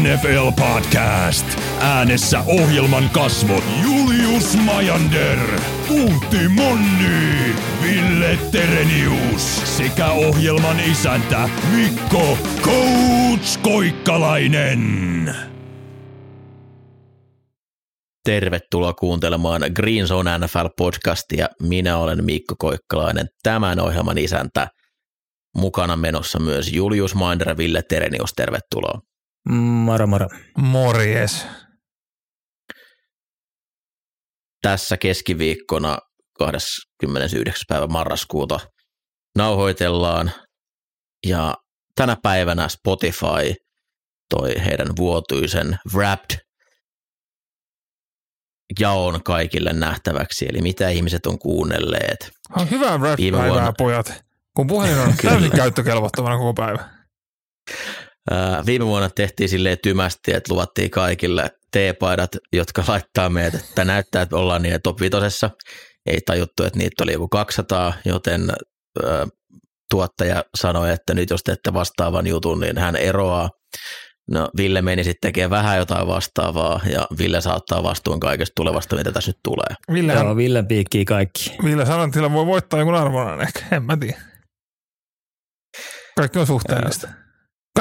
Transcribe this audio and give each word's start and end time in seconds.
NFL 0.00 0.50
Podcast. 0.56 1.46
Äänessä 1.80 2.40
ohjelman 2.46 3.10
kasvot 3.10 3.64
Julius 3.82 4.56
Majander, 4.56 5.38
Puutti 5.88 6.48
Monni, 6.48 7.54
Ville 7.82 8.38
Terenius 8.52 9.76
sekä 9.76 10.06
ohjelman 10.06 10.80
isäntä 10.80 11.48
Mikko 11.76 12.38
Coach 12.62 13.60
Koikkalainen. 13.62 15.34
Tervetuloa 18.24 18.92
kuuntelemaan 18.92 19.62
Green 19.74 20.06
Zone 20.06 20.30
NFL-podcastia. 20.38 21.48
Minä 21.62 21.98
olen 21.98 22.24
Mikko 22.24 22.54
Koikkalainen, 22.58 23.26
tämän 23.42 23.80
ohjelman 23.80 24.18
isäntä. 24.18 24.68
Mukana 25.56 25.96
menossa 25.96 26.38
myös 26.38 26.72
Julius 26.72 27.14
Mander 27.14 27.48
ja 27.48 27.56
Ville 27.56 27.82
Terenius. 27.82 28.32
Tervetuloa. 28.36 29.09
Moro 29.48 30.06
moro. 30.06 30.28
Morjes. 30.58 31.46
Tässä 34.62 34.96
keskiviikkona 34.96 35.98
29. 36.38 37.64
päivä 37.68 37.86
marraskuuta 37.86 38.60
nauhoitellaan 39.36 40.32
ja 41.26 41.54
tänä 41.94 42.16
päivänä 42.22 42.68
Spotify 42.68 43.54
toi 44.30 44.54
heidän 44.64 44.88
vuotuisen 44.96 45.78
Wrapped 45.94 46.38
jaon 48.80 49.22
kaikille 49.24 49.72
nähtäväksi, 49.72 50.46
eli 50.48 50.62
mitä 50.62 50.88
ihmiset 50.88 51.26
on 51.26 51.38
kuunnelleet. 51.38 52.30
On 52.56 52.70
hyvää 52.70 53.00
vuonna- 53.00 53.72
pojat. 53.78 54.24
Kun 54.56 54.66
puhelin 54.66 54.98
on 54.98 55.14
täysin 55.22 55.50
käyttökelvottomana 55.50 56.36
koko 56.38 56.54
päivä. 56.54 56.88
Ää, 58.30 58.62
Viime 58.66 58.86
vuonna 58.86 59.10
tehtiin 59.10 59.48
silleen 59.48 59.78
tymästi, 59.82 60.34
että 60.34 60.54
luvattiin 60.54 60.90
kaikille 60.90 61.50
T-paidat, 61.72 62.30
jotka 62.52 62.84
laittaa 62.88 63.28
meidät, 63.28 63.54
että 63.54 63.84
näyttää, 63.84 64.22
että 64.22 64.36
ollaan 64.36 64.62
niiden 64.62 64.82
top 64.82 65.00
vitosessa. 65.00 65.50
Ei 66.06 66.20
tajuttu, 66.26 66.62
että 66.64 66.78
niitä 66.78 67.04
oli 67.04 67.12
joku 67.12 67.28
200, 67.28 67.92
joten 68.04 68.50
ää, 69.04 69.26
tuottaja 69.90 70.44
sanoi, 70.54 70.92
että 70.92 71.14
nyt 71.14 71.30
jos 71.30 71.42
teette 71.42 71.72
vastaavan 71.72 72.26
jutun, 72.26 72.60
niin 72.60 72.78
hän 72.78 72.96
eroaa. 72.96 73.50
No 74.30 74.48
Ville 74.56 74.82
meni 74.82 75.04
sitten 75.04 75.28
tekemään 75.28 75.50
vähän 75.50 75.78
jotain 75.78 76.06
vastaavaa 76.06 76.80
ja 76.92 77.06
Ville 77.18 77.40
saattaa 77.40 77.82
vastuun 77.82 78.20
kaikesta 78.20 78.52
tulevasta, 78.56 78.96
mitä 78.96 79.12
tässä 79.12 79.28
nyt 79.28 79.38
tulee. 79.44 79.76
Ville, 79.92 80.12
Joo, 80.12 80.36
Ville 80.36 80.62
piikkii 80.62 81.04
kaikki. 81.04 81.56
Ville 81.64 81.86
sanoi, 81.86 82.04
että 82.04 82.14
sillä 82.14 82.32
voi 82.32 82.46
voittaa 82.46 82.80
jonkun 82.80 82.94
arvonan 82.94 83.40
ehkä. 83.40 83.60
En 83.72 83.82
mä 83.82 83.96
tiedä. 83.96 84.20
Kaikki 86.16 86.38
on 86.38 86.46
suhteellista. 86.46 87.08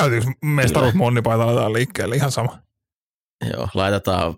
Käytiinkö 0.01 0.31
mestaruus 0.45 0.93
monnipaita 0.93 1.45
laitetaan 1.45 1.73
liikkeelle 1.73 2.15
ihan 2.15 2.31
sama. 2.31 2.57
Joo, 3.53 3.67
laitetaan 3.73 4.35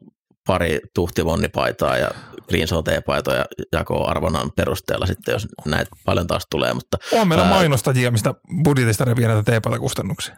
pari 0.48 0.80
tuhtivonnipaitaa 0.96 1.98
ja 1.98 2.10
Green 2.48 2.68
Zone 2.68 2.84
T-paitoja 2.84 3.46
jakoon 3.72 4.10
arvonnan 4.10 4.52
perusteella 4.56 5.06
sitten, 5.06 5.34
jos 5.34 5.48
näitä 5.66 5.92
paljon 6.06 6.28
taas 6.28 6.44
tulee, 6.52 6.74
mutta 6.74 6.98
On 7.14 7.28
meillä 7.28 7.44
Ää- 7.44 7.50
mainostajia, 7.50 8.12
mistä 8.12 8.34
budjetista 8.64 9.06
repii 9.06 9.28
näitä 9.28 9.44
teepaita 9.44 9.80
kustannuksia. 9.80 10.36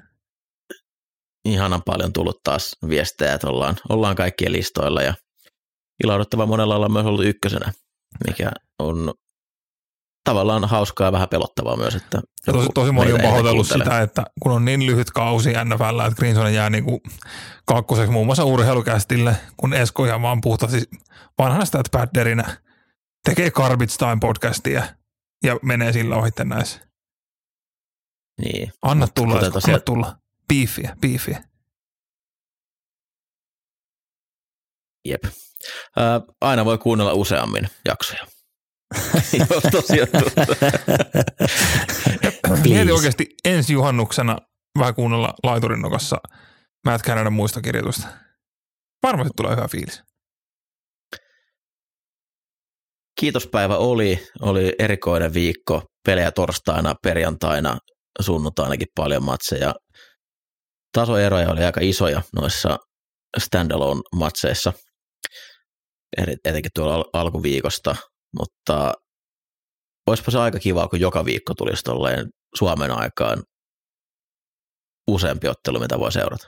ihanan 1.46 1.82
paljon 1.86 2.14
tullut 2.14 2.44
taas 2.44 2.76
viestejä, 2.88 3.34
että 3.34 3.48
ollaan, 3.50 3.76
ollaan 3.90 4.16
kaikkien 4.16 4.52
listoilla 4.52 5.02
ja 5.02 5.14
ilahduttava 6.04 6.46
monella 6.46 6.76
ollaan 6.76 6.92
myös 6.92 7.06
ollut 7.06 7.26
ykkösenä, 7.26 7.72
mikä 8.28 8.52
on 8.80 9.14
tavallaan 10.24 10.66
hauskaa 10.70 11.08
ja 11.08 11.12
vähän 11.12 11.30
pelottavaa 11.30 11.78
myös. 11.78 11.96
Että 11.96 12.22
tosi, 12.46 12.70
tosi 12.74 12.92
moni 12.92 13.14
on 13.14 13.22
pahoitellut 13.22 13.68
sitä, 13.68 14.02
että 14.02 14.24
kun 14.42 14.52
on 14.52 14.66
niin 14.66 14.86
lyhyt 14.86 15.12
kausi 15.12 15.50
NFL, 15.50 16.00
että 16.00 16.16
Greenson 16.16 16.54
jää 16.54 16.70
niin 16.70 16.84
kuin 16.84 17.02
kakkoseksi 17.66 18.12
muun 18.12 18.26
muassa 18.26 18.44
urheilukästille, 18.46 19.36
kun 19.58 19.74
Esko 19.74 20.06
ihan 20.06 20.22
vaan 20.22 20.42
puhtaasti 20.42 20.82
vanhana 21.38 21.66
stat 21.66 21.88
padderinä 21.92 22.58
tekee 23.24 23.52
Garbage 23.52 23.94
Time 23.98 24.18
podcastia 24.22 24.84
ja 25.44 25.60
menee 25.62 25.94
sillä 25.94 26.16
ohitte 26.16 26.44
näissä. 26.44 26.80
Niin. 28.42 28.74
Anna 28.82 29.08
tulla, 29.08 29.40
Esko, 29.40 29.52
tosiaan- 29.52 29.76
anna 29.76 29.84
tulla. 29.86 30.16
Beefiä, 30.48 30.98
beefiä. 31.02 31.44
Jep. 35.06 35.24
Ää, 35.98 36.22
aina 36.42 36.66
voi 36.66 36.78
kuunnella 36.78 37.14
useammin 37.14 37.70
jaksoja. 37.86 38.28
Jos 39.50 39.64
tosiaan 39.72 40.08
Mieti 42.64 42.92
oikeasti 42.92 43.28
ensi 43.46 43.74
juhannuksena 43.74 44.38
vähän 44.80 44.96
kuunnella 44.96 45.34
laiturin 45.44 45.82
nokassa 45.82 46.18
Matt 46.86 47.04
Canadan 47.06 47.34
muista 47.34 47.62
kirjoitusta. 47.62 48.08
Varmasti 49.04 49.32
tulee 49.38 49.56
hyvä 49.56 49.68
fiilis. 49.68 50.04
kiitospäivä 53.20 53.78
oli, 53.78 54.28
oli 54.42 54.76
erikoinen 54.80 55.34
viikko, 55.34 55.82
pelejä 56.06 56.32
torstaina, 56.32 56.96
perjantaina, 57.04 57.78
sunnuntainakin 58.22 58.88
paljon 58.96 59.24
matseja. 59.24 59.76
Tasoeroja 60.94 61.50
oli 61.52 61.64
aika 61.64 61.80
isoja 61.84 62.22
noissa 62.36 62.78
standalone-matseissa, 63.40 64.74
eri- 66.18 66.38
etenkin 66.46 66.72
tuolla 66.76 66.96
al- 66.96 67.10
alkuviikosta, 67.14 67.96
mutta 68.40 68.94
olisipa 70.08 70.32
se 70.32 70.40
aika 70.40 70.60
kiva, 70.60 70.88
kun 70.88 71.00
joka 71.00 71.26
viikko 71.26 71.54
tulisi 71.54 71.84
tolleen 71.84 72.30
Suomen 72.58 72.92
aikaan 72.92 73.44
useampi 75.08 75.48
ottelu, 75.48 75.80
mitä 75.80 76.00
voi 76.00 76.12
seurata. 76.12 76.48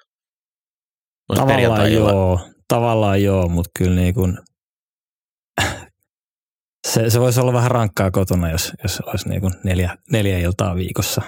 Olisi 1.30 1.46
Tavallaan 1.46 1.94
joo, 1.94 2.40
tavallaan 2.68 3.24
joo, 3.24 3.48
mutta 3.48 3.72
kyllä 3.78 3.96
niin 3.96 4.14
kuin, 4.14 4.38
se, 6.92 7.10
se 7.10 7.20
voisi 7.20 7.40
olla 7.40 7.54
vähän 7.54 7.72
rankkaa 7.72 8.12
kotona, 8.12 8.52
jos, 8.52 8.72
jos 8.84 9.00
olisi 9.00 9.30
niin 9.30 9.42
kuin 9.42 9.54
neljä, 9.64 9.98
neljä 10.12 10.40
iltaa 10.40 10.76
viikossa 10.76 11.22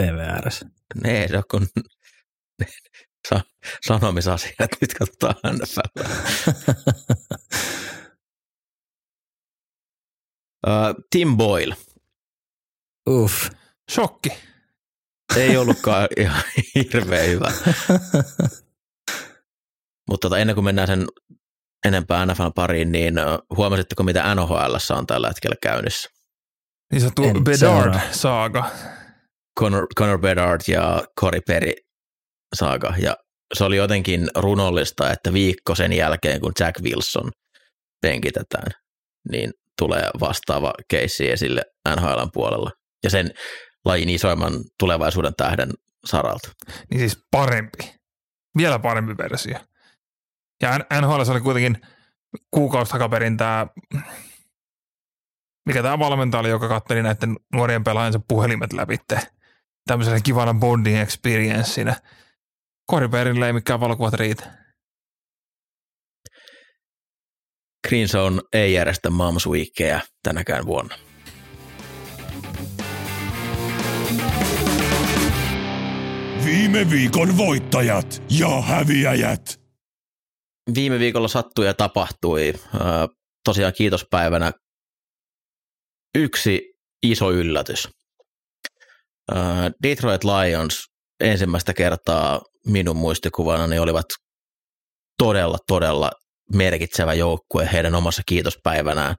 TV 0.00 0.18
ääressä. 0.18 0.66
Ne, 1.04 1.28
se 1.28 1.36
on 1.36 1.42
kun 1.50 1.66
sa- 3.28 3.44
sanomisasiat, 3.86 4.70
nyt 4.80 4.94
katsotaan 4.94 5.56
NFL. 5.56 6.00
Uh, 10.66 11.04
Tim 11.10 11.36
Boyle 11.36 11.76
Uff. 13.10 13.50
Shokki. 13.90 14.28
ei 15.36 15.56
ollutkaan 15.56 16.08
ihan 16.20 16.42
hirveän 16.74 17.28
hyvä, 17.28 17.52
mutta 20.08 20.28
tota, 20.28 20.38
ennen 20.38 20.54
kuin 20.56 20.64
mennään 20.64 20.88
sen 20.88 21.06
enempää 21.86 22.26
NFL 22.26 22.50
pariin, 22.54 22.92
niin 22.92 23.14
huomasitteko 23.56 24.02
mitä 24.02 24.34
NHL 24.34 24.76
on 24.96 25.06
tällä 25.06 25.28
hetkellä 25.28 25.56
käynnissä? 25.62 26.08
Niin 26.92 27.00
sanottu 27.00 27.22
En 27.24 27.44
Bedard 27.44 27.58
seuraa. 27.58 28.00
saaga. 28.12 28.70
Connor, 29.60 29.86
Connor 29.98 30.18
Bedard 30.18 30.60
ja 30.68 31.02
Corey 31.20 31.40
Perry 31.46 31.72
saaga. 32.54 32.94
Ja 32.98 33.16
se 33.54 33.64
oli 33.64 33.76
jotenkin 33.76 34.28
runollista, 34.36 35.10
että 35.12 35.32
viikko 35.32 35.74
sen 35.74 35.92
jälkeen, 35.92 36.40
kun 36.40 36.52
Jack 36.60 36.80
Wilson 36.82 37.30
penkitetään, 38.02 38.72
niin 39.30 39.52
tulee 39.78 40.10
vastaava 40.20 40.72
keissi 40.88 41.30
esille 41.30 41.62
NHLn 41.88 42.30
puolella. 42.32 42.70
Ja 43.04 43.10
sen 43.10 43.30
lajin 43.84 44.08
isoimman 44.08 44.52
tulevaisuuden 44.78 45.34
tähden 45.36 45.70
saralta. 46.06 46.48
Niin 46.90 46.98
siis 46.98 47.26
parempi. 47.30 47.94
Vielä 48.56 48.78
parempi 48.78 49.16
versio. 49.18 49.58
Ja 50.62 50.78
NHL 51.00 51.30
oli 51.30 51.40
kuitenkin 51.40 51.78
kuukausi 52.50 52.92
takaperin 52.92 53.36
tämä, 53.36 53.66
mikä 55.66 55.82
tämä 55.82 55.98
valmentaja 55.98 56.40
oli, 56.40 56.48
joka 56.48 56.68
katteli 56.68 57.02
näiden 57.02 57.36
nuorien 57.52 57.84
pelaajansa 57.84 58.20
puhelimet 58.28 58.72
läpi 58.72 58.96
tämmöisenä 59.86 60.20
kivana 60.20 60.54
bonding 60.54 60.98
experiencinä. 60.98 61.96
Koriperille 62.86 63.46
ei 63.46 63.52
mikään 63.52 63.80
valokuvat 63.80 64.14
riitä. 64.14 64.65
Green 67.88 68.08
Zone 68.08 68.42
ei 68.52 68.72
järjestä 68.72 69.10
Moms 69.10 69.46
Weekia 69.46 70.00
tänäkään 70.22 70.66
vuonna. 70.66 70.96
Viime 76.44 76.90
viikon 76.90 77.36
voittajat 77.36 78.22
ja 78.38 78.60
häviäjät. 78.60 79.60
Viime 80.74 80.98
viikolla 80.98 81.28
sattui 81.28 81.66
ja 81.66 81.74
tapahtui. 81.74 82.52
Tosiaan 83.44 83.72
kiitospäivänä 83.76 84.52
yksi 86.14 86.74
iso 87.02 87.32
yllätys. 87.32 87.88
Detroit 89.82 90.24
Lions 90.24 90.86
ensimmäistä 91.20 91.74
kertaa 91.74 92.40
minun 92.66 92.96
muistikuvana 92.96 93.82
olivat 93.82 94.06
todella, 95.18 95.58
todella 95.66 96.10
merkitsevä 96.54 97.14
joukkue 97.14 97.68
heidän 97.72 97.94
omassa 97.94 98.22
kiitospäivänään, 98.26 99.14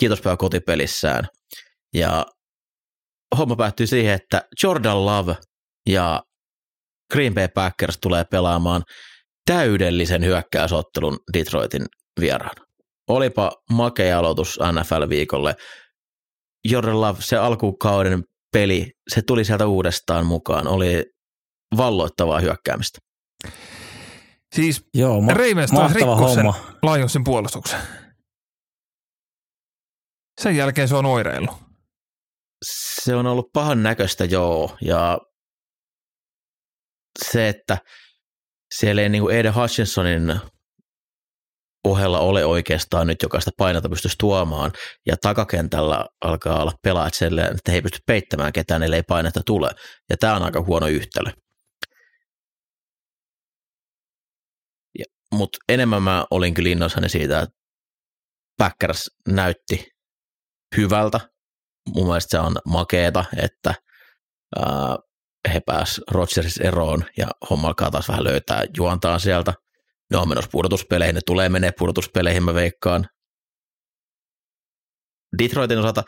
kiitospäivä 0.00 0.36
kotipelissään. 0.36 1.28
Ja 1.94 2.26
homma 3.38 3.56
päättyi 3.56 3.86
siihen, 3.86 4.14
että 4.14 4.42
Jordan 4.62 5.06
Love 5.06 5.36
ja 5.88 6.22
Green 7.12 7.34
Bay 7.34 7.48
Packers 7.48 7.98
tulee 7.98 8.24
pelaamaan 8.24 8.82
täydellisen 9.46 10.24
hyökkäysottelun 10.24 11.18
Detroitin 11.32 11.86
vieraana. 12.20 12.64
Olipa 13.08 13.52
makea 13.70 14.18
aloitus 14.18 14.58
NFL-viikolle. 14.72 15.54
Jordan 16.64 17.00
Love, 17.00 17.18
se 17.20 17.36
alkukauden 17.36 18.22
peli, 18.52 18.90
se 19.14 19.22
tuli 19.26 19.44
sieltä 19.44 19.66
uudestaan 19.66 20.26
mukaan. 20.26 20.66
Oli 20.68 21.04
valloittavaa 21.76 22.40
hyökkäämistä. 22.40 22.98
Siis 24.54 24.84
Joo, 24.94 25.20
ma- 25.20 25.32
Ravens 25.34 25.70
taas 25.70 25.92
mahtava 25.92 25.94
rikkoi 25.94 26.34
sen 26.34 26.44
homma. 26.44 26.78
Lionsin 26.82 27.24
puolustuksen. 27.24 27.80
Sen 30.40 30.56
jälkeen 30.56 30.88
se 30.88 30.94
on 30.94 31.06
oireillut. 31.06 31.56
Se 33.02 33.14
on 33.14 33.26
ollut 33.26 33.52
pahan 33.52 33.82
näköistä, 33.82 34.24
joo, 34.24 34.76
ja 34.80 35.18
se, 37.30 37.48
että 37.48 37.78
siellä 38.78 39.02
ei 39.02 39.08
niin 39.08 39.22
kuin 39.22 39.36
Aiden 39.36 39.54
Hutchinsonin 39.54 40.40
ohella 41.84 42.18
ole 42.18 42.44
oikeastaan 42.44 43.06
nyt 43.06 43.22
jokaista 43.22 43.50
painota 43.56 43.88
pystyisi 43.88 44.16
tuomaan, 44.18 44.72
ja 45.06 45.16
takakentällä 45.16 46.06
alkaa 46.24 46.62
olla 46.62 46.72
pelaajat 46.82 47.14
että 47.22 47.70
he 47.70 47.74
ei 47.74 47.82
pysty 47.82 47.98
peittämään 48.06 48.52
ketään, 48.52 48.82
ellei 48.82 49.02
painetta 49.02 49.40
tule, 49.46 49.70
ja 50.10 50.16
tämä 50.16 50.36
on 50.36 50.42
aika 50.42 50.62
huono 50.62 50.86
yhtälö. 50.86 51.30
Mutta 55.32 55.58
enemmän 55.68 56.02
mä 56.02 56.24
olin 56.30 56.54
kyllä 56.54 56.70
innoissani 56.70 57.08
siitä, 57.08 57.40
että 57.40 57.56
Packers 58.58 59.10
näytti 59.28 59.86
hyvältä. 60.76 61.20
Mun 61.94 62.06
mielestä 62.06 62.30
se 62.30 62.38
on 62.38 62.56
makeeta, 62.66 63.24
että 63.36 63.74
ää, 64.56 64.96
he 65.52 65.60
pääs 65.66 66.00
Rodgers 66.10 66.56
eroon 66.56 67.04
ja 67.18 67.26
homma 67.50 67.68
alkaa 67.68 67.90
taas 67.90 68.08
vähän 68.08 68.24
löytää 68.24 68.64
juontaan 68.76 69.20
sieltä. 69.20 69.54
Ne 70.10 70.18
on 70.18 70.28
menossa 70.28 70.50
pudotuspeleihin, 70.52 71.14
ne 71.14 71.20
tulee 71.26 71.48
menee 71.48 71.72
pudotuspeleihin, 71.78 72.42
mä 72.42 72.54
veikkaan. 72.54 73.06
Detroitin 75.38 75.78
osalta, 75.78 76.02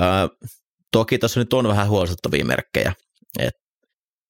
ää, 0.00 0.28
toki 0.92 1.18
tässä 1.18 1.40
nyt 1.40 1.52
on 1.52 1.68
vähän 1.68 1.88
huolestuttavia 1.88 2.44
merkkejä, 2.44 2.92
että 3.38 3.60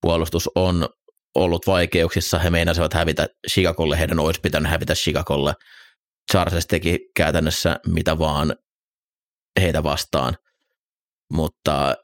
puolustus 0.00 0.50
on 0.54 0.88
ollut 1.34 1.66
vaikeuksissa, 1.66 2.38
he 2.38 2.50
meinasivat 2.50 2.94
hävitä 2.94 3.26
Chicagolle, 3.50 3.98
heidän 3.98 4.18
olisi 4.18 4.40
pitänyt 4.40 4.70
hävitä 4.70 4.94
Chicagolle. 4.94 5.54
Chargers 6.32 6.66
teki 6.66 6.98
käytännössä 7.16 7.76
mitä 7.86 8.18
vaan 8.18 8.54
heitä 9.60 9.82
vastaan, 9.82 10.36
mutta 11.32 11.94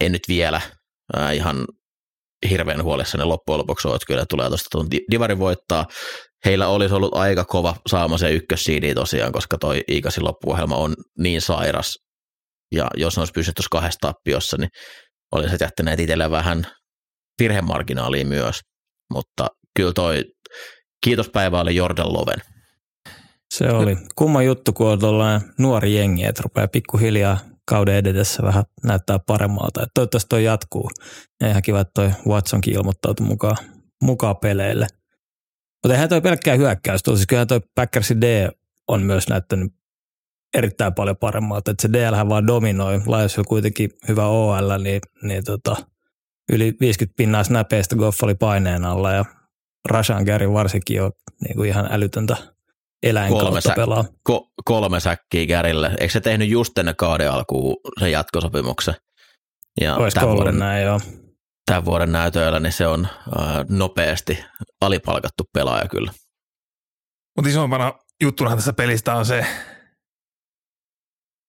en 0.00 0.12
nyt 0.12 0.22
vielä 0.28 0.60
ää, 1.16 1.32
ihan 1.32 1.66
hirveän 2.50 2.82
huolissani 2.82 3.24
loppujen 3.24 3.58
lopuksi 3.58 3.88
ole, 3.88 3.96
että 3.96 4.06
kyllä 4.06 4.24
tulee 4.30 4.48
tuosta 4.48 4.66
tuon 4.70 4.90
di- 4.90 5.04
Divari 5.10 5.38
voittaa. 5.38 5.86
Heillä 6.44 6.68
olisi 6.68 6.94
ollut 6.94 7.14
aika 7.14 7.44
kova 7.44 7.76
saama 7.86 8.18
se 8.18 8.30
ykkössiidi 8.30 8.94
tosiaan, 8.94 9.32
koska 9.32 9.58
toi 9.58 9.80
Iikasin 9.90 10.24
loppuohjelma 10.24 10.76
on 10.76 10.94
niin 11.18 11.40
sairas, 11.40 11.98
ja 12.74 12.90
jos 12.96 13.16
ne 13.16 13.20
olisi 13.20 13.32
tuossa 13.32 13.68
kahdessa 13.70 13.98
tappiossa, 14.00 14.56
niin 14.56 14.70
olisivat 15.32 15.60
jättäneet 15.60 16.00
itselleen 16.00 16.30
vähän 16.30 16.66
virhemarginaalia 17.38 18.26
myös, 18.26 18.60
mutta 19.14 19.46
kyllä 19.76 19.92
toi 19.92 20.24
kiitospäivä 21.04 21.60
oli 21.60 21.76
Jordan 21.76 22.12
Loven. 22.12 22.38
Se 23.54 23.70
oli 23.70 23.96
kumma 24.16 24.42
juttu, 24.42 24.72
kun 24.72 24.86
on 24.86 24.98
tuollainen 24.98 25.54
nuori 25.58 25.96
jengi, 25.96 26.24
että 26.24 26.42
rupeaa 26.42 26.68
pikkuhiljaa 26.68 27.38
kauden 27.68 27.94
edetessä 27.94 28.42
vähän 28.42 28.64
näyttää 28.84 29.18
paremmalta. 29.18 29.82
Että 29.82 29.90
toivottavasti 29.94 30.28
toi 30.28 30.44
jatkuu. 30.44 30.90
Ja 31.40 31.48
ihan 31.48 31.62
kiva, 31.62 31.80
että 31.80 31.92
toi 31.94 32.10
Watsonkin 32.26 32.74
ilmoittautui 32.74 33.26
mukaan, 33.26 33.56
mukaan 34.02 34.36
peleille. 34.36 34.86
Mutta 35.84 35.94
eihän 35.94 36.08
toi 36.08 36.20
pelkkää 36.20 36.56
hyökkäys. 36.56 37.00
Siis 37.00 37.26
kyllähän 37.26 37.48
toi 37.48 37.60
Packersin 37.74 38.20
D 38.20 38.48
on 38.88 39.02
myös 39.02 39.28
näyttänyt 39.28 39.72
erittäin 40.54 40.94
paljon 40.94 41.16
paremmalta. 41.16 41.70
Että 41.70 41.82
se 41.82 41.92
DL 41.92 42.28
vaan 42.28 42.46
dominoi. 42.46 42.98
Lionsilla 42.98 43.44
kuitenkin 43.48 43.90
hyvä 44.08 44.26
OL, 44.26 44.82
niin, 44.82 45.00
niin 45.22 45.44
tota, 45.44 45.76
yli 46.52 46.76
50 46.80 47.16
pinnaa 47.16 47.44
snäpeistä 47.44 47.96
Goff 47.96 48.22
oli 48.22 48.34
paineen 48.34 48.84
alla 48.84 49.12
ja 49.12 49.24
Rashan 49.88 50.24
Gary 50.24 50.52
varsinkin 50.52 51.02
on 51.02 51.12
niin 51.44 51.56
kuin 51.56 51.68
ihan 51.68 51.88
älytöntä 51.90 52.36
eläin 53.02 53.32
Kolme 53.32 53.44
kautta 53.44 53.60
sä- 53.60 53.74
pelaa. 53.74 54.04
Ko- 54.30 54.52
kolme 54.64 55.00
säkkiä 55.00 55.46
Gärille. 55.46 55.90
Eikö 56.00 56.12
se 56.12 56.20
tehnyt 56.20 56.48
just 56.48 56.78
ennen 56.78 56.96
kauden 56.96 57.30
alkuun 57.30 57.76
sen 58.00 58.12
jatkosopimuksen? 58.12 58.94
Ja 59.80 59.96
Olisiko 59.96 60.20
tämän 60.20 60.36
vuoden, 60.36 60.58
näin, 60.58 60.84
joo. 60.84 61.00
tämän 61.66 61.84
vuoden 61.84 62.12
näytöillä 62.12 62.60
niin 62.60 62.72
se 62.72 62.86
on 62.86 63.08
äh, 63.40 63.64
nopeasti 63.68 64.44
alipalkattu 64.80 65.44
pelaaja 65.52 65.88
kyllä. 65.88 66.12
Mutta 67.36 67.50
isoimpana 67.50 67.92
juttunahan 68.22 68.58
tässä 68.58 68.72
pelistä 68.72 69.14
on 69.14 69.26
se, 69.26 69.46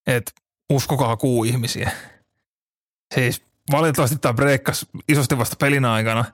että 0.08 0.32
uskokaa 0.70 1.18
kuu 1.18 1.44
ihmisiä. 1.44 1.92
Siis 3.16 3.49
valitettavasti 3.72 4.18
tämä 4.18 4.34
breikkas 4.34 4.86
isosti 5.08 5.38
vasta 5.38 5.56
pelin 5.60 5.86
aikana, 5.86 6.26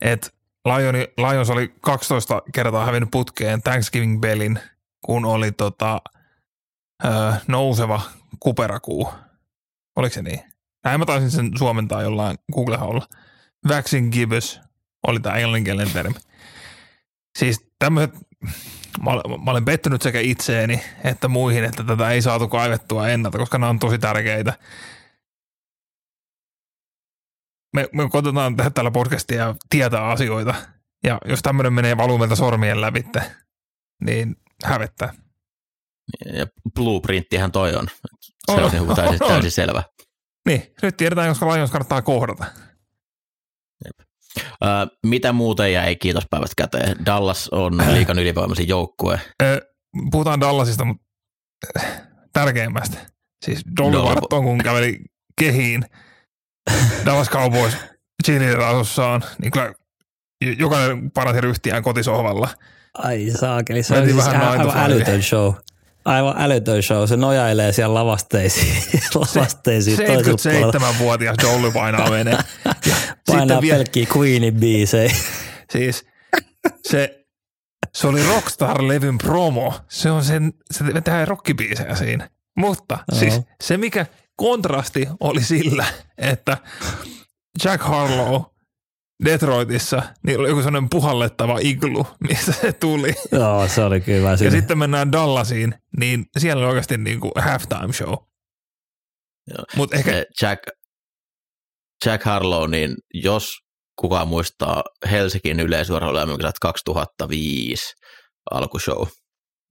että 0.00 0.30
Lioni, 0.64 1.08
Lions 1.16 1.50
oli 1.50 1.74
12 1.80 2.42
kertaa 2.52 2.86
hävinnyt 2.86 3.10
putkeen 3.10 3.62
Thanksgiving-pelin, 3.62 4.58
kun 5.04 5.24
oli 5.24 5.52
tota, 5.52 6.00
ö, 7.04 7.08
nouseva 7.46 8.00
kuperakuu. 8.40 9.12
Oliko 9.96 10.14
se 10.14 10.22
niin? 10.22 10.40
Näin 10.84 11.00
mä 11.00 11.06
taisin 11.06 11.30
sen 11.30 11.50
suomentaa 11.58 12.02
jollain 12.02 12.38
Google-haulla. 12.52 13.06
Vaccine 13.68 14.10
gibbous 14.10 14.60
oli 15.06 15.20
tämä 15.20 15.36
englanninkielinen 15.36 15.92
termi. 15.92 16.14
Siis 17.38 17.66
tämmöiset, 17.78 18.14
mä, 19.02 19.10
mä 19.44 19.50
olen 19.50 19.64
pettynyt 19.64 20.02
sekä 20.02 20.20
itseeni 20.20 20.82
että 21.04 21.28
muihin, 21.28 21.64
että 21.64 21.84
tätä 21.84 22.10
ei 22.10 22.22
saatu 22.22 22.48
kaivettua 22.48 23.08
ennalta, 23.08 23.38
koska 23.38 23.58
nämä 23.58 23.70
on 23.70 23.78
tosi 23.78 23.98
tärkeitä. 23.98 24.54
Me, 27.78 27.88
me 27.92 28.08
koitetaan 28.10 28.56
tehdä 28.56 28.70
tällä 28.70 28.90
podcastia 28.90 29.38
ja 29.38 29.54
tietää 29.70 30.08
asioita. 30.08 30.54
Ja 31.04 31.18
jos 31.24 31.42
tämmöinen 31.42 31.72
menee 31.72 31.96
valumelta 31.96 32.36
sormien 32.36 32.80
lävitte, 32.80 33.22
niin 34.04 34.36
hävettää. 34.64 35.12
Ja 36.32 36.46
blueprinttihän 36.74 37.52
toi 37.52 37.74
on. 37.74 37.88
Se 38.46 38.52
On, 38.52 38.64
on, 38.64 38.88
on 38.90 38.96
täysin, 38.96 39.22
on. 39.22 39.28
täysin 39.28 39.50
selvä. 39.50 39.82
Niin, 40.48 40.62
nyt 40.82 40.96
tiedetään, 40.96 41.28
koska 41.28 41.54
Lions 41.54 41.70
kannattaa 41.70 42.02
kohdata. 42.02 42.44
Äh, 44.64 44.88
mitä 45.06 45.32
muuta 45.32 45.68
jäi 45.68 45.96
kiitospäivästä 45.96 46.54
käteen? 46.56 47.06
Dallas 47.06 47.48
on 47.48 47.82
liikan 47.92 48.18
ylivoimaisin 48.18 48.68
joukkue. 48.68 49.20
Ö, 49.42 49.60
puhutaan 50.10 50.40
Dallasista, 50.40 50.84
mutta 50.84 51.04
äh, 51.78 52.02
tärkeimmästä. 52.32 52.98
Siis 53.44 53.62
Dolly 53.76 53.96
Dolly- 53.96 54.08
Varton, 54.08 54.44
kun 54.44 54.58
käveli 54.58 54.98
kehiin 55.40 55.84
Dallas 57.06 57.30
Cowboys 57.30 57.76
cheerleader-asussaan, 58.26 59.24
niin 59.42 59.50
kyllä 59.50 59.72
jokainen 60.58 61.10
parasi 61.10 61.40
ryhtiään 61.40 61.82
kotisohvalla. 61.82 62.48
Ai 62.98 63.30
saakeli, 63.40 63.82
se 63.82 63.94
on 63.98 64.04
siis 64.04 64.16
vähän 64.16 64.48
aivan 64.48 64.76
älytön 64.76 65.22
show. 65.22 65.54
Aivan 66.04 66.34
älytön 66.38 66.82
show. 66.82 67.06
Se 67.06 67.16
nojailee 67.16 67.72
siellä 67.72 67.94
lavasteisiin, 67.94 68.82
lavasteisiin 69.14 69.96
toisella 69.96 70.72
puolella. 70.72 70.92
77-vuotias 70.92 71.36
Dolly 71.42 71.70
painaa 71.72 72.10
vene. 72.10 72.30
Ja 72.30 72.38
Painaa 73.26 73.42
sitten 73.42 73.60
vielä, 73.60 73.76
pelkkiä 73.76 74.06
Queenin 74.16 74.54
biisejä. 74.54 75.14
siis 75.72 76.06
se, 76.88 77.24
se 77.94 78.06
oli 78.06 78.20
Rockstar-levyn 78.22 79.18
promo. 79.18 79.74
Se 79.88 80.10
on 80.10 80.24
sen, 80.24 80.52
se 80.70 80.94
vetää 80.94 81.24
rockibiisejä 81.24 81.94
siinä. 81.94 82.30
Mutta 82.56 82.98
Joo. 83.12 83.20
siis 83.20 83.40
se, 83.62 83.76
mikä 83.76 84.06
kontrasti 84.38 85.06
oli 85.20 85.42
sillä, 85.42 85.86
että 86.18 86.56
Jack 87.64 87.82
Harlow 87.84 88.42
Detroitissa, 89.24 90.02
niin 90.26 90.38
oli 90.40 90.48
joku 90.48 90.62
sellainen 90.62 90.90
puhallettava 90.90 91.58
iglu, 91.60 92.06
mistä 92.28 92.52
se 92.52 92.72
tuli. 92.72 93.14
Joo, 93.32 93.68
se 93.68 93.82
oli 93.84 94.00
kyllä 94.00 94.30
Ja 94.30 94.36
siinä. 94.36 94.50
sitten 94.50 94.78
mennään 94.78 95.12
Dallasiin, 95.12 95.74
niin 95.98 96.26
siellä 96.38 96.60
oli 96.60 96.68
oikeasti 96.68 96.98
niin 96.98 97.20
kuin 97.20 97.32
halftime 97.40 97.92
show. 97.92 98.14
Mutta 99.76 99.96
ehkä, 99.96 100.24
Jack, 100.42 100.62
Jack 102.06 102.24
Harlow, 102.24 102.70
niin 102.70 102.94
jos 103.14 103.52
kukaan 104.00 104.28
muistaa 104.28 104.82
Helsingin 105.10 105.60
yleisurheilulämmökisät 105.60 106.58
2005 106.60 107.94
alkushow, 108.50 109.06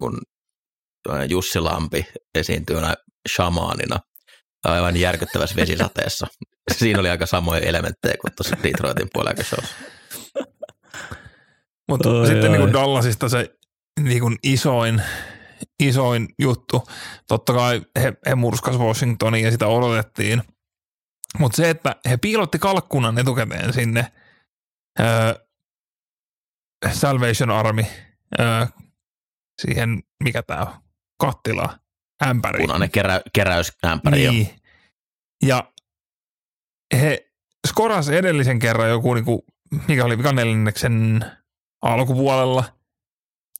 kun 0.02 0.22
Jussi 1.30 1.60
Lampi 1.60 2.06
esiintyi 2.36 2.78
shamaanina 3.36 4.00
aivan 4.64 4.98
järkyttävässä 4.98 5.56
vesisateessa. 5.56 6.28
Siinä 6.78 7.00
oli 7.00 7.10
aika 7.10 7.26
samoja 7.26 7.62
elementtejä 7.62 8.16
kuin 8.22 8.34
tuossa 8.36 8.58
Detroitin 8.64 9.08
puolella 9.14 9.44
showssa. 9.44 9.76
mutta 11.90 12.10
Oi, 12.10 12.28
sitten 12.28 12.46
oi. 12.46 12.50
niin 12.50 12.62
kuin 12.62 12.74
Dallasista 12.74 13.30
se 13.30 13.56
niin 14.00 14.22
kuin 14.22 14.36
isoin, 14.44 15.02
isoin 15.84 16.28
juttu. 16.40 16.88
Totta 17.28 17.54
kai 17.54 17.82
he, 18.02 18.14
he 18.30 18.36
murskas 18.36 18.78
Washingtonin 18.78 19.44
ja 19.44 19.52
sitä 19.52 19.68
odotettiin. 19.68 20.44
Mutta 21.40 21.56
se, 21.56 21.70
että 21.70 21.96
he 22.10 22.18
piilotti 22.18 22.60
kalkkunan 22.60 23.18
etukäteen 23.18 23.74
sinne 23.74 24.12
öö, 25.00 25.34
Salvation 26.92 27.50
Army 27.50 27.84
öö, 28.40 28.66
siihen, 29.62 30.04
mikä 30.24 30.44
tämä 30.44 30.62
on, 30.62 30.74
kattila, 31.20 31.80
ämpäri. 32.26 32.60
Punainen 32.62 32.92
kerä, 32.92 33.22
keräysämpäri 33.34 34.24
jo. 34.24 34.32
Niin. 34.32 34.50
Ja 35.46 35.72
he 36.94 37.32
skoras 37.68 38.10
edellisen 38.10 38.60
kerran 38.60 38.90
joku, 38.90 39.14
niinku, 39.14 39.46
mikä 39.88 40.06
oli 40.06 40.18
vika 40.18 40.32
neljänneksen 40.32 41.26
alkupuolella. 41.82 42.64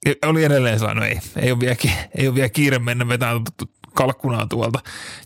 Ja 0.06 0.30
Oli 0.30 0.44
edelleen 0.44 0.80
sellainen, 0.80 1.02
no 1.02 1.08
ei, 1.08 1.20
ei 1.36 1.52
ole 1.52 1.60
vielä, 1.60 1.76
ei 2.18 2.28
ole 2.28 2.36
vielä 2.36 2.50
kiire 2.50 2.80
mennä 2.80 3.08
vetämään 3.08 3.42
kalkkunaa 3.94 4.48
tuolta. 4.48 4.80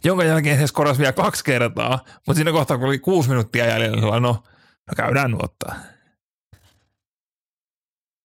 Jonka 0.03 0.23
jälkeen 0.23 0.57
he 0.57 0.67
skoras 0.67 1.00
vielä 1.00 1.13
kaksi 1.13 1.43
kertaa, 1.43 2.00
mutta 2.27 2.33
siinä 2.33 2.51
kohtaa, 2.51 2.77
kun 2.77 2.88
oli 2.88 3.00
kuusi 3.00 3.29
minuuttia 3.29 3.65
jäljellä, 3.65 3.95
niin 3.95 4.03
sellainen, 4.03 4.23
no, 4.23 4.43
no 4.88 4.93
käydään 4.95 5.31
nuottaa. 5.31 5.75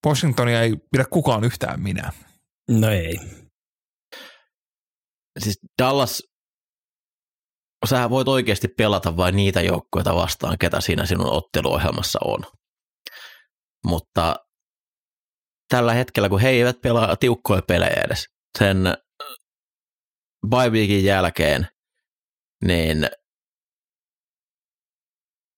Washingtonia 0.06 0.62
ei 0.62 0.76
pidä 0.90 1.04
kukaan 1.04 1.44
yhtään 1.44 1.80
minä. 1.80 2.12
No 2.70 2.90
ei. 2.90 3.20
Siis 5.38 5.58
Dallas, 5.82 6.22
sä 7.86 8.10
voit 8.10 8.28
oikeasti 8.28 8.68
pelata 8.68 9.16
vain 9.16 9.36
niitä 9.36 9.60
joukkoja 9.60 10.14
vastaan, 10.14 10.58
ketä 10.58 10.80
siinä 10.80 11.06
sinun 11.06 11.32
otteluohjelmassa 11.32 12.18
on. 12.24 12.38
Mutta 13.86 14.36
tällä 15.68 15.94
hetkellä, 15.94 16.28
kun 16.28 16.40
he 16.40 16.48
eivät 16.48 16.80
pelaa 16.80 17.16
tiukkoja 17.16 17.62
pelejä 17.62 18.02
edes, 18.06 18.24
sen 18.58 18.78
bye 20.48 20.84
jälkeen, 20.84 21.66
niin 22.64 23.08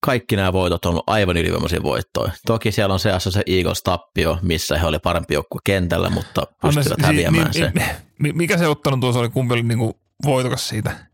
kaikki 0.05 0.35
nämä 0.35 0.53
voitot 0.53 0.85
on 0.85 0.89
ollut 0.89 1.03
aivan 1.07 1.37
ylivoimaisia 1.37 1.83
voittoja. 1.83 2.31
Toki 2.45 2.71
siellä 2.71 2.93
on 2.93 2.99
seassa 2.99 3.31
se 3.31 3.43
Eagles 3.45 3.83
tappio, 3.83 4.37
missä 4.41 4.77
he 4.77 4.87
oli 4.87 4.99
parempi 4.99 5.33
joukkue 5.33 5.59
kentällä, 5.63 6.09
mutta 6.09 6.43
pystyvät 6.61 6.91
Anna- 6.91 7.07
häviämään 7.07 7.53
si- 7.53 7.59
se. 7.59 7.71
mi- 7.75 7.83
mi- 8.19 8.33
mikä 8.33 8.57
se 8.57 8.67
ottelu 8.67 8.97
tuossa 8.97 9.19
oli, 9.19 9.29
kumpi 9.29 9.53
oli 9.53 9.63
niinku 9.63 9.99
voitokas 10.25 10.69
siitä? 10.69 11.09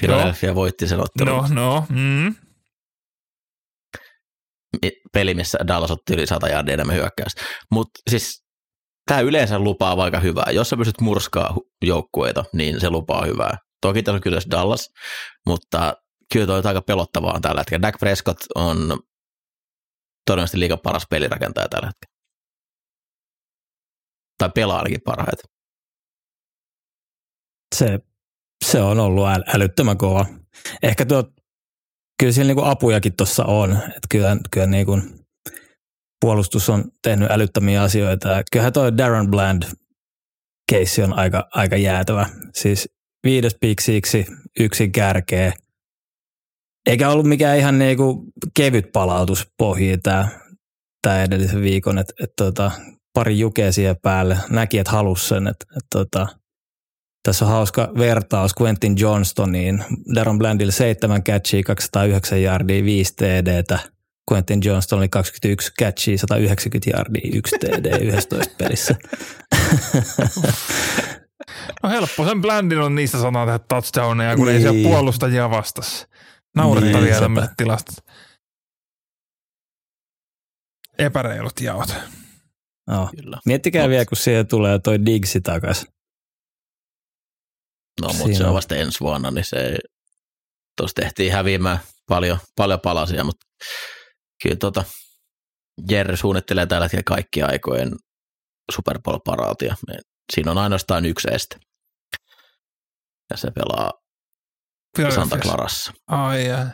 Philadelphia 0.00 0.54
voitti 0.54 0.88
sen 0.88 1.00
ottelun. 1.00 1.54
No, 1.54 1.64
no, 1.64 1.86
mm. 1.88 2.34
peli, 5.12 5.34
missä 5.34 5.58
Dallas 5.66 5.90
otti 5.90 6.14
yli 6.14 6.26
100 6.26 6.48
jardia 6.48 6.74
enemmän 6.74 6.96
hyökkäystä. 6.96 7.42
Mutta 7.70 8.00
siis 8.10 8.44
tämä 9.06 9.20
yleensä 9.20 9.58
lupaa 9.58 10.02
aika 10.02 10.20
hyvää. 10.20 10.46
Jos 10.52 10.68
sä 10.68 10.76
pystyt 10.76 11.00
murskaa 11.00 11.56
joukkueita, 11.82 12.44
niin 12.52 12.80
se 12.80 12.90
lupaa 12.90 13.24
hyvää. 13.24 13.58
Toki 13.82 14.02
tässä 14.02 14.14
on 14.14 14.20
kyllä 14.20 14.38
Dallas, 14.50 14.88
mutta 15.46 15.94
kyllä 16.32 16.46
toi 16.46 16.62
aika 16.64 16.82
pelottavaa 16.82 17.34
on 17.34 17.42
tällä 17.42 17.60
hetkellä. 17.60 17.82
Dak 17.82 17.98
Prescott 18.00 18.40
on 18.54 18.76
todennäköisesti 20.26 20.60
liikan 20.60 20.78
paras 20.82 21.06
pelirakentaja 21.10 21.68
tällä 21.68 21.86
hetkellä. 21.86 22.20
Tai 24.38 24.50
pelaa 24.54 24.78
ainakin 24.78 25.00
parhaiten. 25.04 25.50
Se, 27.74 27.98
se 28.64 28.80
on 28.82 29.00
ollut 29.00 29.28
äl, 29.28 29.42
älyttömän 29.54 29.98
kova. 29.98 30.26
Ehkä 30.82 31.06
tuo, 31.06 31.24
kyllä 32.20 32.32
siellä 32.32 32.50
niinku 32.50 32.64
apujakin 32.64 33.16
tuossa 33.16 33.44
on. 33.44 33.72
Että 33.72 34.08
kyllä, 34.10 34.36
kyllä 34.50 34.66
niinku 34.66 35.00
puolustus 36.20 36.68
on 36.68 36.84
tehnyt 37.02 37.30
älyttömiä 37.30 37.82
asioita. 37.82 38.28
Kyllähän 38.52 38.72
toi 38.72 38.96
Darren 38.98 39.30
Bland 39.30 39.62
keissi 40.70 41.02
on 41.02 41.18
aika, 41.18 41.48
aika 41.54 41.76
jäätävä. 41.76 42.26
Siis 42.54 42.88
viides 43.24 43.56
piksiksi 43.60 44.26
yksin 44.60 44.92
kärkeä. 44.92 45.52
Eikä 46.86 47.10
ollut 47.10 47.26
mikään 47.26 47.58
ihan 47.58 47.78
niinku 47.78 48.24
kevyt 48.54 48.92
palautus 48.92 49.48
pohjiin 49.58 50.02
tämä 50.02 50.28
tää 51.02 51.22
edellisen 51.22 51.62
viikon, 51.62 51.98
että 51.98 52.12
et 52.22 52.32
tota, 52.36 52.70
pari 53.14 53.38
jukea 53.38 53.72
siihen 53.72 53.96
päälle. 54.02 54.36
Näki, 54.50 54.78
että 54.78 54.92
halusi 54.92 55.28
sen, 55.28 55.46
että 55.46 55.66
et 55.76 55.84
tota, 55.92 56.26
tässä 57.22 57.44
on 57.44 57.50
hauska 57.50 57.92
vertaus 57.98 58.52
Quentin 58.60 58.98
Johnstoniin. 58.98 59.84
Darren 60.14 60.38
Blandille 60.38 60.72
7 60.72 61.22
catchia, 61.22 61.62
209 61.62 62.42
yardia, 62.42 62.84
5 62.84 63.14
TDtä. 63.16 63.78
Quentin 64.32 64.60
Johnston 64.64 64.98
oli 64.98 65.08
21 65.08 65.72
catchia, 65.80 66.18
190 66.18 66.90
yardia, 66.90 67.30
1 67.34 67.56
TD 67.58 68.02
11 68.02 68.54
pelissä. 68.58 68.94
no 71.82 71.88
helppo, 71.88 72.24
sen 72.24 72.42
bländin 72.42 72.78
on 72.78 72.94
niistä 72.94 73.18
sanaa 73.20 73.46
tehdä 73.46 73.58
touchdowneja, 73.58 74.36
kun 74.36 74.46
niin. 74.46 74.56
ei 74.56 74.62
Niin. 74.62 74.72
siellä 74.72 74.88
puolustajia 74.88 75.50
vastas. 75.50 76.06
Naurettavia 76.56 77.10
Niin, 77.10 77.22
tämmöiset 77.22 77.52
tilastot. 77.56 77.94
Epäreilut 80.98 81.60
jaot. 81.60 81.88
No. 82.86 83.10
Kyllä. 83.16 83.38
Miettikää 83.46 83.84
Mut- 83.86 83.90
vielä, 83.90 84.04
kun 84.04 84.16
siihen 84.18 84.46
tulee 84.46 84.78
toi 84.78 85.06
Digsi 85.06 85.40
takas. 85.40 85.86
No, 88.00 88.08
mutta 88.08 88.24
Siinä 88.24 88.36
se 88.38 88.42
on 88.44 88.48
on. 88.48 88.54
vasta 88.54 88.76
ensi 88.76 89.00
vuonna, 89.00 89.30
niin 89.30 89.44
se 89.44 89.78
tuossa 90.76 90.94
tehtiin 90.94 91.32
häviämään 91.32 91.78
paljon, 92.08 92.38
paljon 92.56 92.80
palasia, 92.80 93.24
mutta 93.24 93.46
kyllä 94.42 94.56
tota, 94.56 94.84
Jerry 95.90 96.16
suunnittelee 96.16 96.66
tällä 96.66 96.84
hetkellä 96.84 97.02
kaikki 97.06 97.42
aikojen 97.42 97.90
Super 98.74 98.98
Bowl-paraatia. 99.08 99.74
Siinä 100.34 100.50
on 100.50 100.58
ainoastaan 100.58 101.04
yksi 101.06 101.28
este. 101.32 101.56
Ja 103.30 103.36
se 103.36 103.50
pelaa 103.50 103.92
Santa. 105.14 105.38
Clarassa. 105.38 105.92
Ai 106.06 106.46
jaa. 106.46 106.66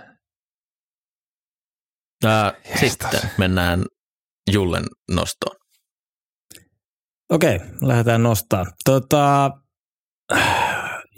Ää, 2.24 2.52
Jestas. 2.68 2.90
sitten 2.90 3.30
mennään 3.38 3.84
Jullen 4.52 4.84
nostoon. 5.10 5.56
Okei, 7.32 7.60
lähdetään 7.82 8.22
nostaa. 8.22 8.66
Tota, 8.84 9.50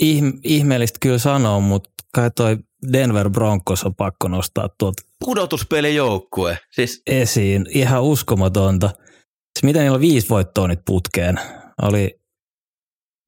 ihm- 0.02 0.40
ihmeellistä 0.44 0.98
kyllä 1.02 1.18
sanoa, 1.18 1.60
mutta 1.60 1.90
kai 2.14 2.30
toi 2.30 2.56
Denver 2.92 3.30
Broncos 3.30 3.84
on 3.84 3.94
pakko 3.94 4.28
nostaa 4.28 4.68
tuolta 4.78 5.02
Pudotuspelijoukkue. 5.24 6.58
Siis 6.72 7.02
esiin. 7.06 7.66
Ihan 7.70 8.02
uskomatonta. 8.02 8.86
Siis 8.88 9.62
miten 9.64 9.82
niillä 9.82 9.94
on 9.94 10.00
viisi 10.00 10.28
voittoa 10.28 10.68
nyt 10.68 10.80
putkeen? 10.86 11.40
Oli, 11.82 12.20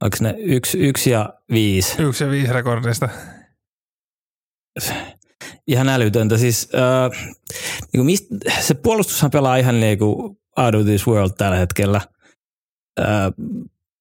oliko 0.03 0.17
ne 0.21 0.35
yksi, 0.39 0.79
yksi 0.79 1.11
ja 1.11 1.35
viisi? 1.53 2.03
Yksi 2.03 2.25
ja 2.25 2.31
viisi 2.31 2.53
rekordista. 2.53 3.09
Ihan 5.67 5.89
älytöntä. 5.89 6.39
Siis 6.39 6.69
äh, 6.75 7.31
niin 7.93 8.07
mist, 8.07 8.25
se 8.61 8.75
puolustushan 8.75 9.31
pelaa 9.31 9.57
ihan 9.57 9.81
niin 9.81 9.99
kuin 9.99 10.37
out 10.59 10.75
of 10.75 10.85
this 10.87 11.07
world 11.07 11.31
tällä 11.39 11.57
hetkellä. 11.57 12.01
Äh, 13.01 13.07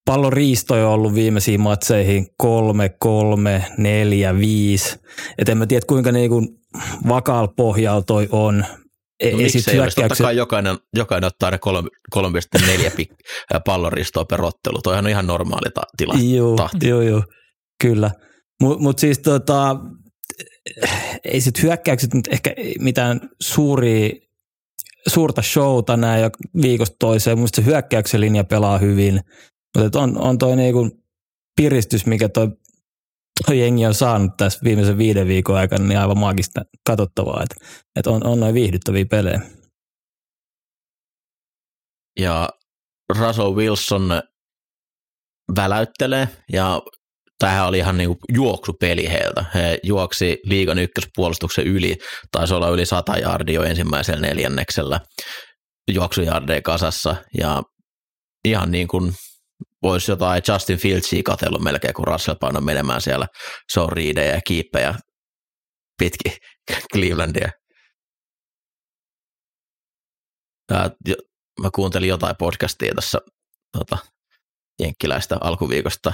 pallon 0.06 0.34
riistoja 0.34 0.88
on 0.88 0.94
ollut 0.94 1.16
viimeisiin 1.16 1.62
matseihin 1.62 2.28
kolme, 2.38 2.90
kolme, 3.00 3.66
neljä, 3.78 4.38
viisi. 4.38 5.00
Et 5.38 5.50
en 5.50 5.58
mä 5.58 5.66
tiedä 5.66 5.86
kuinka 5.88 6.12
niin 6.12 6.30
kuin 6.30 6.48
vakaalla 7.08 7.54
pohjalla 7.58 8.02
toi 8.02 8.28
on. 8.32 8.66
E- 9.20 9.32
no, 9.32 9.38
miksi 9.38 9.72
ei 9.72 9.80
olisi? 9.80 9.96
Totta 9.96 10.02
hyökkäykset- 10.02 10.24
kai 10.24 10.36
jokainen, 10.38 10.78
jokainen 10.96 11.28
ottaa 11.28 11.52
ne 11.52 11.58
kolme- 11.58 11.90
3,4 12.16 12.90
pik- 12.90 13.16
ää, 13.54 13.60
pallonristoa 13.66 14.26
per 14.26 14.42
ottelu. 14.42 14.82
Toihan 14.84 15.06
on 15.06 15.10
ihan 15.12 15.28
normaali 15.28 15.72
ta- 15.74 15.82
tila. 15.98 16.14
Joo, 16.36 16.56
joo, 16.84 17.02
joo, 17.02 17.24
kyllä. 17.82 18.12
Mutta 18.62 18.84
mut 18.84 19.00
siis 19.00 19.20
tota, 19.20 19.76
ei 21.24 21.42
sit 21.42 21.64
hyökkäykset 21.64 22.14
nyt 22.14 22.28
ehkä 22.28 22.54
mitään 22.80 23.30
suuria, 23.42 24.10
suurta 25.08 25.42
showta 25.42 25.98
näin 25.98 26.22
jo 26.22 26.30
viikosta 26.62 26.96
toiseen. 27.00 27.40
Mun 27.40 27.48
se 27.54 27.66
hyökkäyksen 27.66 28.22
linja 28.22 28.44
pelaa 28.44 28.78
hyvin. 28.78 29.22
Mutta 29.78 30.00
on, 30.00 30.22
on 30.22 30.38
toi 30.38 30.56
niinku 30.56 30.90
piristys, 31.56 32.06
mikä 32.06 32.30
toi, 32.30 32.48
toi 33.46 33.60
jengi 33.60 33.86
on 33.86 33.94
saanut 33.94 34.38
tässä 34.38 34.60
viimeisen 34.64 34.98
viiden 34.98 35.28
viikon 35.28 35.58
aikana, 35.58 35.86
niin 35.86 36.00
aivan 36.00 36.20
maagista 36.20 36.62
katsottavaa. 36.88 37.44
Että 37.44 37.56
et 37.96 38.08
on, 38.08 38.26
on 38.26 38.40
noin 38.40 38.54
viihdyttäviä 38.54 39.06
pelejä. 39.06 39.42
Ja 42.20 42.50
Russell 43.18 43.56
Wilson 43.56 44.10
väläyttelee 45.56 46.28
ja 46.52 46.82
tämähän 47.40 47.68
oli 47.68 47.78
ihan 47.78 47.98
niinku 47.98 48.18
juoksupeli 48.34 49.10
heiltä. 49.10 49.46
He 49.56 49.80
juoksi 49.84 50.38
liigan 50.44 50.80
ykköspuolustuksen 50.80 51.68
yli, 51.68 51.98
taisi 52.32 52.54
olla 52.54 52.70
yli 52.70 52.86
100 52.86 53.18
jardia 53.18 53.56
jo 53.56 53.64
ensimmäisellä 53.64 54.22
neljänneksellä 54.22 55.00
juoksujardeja 55.92 56.62
kasassa 56.62 57.16
ja 57.38 57.64
ihan 58.46 58.72
niin 58.72 58.88
kuin 58.88 59.14
voisi 59.84 60.12
jotain 60.12 60.42
Justin 60.48 60.78
Fieldsia 60.78 61.24
katsellut 61.24 61.62
melkein, 61.62 61.94
kun 61.94 62.08
Russell 62.08 62.38
painoi 62.40 62.62
menemään 62.62 63.02
siellä 63.02 63.28
show 63.74 63.90
readejä 63.92 64.34
ja 64.34 64.42
kiippejä 64.48 64.96
pitki 66.00 66.38
Clevelandia. 66.94 67.50
Mä 71.62 71.70
kuuntelin 71.76 72.10
jotain 72.10 72.36
podcastia 72.40 72.96
tässä 72.96 73.20
tota, 73.78 73.98
jenkkiläistä 74.82 75.38
alkuviikosta, 75.42 76.14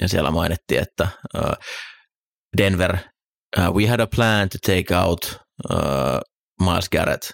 ja 0.00 0.08
siellä 0.08 0.30
mainittiin, 0.30 0.82
että 0.82 1.08
uh, 1.38 1.52
Denver, 2.56 2.98
uh, 3.58 3.74
we 3.74 3.86
had 3.86 4.00
a 4.00 4.06
plan 4.06 4.48
to 4.48 4.58
take 4.66 4.96
out 4.96 5.40
uh, 5.70 6.20
Miles 6.60 6.88
Garrett. 6.88 7.30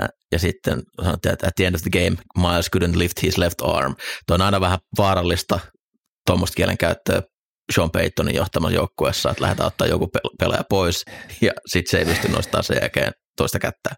Äh, 0.00 0.08
Ja 0.32 0.38
sitten 0.38 0.82
sanottiin, 1.02 1.32
että 1.32 1.46
at 1.46 1.54
the 1.56 1.66
end 1.66 1.74
of 1.74 1.82
the 1.82 1.90
game, 1.90 2.16
Miles 2.38 2.70
couldn't 2.76 2.98
lift 2.98 3.22
his 3.22 3.38
left 3.38 3.60
arm. 3.62 3.94
Tuo 4.26 4.34
on 4.34 4.42
aina 4.42 4.60
vähän 4.60 4.78
vaarallista 4.98 5.60
tuommoista 6.26 6.54
kielen 6.54 6.78
käyttöä 6.78 7.22
Sean 7.74 7.90
Paytonin 7.90 8.34
johtamassa 8.34 8.74
joukkueessa, 8.74 9.30
että 9.30 9.42
lähdetään 9.42 9.66
ottaa 9.66 9.86
joku 9.86 10.04
pel- 10.04 10.36
pelaaja 10.38 10.64
pois 10.70 11.04
ja 11.40 11.52
sitten 11.66 11.90
se 11.90 11.98
ei 11.98 12.04
pysty 12.04 12.28
nostamaan 12.28 12.64
sen 12.64 12.78
jälkeen 12.80 13.12
toista 13.36 13.58
kättä. 13.58 13.90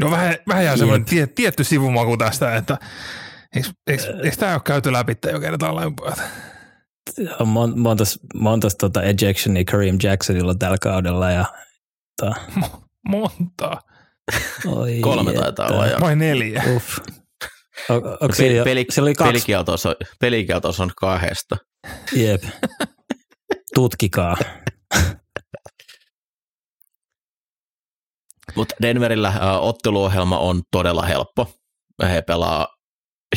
No 0.00 0.10
vähän, 0.10 0.36
vähän 0.48 0.64
jää 0.64 0.76
semmoinen 0.76 1.04
tie, 1.04 1.26
tietty 1.26 1.64
sivumaku 1.64 2.16
tästä, 2.16 2.56
että 2.56 2.78
eikö, 3.56 3.68
eikö, 3.86 4.02
eikö 4.24 4.36
tämä 4.36 4.52
ole 4.52 4.60
käyty 4.64 4.92
läpi 4.92 5.16
jo 5.32 5.40
kertaalleen 5.40 5.96
pojat? 5.96 6.18
Mon, 7.44 7.78
montas, 7.78 8.18
montas 8.34 8.74
tota 8.74 9.02
ejectionia 9.02 9.64
Kareem 9.64 9.98
Jacksonilla 10.02 10.54
tällä 10.54 10.76
kaudella 10.82 11.30
ja 11.30 11.44
ta, 12.20 12.34
Mo- 12.60 12.80
montaa. 13.08 13.80
oi 14.66 14.98
Kolme 15.00 15.30
että. 15.30 15.42
taitaa 15.42 15.68
olla 15.68 15.86
jo. 15.86 16.00
Vai 16.00 16.16
neljä? 16.16 16.62
Uff. 16.76 16.98
O, 17.90 18.00
Peli, 18.20 18.34
siellä, 18.34 18.64
peli, 18.64 18.86
siellä 18.90 19.08
oli 19.08 19.14
kaksi? 19.14 19.32
pelikieltos, 19.32 19.86
on, 19.86 19.94
pelikieltos 20.20 20.80
on 20.80 20.90
kahdesta. 20.96 21.56
Jep. 22.12 22.42
Tutkikaa. 23.74 24.36
Mutta 28.56 28.74
Denverillä 28.82 29.28
ä, 29.28 29.58
otteluohjelma 29.58 30.38
on 30.38 30.62
todella 30.70 31.02
helppo. 31.02 31.52
He 32.02 32.22
pelaa 32.22 32.75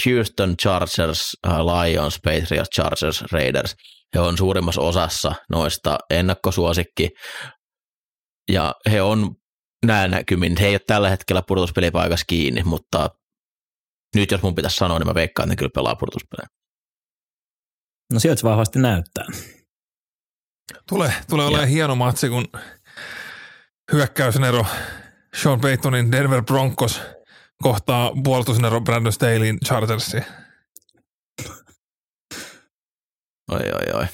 Houston, 0.05 0.57
Chargers, 0.57 1.31
ä, 1.47 1.49
Lions, 1.65 2.19
Patriots, 2.23 2.69
Chargers, 2.75 3.23
Raiders. 3.31 3.75
He 4.15 4.19
on 4.19 4.37
suurimmassa 4.37 4.81
osassa 4.81 5.35
noista 5.49 5.97
ennakkosuosikki. 6.09 7.09
Ja 8.51 8.75
he 8.91 9.01
on 9.01 9.35
näin 9.85 10.11
näkymin. 10.11 10.55
He 10.59 10.67
ei 10.67 10.73
ole 10.73 10.81
tällä 10.87 11.09
hetkellä 11.09 11.41
pudotuspelipaikassa 11.47 12.25
kiinni, 12.27 12.63
mutta 12.63 13.09
nyt 14.15 14.31
jos 14.31 14.41
mun 14.41 14.55
pitäisi 14.55 14.77
sanoa, 14.77 14.99
niin 14.99 15.07
mä 15.07 15.13
veikkaan, 15.13 15.45
että 15.45 15.51
ne 15.51 15.55
kyllä 15.55 15.71
pelaa 15.75 15.95
pudotuspelejä. 15.95 16.47
No 18.13 18.19
sieltä 18.19 18.39
se 18.39 18.47
vahvasti 18.47 18.79
näyttää. 18.79 19.25
Tulee, 20.89 21.13
tulee 21.29 21.47
olemaan 21.47 21.67
hieno 21.67 21.95
matsi, 21.95 22.29
kun 22.29 22.47
hyökkäysnero 23.91 24.65
Sean 25.35 25.61
Paytonin 25.61 26.11
Denver 26.11 26.43
Broncos 26.43 27.01
kohtaa 27.63 28.11
puolustusnero 28.23 28.81
Brandon 28.81 29.13
Stalin 29.13 29.59
Chargersiin. 29.65 30.25
Oi, 33.51 33.59
oi, 33.59 33.93
oi. 33.99 34.05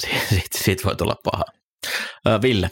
Siitä, 0.00 0.58
siitä 0.58 0.84
voi 0.84 0.96
tulla 0.96 1.16
paha. 1.24 1.44
Ä, 2.28 2.42
Ville, 2.42 2.70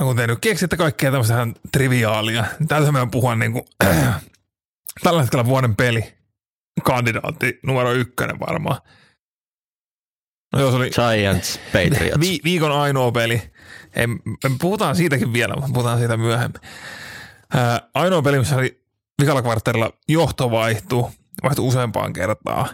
No 0.00 0.06
kun 0.06 0.16
te 0.16 0.26
nyt 0.26 0.38
keksitte 0.40 0.76
kaikkea 0.76 1.10
tämmöistä 1.10 1.34
ihan 1.34 1.54
triviaalia, 1.72 2.44
niin 2.58 2.68
täytyy 2.68 2.90
meidän 2.90 3.10
puhua 3.10 3.34
niin 3.34 3.52
kuin, 3.52 3.64
tällä 5.04 5.20
hetkellä 5.22 5.44
vuoden 5.44 5.76
peli 5.76 6.14
kandidaatti 6.84 7.58
numero 7.66 7.92
ykkönen 7.92 8.40
varmaan. 8.40 8.80
No 10.52 10.60
jos 10.60 10.74
oli 10.74 10.90
Giants, 10.90 11.60
Patriots. 11.72 12.20
vi- 12.20 12.40
viikon 12.44 12.72
ainoa 12.72 13.12
peli. 13.12 13.42
Ei, 13.96 14.06
me 14.06 14.18
puhutaan 14.60 14.96
siitäkin 14.96 15.32
vielä, 15.32 15.54
mutta 15.54 15.70
puhutaan 15.72 15.98
siitä 15.98 16.16
myöhemmin. 16.16 16.60
Ää, 17.54 17.88
ainoa 17.94 18.22
peli, 18.22 18.38
missä 18.38 18.56
oli 18.56 18.84
vikalla 19.20 19.42
kvartterilla 19.42 19.92
johto 20.08 20.50
vaihtuu, 20.50 21.10
vaihtui 21.42 21.66
useampaan 21.66 22.12
kertaan. 22.12 22.68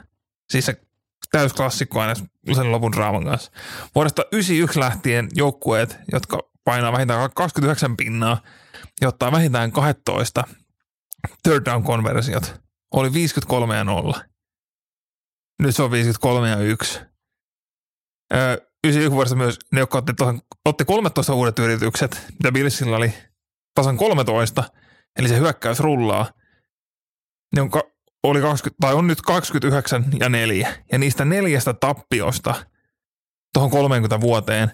Siis 0.50 0.66
se 0.66 0.80
täysklassikko 1.30 2.00
aina 2.00 2.14
sen 2.54 2.72
lopun 2.72 2.92
draaman 2.92 3.24
kanssa. 3.24 3.52
Vuodesta 3.94 4.22
91 4.32 4.80
lähtien 4.80 5.28
joukkueet, 5.34 5.98
jotka 6.12 6.38
painaa 6.64 6.92
vähintään 6.92 7.30
29 7.34 7.96
pinnaa 7.96 8.42
ja 9.00 9.08
ottaa 9.08 9.32
vähintään 9.32 9.72
12 9.72 10.44
third 11.42 11.64
down 11.64 11.82
konversiot, 11.82 12.60
oli 12.94 13.12
53 13.12 13.76
ja 13.76 13.84
0. 13.84 14.20
Nyt 15.62 15.76
se 15.76 15.82
on 15.82 15.90
53 15.90 16.48
ja 16.48 16.56
1. 16.56 17.00
Öö, 18.34 18.56
91 18.84 19.10
vuodesta 19.10 19.36
myös 19.36 19.58
ne, 19.72 19.80
jotka 19.80 19.98
otti, 19.98 20.12
otti 20.64 20.84
13 20.84 21.34
uudet 21.34 21.58
yritykset, 21.58 22.26
mitä 22.32 22.52
Billsillä 22.52 22.96
oli 22.96 23.14
tasan 23.74 23.96
13, 23.96 24.64
eli 25.18 25.28
se 25.28 25.38
hyökkäys 25.38 25.80
rullaa. 25.80 26.30
Ne 27.54 27.60
on, 27.60 27.70
ka- 27.70 27.90
oli 28.22 28.40
20, 28.40 28.76
tai 28.80 28.94
on 28.94 29.06
nyt 29.06 29.22
29 29.22 30.04
ja 30.20 30.28
4, 30.28 30.74
ja 30.92 30.98
niistä 30.98 31.24
neljästä 31.24 31.74
tappiosta 31.74 32.54
tuohon 33.54 33.70
30 33.70 34.20
vuoteen 34.20 34.70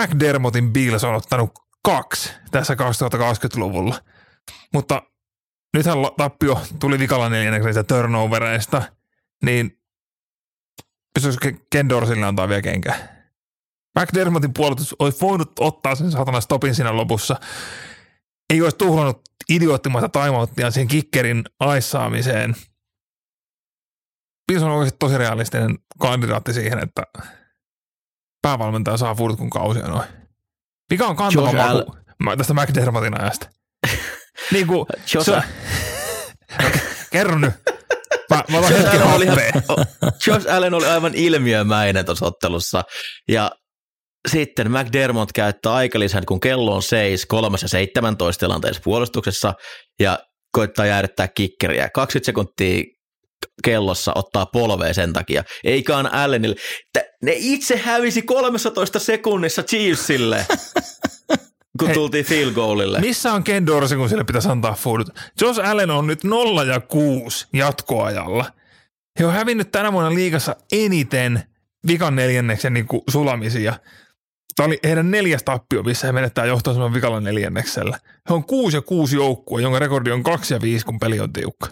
McDermottin 0.00 0.72
Bills 0.72 1.04
on 1.04 1.14
ottanut 1.14 1.50
kaksi 1.84 2.32
tässä 2.50 2.74
2020-luvulla. 2.74 3.98
Mutta 4.72 5.02
nythän 5.76 5.98
tappio 6.16 6.60
tuli 6.78 6.98
vikalla 6.98 7.28
neljänneksi 7.28 7.84
turnovereista, 7.84 8.82
niin 9.44 9.78
pystyisikö 11.14 11.48
Ke- 11.50 11.66
Ken 11.70 11.88
Dorsille 11.88 12.26
antaa 12.26 12.48
vielä 12.48 12.62
kenkää? 12.62 13.22
McDermottin 14.00 14.54
puolustus 14.54 14.96
olisi 14.98 15.20
voinut 15.20 15.52
ottaa 15.60 15.94
sen 15.94 16.10
satana 16.10 16.40
stopin 16.40 16.74
siinä 16.74 16.96
lopussa. 16.96 17.36
Ei 18.52 18.62
olisi 18.62 18.76
tuhlannut 18.76 19.22
idioottimaista 19.48 20.08
timeouttia 20.08 20.70
siihen 20.70 20.88
kickerin 20.88 21.44
aissaamiseen. 21.60 22.56
Bills 24.46 24.62
on 24.62 24.70
oikeasti 24.70 24.96
tosi 24.98 25.18
realistinen 25.18 25.78
kandidaatti 25.98 26.52
siihen, 26.52 26.78
että 26.78 27.02
päävalmentaja 28.42 28.96
saa 28.96 29.14
furtkun 29.14 29.50
kausia 29.50 29.88
noin. 29.88 30.08
Mikä 30.90 31.06
on 31.06 31.16
kantava 31.16 31.52
maku 31.52 31.96
Mä- 32.22 32.36
tästä 32.36 32.54
McDermottin 32.54 33.20
ajasta? 33.20 33.48
niin 34.52 34.66
kuin, 34.66 34.86
se, 35.06 35.42
kerro 37.12 37.38
nyt. 37.38 37.54
Mä, 38.30 38.44
mä 38.48 38.58
Josh 38.58 39.04
Allen 39.14 39.30
oli. 39.30 39.86
Josh 40.26 40.54
Allen 40.54 40.74
oli 40.74 40.86
aivan 40.86 41.14
ilmiömäinen 41.14 42.04
tuossa 42.04 42.26
ottelussa. 42.26 42.84
Ja 43.28 43.50
sitten 44.28 44.70
McDermott 44.70 45.32
käyttää 45.32 45.74
aikalisän, 45.74 46.26
kun 46.26 46.40
kello 46.40 46.74
on 46.74 46.82
6, 47.10 47.26
3 47.26 47.58
ja 47.62 47.68
17 47.68 48.46
tilanteessa 48.46 48.82
puolustuksessa 48.84 49.54
ja 50.00 50.18
koittaa 50.52 50.86
jäädyttää 50.86 51.28
kikkeriä. 51.28 51.88
20 51.94 52.26
sekuntia 52.26 52.84
kellossa 53.64 54.12
ottaa 54.14 54.46
polvea 54.46 54.94
sen 54.94 55.12
takia. 55.12 55.44
Eikaan 55.64 56.14
Allenille. 56.14 56.56
Ne 57.22 57.32
itse 57.36 57.76
hävisi 57.76 58.22
13 58.22 58.98
sekunnissa 58.98 59.62
Chiefsille, 59.62 60.46
kun 61.78 61.88
Hei. 61.88 61.94
tultiin 61.94 62.24
field 62.24 62.52
goalille. 62.52 63.00
Missä 63.00 63.32
on 63.32 63.44
Ken 63.44 63.66
Dorsey, 63.66 63.98
kun 63.98 64.08
sille 64.08 64.24
pitäisi 64.24 64.48
antaa 64.48 64.74
foodut? 64.74 65.08
Josh 65.40 65.60
Allen 65.64 65.90
on 65.90 66.06
nyt 66.06 66.24
0 66.24 66.64
ja 66.64 66.80
6 66.80 67.46
jatkoajalla. 67.52 68.44
He 69.18 69.26
on 69.26 69.32
hävinnyt 69.32 69.72
tänä 69.72 69.92
vuonna 69.92 70.14
liigassa 70.14 70.56
eniten 70.72 71.42
vikan 71.86 72.16
neljänneksen 72.16 72.74
niin 72.74 72.86
kuin 72.86 73.02
sulamisia. 73.10 73.74
Tämä 74.56 74.66
oli 74.66 74.78
heidän 74.84 75.10
neljäs 75.10 75.42
tappio, 75.42 75.82
missä 75.82 76.06
he 76.06 76.12
menettää 76.12 76.46
johtoaseman 76.46 76.94
vikalla 76.94 77.20
neljänneksellä. 77.20 77.98
He 78.28 78.34
on 78.34 78.44
6 78.44 78.76
ja 78.76 78.82
6 78.82 79.16
joukkue, 79.16 79.62
jonka 79.62 79.78
rekordi 79.78 80.10
on 80.10 80.22
2 80.22 80.54
ja 80.54 80.60
5, 80.60 80.84
kun 80.84 80.98
peli 80.98 81.20
on 81.20 81.32
tiukka. 81.32 81.68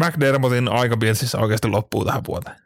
McDermottin 0.00 0.68
aika 0.68 0.96
Billsissä 0.96 1.38
oikeasti 1.38 1.68
loppuu 1.68 2.04
tähän 2.04 2.22
vuoteen. 2.28 2.56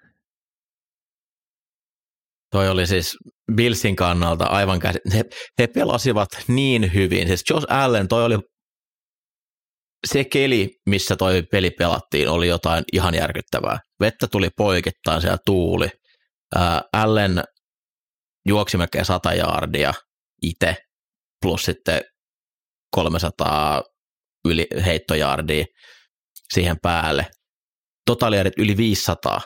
Toi 2.51 2.69
oli 2.69 2.87
siis 2.87 3.19
Billsin 3.55 3.97
kannalta 3.97 4.45
aivan 4.45 4.79
käsi. 4.79 4.99
He, 5.15 5.25
he 5.59 5.67
pelasivat 5.67 6.29
niin 6.49 6.95
hyvin. 6.95 7.27
Siis 7.27 7.45
Josh 7.51 7.67
Allen, 7.69 8.09
toi 8.09 8.25
oli 8.25 8.39
se 10.07 10.25
keli, 10.25 10.81
missä 10.87 11.17
toi 11.17 11.43
peli 11.43 11.71
pelattiin, 11.71 12.29
oli 12.29 12.49
jotain 12.49 12.85
ihan 12.93 13.15
järkyttävää. 13.15 13.79
Vettä 14.01 14.27
tuli 14.27 14.49
poikittain, 14.57 15.21
siellä 15.21 15.39
tuuli. 15.47 15.89
Ää, 16.55 16.83
Allen 16.93 17.43
juoksi 18.49 18.77
melkein 18.77 19.05
100 19.05 19.35
jaardia 19.35 19.95
itse, 20.43 20.77
plus 21.43 21.65
sitten 21.65 22.03
300 22.91 23.83
yli 24.49 24.67
heittojaardia 24.85 25.65
siihen 26.55 26.77
päälle. 26.83 27.27
Totaaliarit 28.07 28.59
yli 28.59 28.77
500 28.77 29.41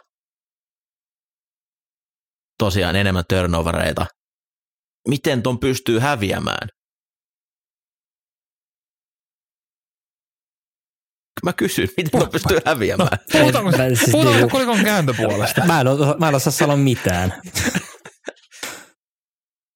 tosiaan 2.58 2.96
enemmän 2.96 3.24
turnovereita. 3.28 4.06
Miten 5.08 5.42
ton 5.42 5.60
pystyy 5.60 5.98
häviämään? 5.98 6.68
Mä 11.44 11.53
kysyn, 11.53 11.88
miten 11.96 12.20
ton 12.20 12.31
pystyy 12.31 12.59
häviämään? 12.66 13.18
Puhutaanko, 13.33 13.70
Mä- 13.70 13.77
siis 13.77 14.01
puhutaanko 14.11 14.40
niinku- 14.40 14.57
kolikon 14.57 14.85
kääntöpuolesta? 14.85 15.64
Mä 15.64 15.81
en, 15.81 15.88
o- 15.88 16.16
mä 16.18 16.29
en 16.29 16.35
osaa 16.35 16.53
sanoa 16.53 16.77
mitään. 16.77 17.35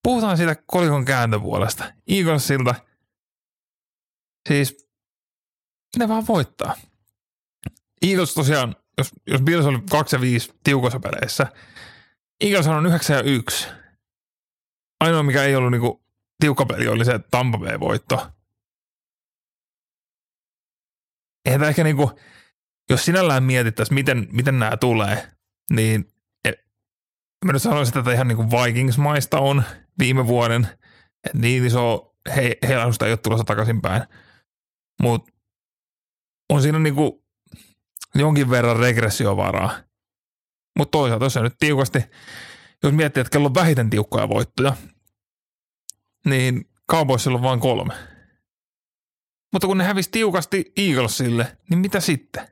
Puhutaan 0.05 0.37
siitä 0.37 0.57
kolikon 0.67 1.05
kääntöpuolesta. 1.05 1.93
Eaglesilta. 2.09 2.75
Siis 4.49 4.87
ne 5.99 6.09
vaan 6.09 6.27
voittaa. 6.27 6.75
Eagles 8.03 8.35
tosiaan, 8.35 8.77
jos, 8.99 9.11
jos 9.27 9.43
Bills 9.43 9.67
oli 9.67 9.79
2 9.91 10.17
ja 10.17 10.21
5 10.21 10.53
tiukossa 10.65 11.01
peleissä, 11.01 11.47
Eagles 12.41 12.67
on 12.67 12.87
9 12.87 13.17
ja 13.17 13.23
1. 13.23 13.69
ainoa 15.01 15.23
mikä 15.23 15.45
ei 15.45 15.57
ollut 15.57 15.71
niinku 15.71 16.03
tiukka 16.41 16.67
peli 16.67 16.89
oli 16.89 17.05
se 17.05 17.21
Tampa 17.31 17.59
Bay-voitto. 17.59 18.27
Eihän 21.45 21.63
ehkä 21.63 21.85
niinku, 21.85 22.19
jos 22.91 23.05
sinällään 23.05 23.43
mietittäisiin, 23.43 23.95
miten, 23.95 24.29
miten 24.33 24.59
nämä 24.59 24.77
tulee, 24.77 25.29
niin 25.71 26.13
e, 26.45 26.53
mä 27.45 27.53
nyt 27.53 27.63
sanoisin, 27.63 27.99
että 27.99 28.13
ihan 28.13 28.29
niinku 28.29 28.45
Vikings-maista 28.51 29.41
on 29.41 29.63
viime 29.99 30.27
vuoden, 30.27 30.69
että 31.25 31.39
niin 31.39 31.67
iso 31.67 32.17
he, 32.37 32.59
ei 32.63 32.77
ole 32.77 33.17
tulossa 33.17 33.45
takaisinpäin. 33.45 34.03
Mutta 35.03 35.33
on 36.49 36.63
siinä 36.63 36.79
niinku 36.79 37.25
jonkin 38.15 38.51
verran 38.51 38.77
regressiovaraa. 38.77 39.71
Mutta 40.79 40.99
toisaalta, 40.99 41.25
jos 41.25 41.37
nyt 41.37 41.57
tiukasti, 41.59 42.05
jos 42.83 42.93
miettii, 42.93 43.21
että 43.21 43.31
kello 43.31 43.47
on 43.47 43.55
vähiten 43.55 43.91
tiukkoja 43.91 44.29
voittoja, 44.29 44.77
niin 46.27 46.71
Cowboysilla 46.91 47.39
on 47.39 47.43
vain 47.43 47.61
kolme. 47.61 47.95
Mutta 49.53 49.67
kun 49.67 49.79
ne 49.79 49.85
hävisi 49.85 50.11
tiukasti 50.11 50.73
Eaglesille, 50.77 51.57
niin 51.71 51.79
mitä 51.79 52.01
sitten? 52.01 52.49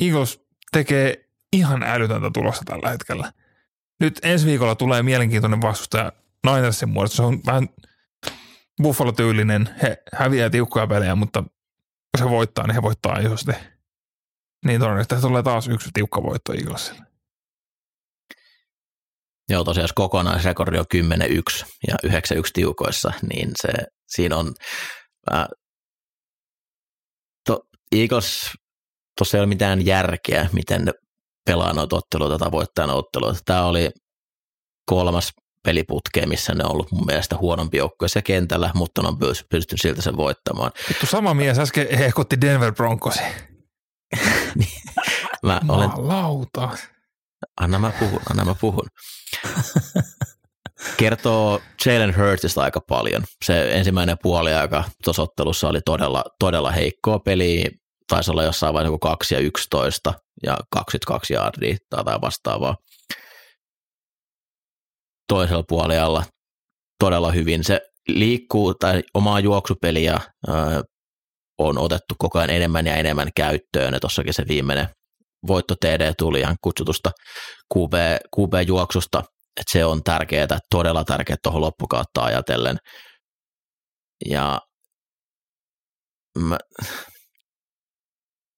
Eagles 0.00 0.40
tekee 0.72 1.28
ihan 1.52 1.82
älytöntä 1.82 2.30
tulosta 2.34 2.64
tällä 2.64 2.90
hetkellä. 2.90 3.32
Nyt 4.00 4.20
ensi 4.22 4.46
viikolla 4.46 4.74
tulee 4.74 5.02
mielenkiintoinen 5.02 5.62
vastustaja 5.62 6.12
Ninersin 6.46 6.88
muodossa. 6.88 7.16
Se 7.16 7.22
on 7.22 7.40
vähän 7.46 7.68
Buffalo-tyylinen. 8.82 9.74
He 9.82 10.02
häviää 10.14 10.50
tiukkoja 10.50 10.86
pelejä, 10.86 11.14
mutta 11.14 11.44
jos 12.14 12.20
he 12.20 12.30
voittaa, 12.30 12.66
niin 12.66 12.74
he 12.74 12.82
voittaa 12.82 13.18
isosti. 13.18 13.52
Niin 14.64 14.80
todennäköisesti 14.80 15.28
tulee 15.28 15.42
taas 15.42 15.68
yksi 15.68 15.90
tiukka 15.94 16.22
voitto 16.22 16.52
Eaglesille. 16.52 17.06
Joo, 19.48 19.64
tosiaan 19.64 19.84
jos 19.84 19.92
kokonaisrekordi 19.92 20.78
on 20.78 20.84
10-1 21.64 21.66
ja 21.88 21.96
9-1 22.06 22.10
tiukoissa, 22.52 23.12
niin 23.32 23.50
se, 23.62 23.68
siinä 24.14 24.36
on 24.36 24.54
äh, 25.32 25.46
to, 27.46 27.60
Eagles, 27.92 28.50
tuossa 29.18 29.36
ei 29.36 29.40
ole 29.40 29.46
mitään 29.48 29.86
järkeä, 29.86 30.48
miten 30.52 30.84
ne 30.84 30.92
pelaa 31.46 31.72
noita 31.72 31.96
otteluita 31.96 32.38
tai 32.38 32.50
voittaa 32.50 32.94
otteluita. 32.94 33.40
Tämä 33.44 33.64
oli 33.64 33.90
kolmas 34.86 35.30
peliputkeen, 35.64 36.28
missä 36.28 36.54
ne 36.54 36.64
on 36.64 36.72
ollut 36.72 36.92
mun 36.92 37.06
mielestä 37.06 37.36
huonompi 37.36 37.76
joukkueessa 37.76 38.22
kentällä, 38.22 38.70
mutta 38.74 39.02
ne 39.02 39.08
on 39.08 39.18
pystynyt 39.50 39.80
siltä 39.80 40.02
sen 40.02 40.16
voittamaan. 40.16 40.72
Vittu 40.88 41.06
sama 41.06 41.34
mies 41.34 41.58
äsken 41.58 41.98
hehkutti 41.98 42.40
Denver 42.40 42.74
Broncosi. 42.74 43.20
Mä 45.42 45.60
olen, 45.68 45.90
Lauta. 45.96 46.68
anna 47.60 47.78
mä 47.78 47.92
puhun, 47.98 48.20
anna 48.30 48.44
mä 48.44 48.54
puhun. 48.54 48.86
Kertoo 50.96 51.60
Jalen 51.86 52.16
Hurtsista 52.16 52.62
aika 52.62 52.80
paljon. 52.88 53.24
Se 53.44 53.72
ensimmäinen 53.72 54.16
puoli 54.22 54.54
aika 54.54 54.84
tuossa 55.04 55.22
ottelussa 55.22 55.68
oli 55.68 55.80
todella, 55.84 56.24
todella 56.38 56.70
heikkoa 56.70 57.18
peliä. 57.18 57.70
Taisi 58.08 58.30
olla 58.30 58.42
jossain 58.42 58.74
vaiheessa 58.74 58.98
2 59.00 59.34
ja 59.34 59.40
11 59.40 60.14
ja 60.42 60.58
22 60.70 61.34
yardia 61.34 61.76
tai 61.90 62.20
vastaavaa 62.20 62.76
toisella 65.28 65.64
puolella 65.68 66.24
todella 67.00 67.32
hyvin. 67.32 67.64
Se 67.64 67.80
liikkuu 68.08 68.74
tai 68.74 69.02
omaa 69.14 69.40
juoksupeliä 69.40 70.20
on 71.58 71.78
otettu 71.78 72.14
koko 72.18 72.38
ajan 72.38 72.50
enemmän 72.50 72.86
ja 72.86 72.96
enemmän 72.96 73.28
käyttöön. 73.36 73.94
Ja 73.94 74.00
tuossakin 74.00 74.34
se 74.34 74.44
viimeinen 74.48 74.88
voitto 75.46 75.74
TD 75.74 76.14
tuli 76.18 76.40
ihan 76.40 76.56
kutsutusta 76.60 77.10
QB, 77.74 77.92
QB-juoksusta, 78.36 79.22
että 79.56 79.72
se 79.72 79.84
on 79.84 80.02
tärkeää, 80.02 80.58
todella 80.70 81.04
tärkeää 81.04 81.36
tuohon 81.42 81.60
loppukautta 81.60 82.24
ajatellen. 82.24 82.76
Ja 84.28 84.60
mä, 86.38 86.58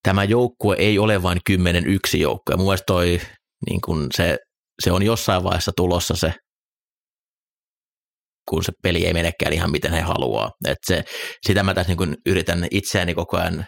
tämä 0.02 0.24
joukkue 0.24 0.76
ei 0.78 0.98
ole 0.98 1.22
vain 1.22 1.38
10-1 1.50 2.18
joukkue. 2.18 2.56
Mun 2.56 2.66
mielestä 2.66 2.84
toi, 2.86 3.20
niin 3.68 3.80
kun 3.80 4.06
se, 4.14 4.38
se 4.84 4.92
on 4.92 5.02
jossain 5.02 5.44
vaiheessa 5.44 5.72
tulossa 5.76 6.16
se 6.16 6.34
kun 8.48 8.64
se 8.64 8.72
peli 8.82 9.06
ei 9.06 9.12
menekään 9.12 9.52
ihan 9.52 9.70
miten 9.70 9.92
he 9.92 10.00
haluaa. 10.00 10.50
Et 10.68 10.78
se, 10.86 11.04
sitä 11.46 11.62
mä 11.62 11.74
tässä 11.74 11.94
niin 11.94 12.16
yritän 12.26 12.66
itseäni 12.70 13.14
koko 13.14 13.36
ajan, 13.36 13.66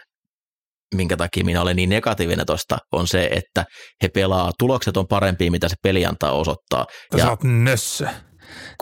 minkä 0.95 1.17
takia 1.17 1.45
minä 1.45 1.61
olen 1.61 1.75
niin 1.75 1.89
negatiivinen 1.89 2.45
tuosta, 2.45 2.77
on 2.91 3.07
se, 3.07 3.29
että 3.31 3.65
he 4.03 4.07
pelaa, 4.09 4.51
tulokset 4.59 4.97
on 4.97 5.07
parempia, 5.07 5.51
mitä 5.51 5.69
se 5.69 5.75
peli 5.83 6.05
antaa 6.05 6.31
osoittaa. 6.31 6.85
Ja 7.13 7.23
sä 7.23 7.29
oot 7.29 7.43
nössö. 7.43 8.07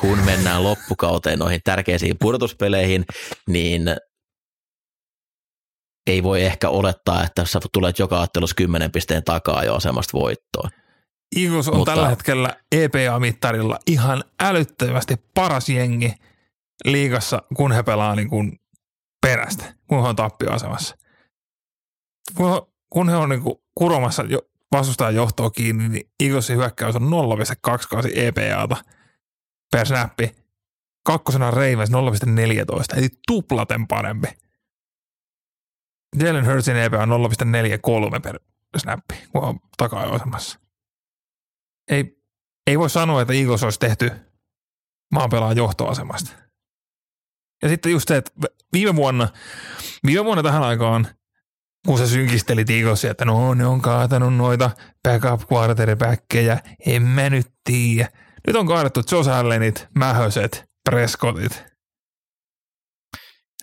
Kun 0.01 0.19
mennään 0.19 0.63
loppukauteen 0.63 1.39
noihin 1.39 1.59
tärkeisiin 1.63 2.15
pudotuspeleihin, 2.19 3.05
niin 3.47 3.95
ei 6.07 6.23
voi 6.23 6.43
ehkä 6.43 6.69
olettaa, 6.69 7.23
että 7.23 7.45
sä 7.45 7.59
tulet 7.73 7.99
joka 7.99 8.21
ottelussa 8.21 8.55
kymmenen 8.55 8.91
pisteen 8.91 9.23
takaa 9.23 9.63
jo 9.63 9.75
asemasta 9.75 10.17
voittoon. 10.17 10.69
Eagles 11.35 11.67
on 11.67 11.77
Mutta, 11.77 11.91
tällä 11.91 12.09
hetkellä 12.09 12.55
EPA-mittarilla 12.71 13.79
ihan 13.87 14.23
älyttömästi 14.41 15.15
paras 15.35 15.69
jengi 15.69 16.13
liigassa, 16.85 17.41
kun 17.55 17.71
he 17.71 17.83
pelaa 17.83 18.15
niin 18.15 18.29
kuin 18.29 18.51
perästä, 19.21 19.73
kun 19.87 20.01
he 20.01 20.07
on 20.07 20.15
tappioasemassa. 20.15 20.95
Kun, 22.89 23.09
he 23.09 23.15
on 23.15 23.29
niin 23.29 23.41
kuin 23.41 23.55
kuromassa 23.75 24.23
jo, 24.23 24.41
vastustajan 24.71 25.15
johtoa 25.15 25.49
kiinni, 25.49 25.89
niin 25.89 26.09
Eaglesin 26.19 26.57
hyökkäys 26.57 26.95
on 26.95 27.01
0,28 27.01 28.11
EPAta 28.15 28.77
per 29.71 29.87
snappi. 29.87 30.35
Kakkosena 31.05 31.51
Ravens 31.51 31.89
0,14, 31.89 32.97
eli 32.97 33.07
tuplaten 33.27 33.87
parempi. 33.87 34.27
Jalen 36.23 36.45
Hurtsin 36.45 36.75
EPA 36.75 36.97
on 36.97 37.09
0,43 37.09 38.19
per 38.21 38.39
snappi, 38.77 39.15
kun 39.31 39.43
on 39.43 39.59
takaa-asemassa 39.77 40.63
ei, 41.87 42.23
ei 42.67 42.79
voi 42.79 42.89
sanoa, 42.89 43.21
että 43.21 43.33
Eagles 43.33 43.63
olisi 43.63 43.79
tehty 43.79 44.11
maanpelaan 45.11 45.57
johtoasemasta. 45.57 46.31
Ja 47.61 47.69
sitten 47.69 47.91
just 47.91 48.07
se, 48.07 48.17
että 48.17 48.31
viime 48.73 48.95
vuonna, 48.95 49.27
viime 50.05 50.25
vuonna 50.25 50.43
tähän 50.43 50.63
aikaan, 50.63 51.07
kun 51.87 51.97
sä 51.97 52.07
synkistelit 52.07 52.69
Eaglesia, 52.69 53.11
että 53.11 53.25
no 53.25 53.53
ne 53.53 53.65
on 53.65 53.81
kaatanut 53.81 54.35
noita 54.35 54.71
backup 55.03 55.51
quarterbackkejä, 55.51 56.59
en 56.85 57.01
mä 57.01 57.29
nyt 57.29 57.47
tiedä. 57.63 58.09
Nyt 58.47 58.55
on 58.55 58.67
kaadettu 58.67 59.01
Josh 59.11 59.29
Allenit, 59.29 59.87
Mähöset, 59.95 60.63
Prescottit. 60.89 61.63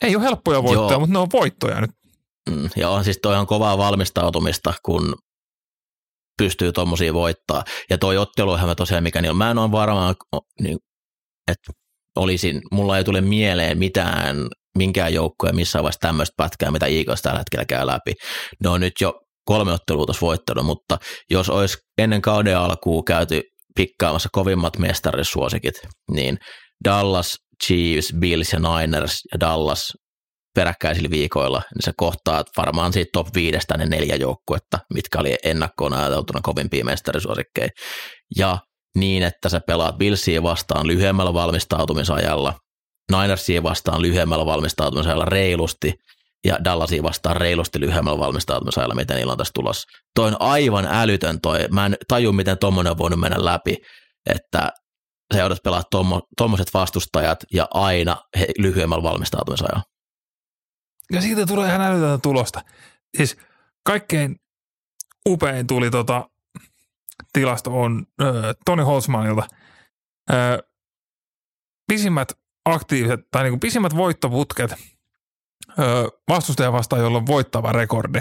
Ei 0.03 0.17
ole 0.17 0.25
helppoja 0.25 0.63
voittoja, 0.63 0.99
mutta 0.99 1.13
ne 1.13 1.19
on 1.19 1.29
voittoja 1.33 1.81
nyt. 1.81 1.91
Mm, 2.51 2.69
ja 2.77 2.91
on 2.91 3.05
siis 3.05 3.19
toi 3.23 3.37
on 3.37 3.47
kovaa 3.47 3.79
valmistautumista, 3.79 4.75
kun 4.85 5.15
pystyy 6.39 6.73
tuommoisia 6.73 7.15
voittaa. 7.15 7.65
Ja 7.91 7.99
toi 7.99 8.17
otteluhan 8.17 8.77
tosiaan, 8.77 9.03
mikä 9.03 9.21
niin 9.21 9.31
on, 9.31 9.37
mä 9.37 9.51
en 9.51 9.59
ole 9.59 9.73
varmaan, 9.73 10.15
niin, 10.61 10.79
että 11.49 11.73
olisin, 12.17 12.63
mulla 12.73 12.99
ei 12.99 13.05
tule 13.05 13.21
mieleen 13.21 13.79
mitään 13.79 14.37
minkään 14.79 15.15
joukkoja 15.15 15.53
missään 15.53 15.83
vaiheessa 15.83 16.01
tämmöistä 16.01 16.35
pätkää, 16.37 16.71
mitä 16.71 16.87
Eagles 16.87 17.23
tällä 17.23 17.39
hetkellä 17.39 17.65
käy 17.65 17.87
läpi. 17.87 18.13
Ne 18.65 18.71
on 18.71 18.81
nyt 18.81 18.93
jo 19.01 19.13
kolme 19.45 19.73
ottelua 19.73 20.07
tuossa 20.07 20.27
voittanut, 20.27 20.67
mutta 20.67 20.99
jos 21.31 21.51
olisi 21.51 21.79
ennen 21.99 22.23
kauden 22.23 22.59
alkuun 22.59 23.05
käyty 23.05 23.43
pikkaamassa 23.77 24.29
kovimmat 24.33 24.79
mestarisuosikit, 24.79 25.75
niin 26.11 26.39
Dallas, 26.85 27.37
Chiefs, 27.65 28.13
Bills 28.21 28.53
ja 28.53 28.59
Niners 28.59 29.21
ja 29.33 29.41
Dallas 29.41 29.93
peräkkäisillä 30.55 31.11
viikoilla, 31.11 31.63
niin 31.75 31.85
se 31.85 31.93
kohtaa 31.97 32.45
varmaan 32.57 32.93
siitä 32.93 33.11
top 33.13 33.27
viidestä 33.35 33.79
ne 33.79 33.87
neljä 33.87 34.17
joukkuetta, 34.17 34.79
mitkä 34.95 35.19
oli 35.19 35.37
ennakkoon 35.45 35.93
ajateltuna 35.93 36.41
kovimpia 36.43 36.85
mestarisuosikkeja. 36.85 37.69
Ja 38.37 38.59
niin, 38.97 39.23
että 39.23 39.49
sä 39.49 39.61
pelaat 39.67 39.99
Billsiin 39.99 40.43
vastaan 40.43 40.87
lyhyemmällä 40.87 41.35
valmistautumisajalla, 41.35 42.55
Ninersiin 43.11 43.63
vastaan 43.63 44.03
lyhyemmällä 44.03 44.47
valmistautumisajalla 44.47 45.25
reilusti, 45.25 45.95
ja 46.45 46.65
Dallasiin 46.65 47.03
vastaan 47.03 47.37
reilusti 47.37 47.81
lyhyemmällä 47.81 48.19
valmistautumisajalla, 48.19 48.95
miten 48.95 49.17
niillä 49.17 49.33
on 49.33 49.39
tässä 49.39 49.53
tulossa. 49.55 49.89
Toi 50.15 50.29
on 50.29 50.37
aivan 50.41 50.87
älytön 50.91 51.41
toi. 51.41 51.59
Mä 51.71 51.87
en 51.87 51.97
taju, 52.09 52.33
miten 52.33 52.59
tuommoinen 52.59 52.91
on 52.91 52.99
voinut 52.99 53.21
mennä 53.21 53.45
läpi, 53.45 53.77
että 54.27 54.73
se 55.35 55.41
joudut 55.41 55.63
pelaa 55.65 55.83
tuommoiset 56.37 56.75
vastustajat 56.75 57.45
ja 57.53 57.69
aina 57.71 58.17
he, 58.39 58.47
lyhyemmällä 58.59 59.03
valmistautumisajalla. 59.03 59.83
Ja 61.13 61.21
siitä 61.21 61.47
tulee 61.47 61.69
ihan 61.69 61.81
älytöntä 61.81 62.19
tulosta. 62.23 62.63
Siis 63.17 63.37
kaikkein 63.87 64.37
upein 65.29 65.67
tuli 65.67 65.91
tota, 65.91 66.31
tilasto 67.33 67.81
on 67.81 68.07
äh, 68.23 68.29
Toni 68.65 68.83
Holzmanilta. 68.83 69.43
Äh, 70.31 70.59
pisimmät 71.89 72.33
aktiiviset 72.71 73.21
tai 73.31 73.43
niinku 73.43 73.59
pisimmät 73.59 73.97
voittoputket 73.97 74.75
vastustaja 76.29 76.73
vastaan, 76.73 77.03
jolla 77.03 77.19
on 77.19 77.27
voittava 77.27 77.73
rekordi 77.73 78.21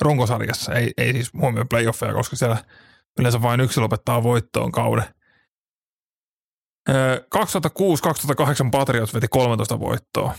runkosarjassa. 0.00 0.74
Ei, 0.74 0.92
ei 0.96 1.12
siis 1.12 1.32
huomioon 1.32 1.68
playoffeja, 1.68 2.12
koska 2.12 2.36
siellä 2.36 2.64
yleensä 3.18 3.42
vain 3.42 3.60
yksi 3.60 3.80
lopettaa 3.80 4.22
voittoon 4.22 4.72
kauden. 4.72 5.04
Ö, 6.88 7.26
2006-2008 8.66 8.70
Patriots 8.70 9.14
veti 9.14 9.28
13 9.28 9.80
voittoa. 9.80 10.34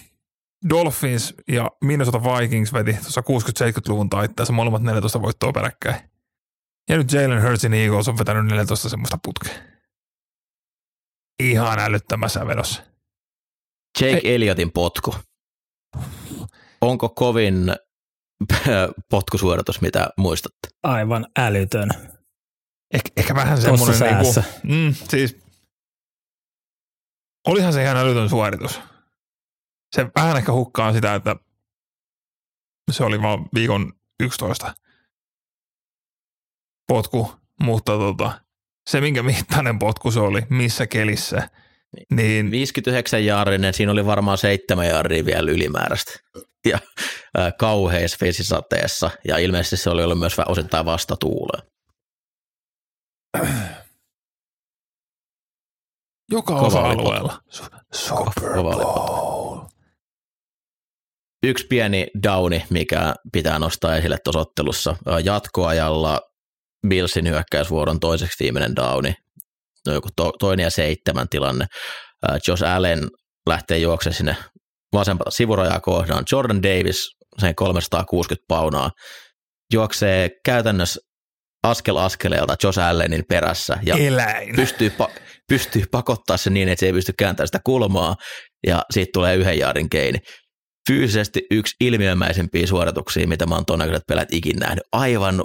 Dolphins 0.70 1.34
ja 1.48 1.72
Minnesota 1.84 2.24
Vikings 2.24 2.74
veti 2.74 2.94
tuossa 2.94 3.22
60-70-luvun 3.22 4.10
taitteessa 4.10 4.54
molemmat 4.54 4.82
14 4.82 5.22
voittoa 5.22 5.52
peräkkäin. 5.52 5.96
Ja 6.90 6.98
nyt 6.98 7.12
Jalen 7.12 7.44
Hurtsin 7.44 7.74
Eagles 7.74 8.08
on 8.08 8.18
vetänyt 8.18 8.46
14 8.46 8.90
semmoista 8.90 9.18
putkea. 9.24 9.54
Ihan 11.40 11.80
älyttömässä 11.80 12.48
vedossa. 12.48 12.89
Jake 14.02 14.36
Elliotin 14.36 14.72
potku. 14.72 15.16
Onko 16.82 17.10
kovin 17.10 17.76
potkusuoritus, 19.12 19.82
mitä 19.82 20.10
muistatte? 20.18 20.68
Aivan 20.84 21.26
älytön. 21.40 21.90
Eh, 22.94 23.02
ehkä 23.18 23.36
vähän 23.36 23.62
semmoinen 23.62 24.00
niinku, 24.00 24.42
mm, 24.64 24.94
siis 25.10 25.38
olihan 27.48 27.74
se 27.74 27.84
ihan 27.84 27.98
älytön 27.98 28.30
suoritus. 28.30 28.80
Se 29.96 30.08
vähän 30.16 30.38
ehkä 30.38 30.52
hukkaa 30.52 30.94
sitä, 30.94 31.16
että 31.16 31.36
se 32.92 33.04
oli 33.04 33.22
vaan 33.22 33.46
viikon 33.54 33.94
11 34.20 34.76
potku, 36.88 37.32
mutta 37.60 37.92
tota, 37.92 38.42
se 38.90 39.02
minkä 39.02 39.24
mittainen 39.24 39.80
potku 39.80 40.12
se 40.12 40.20
oli, 40.20 40.42
missä 40.50 40.88
kelissä, 40.88 41.50
niin 42.12 42.52
59 42.52 43.26
jaarinen, 43.26 43.74
siinä 43.74 43.92
oli 43.92 44.06
varmaan 44.06 44.38
seitsemän 44.38 44.88
jaaria 44.88 45.26
vielä 45.26 45.52
ylimääräistä. 45.52 46.12
Ja 46.66 46.80
äh, 47.40 47.54
kauheissa 47.60 48.18
vesisateessa, 48.22 49.10
ja 49.28 49.38
ilmeisesti 49.38 49.78
se 49.78 49.90
oli 49.90 50.04
ollut 50.04 50.20
myös 50.20 50.36
osittain 50.48 50.86
vastatuuleen. 50.86 51.70
joka 56.32 56.54
Kova 56.54 56.68
osa-alueella. 56.68 57.42
Super 57.94 58.54
Bowl. 58.54 59.60
Yksi 61.44 61.68
pieni 61.68 62.08
downi, 62.24 62.66
mikä 62.70 63.14
pitää 63.32 63.60
nostaa 63.60 63.96
esille 63.96 64.18
tuossa 64.24 64.40
ottelussa. 64.40 64.96
Jatkoajalla 65.24 66.22
Billsin 66.88 67.28
hyökkäysvuoron 67.28 68.00
toiseksi 68.00 68.44
viimeinen 68.44 68.76
downi. 68.76 69.16
No 69.88 69.94
joku 69.94 70.10
to, 70.16 70.32
toinen 70.40 70.64
ja 70.64 70.70
seitsemän 70.70 71.30
tilanne. 71.30 71.66
Josh 72.48 72.64
Allen 72.64 73.08
lähtee 73.50 73.78
juoksemaan 73.78 74.16
sinne 74.16 74.36
vasempata 74.94 75.32
sivurajaa 75.32 75.80
kohdaan. 75.80 76.24
Jordan 76.32 76.64
Davis, 76.64 77.10
sen 77.40 77.56
360 77.56 78.46
paunaa, 78.48 78.92
juoksee 79.74 80.30
käytännössä 80.46 81.02
askel 81.64 81.96
askeleelta 81.98 82.56
Josh 82.64 82.80
Allenin 82.80 83.24
perässä 83.30 83.78
ja 83.84 83.96
Eläin. 83.96 84.56
pystyy, 84.56 84.92
pa- 85.04 85.20
pystyy 85.50 85.84
pakottaa 85.92 86.38
se 86.38 86.50
niin, 86.50 86.70
että 86.70 86.80
se 86.80 86.86
ei 86.86 86.94
pysty 86.94 87.14
kääntämään 87.18 87.48
sitä 87.48 87.60
kulmaa 87.64 88.16
ja 88.68 88.84
siitä 88.92 89.10
tulee 89.14 89.36
yhden 89.36 89.60
jaarin 89.60 89.90
keini. 89.90 90.20
Fyysisesti 90.88 91.42
yksi 91.52 91.76
ilmiömäisempiä 91.82 92.68
suorituksia, 92.68 93.28
mitä 93.28 93.46
mä 93.46 93.56
oon 93.56 93.66
todennäköisesti 93.66 94.06
pelät 94.08 94.34
ikinä 94.34 94.66
nähnyt. 94.66 94.84
Aivan 94.92 95.44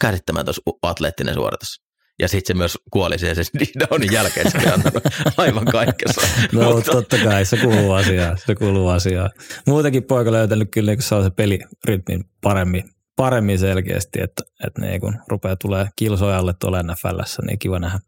käsittämätön 0.00 0.54
atleettinen 0.82 1.34
suoritus. 1.34 1.83
Ja 2.18 2.28
sitten 2.28 2.54
se 2.54 2.58
myös 2.58 2.78
kuoli 2.90 3.18
siihen 3.18 3.36
sen 3.36 3.44
downin 3.80 4.12
jälkeen, 4.12 4.50
se 4.50 4.58
antanut 4.70 5.02
aivan 5.36 5.64
kaikessa. 5.64 6.20
No 6.52 6.72
Mutta- 6.72 6.92
totta 6.92 7.16
kai, 7.24 7.44
se 7.44 7.56
kuuluu 7.56 7.92
asiaan. 7.92 8.38
Se 8.46 8.54
kuuluu 8.54 8.88
asiaan. 8.88 9.30
Muutenkin 9.66 10.04
poika 10.04 10.32
löytänyt 10.32 10.68
kyllä 10.70 10.92
niin 10.92 11.02
se 11.02 11.30
pelirytmin 11.36 12.24
paremmin, 12.42 12.84
paremmin 13.16 13.58
selkeästi, 13.58 14.20
että, 14.22 14.42
että 14.66 14.80
niin 14.80 15.00
kun 15.00 15.18
rupeaa 15.28 15.56
tulee 15.56 15.88
kilsojalle 15.96 16.54
tuolla 16.60 16.82
NFLssä, 16.82 17.42
niin 17.46 17.58
kiva 17.58 17.78
nähdä. 17.78 17.98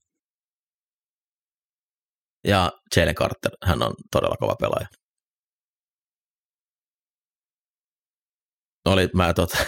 Ja 2.47 2.73
Jalen 2.97 3.15
Carter, 3.15 3.53
hän 3.65 3.83
on 3.83 3.95
todella 4.13 4.37
kova 4.37 4.57
pelaaja. 4.61 4.87
Oli, 8.85 9.09
mä 9.15 9.35
tota, 9.35 9.59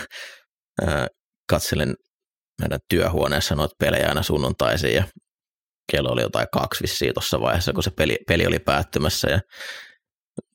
ää, 0.87 1.07
katselin 1.51 1.95
meidän 2.61 2.81
työhuoneessa 2.89 3.55
noita 3.55 3.75
pelejä 3.79 4.09
aina 4.09 4.23
sunnuntaisin 4.23 4.95
ja 4.95 5.05
kello 5.93 6.13
oli 6.13 6.23
jotain 6.23 6.47
kaksi 6.53 6.83
vissiin 6.83 7.15
tuossa 7.15 7.41
vaiheessa, 7.41 7.73
kun 7.73 7.83
se 7.83 7.91
peli, 7.91 8.19
peli 8.29 8.47
oli 8.47 8.59
päättymässä 8.59 9.31
ja 9.31 9.41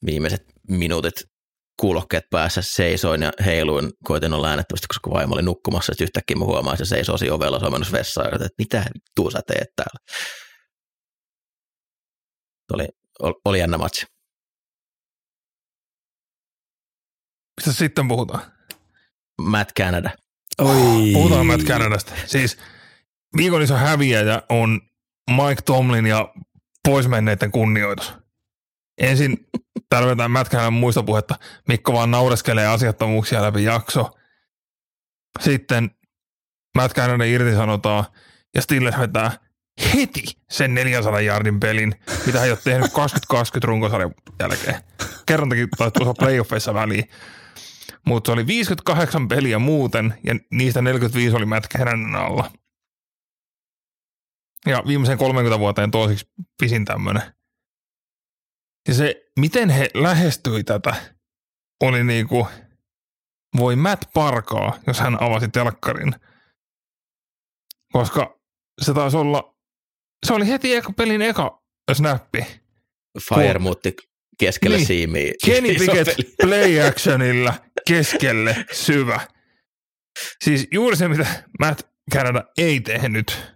viimeiset 0.06 0.42
minuutit 0.70 1.14
kuulokkeet 1.80 2.24
päässä 2.30 2.62
seisoin 2.62 3.22
ja 3.22 3.32
heiluin, 3.46 3.92
koitin 4.04 4.34
olla 4.34 4.50
äänettävästi, 4.50 4.88
koska 4.88 5.10
vaimo 5.10 5.34
oli 5.34 5.42
nukkumassa, 5.42 5.92
että 5.92 6.04
yhtäkkiä 6.04 6.36
mä 6.36 6.46
huomaan, 6.46 6.74
että 6.74 6.86
se 6.86 6.90
seisoo 6.90 7.18
siinä 7.18 7.36
ovella, 7.36 7.60
se 7.60 7.66
on 7.66 7.86
vessaan, 7.92 8.34
että 8.34 8.50
mitä 8.58 8.86
vittua 8.94 9.32
sä 9.32 9.42
teet 9.48 9.68
täällä. 9.76 10.00
Oli, 12.74 12.88
ol- 13.20 13.42
oli 13.46 13.60
jännä 13.60 13.78
matsi. 13.78 14.06
Mistä 17.58 17.80
sitten 17.80 18.08
puhutaan? 18.08 18.52
Matt 19.42 19.72
Canada. 19.80 20.23
Oi. 20.62 21.12
Puhutaan 21.14 21.46
Matt 21.46 21.64
Canadasta. 21.64 22.12
Siis 22.26 22.58
viikon 23.38 23.62
iso 23.62 23.76
häviäjä 23.76 24.42
on 24.50 24.82
Mike 25.32 25.62
Tomlin 25.66 26.06
ja 26.06 26.34
poismenneiden 26.88 27.52
kunnioitus. 27.52 28.14
Ensin 28.98 29.48
vetää 30.08 30.28
Matt 30.28 30.52
Canadan 30.52 30.74
muistopuhetta. 30.74 31.36
Mikko 31.68 31.94
vaan 31.94 32.12
naureskelee 32.12 32.68
asiattomuuksia 32.68 33.42
läpi 33.42 33.64
jakso. 33.64 34.12
Sitten 35.40 35.92
Matt 36.76 36.96
Canada 36.96 37.24
irtisanotaan 37.24 38.06
ja 38.56 38.62
Stiller 38.62 38.94
vetää 39.00 39.32
heti 39.94 40.24
sen 40.52 40.74
400 40.74 41.22
jardin 41.22 41.60
pelin, 41.60 41.96
mitä 42.26 42.40
hän 42.40 42.46
ei 42.46 42.52
ole 42.52 42.60
tehnyt 42.64 42.94
2020 42.94 43.68
runkosarjan 43.68 44.14
jälkeen. 44.40 44.76
Kerran 45.26 45.50
teki 45.50 45.68
tuossa 45.78 46.14
playoffeissa 46.14 46.74
väliin. 46.74 47.10
Mutta 48.06 48.28
se 48.28 48.32
oli 48.32 48.48
58 48.48 49.28
peliä 49.28 49.60
muuten, 49.60 50.20
ja 50.24 50.36
niistä 50.52 50.82
45 50.82 51.36
oli 51.36 51.46
Canadan 51.78 52.16
alla. 52.16 52.52
Ja 54.66 54.84
viimeisen 54.88 55.18
30 55.18 55.60
vuoteen 55.60 55.92
toiseksi 55.92 56.26
pisin 56.62 56.86
tämmöinen. 56.86 57.34
Ja 58.88 58.94
se, 58.94 59.32
miten 59.40 59.70
he 59.70 59.90
lähestyi 59.94 60.64
tätä, 60.64 60.96
oli 61.84 62.04
niinku, 62.04 62.48
voi 63.58 63.76
Matt 63.76 64.14
parkaa, 64.14 64.80
jos 64.88 65.00
hän 65.00 65.24
avasi 65.24 65.48
telkkarin. 65.48 66.16
Koska 67.92 68.40
se 68.82 68.94
taisi 68.94 69.18
olla, 69.18 69.56
se 70.26 70.34
oli 70.34 70.48
heti 70.48 70.76
eka 70.76 70.94
pelin 70.94 71.22
eka 71.22 71.64
snappi. 71.94 72.46
Fire 73.30 73.60
muutti 73.60 73.96
keskelle 74.40 74.78
Niin. 74.78 74.88
siimiä. 74.88 75.32
Kenny 75.46 75.76
Pickett 75.76 76.10
play 76.42 76.82
actionilla 76.88 77.54
keskelle 77.88 78.66
syvä. 78.72 79.20
Siis 80.44 80.68
juuri 80.72 80.96
se, 80.96 81.08
mitä 81.08 81.44
Matt 81.60 81.82
Canada 82.14 82.44
ei 82.58 82.80
tehnyt. 82.80 83.54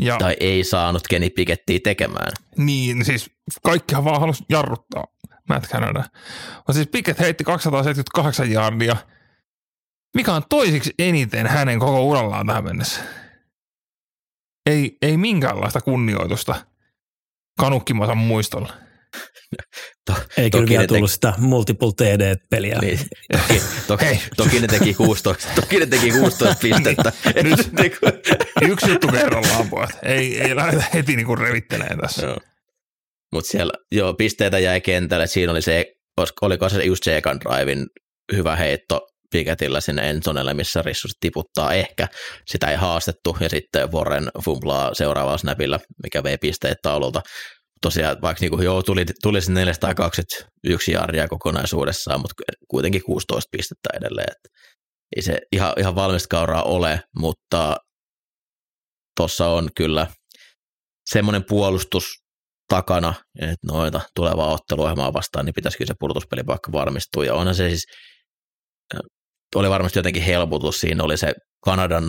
Ja 0.00 0.16
Tai 0.18 0.36
ei 0.40 0.64
saanut 0.64 1.08
Kenny 1.08 1.30
Pickettiä 1.30 1.78
tekemään. 1.84 2.32
niin, 2.56 3.04
siis 3.04 3.30
kaikkihan 3.62 4.04
vaan 4.04 4.20
halusi 4.20 4.44
jarruttaa 4.48 5.04
Matt 5.48 5.66
Canada. 5.66 6.04
Mutta 6.56 6.72
siis 6.72 6.88
Pickett 6.88 7.20
heitti 7.20 7.44
278 7.44 8.50
jardia, 8.50 8.96
mikä 10.16 10.34
on 10.34 10.42
toisiksi 10.48 10.94
eniten 10.98 11.46
hänen 11.46 11.78
koko 11.78 12.04
urallaan 12.04 12.46
tähän 12.46 12.64
mennessä. 12.64 13.00
Ei, 14.66 14.98
ei 15.02 15.16
minkäänlaista 15.16 15.80
kunnioitusta 15.80 16.66
kanukkimansa 17.60 18.14
muistolla. 18.14 18.72
Ei 20.36 20.50
kyllä 20.50 20.62
Toki 20.62 20.70
vielä 20.70 20.86
tullut 20.86 21.10
sitä 21.10 21.32
multiple 21.38 21.90
TD-peliä. 21.96 22.78
Niin, 22.80 22.98
toki, 23.32 23.62
toki, 23.86 24.04
Hei. 24.04 24.20
toki, 24.36 24.60
ne 24.60 24.66
teki 24.66 24.94
16, 24.94 25.48
toki 25.54 25.78
ne 25.78 25.86
teki 25.86 26.10
16 26.10 26.54
pistettä. 26.62 27.12
Nyt- 27.42 27.60
Et 27.60 27.72
niinku- 27.72 28.06
Yksi 28.62 28.90
juttu 28.90 29.08
kerrallaan, 29.08 29.70
pojat. 29.70 29.90
Ei, 30.02 30.40
ei 30.40 30.56
lähdetä 30.56 30.84
heti 30.94 31.16
niinku 31.16 31.36
revittelemään 31.36 31.98
tässä. 32.00 32.26
Joo. 32.26 32.36
Mutta 33.32 33.50
siellä 33.50 33.72
joo, 33.92 34.14
pisteitä 34.14 34.58
jäi 34.58 34.80
kentälle. 34.80 35.26
Siinä 35.26 35.52
oli 35.52 35.62
se, 35.62 35.84
oliko 36.42 36.68
se 36.68 36.84
just 36.84 37.04
se 37.04 37.16
ekan 37.16 37.40
drivein 37.40 37.86
hyvä 38.36 38.56
heitto 38.56 39.00
Pikettillä 39.30 39.80
sinne 39.80 40.10
Enzonelle, 40.10 40.54
missä 40.54 40.82
Rissus 40.82 41.10
tiputtaa 41.20 41.72
ehkä. 41.74 42.08
Sitä 42.46 42.70
ei 42.70 42.76
haastettu 42.76 43.36
ja 43.40 43.48
sitten 43.48 43.92
Warren 43.92 44.28
fumblaa 44.44 44.94
seuraavalla 44.94 45.38
snapilla, 45.38 45.78
mikä 46.02 46.22
vei 46.22 46.38
pisteet 46.38 46.78
taululta. 46.82 47.20
Tosiaan 47.82 48.16
vaikka 48.22 48.40
niinku, 48.40 48.62
joo, 48.62 48.82
tuli, 48.82 49.04
tuli 49.22 49.40
se 49.40 49.52
421 49.52 50.92
jardia 50.92 51.28
kokonaisuudessaan, 51.28 52.20
mutta 52.20 52.34
kuitenkin 52.68 53.02
16 53.02 53.48
pistettä 53.52 53.88
edelleen. 53.94 54.30
Et 54.30 54.52
ei 55.16 55.22
se 55.22 55.38
ihan, 55.52 55.72
ihan 55.78 55.94
valmista 55.94 56.28
kauraa 56.28 56.62
ole, 56.62 57.00
mutta 57.16 57.76
tuossa 59.16 59.46
on 59.48 59.68
kyllä 59.76 60.06
semmoinen 61.10 61.44
puolustus 61.48 62.04
takana, 62.68 63.14
että 63.40 63.66
noita 63.66 64.00
tulevaa 64.16 64.52
otteluohjelmaa 64.52 65.12
vastaan, 65.12 65.46
niin 65.46 65.54
pitäisi 65.54 65.78
kyllä 65.78 65.88
se 65.88 65.94
pudotuspeli 66.00 66.46
vaikka 66.46 66.72
varmistua. 66.72 67.24
Ja 67.24 67.34
onhan 67.34 67.54
se 67.54 67.68
siis, 67.68 67.84
oli 69.54 69.70
varmasti 69.70 69.98
jotenkin 69.98 70.22
helpotus, 70.22 70.80
siinä 70.80 71.04
oli 71.04 71.16
se 71.16 71.32
Kanadan 71.64 72.04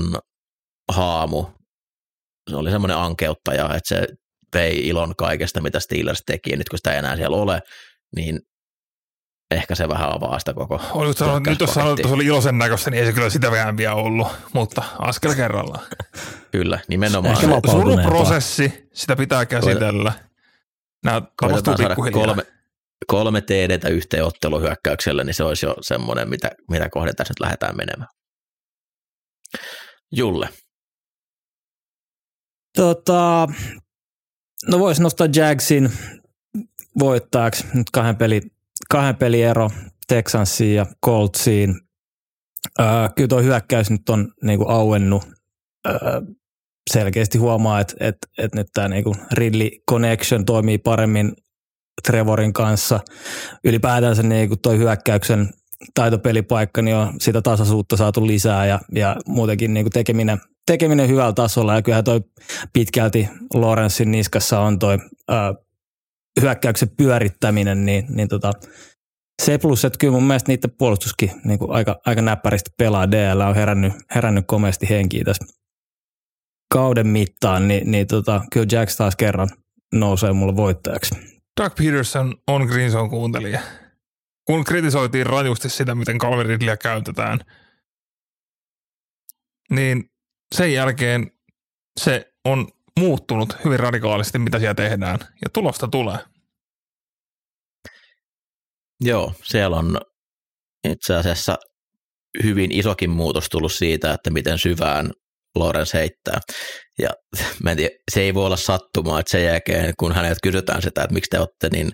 haamu, 0.92 1.46
se 2.50 2.56
oli 2.56 2.72
semmoinen 2.72 2.98
ankeuttaja, 2.98 3.66
että 3.66 3.90
se 3.90 4.08
vei 4.54 4.88
ilon 4.88 5.16
kaikesta, 5.18 5.62
mitä 5.62 5.80
Steelers 5.80 6.24
teki, 6.26 6.50
ja 6.50 6.58
nyt 6.58 6.70
kun 6.70 6.80
sitä 6.80 6.92
ei 6.92 7.00
enää 7.00 7.16
siellä 7.16 7.38
ole, 7.38 7.62
niin 8.16 8.40
ehkä 9.52 9.76
se 9.76 9.90
vähän 9.90 10.16
avaa 10.16 10.40
sitä 10.40 10.54
koko 10.54 10.82
Oliko 10.92 11.18
sanonut, 11.18 11.44
nyt 11.44 11.60
jos 11.60 11.74
sanoit, 11.74 12.00
että 12.00 12.08
se 12.08 12.16
oli 12.16 12.26
iloisen 12.26 12.58
näköistä, 12.58 12.92
niin 12.92 13.00
ei 13.00 13.06
se 13.06 13.14
kyllä 13.14 13.30
sitä 13.30 13.52
vähän 13.52 13.78
vielä 13.78 13.96
ollut, 13.96 14.28
mutta 14.54 14.84
askel 15.00 15.36
kerrallaan. 15.36 15.86
Kyllä, 16.52 16.80
nimenomaan. 16.88 17.36
Ehkä. 17.36 17.72
Suruprosessi, 17.72 18.90
sitä 18.94 19.16
pitää 19.16 19.46
käsitellä. 19.46 20.14
Nämä 21.06 21.22
tapahtuu 21.22 21.34
Koitetaan 21.50 21.78
saada 21.78 21.96
pikkuhiljaa. 21.96 22.26
kolme, 22.26 22.44
kolme 23.08 23.42
TDtä 23.42 23.90
yhteen 23.90 24.26
otteluhyökkäyksellä, 24.26 25.24
niin 25.24 25.34
se 25.34 25.44
olisi 25.44 25.66
jo 25.66 25.76
semmoinen, 25.82 26.30
mitä, 26.30 26.52
mitä 26.70 26.90
kohden 26.90 27.16
tässä 27.16 27.32
nyt 27.32 27.40
lähdetään 27.40 27.78
menemään. 27.78 28.10
Julle, 30.12 30.50
Tota, 32.76 33.48
no 34.68 34.80
voisi 34.80 35.02
nostaa 35.02 35.28
Jagsin 35.36 35.92
voittajaksi 37.00 37.68
nyt 37.74 37.90
kahden, 37.92 38.16
peli, 38.16 38.42
kahden 38.90 39.16
pelin 39.16 39.46
ero 39.46 39.70
Texansiin 40.08 40.76
ja 40.76 40.86
Coltsiin. 41.06 41.76
Öö, 42.80 42.88
kyllä 43.16 43.28
tuo 43.28 43.42
hyökkäys 43.42 43.90
nyt 43.90 44.10
on 44.10 44.32
niinku 44.44 44.66
auennut. 44.68 45.24
Öö, 45.88 46.22
selkeästi 46.90 47.38
huomaa, 47.38 47.80
että 47.80 47.96
et, 48.00 48.18
et 48.38 48.56
nyt 48.56 48.68
tämä 48.74 48.88
niinku 48.88 49.16
Ridley 49.32 49.70
Connection 49.90 50.46
toimii 50.46 50.78
paremmin 50.78 51.34
Trevorin 52.08 52.54
kanssa. 52.54 53.00
Ylipäätänsä 53.64 54.24
niinku 54.24 54.56
tuo 54.58 54.74
hyökkäyksen 54.74 55.50
taitopelipaikka, 55.94 56.82
niin 56.82 56.96
on 56.96 57.14
sitä 57.20 57.42
tasaisuutta 57.42 57.98
saatu 57.98 58.28
lisää 58.28 58.66
ja, 58.66 58.80
ja 58.96 59.16
muutenkin 59.28 59.74
niinku 59.74 59.90
tekeminen, 59.90 60.42
tekeminen 60.66 61.10
hyvällä 61.10 61.34
tasolla. 61.34 61.76
Ja 61.76 61.82
kyllähän 61.82 62.04
toi 62.04 62.22
pitkälti 62.74 63.30
Lorenzin 63.54 64.12
niskassa 64.12 64.60
on 64.60 64.80
toi 64.80 64.98
ö, 65.32 65.34
hyökkäyksen 66.42 66.90
pyörittäminen, 66.98 67.86
niin, 67.86 68.06
niin 68.10 68.28
tota, 68.28 68.52
se 69.42 69.58
plus, 69.58 69.86
että 69.86 70.00
kyllä 70.00 70.14
mun 70.14 70.24
mielestä 70.24 70.52
niiden 70.52 70.72
puolustuskin 70.78 71.32
niin 71.44 71.60
kuin 71.60 71.72
aika, 71.72 72.00
aika 72.06 72.22
näppäristi 72.22 72.72
pelaa. 72.78 73.12
DL 73.12 73.40
on 73.40 73.56
herännyt, 73.56 73.94
herännyt 74.16 74.48
komeasti 74.48 74.90
henkiä 74.90 75.24
tässä 75.24 75.46
kauden 76.74 77.08
mittaan, 77.08 77.68
niin, 77.68 77.92
niin 77.92 78.08
tota, 78.08 78.42
kyllä 78.54 78.68
Jacks 78.72 78.98
taas 78.98 79.16
kerran 79.16 79.50
nousee 79.94 80.34
mulle 80.34 80.56
voittajaksi. 80.56 81.16
Doug 81.62 81.76
Peterson 81.76 82.36
on 82.48 82.62
Green 82.66 82.92
Zone 82.92 83.10
kuuntelija. 83.10 83.60
Kun 84.46 84.64
kritisoitiin 84.64 85.26
rajusti 85.26 85.70
sitä, 85.70 85.96
miten 85.96 86.18
Calvin 86.18 86.46
Ridleyä 86.46 86.78
käytetään, 86.78 87.40
niin 89.70 90.11
sen 90.56 90.74
jälkeen 90.74 91.32
se 92.00 92.26
on 92.46 92.68
muuttunut 93.00 93.56
hyvin 93.66 93.80
radikaalisti, 93.80 94.40
mitä 94.40 94.60
siellä 94.60 94.76
tehdään, 94.76 95.20
ja 95.22 95.50
tulosta 95.54 95.88
tulee. 95.88 96.18
joo, 99.02 99.34
siellä 99.44 99.78
on 99.78 99.98
itse 100.90 101.16
asiassa 101.16 101.58
hyvin 102.44 102.72
isokin 102.72 103.10
muutos 103.10 103.50
tullut 103.50 103.74
siitä, 103.74 104.14
että 104.14 104.30
miten 104.30 104.60
syvään 104.60 105.12
Lorenz 105.56 105.94
heittää. 105.94 106.40
Ja 107.00 107.10
mä 107.64 107.72
en 107.72 107.78
tiedä, 107.78 107.96
se 108.12 108.22
ei 108.22 108.34
voi 108.34 108.46
olla 108.46 108.58
sattumaa, 108.58 109.20
että 109.20 109.32
sen 109.32 109.44
jälkeen, 109.44 109.94
kun 110.00 110.16
hänet 110.16 110.38
kysytään 110.44 110.82
sitä, 110.82 111.04
että 111.04 111.14
miksi 111.14 111.30
te 111.30 111.40
olette 111.40 111.70
niin 111.72 111.92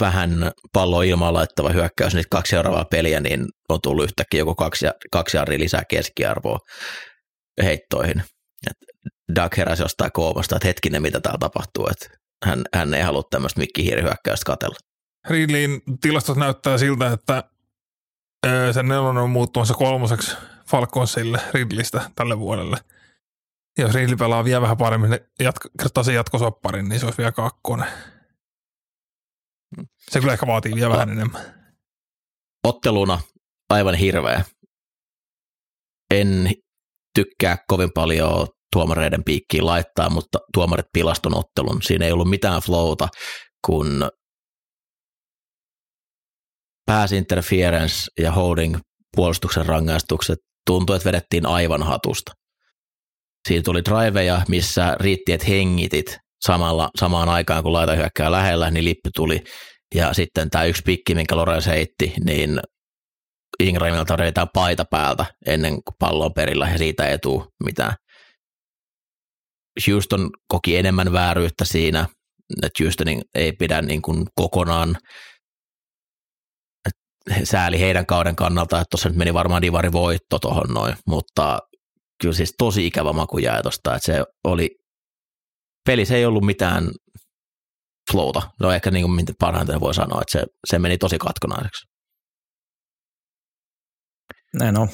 vähän 0.00 0.50
pallo 0.72 1.02
ilmaan 1.02 1.34
laittava 1.34 1.72
hyökkäys, 1.72 2.14
niin 2.14 2.24
kaksi 2.30 2.50
seuraavaa 2.50 2.84
peliä, 2.84 3.20
niin 3.20 3.46
on 3.68 3.80
tullut 3.82 4.04
yhtäkkiä 4.04 4.38
joku 4.38 4.54
kaksi, 4.54 4.86
kaksi 5.12 5.38
arria 5.38 5.58
lisää 5.58 5.82
keskiarvoa 5.88 6.58
heittoihin. 7.62 8.22
Et 8.70 8.76
Doug 9.34 9.56
heräsi 9.56 9.82
jostain 9.82 10.12
koomasta, 10.12 10.56
että 10.56 10.68
hetkinen, 10.68 11.02
mitä 11.02 11.20
täällä 11.20 11.38
tapahtuu, 11.38 11.88
että 11.90 12.18
hän, 12.44 12.64
hän 12.74 12.94
ei 12.94 13.02
halua 13.02 13.22
tämmöistä 13.30 13.60
mikkihiirihyökkäystä 13.60 14.44
katella. 14.46 14.76
Ridleyin 15.28 15.82
tilastot 16.00 16.36
näyttää 16.36 16.78
siltä, 16.78 17.12
että 17.12 17.44
sen 18.72 18.88
nelonen 18.88 19.22
on 19.22 19.30
muuttumassa 19.30 19.74
kolmoseksi 19.74 20.36
Falconsille 20.66 21.40
Ridleystä 21.54 22.10
tälle 22.14 22.38
vuodelle. 22.38 22.76
Jos 23.78 23.94
Ridley 23.94 24.16
pelaa 24.16 24.44
vielä 24.44 24.60
vähän 24.60 24.76
paremmin 24.76 25.18
jatko, 25.40 25.68
tasan 25.94 26.14
jatkosopparin, 26.14 26.88
niin 26.88 27.00
se 27.00 27.06
olisi 27.06 27.18
vielä 27.18 27.32
kakkonen. 27.32 27.88
Se 30.10 30.20
kyllä 30.20 30.32
ehkä 30.32 30.46
vaatii 30.46 30.74
vielä 30.74 30.90
vähän 30.90 31.10
enemmän. 31.10 31.42
otteluna 32.64 33.20
aivan 33.70 33.94
hirveä. 33.94 34.44
En 36.10 36.50
tykkää 37.14 37.56
kovin 37.68 37.90
paljon 37.94 38.48
tuomareiden 38.72 39.24
piikkiin 39.24 39.66
laittaa, 39.66 40.10
mutta 40.10 40.38
tuomarit 40.54 40.86
pilaston 40.92 41.36
ottelun. 41.36 41.82
Siinä 41.82 42.06
ei 42.06 42.12
ollut 42.12 42.30
mitään 42.30 42.62
flowta, 42.62 43.08
kun 43.66 44.10
pass 46.86 47.12
interference 47.12 48.06
ja 48.20 48.32
holding 48.32 48.76
puolustuksen 49.16 49.66
rangaistukset 49.66 50.38
tuntui, 50.66 50.96
että 50.96 51.06
vedettiin 51.06 51.46
aivan 51.46 51.82
hatusta. 51.82 52.32
Siinä 53.48 53.62
tuli 53.62 53.84
driveja, 53.84 54.42
missä 54.48 54.96
riitti, 55.00 55.32
että 55.32 55.46
hengitit 55.46 56.18
samalla, 56.46 56.90
samaan 56.98 57.28
aikaan, 57.28 57.62
kun 57.62 57.72
laita 57.72 57.94
hyökkää 57.94 58.32
lähellä, 58.32 58.70
niin 58.70 58.84
lippi 58.84 59.10
tuli. 59.14 59.44
Ja 59.94 60.14
sitten 60.14 60.50
tämä 60.50 60.64
yksi 60.64 60.82
pikki, 60.82 61.14
minkä 61.14 61.36
Lorenz 61.36 61.66
heitti, 61.66 62.14
niin 62.24 62.60
Ingramilta 63.60 64.16
revitään 64.16 64.48
paita 64.54 64.84
päältä 64.90 65.26
ennen 65.46 65.72
kuin 65.72 65.94
pallo 65.98 66.24
on 66.24 66.34
perillä 66.34 66.68
ja 66.68 66.78
siitä 66.78 67.06
ei 67.06 67.18
tule 67.18 67.44
mitään. 67.64 67.94
Houston 69.88 70.30
koki 70.48 70.76
enemmän 70.76 71.12
vääryyttä 71.12 71.64
siinä, 71.64 72.06
että 72.62 72.84
Houstonin 72.84 73.22
ei 73.34 73.52
pidä 73.52 73.82
niin 73.82 74.02
kuin 74.02 74.24
kokonaan 74.34 74.96
sääli 77.44 77.80
heidän 77.80 78.06
kauden 78.06 78.36
kannalta, 78.36 78.76
että 78.76 78.86
tuossa 78.90 79.08
nyt 79.08 79.18
meni 79.18 79.34
varmaan 79.34 79.62
divari 79.62 79.92
voitto 79.92 80.38
tuohon 80.38 80.74
noin, 80.74 80.94
mutta 81.06 81.58
kyllä 82.22 82.34
siis 82.34 82.54
tosi 82.58 82.86
ikävä 82.86 83.12
maku 83.12 83.38
jäi 83.38 83.62
tosta, 83.62 83.94
että 83.94 84.06
se 84.06 84.24
oli, 84.44 84.70
pelissä 85.86 86.16
ei 86.16 86.26
ollut 86.26 86.44
mitään 86.44 86.90
flowta, 88.12 88.42
no 88.60 88.72
ehkä 88.72 88.90
niin 88.90 89.04
kuin 89.04 89.24
parhaiten 89.40 89.80
voi 89.80 89.94
sanoa, 89.94 90.20
että 90.20 90.32
se, 90.40 90.46
se 90.66 90.78
meni 90.78 90.98
tosi 90.98 91.18
katkonaiseksi. 91.18 91.86
Näin 94.58 94.78
on. 94.78 94.88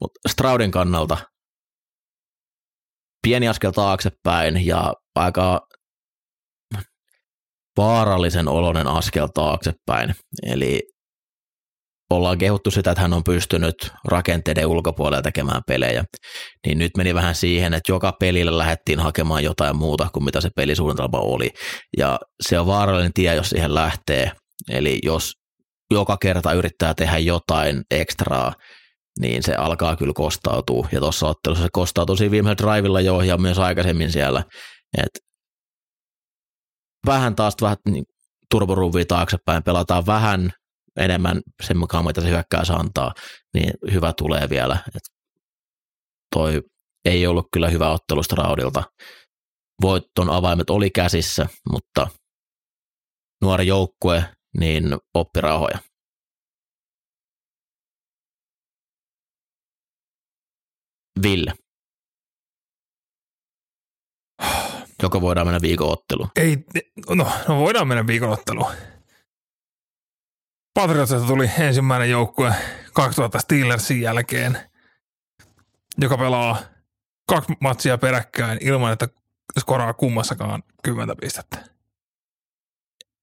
Mutta 0.00 0.28
Straudin 0.28 0.70
kannalta 0.70 1.16
pieni 3.22 3.48
askel 3.48 3.70
taaksepäin 3.70 4.66
ja 4.66 4.94
aika 5.14 5.60
vaarallisen 7.76 8.48
oloinen 8.48 8.86
askel 8.86 9.26
taaksepäin. 9.34 10.14
Eli 10.42 10.80
ollaan 12.10 12.38
kehuttu 12.38 12.70
sitä, 12.70 12.90
että 12.90 13.02
hän 13.02 13.12
on 13.12 13.24
pystynyt 13.24 13.92
rakenteiden 14.04 14.66
ulkopuolella 14.66 15.22
tekemään 15.22 15.62
pelejä, 15.66 16.04
niin 16.66 16.78
nyt 16.78 16.90
meni 16.96 17.14
vähän 17.14 17.34
siihen, 17.34 17.74
että 17.74 17.92
joka 17.92 18.12
pelillä 18.20 18.58
lähdettiin 18.58 19.00
hakemaan 19.00 19.44
jotain 19.44 19.76
muuta 19.76 20.08
kuin 20.12 20.24
mitä 20.24 20.40
se 20.40 20.48
pelisuunnitelma 20.56 21.18
oli. 21.18 21.50
Ja 21.98 22.18
se 22.40 22.58
on 22.58 22.66
vaarallinen 22.66 23.12
tie, 23.12 23.34
jos 23.34 23.50
siihen 23.50 23.74
lähtee. 23.74 24.32
Eli 24.70 24.98
jos 25.02 25.32
joka 25.90 26.16
kerta 26.20 26.52
yrittää 26.52 26.94
tehdä 26.94 27.18
jotain 27.18 27.82
ekstraa, 27.90 28.52
niin 29.20 29.42
se 29.42 29.54
alkaa 29.54 29.96
kyllä 29.96 30.12
kostautua. 30.14 30.88
Ja 30.92 31.00
tuossa 31.00 31.28
ottelussa 31.28 31.64
se 31.64 31.68
kostautuu 31.72 32.16
siinä 32.16 32.30
viimeisellä 32.30 32.72
drivilla 32.72 33.00
jo 33.00 33.20
ja 33.20 33.36
myös 33.36 33.58
aikaisemmin 33.58 34.12
siellä. 34.12 34.44
Et 34.98 35.10
vähän 37.06 37.36
taas 37.36 37.54
vähän 37.62 37.76
niin, 37.88 38.04
turboruvia 38.50 39.04
taaksepäin, 39.04 39.62
pelataan 39.62 40.06
vähän 40.06 40.50
enemmän 41.00 41.40
sen 41.62 41.76
mukaan, 41.78 42.06
mitä 42.06 42.20
se 42.20 42.28
hyökkäys 42.28 42.70
antaa, 42.70 43.14
niin 43.54 43.72
hyvä 43.92 44.12
tulee 44.12 44.48
vielä. 44.50 44.78
Et 44.96 45.02
toi 46.34 46.62
ei 47.04 47.26
ollut 47.26 47.48
kyllä 47.52 47.68
hyvä 47.68 47.90
ottelu 47.90 48.22
Straudilta. 48.22 48.82
Voitton 49.82 50.30
avaimet 50.30 50.70
oli 50.70 50.90
käsissä, 50.90 51.46
mutta 51.72 52.08
nuori 53.42 53.66
joukkue, 53.66 54.24
niin 54.58 54.84
oppirauhoja. 55.14 55.78
Ville. 61.22 61.52
Joka 65.02 65.20
voidaan 65.20 65.46
mennä 65.46 65.60
viikon 65.62 65.92
otteluun. 65.92 66.28
Ei, 66.36 66.56
no, 67.08 67.30
no 67.48 67.58
voidaan 67.58 67.88
mennä 67.88 68.06
viikonotteluun. 68.06 68.72
Patriotsista 70.74 71.26
tuli 71.26 71.50
ensimmäinen 71.58 72.10
joukkue 72.10 72.54
2000 72.94 73.38
Steelersin 73.38 74.00
jälkeen, 74.00 74.58
joka 75.98 76.18
pelaa 76.18 76.58
kaksi 77.28 77.52
matsia 77.60 77.98
peräkkäin 77.98 78.58
ilman, 78.60 78.92
että 78.92 79.08
skoraa 79.58 79.92
kummassakaan 79.92 80.62
10 80.82 81.16
pistettä. 81.20 81.64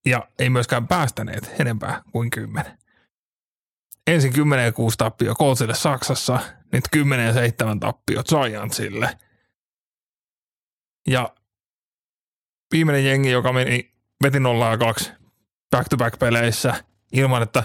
Ja 0.05 0.29
ei 0.39 0.49
myöskään 0.49 0.87
päästäneet 0.87 1.55
enempää 1.59 2.01
kuin 2.11 2.29
10. 2.29 2.77
Ensin 4.07 4.33
10 4.33 4.65
ja 4.65 4.71
6 4.71 4.97
tappio 4.97 5.35
Coltsille 5.35 5.75
Saksassa, 5.75 6.39
nyt 6.71 6.83
10 6.91 7.25
ja 7.25 7.33
7 7.33 7.79
tappio 7.79 8.23
Giantsille. 8.23 9.17
Ja 11.07 11.35
viimeinen 12.71 13.05
jengi, 13.05 13.31
joka 13.31 13.53
meni, 13.53 13.93
veti 14.23 14.39
0 14.39 14.77
2 14.77 15.11
back-to-back-peleissä 15.71 16.83
ilman, 17.11 17.43
että 17.43 17.63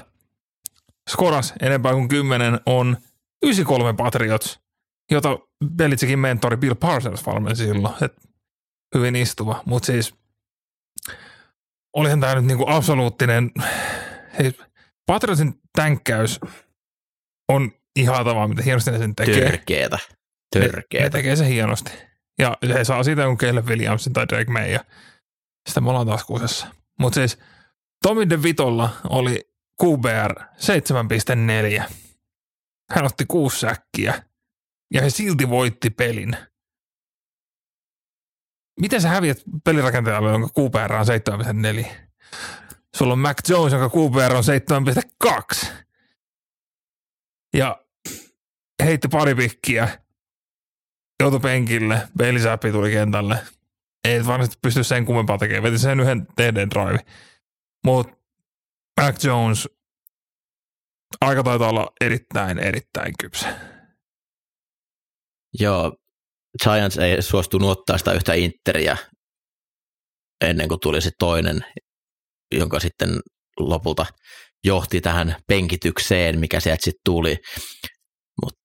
skoras 1.11 1.55
enempää 1.62 1.93
kuin 1.93 2.09
10 2.09 2.61
on 2.66 2.97
93 3.43 3.93
Patriots, 3.93 4.61
jota 5.11 5.38
Belitsikin 5.76 6.18
mentori 6.18 6.57
Bill 6.57 6.74
Parsons 6.74 7.26
valmensi 7.26 7.64
silloin. 7.64 7.95
Et 8.05 8.12
hyvin 8.95 9.16
istuva, 9.16 9.62
mutta 9.66 9.86
siis 9.86 10.14
olihan 11.97 12.20
tämä 12.20 12.34
nyt 12.34 12.45
niinku 12.45 12.64
absoluuttinen, 12.68 13.51
hei, 14.38 14.53
Patriotsin 15.07 15.61
tänkkäys 15.72 16.40
on 17.49 17.72
ihaatavaa, 17.97 18.49
mitä 18.49 18.62
hienosti 18.62 18.90
ne 18.90 18.99
sen 18.99 19.16
tekee. 19.16 19.40
Törkeetä. 19.40 19.99
Ne, 20.55 20.61
ne 20.61 20.68
Törkeetä. 20.68 21.11
tekee 21.11 21.36
se 21.36 21.49
hienosti. 21.49 21.93
Ja 22.38 22.57
he 22.68 22.84
saa 22.84 23.05
siitä 23.05 23.22
jonkun 23.22 23.49
Caleb 23.49 23.66
Williamsin 23.66 24.12
tai 24.12 24.28
Drake 24.28 24.51
May 24.53 24.70
ja 24.70 24.84
sitä 25.68 25.80
me 25.80 25.90
ollaan 25.90 26.07
taas 26.07 26.24
kuusessa. 26.24 26.66
Mutta 26.99 27.14
siis 27.14 27.38
Tommy 28.03 28.30
DeVitolla 28.30 28.90
oli 29.11 29.48
QBR 29.82 30.40
7.4. 30.40 31.92
Hän 32.90 33.05
otti 33.05 33.24
kuusi 33.28 33.61
säkkiä 33.61 34.22
ja 34.94 35.03
he 35.03 35.11
silti 35.11 35.48
voitti 35.48 35.90
pelin. 35.90 36.36
Miten 38.80 39.00
sä 39.00 39.09
häviät 39.09 39.38
pelirakentajalle, 39.64 40.30
jonka 40.30 40.48
QBR 40.61 40.92
on 40.92 41.07
7.4? 41.82 41.86
Sulla 42.96 43.12
on 43.12 43.18
Mac 43.18 43.48
Jones, 43.48 43.72
jonka 43.72 43.98
QBR 43.98 44.36
on 44.36 44.44
7.2. 45.64 45.66
Ja 47.55 47.84
heitti 48.84 49.09
pari 49.09 49.34
pikkiä, 49.34 49.98
joutui 51.20 51.40
penkille, 51.40 52.09
Bailey 52.16 52.72
tuli 52.72 52.90
kentälle. 52.90 53.38
Ei 54.05 54.26
varmasti 54.26 54.59
pysty 54.62 54.84
sen 54.84 55.05
kummempaa 55.05 55.38
tekemään, 55.38 55.62
veti 55.62 55.78
sen 55.78 56.00
yhden 56.00 56.26
TD 56.26 56.70
drive. 56.70 56.98
Mutta 57.85 58.16
Mac 59.01 59.24
Jones 59.24 59.68
aika 61.20 61.43
taitaa 61.43 61.68
olla 61.68 61.93
erittäin, 62.01 62.59
erittäin 62.59 63.14
kypsä. 63.20 63.59
Joo, 65.61 65.97
Giants 66.62 66.99
ei 66.99 67.22
suostunut 67.22 67.70
ottaa 67.70 67.99
sitä 67.99 68.12
yhtä 68.12 68.35
Interiä 68.35 68.97
ennen 70.45 70.68
kuin 70.68 70.80
tuli 70.80 71.01
se 71.01 71.11
toinen, 71.18 71.64
jonka 72.55 72.80
sitten 72.80 73.09
lopulta 73.61 74.07
johti 74.64 75.01
tähän 75.01 75.37
penkitykseen, 75.47 76.41
mikä 76.41 76.61
sieltä 76.61 76.85
sitten 76.85 77.01
tuli. 77.05 77.37
Mutta 78.45 78.61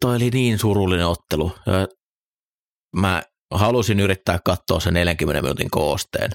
toi 0.00 0.16
oli 0.16 0.30
niin 0.30 0.58
surullinen 0.58 1.06
ottelu. 1.06 1.52
Mä 2.96 3.22
halusin 3.54 4.00
yrittää 4.00 4.38
katsoa 4.44 4.80
sen 4.80 4.94
40 4.94 5.42
minuutin 5.42 5.70
koosteen. 5.70 6.30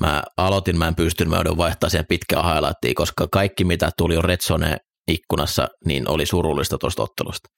Mä 0.00 0.22
aloitin, 0.36 0.78
mä 0.78 0.88
en 0.88 0.94
pystynyt, 0.94 1.30
mä 1.30 1.36
joudun 1.36 1.56
vaihtaa 1.56 1.90
siihen 1.90 2.06
pitkään 2.08 2.44
highlightiin, 2.44 2.94
koska 2.94 3.28
kaikki 3.32 3.64
mitä 3.64 3.90
tuli 3.98 4.14
jo 4.14 4.22
Redzone 4.22 4.76
ikkunassa, 5.08 5.68
niin 5.86 6.08
oli 6.08 6.26
surullista 6.26 6.78
tuosta 6.78 7.02
ottelusta. 7.02 7.48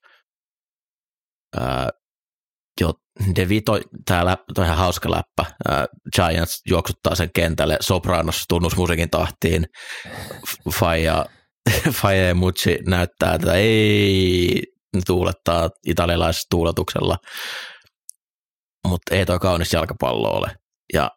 Ää, 1.61 1.89
jo, 2.81 2.93
De 3.37 3.49
Vito, 3.49 3.81
tää 4.05 4.25
läppä, 4.25 4.45
toi 4.55 4.65
ihan 4.65 4.77
hauska 4.77 5.11
läppä. 5.11 5.57
Ää, 5.69 5.87
Giants 6.17 6.61
juoksuttaa 6.71 7.15
sen 7.15 7.31
kentälle, 7.35 7.77
Sopranos 7.81 8.45
tunnusmusiikin 8.49 9.11
tahtiin, 9.11 9.67
Faija, 10.81 11.27
Faija 12.01 12.27
ja 12.27 12.35
Mucci 12.35 12.79
näyttää 12.87 13.39
tätä, 13.39 13.55
ei 13.55 14.63
tuulettaa 15.07 15.71
italialaisessa 15.87 16.47
tuuletuksella, 16.51 17.17
mutta 18.89 19.15
ei 19.15 19.27
toi 19.27 19.39
kaunis 19.39 19.73
jalkapallo 19.73 20.29
ole. 20.29 20.51
Ja 20.93 21.11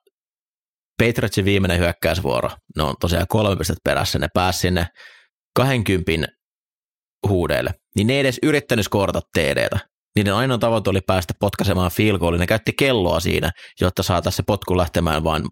Patriotsin 1.04 1.46
viimeinen 1.46 1.80
hyökkäysvuoro, 1.80 2.50
ne 2.78 2.84
on 2.84 2.96
tosiaan 3.00 3.28
kolme 3.30 3.56
pistettä 3.56 3.82
perässä, 3.84 4.20
ne 4.20 4.28
pääsi 4.34 4.60
sinne 4.60 4.88
20 5.56 6.28
huudeille, 7.28 7.74
niin 7.96 8.08
ne 8.08 8.14
ei 8.14 8.20
edes 8.20 8.40
yrittänyt 8.44 8.86
skoorata 8.86 9.22
TDtä. 9.38 9.80
Niiden 10.16 10.34
ainoa 10.34 10.58
tavoite 10.58 10.90
oli 10.90 11.02
päästä 11.02 11.34
potkaisemaan 11.40 11.92
field 11.92 12.20
goalin. 12.20 12.40
Ne 12.40 12.48
käytti 12.48 12.74
kelloa 12.74 13.20
siinä, 13.20 13.52
jotta 13.82 14.04
saataisiin 14.04 14.38
se 14.38 14.44
potku 14.48 14.78
lähtemään 14.78 15.24
vaan 15.24 15.50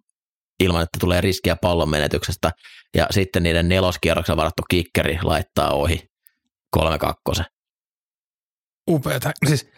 ilman, 0.60 0.84
että 0.84 0.98
tulee 1.00 1.22
riskiä 1.22 1.56
pallon 1.56 1.90
menetyksestä. 1.90 2.52
Ja 2.96 3.08
sitten 3.12 3.44
niiden 3.44 3.70
neloskierroksen 3.70 4.38
varattu 4.38 4.64
kikkeri 4.70 5.20
laittaa 5.24 5.70
ohi 5.70 6.10
3-2. 6.78 7.44
Upeeta. 8.90 9.32
Siis 9.48 9.70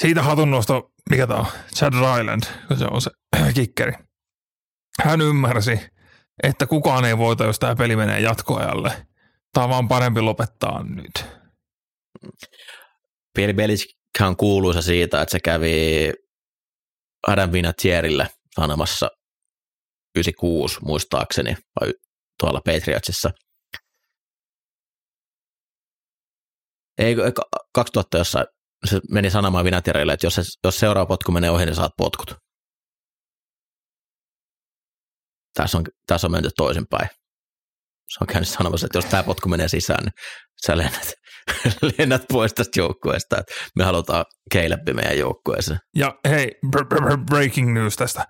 siitä 0.00 0.22
hatunnosto, 0.22 0.90
mikä 1.10 1.26
tämä 1.26 1.40
on, 1.40 1.46
Chad 1.76 1.92
Ryland, 1.94 2.42
kun 2.68 2.76
se 2.76 2.84
on 2.90 3.02
se 3.02 3.10
kikkeri. 3.54 3.92
Hän 5.04 5.20
ymmärsi, 5.20 5.80
että 6.42 6.66
kukaan 6.66 7.04
ei 7.04 7.18
voita, 7.18 7.44
jos 7.44 7.58
tämä 7.58 7.76
peli 7.76 7.96
menee 7.96 8.20
jatkoajalle. 8.20 9.06
Tämä 9.52 9.64
on 9.64 9.70
vaan 9.70 9.88
parempi 9.88 10.20
lopettaa 10.20 10.82
nyt. 10.84 11.24
Pieni 13.34 13.54
Belichickhan 13.54 14.36
kuuluisa 14.36 14.82
siitä, 14.82 15.22
että 15.22 15.32
se 15.32 15.40
kävi 15.40 16.12
Adam 17.26 17.52
Vinatierille 17.52 18.28
sanomassa 18.60 19.10
96 20.16 20.78
muistaakseni, 20.82 21.56
vai 21.80 21.92
tuolla 22.40 22.60
Patriotsissa. 22.64 23.30
Ei, 26.98 27.16
2000 27.74 28.18
jossain, 28.18 28.46
se 28.86 29.00
meni 29.10 29.30
sanomaan 29.30 29.64
Vinatierille, 29.64 30.12
että 30.12 30.26
jos, 30.26 30.34
se, 30.34 30.42
jos 30.64 30.78
seuraava 30.80 31.06
potku 31.06 31.32
menee 31.32 31.50
ohi, 31.50 31.66
niin 31.66 31.74
saat 31.74 31.92
potkut. 31.96 32.47
Tässä 35.58 35.78
on, 35.78 35.84
tässä 36.06 36.26
on 36.26 36.30
menty 36.30 36.48
toisinpäin. 36.56 37.08
Se 38.08 38.18
on 38.20 38.26
käynyt 38.26 38.48
sanomassa, 38.48 38.86
että 38.86 38.98
jos 38.98 39.04
tämä 39.04 39.22
potku 39.22 39.48
menee 39.48 39.68
sisään, 39.68 40.04
niin 40.04 40.12
sä 40.66 40.76
lennät, 40.76 41.12
lennät 41.98 42.22
pois 42.32 42.54
tästä 42.54 42.80
joukkueesta. 42.80 43.42
Me 43.76 43.84
halutaan 43.84 44.24
Caleb 44.54 44.88
meidän 44.94 45.18
joukkueeseen. 45.18 45.78
Ja 45.96 46.14
hei, 46.28 46.58
br- 46.66 46.94
br- 46.94 47.04
br- 47.04 47.24
breaking 47.24 47.74
news 47.74 47.96
tästä. 47.96 48.26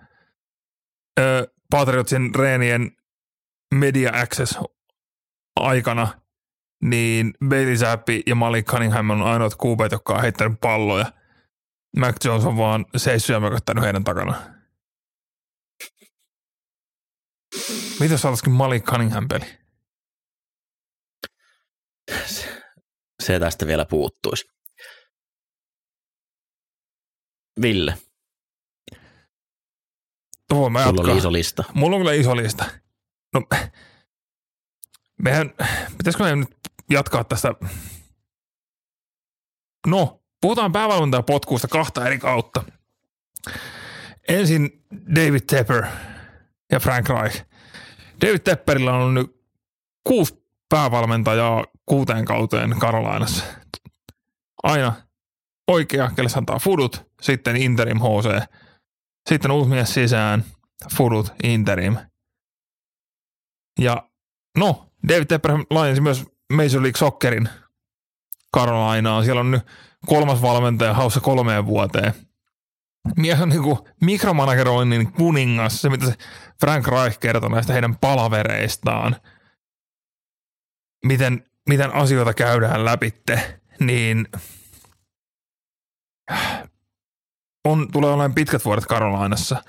Ö, 1.20 1.46
Patriotsin 1.70 2.34
reenien 2.34 2.90
media 3.74 4.10
access 4.14 4.58
aikana, 5.56 6.08
niin 6.82 7.34
Bailey 7.48 7.76
Zappi 7.76 8.22
ja 8.26 8.34
Malik 8.34 8.66
Cunningham 8.66 9.10
on 9.10 9.22
ainoat 9.22 9.54
kuubeet, 9.54 9.92
jotka 9.92 10.14
on 10.14 10.20
heittänyt 10.20 10.60
palloja. 10.60 11.12
Mac 11.96 12.24
Jones 12.24 12.44
on 12.44 12.56
vaan 12.56 12.86
seissyt 12.96 13.36
ja 13.74 13.80
heidän 13.82 14.04
takana. 14.04 14.57
Mitä 18.00 18.14
jos 18.14 18.24
olisikin 18.24 18.52
Malik 18.52 18.84
Cunningham 18.84 19.28
peli? 19.28 19.58
Se 23.22 23.38
tästä 23.40 23.66
vielä 23.66 23.84
puuttuisi. 23.84 24.44
Ville, 27.62 27.98
Tuo 30.48 30.70
mä 30.70 30.78
sulla 30.78 30.92
jatkaa. 30.92 31.12
oli 31.12 31.18
iso 31.18 31.32
lista. 31.32 31.64
Mulla 31.74 31.96
on 31.96 32.00
kyllä 32.00 32.12
iso 32.12 32.36
lista. 32.36 32.64
No, 33.34 33.42
mehän, 35.22 35.50
pitäisikö 35.98 36.24
me 36.24 36.36
nyt 36.36 36.56
jatkaa 36.90 37.24
tästä? 37.24 37.48
No, 39.86 40.22
puhutaan 40.40 40.72
päävalmentajan 40.72 41.24
potkuusta 41.24 41.68
kahta 41.68 42.06
eri 42.06 42.18
kautta. 42.18 42.64
Ensin 44.28 44.84
David 45.14 45.40
Tepper 45.50 45.86
ja 46.72 46.80
Frank 46.80 47.08
Reich. 47.08 47.44
David 48.26 48.38
Tepperillä 48.38 48.92
on 48.92 49.14
nyt 49.14 49.38
kuusi 50.04 50.44
päävalmentajaa 50.68 51.64
kuuteen 51.86 52.24
kauteen 52.24 52.78
Karolainassa. 52.78 53.44
Aina 54.62 54.92
oikea, 55.68 56.10
kelle 56.16 56.30
antaa 56.36 56.58
fudut, 56.58 57.06
sitten 57.22 57.56
interim 57.56 57.98
HC, 57.98 58.48
sitten 59.28 59.50
uusi 59.50 59.70
mies 59.70 59.94
sisään, 59.94 60.44
fudut, 60.96 61.32
interim. 61.42 61.96
Ja 63.80 64.08
no, 64.58 64.88
David 65.08 65.26
Tepper 65.26 65.52
laajensi 65.70 66.00
myös 66.00 66.24
Major 66.52 66.82
League 66.82 66.98
Soccerin 66.98 67.48
Carolinaan. 68.56 69.24
Siellä 69.24 69.40
on 69.40 69.50
nyt 69.50 69.62
kolmas 70.06 70.42
valmentaja 70.42 70.94
haussa 70.94 71.20
kolmeen 71.20 71.66
vuoteen. 71.66 72.27
Mies 73.16 73.40
on 73.40 73.48
niinku 73.48 73.88
mikromanageroinnin 74.00 75.12
kuningas, 75.12 75.80
se 75.80 75.88
mitä 75.88 76.06
se 76.06 76.14
Frank 76.60 76.88
Reich 76.88 77.18
kertoi 77.18 77.50
näistä 77.50 77.72
heidän 77.72 77.96
palavereistaan. 77.96 79.16
Miten, 81.04 81.46
miten 81.68 81.94
asioita 81.94 82.34
käydään 82.34 82.84
läpitte, 82.84 83.60
niin 83.80 84.28
on, 87.64 87.88
tulee 87.92 88.10
olemaan 88.10 88.34
pitkät 88.34 88.64
vuodet 88.64 88.86
Karolainassa. 88.86 89.62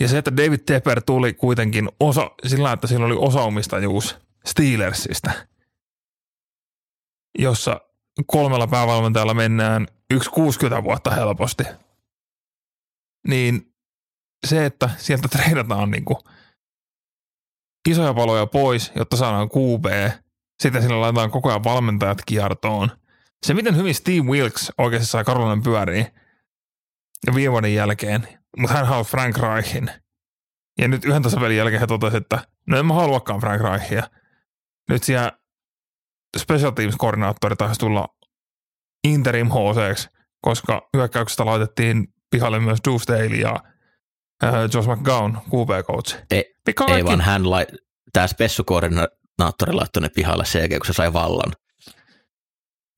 Ja 0.00 0.08
se, 0.08 0.18
että 0.18 0.36
David 0.36 0.58
Tepper 0.58 1.02
tuli 1.02 1.34
kuitenkin 1.34 1.88
osa, 2.00 2.30
sillä 2.46 2.72
että 2.72 2.86
sillä 2.86 3.06
oli 3.06 3.16
osaomistajuus 3.18 4.16
Steelersistä, 4.46 5.46
jossa 7.38 7.80
kolmella 8.26 8.66
päävalmentajalla 8.66 9.34
mennään 9.34 9.86
yksi 10.10 10.30
60 10.30 10.84
vuotta 10.84 11.10
helposti, 11.10 11.64
niin 13.28 13.74
se, 14.46 14.66
että 14.66 14.90
sieltä 14.96 15.28
treidataan 15.36 15.90
niin 15.90 16.04
kuin 16.04 16.18
isoja 17.88 18.14
paloja 18.14 18.46
pois, 18.46 18.92
jotta 18.96 19.16
saadaan 19.16 19.48
QB, 19.48 19.84
sitten 20.62 20.82
sillä 20.82 21.00
laitetaan 21.00 21.30
koko 21.30 21.48
ajan 21.48 21.64
valmentajat 21.64 22.18
kiertoon. 22.26 22.90
Se, 23.46 23.54
miten 23.54 23.76
hyvin 23.76 23.94
Steve 23.94 24.26
Wilkes 24.26 24.72
oikeasti 24.78 25.06
sai 25.06 25.24
Karolainen 25.24 25.62
pyöriin 25.62 26.06
viime 27.34 27.52
vuoden 27.52 27.74
jälkeen, 27.74 28.28
mutta 28.58 28.76
hän 28.76 28.86
halusi 28.86 29.10
Frank 29.10 29.36
Reichin. 29.38 29.90
Ja 30.78 30.88
nyt 30.88 31.04
yhden 31.04 31.22
tasapelin 31.22 31.56
jälkeen 31.56 31.80
he 31.80 31.86
totesivat, 31.86 32.22
että 32.22 32.38
no 32.66 32.78
en 32.78 32.86
mä 32.86 32.94
haluakaan 32.94 33.40
Frank 33.40 33.62
Reichia. 33.62 34.10
Nyt 34.90 35.02
siellä 35.02 35.32
special 36.38 36.70
teams-koordinaattori 36.70 37.56
taisi 37.58 37.80
tulla 37.80 38.08
interim 39.04 39.48
HCksi, 39.48 40.08
koska 40.40 40.88
hyökkäyksestä 40.96 41.46
laitettiin 41.46 42.14
pihalle 42.36 42.60
myös 42.60 42.78
Deuce 42.88 43.02
Staley 43.02 43.40
ja 43.40 43.62
äh, 44.44 44.54
Josh 44.74 44.88
McGowan, 44.88 45.40
QB-coach. 45.48 46.16
Ei, 46.30 46.54
ei 46.88 47.04
vaan 47.04 47.20
hän, 47.20 47.50
lai, 47.50 47.66
tämä 48.12 48.26
spessukoordinaattori 48.26 49.72
laittoi 49.72 50.02
ne 50.02 50.08
pihalle 50.08 50.44
sen 50.44 50.60
jälkeen, 50.60 50.80
kun 50.80 50.86
se 50.86 50.92
sai 50.92 51.12
vallan. 51.12 51.52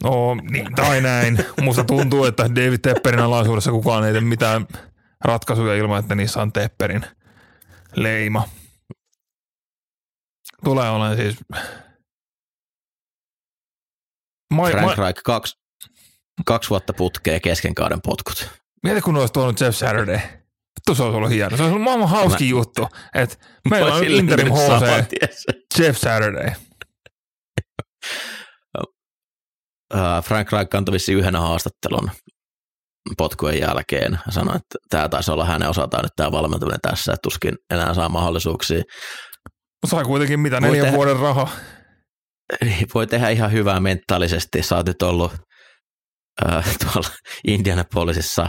No 0.03 0.35
niin, 0.35 0.75
tai 0.75 1.01
näin. 1.01 1.39
Musta 1.63 1.85
tuntuu, 1.85 2.25
että 2.25 2.43
David 2.43 2.79
Tepperin 2.79 3.21
alaisuudessa 3.21 3.71
kukaan 3.71 4.05
ei 4.05 4.13
tee 4.13 4.21
mitään 4.21 4.67
ratkaisuja 5.25 5.75
ilman, 5.75 6.01
että 6.01 6.15
niissä 6.15 6.43
on 6.43 6.53
Tepperin 6.53 7.05
leima. 7.97 8.49
Tulee 10.65 10.91
olemaan 10.91 11.17
siis... 11.17 11.37
Moi, 14.55 14.71
Frank 14.71 14.85
moi... 14.85 14.97
Reich, 14.97 15.21
kaksi, 15.25 15.59
kaksi 16.47 16.71
vuotta 16.71 16.93
putkee 16.93 17.41
kesken 17.41 17.75
kauden 17.75 18.01
potkut. 18.03 18.51
Mieti, 18.83 19.01
kun 19.01 19.17
olisi 19.17 19.33
tuonut 19.33 19.61
Jeff 19.61 19.79
Saturday. 19.79 20.19
Vittu 20.19 20.95
se 20.95 21.03
olisi 21.03 21.17
ollut 21.17 21.31
hieno. 21.31 21.57
Se 21.57 21.63
olisi 21.63 21.73
ollut 21.73 21.85
maailman 21.85 22.09
hauski 22.09 22.45
Mä... 22.45 22.51
juttu, 22.51 22.89
että 23.15 23.37
meillä 23.71 23.95
on 23.95 24.05
interim 24.05 24.49
HC 24.53 25.13
Jeff 25.79 25.99
Saturday. 25.99 26.51
Frank 30.23 30.53
Reich 30.53 30.69
kantoi 30.71 30.93
vissiin 30.93 31.19
yhden 31.19 31.37
haastattelun 31.37 32.11
potkujen 33.19 33.61
jälkeen 33.61 34.19
ja 34.27 34.33
sanoi, 34.33 34.57
että 34.57 34.79
tämä 34.91 35.09
taisi 35.09 35.31
olla 35.31 35.45
hänen 35.45 35.69
osaltaan 35.69 36.05
nyt 36.05 36.13
tämä 36.17 36.33
valmentaminen 36.33 36.81
tässä, 36.81 37.13
että 37.13 37.23
tuskin 37.23 37.55
enää 37.71 37.95
saa 37.95 38.09
mahdollisuuksia. 38.09 38.83
Sai 39.87 40.05
kuitenkin 40.05 40.41
mitä 40.41 40.61
neljän 40.61 40.85
tehdä, 40.85 40.97
vuoden 40.97 41.17
raha. 41.17 41.49
Voi 42.95 43.07
tehdä 43.07 43.29
ihan 43.29 43.53
hyvää 43.53 43.81
mentaalisesti. 43.81 44.63
Sä 44.63 44.77
oot 44.77 44.87
nyt 44.87 45.03
ollut 45.03 45.33
äh, 46.47 46.77
tuolla 46.79 47.09
Indianapolisissa 47.47 48.49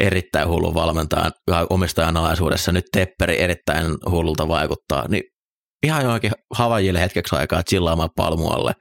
erittäin 0.00 0.48
hullu 0.48 0.74
valmentajan 0.74 1.32
omistajan 1.70 2.16
alaisuudessa. 2.16 2.72
Nyt 2.72 2.84
Tepperi 2.92 3.40
erittäin 3.40 3.86
hullulta 4.10 4.48
vaikuttaa. 4.48 5.08
Niin 5.08 5.22
ihan 5.82 6.04
johonkin 6.04 6.32
Havajille 6.54 7.00
hetkeksi 7.00 7.36
aikaa 7.36 7.62
chillaamaan 7.62 8.10
palmualle, 8.16 8.72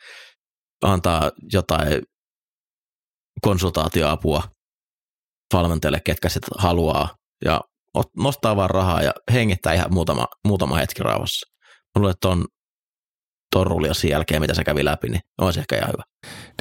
antaa 0.83 1.31
jotain 1.53 2.01
konsultaatioapua 3.41 4.43
valmentajille, 5.53 5.99
ketkä 6.05 6.29
sitä 6.29 6.47
haluaa, 6.57 7.09
ja 7.45 7.61
nostaa 8.17 8.55
vaan 8.55 8.69
rahaa 8.69 9.01
ja 9.01 9.11
hengittää 9.33 9.73
ihan 9.73 9.93
muutama, 9.93 10.25
muutama 10.47 10.75
hetki 10.77 11.03
rauhassa. 11.03 11.45
Mulla 11.97 12.11
että 12.11 12.27
on 12.27 12.45
torrulia 13.55 13.93
sen 13.93 14.09
jälkeen, 14.09 14.41
mitä 14.41 14.53
se 14.53 14.63
kävi 14.63 14.85
läpi, 14.85 15.09
niin 15.09 15.21
se 15.51 15.59
ehkä 15.59 15.77
ihan 15.77 15.91
hyvä. 15.91 16.03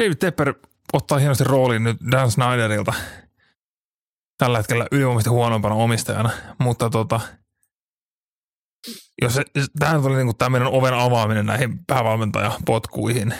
David 0.00 0.14
Tepper 0.14 0.54
ottaa 0.92 1.18
hienosti 1.18 1.44
roolin 1.44 1.84
nyt 1.84 1.96
Dan 2.10 2.30
Snyderilta 2.30 2.92
tällä 4.38 4.58
hetkellä 4.58 4.86
ylivoimaisesti 4.92 5.30
huonompana 5.30 5.74
omistajana, 5.74 6.30
mutta 6.58 6.90
tota, 6.90 7.20
jos 9.22 9.34
se, 9.34 9.44
tähän 9.78 10.02
tuli 10.02 10.16
niin 10.16 10.36
tämä 10.36 10.50
meidän 10.50 10.68
oven 10.68 10.94
avaaminen 10.94 11.46
näihin 11.46 11.84
päävalmentajapotkuihin, 11.86 13.34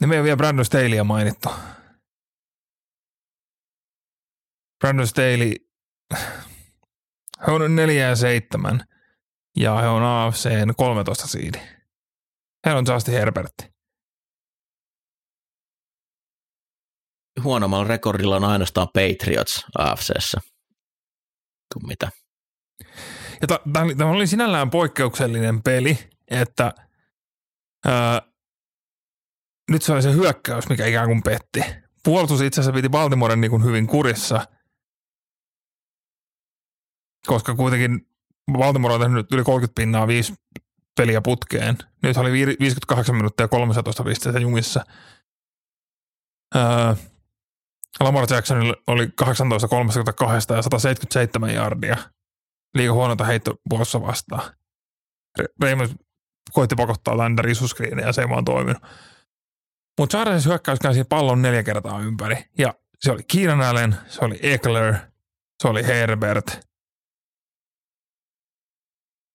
niin 0.00 0.08
me 0.08 0.14
ei 0.14 0.18
ole 0.18 0.24
vielä 0.24 0.36
Brandon 0.36 0.64
Staleyä 0.64 1.04
mainittu. 1.04 1.48
Brandon 4.78 5.06
Staley, 5.06 5.54
he 7.46 7.52
on 7.52 7.76
4 7.76 8.08
ja 8.08 8.16
7 8.16 8.84
ja 9.56 9.76
he 9.76 9.88
on 9.88 10.02
AFCn 10.02 10.74
13 10.76 11.26
siidi. 11.26 11.58
He 12.66 12.74
on 12.74 12.84
Justin 12.88 13.14
Herbertti. 13.14 13.77
Huonommalla 17.48 17.88
rekordilla 17.88 18.36
on 18.36 18.44
ainoastaan 18.44 18.88
Patriots 18.94 19.64
AFCssä 19.78 20.40
kuin 21.74 21.86
mitä. 21.86 22.10
Ja 23.40 23.48
tämä 23.96 24.10
oli 24.10 24.26
sinällään 24.26 24.70
poikkeuksellinen 24.70 25.62
peli, 25.62 25.98
että 26.30 26.72
ää, 27.86 28.22
nyt 29.70 29.82
se 29.82 29.92
oli 29.92 30.02
se 30.02 30.12
hyökkäys, 30.12 30.68
mikä 30.68 30.86
ikään 30.86 31.06
kuin 31.06 31.22
petti. 31.22 31.60
Puolustus 32.04 32.40
itse 32.40 32.60
asiassa 32.60 32.76
piti 32.76 32.88
Baltimoren 32.88 33.40
niin 33.40 33.50
kuin 33.50 33.64
hyvin 33.64 33.86
kurissa– 33.86 34.44
koska 37.28 37.54
kuitenkin 37.54 38.06
Baltimore 38.52 38.94
on 38.94 39.00
tehnyt 39.00 39.32
yli 39.32 39.44
30 39.44 39.80
pinnaa 39.80 40.06
viisi 40.06 40.34
peliä 40.96 41.20
putkeen. 41.20 41.78
Nyt 42.02 42.16
oli 42.16 42.32
58 42.32 43.14
minuuttia 43.14 43.48
13 43.48 44.04
pistettä 44.04 44.38
jumissa. 44.38 44.84
Öö, 46.56 46.62
Lamar 48.00 48.26
Jackson 48.30 48.74
oli 48.86 49.08
18 49.16 49.68
32 49.68 50.52
ja 50.52 50.62
177 50.62 51.54
jardia. 51.54 51.96
Liiga 52.74 52.92
huonota 52.92 53.24
heittopuolessa 53.24 54.02
vastaan. 54.02 54.54
Raymond 55.62 55.90
koitti 56.52 56.76
pakottaa 56.76 57.16
Lander 57.16 57.48
isuskriiniä 57.48 58.06
ja 58.06 58.12
se 58.12 58.20
ei 58.20 58.28
vaan 58.28 58.44
toiminut. 58.44 58.82
Mutta 59.98 60.16
Charles 60.16 60.46
hyökkäys 60.46 60.78
käänsi 60.78 61.04
pallon 61.04 61.42
neljä 61.42 61.62
kertaa 61.62 62.00
ympäri. 62.00 62.44
Ja 62.58 62.74
se 63.00 63.12
oli 63.12 63.22
Keenan 63.32 63.62
Allen, 63.62 63.96
se 64.06 64.24
oli 64.24 64.38
Eckler, 64.42 64.94
se 65.62 65.68
oli 65.68 65.86
Herbert, 65.86 66.68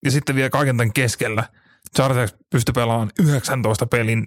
ja 0.04 0.10
sitten 0.10 0.36
vielä 0.36 0.50
kaiken 0.50 0.76
tämän 0.76 0.92
keskellä 0.92 1.44
Chargers 1.96 2.34
pystyi 2.50 2.72
pelaamaan 2.72 3.10
19 3.20 3.86
pelin 3.86 4.26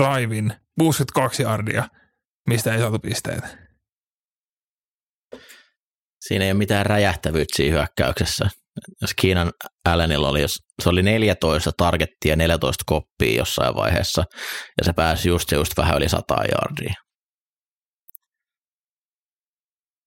drivein, 0.00 0.52
62 0.78 1.42
yardia, 1.42 1.88
mistä 2.48 2.74
ei 2.74 2.78
saatu 2.78 2.98
pisteitä. 2.98 3.63
Siinä 6.28 6.44
ei 6.44 6.50
ole 6.50 6.58
mitään 6.58 6.86
räjähtävyyttä 6.86 7.56
siinä 7.56 7.76
hyökkäyksessä. 7.76 8.48
Jos 9.02 9.14
Kiinan 9.14 9.52
Allenilla 9.84 10.28
oli, 10.28 10.40
jos 10.40 10.54
se 10.82 10.88
oli 10.88 11.02
14 11.02 11.70
targettia, 11.76 12.36
14 12.36 12.84
koppia 12.86 13.38
jossain 13.38 13.74
vaiheessa, 13.74 14.24
ja 14.78 14.84
se 14.84 14.92
pääsi 14.92 15.28
just, 15.28 15.52
just 15.52 15.76
vähän 15.76 15.96
yli 15.96 16.08
100 16.08 16.36
yardia. 16.52 16.94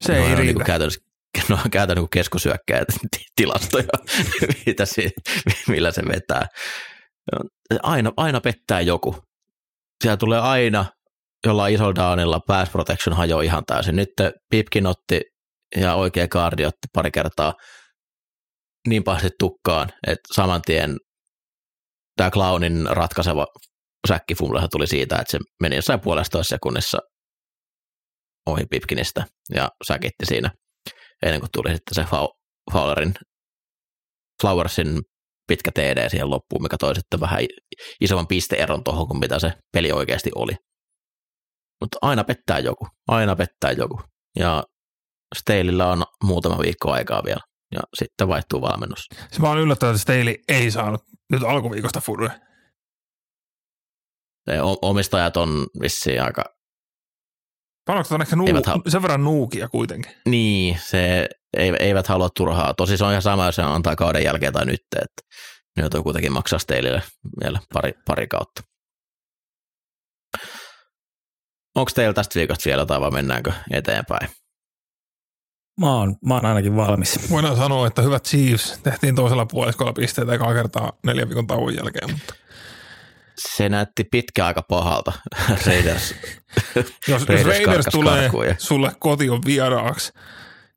Se 0.06 0.14
no, 0.14 0.28
ei 0.28 0.36
riitä. 0.36 0.54
Niin 0.54 0.66
käytännössä 0.66 1.02
no, 1.50 1.58
käytän 1.72 1.98
niin 1.98 2.10
keskusyökkäjät 2.10 2.88
tilastoja, 3.36 3.88
mitä 4.66 4.86
se, 4.86 5.10
millä 5.68 5.92
se 5.92 6.02
vetää. 6.08 6.48
Aina, 7.84 8.12
aina 8.18 8.42
pettää 8.42 8.82
joku. 8.82 9.16
Siellä 10.04 10.18
tulee 10.18 10.40
aina 10.40 10.86
jollain 11.46 11.76
isolla 11.76 11.96
downilla 11.96 12.40
pass 12.48 12.72
protection 12.72 13.16
hajoaa 13.16 13.42
ihan 13.42 13.64
täysin. 13.66 13.96
Nyt 13.96 14.10
Pipkin 14.50 14.88
otti 14.88 15.22
ja 15.76 15.96
oikea 15.96 16.28
kaardi 16.28 16.66
otti 16.66 16.88
pari 16.94 17.12
kertaa 17.12 17.54
niin 18.88 19.04
pahasti 19.04 19.30
tukkaan, 19.40 19.90
että 20.08 20.34
saman 20.36 20.62
tien 20.66 20.98
tämä 22.18 22.32
Clownin 22.32 22.86
ratkaiseva 22.90 23.46
säkkifumlahan 24.08 24.70
tuli 24.72 24.88
siitä, 24.88 25.16
että 25.16 25.32
se 25.32 25.40
meni 25.62 25.76
jossain 25.76 26.00
puolestoista 26.00 26.50
sekunnissa 26.50 26.98
ohi 28.48 28.66
Pipkinistä 28.70 29.26
ja 29.56 29.70
säkitti 29.88 30.26
siinä 30.26 30.52
ennen 31.26 31.40
kuin 31.40 31.50
tuli 31.54 31.74
sitten 31.74 31.96
se 31.96 32.06
Fowlerin, 32.74 33.14
Flowersin 34.42 35.00
pitkä 35.48 35.72
TD 35.72 36.10
siihen 36.10 36.30
loppuun, 36.30 36.64
mikä 36.64 36.76
toi 36.80 36.96
sitten 36.96 37.20
vähän 37.20 37.40
isomman 38.02 38.28
pisteeron 38.28 38.84
tuohon 38.84 39.08
kuin 39.08 39.20
mitä 39.20 39.40
se 39.40 39.54
peli 39.74 39.92
oikeasti 39.92 40.30
oli. 40.36 40.54
Mutta 41.82 41.98
aina 42.02 42.24
pettää 42.24 42.60
joku, 42.60 42.88
aina 43.08 43.36
pettää 43.36 43.72
joku. 43.72 44.02
Ja 44.40 44.64
Steilillä 45.36 45.88
on 45.88 46.04
muutama 46.24 46.60
viikko 46.60 46.92
aikaa 46.92 47.22
vielä, 47.26 47.42
ja 47.72 47.80
sitten 48.00 48.28
vaihtuu 48.28 48.62
valmennus. 48.62 49.08
Se 49.32 49.42
vaan 49.42 49.60
yllättävää, 49.60 49.92
että 49.92 50.02
Steili 50.02 50.40
ei 50.48 50.72
saanut 50.72 51.02
nyt 51.32 51.44
alkuviikosta 51.44 52.02
furue. 52.02 52.32
Omistajat 54.82 55.38
on 55.38 55.68
vissiin 55.82 56.24
aika 56.24 56.44
Panokset 57.88 58.12
on 58.12 58.22
ehkä 58.22 58.36
nuu, 58.36 58.48
hal- 58.48 58.82
sen 58.88 59.02
verran 59.02 59.24
nuukia 59.24 59.68
kuitenkin. 59.68 60.12
Niin, 60.26 60.80
se 60.84 61.30
eivät 61.80 62.08
halua 62.08 62.30
turhaa. 62.38 62.74
Tosi 62.74 62.98
se 62.98 63.06
on 63.06 63.12
ihan 63.12 63.22
sama, 63.22 63.46
jos 63.46 63.56
se 63.56 63.62
antaa 63.62 63.96
kauden 63.96 64.24
jälkeen 64.24 64.54
tai 64.54 64.66
nyt, 64.66 64.82
että 64.96 65.22
ne 65.78 65.82
joutuu 65.84 66.04
kuitenkin 66.04 66.32
maksaa 66.32 66.60
teille 66.68 67.04
vielä 67.44 67.60
pari, 67.74 67.94
pari 68.08 68.28
kautta. 68.28 68.62
Onko 71.76 71.92
teillä 71.96 72.14
tästä 72.14 72.40
viikosta 72.40 72.66
vielä 72.66 72.82
jotain 72.82 73.02
vai 73.02 73.12
mennäänkö 73.12 73.52
eteenpäin? 73.74 74.30
Mä 75.80 75.94
oon, 75.94 76.16
mä 76.26 76.34
oon 76.34 76.46
ainakin 76.46 76.76
valmis. 76.76 77.30
Voidaan 77.30 77.58
sanoa, 77.58 77.88
että 77.88 78.02
hyvät 78.02 78.24
Chiefs 78.24 78.80
tehtiin 78.84 79.16
toisella 79.16 79.46
puoliskolla 79.46 79.94
pisteitä 79.94 80.34
ekaa 80.34 80.54
kertaa 80.54 80.94
neljän 81.06 81.30
viikon 81.30 81.48
tauon 81.48 81.76
jälkeen, 81.76 82.12
mutta 82.12 82.34
Se 83.38 83.70
näytti 83.70 84.04
pitkä 84.04 84.46
aika 84.46 84.62
pahalta. 84.62 85.14
Raiders, 85.66 86.16
jos, 86.76 86.86
jos 87.08 87.28
Raiders 87.28 87.48
Raiders 87.48 87.66
karkas 87.66 87.86
tulee 87.92 88.22
karkuun 88.22 88.48
ja- 88.48 88.56
sulle 88.58 88.92
kotiin 89.00 89.46
vieraaksi 89.46 90.14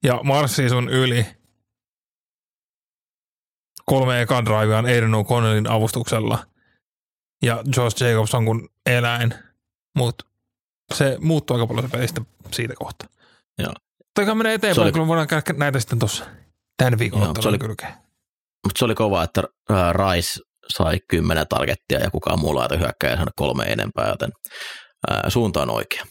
ja 0.04 0.20
marssii 0.22 0.68
sun 0.68 0.88
yli 0.88 1.26
kolme 3.86 4.20
ekan 4.22 4.44
driveaan 4.44 4.86
Aiden 4.86 5.10
O'Connellin 5.14 5.70
avustuksella 5.72 6.46
ja 7.42 7.62
Josh 7.76 8.02
Jacobs 8.02 8.34
on 8.34 8.44
kuin 8.44 8.68
eläin, 8.86 9.34
mutta 9.96 10.24
se 10.94 11.16
muuttuu 11.20 11.56
aika 11.56 11.66
paljon 11.66 11.90
se 11.90 11.96
pelistä 11.96 12.20
siitä 12.52 12.74
kohtaa. 12.78 13.08
Joo. 13.58 13.72
Toikaan 14.14 14.36
menee 14.38 14.54
eteenpäin, 14.54 14.82
oli- 14.94 15.00
me 15.00 15.06
voidaan 15.06 15.28
käydä 15.28 15.52
näitä 15.56 15.80
sitten 15.80 15.98
tuossa 15.98 16.24
tämän 16.76 16.98
viikon 16.98 17.22
Joo, 17.22 17.34
se 17.40 17.48
oli- 17.48 17.58
kylkeen. 17.58 17.92
mutta 18.66 18.78
se 18.78 18.84
oli 18.84 18.94
kova, 18.94 19.22
että 19.22 19.42
Rice 19.92 20.40
sai 20.68 20.98
kymmenen 21.08 21.46
targettia 21.48 21.98
ja 22.00 22.10
kukaan 22.10 22.40
muu 22.40 22.54
laita 22.54 22.76
hyökkäjä 22.76 23.14
saanut 23.16 23.32
kolme 23.36 23.64
enempää, 23.64 24.08
joten 24.08 24.30
ää, 25.10 25.30
suunta 25.30 25.62
on 25.62 25.70
oikea. 25.70 26.04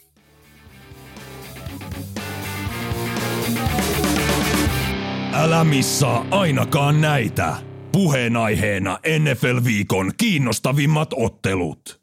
Älä 5.34 5.64
missaa 5.64 6.26
ainakaan 6.32 7.02
näitä. 7.02 7.56
Puheenaiheena 7.92 9.00
NFL-viikon 9.20 10.12
kiinnostavimmat 10.18 11.10
ottelut. 11.16 12.02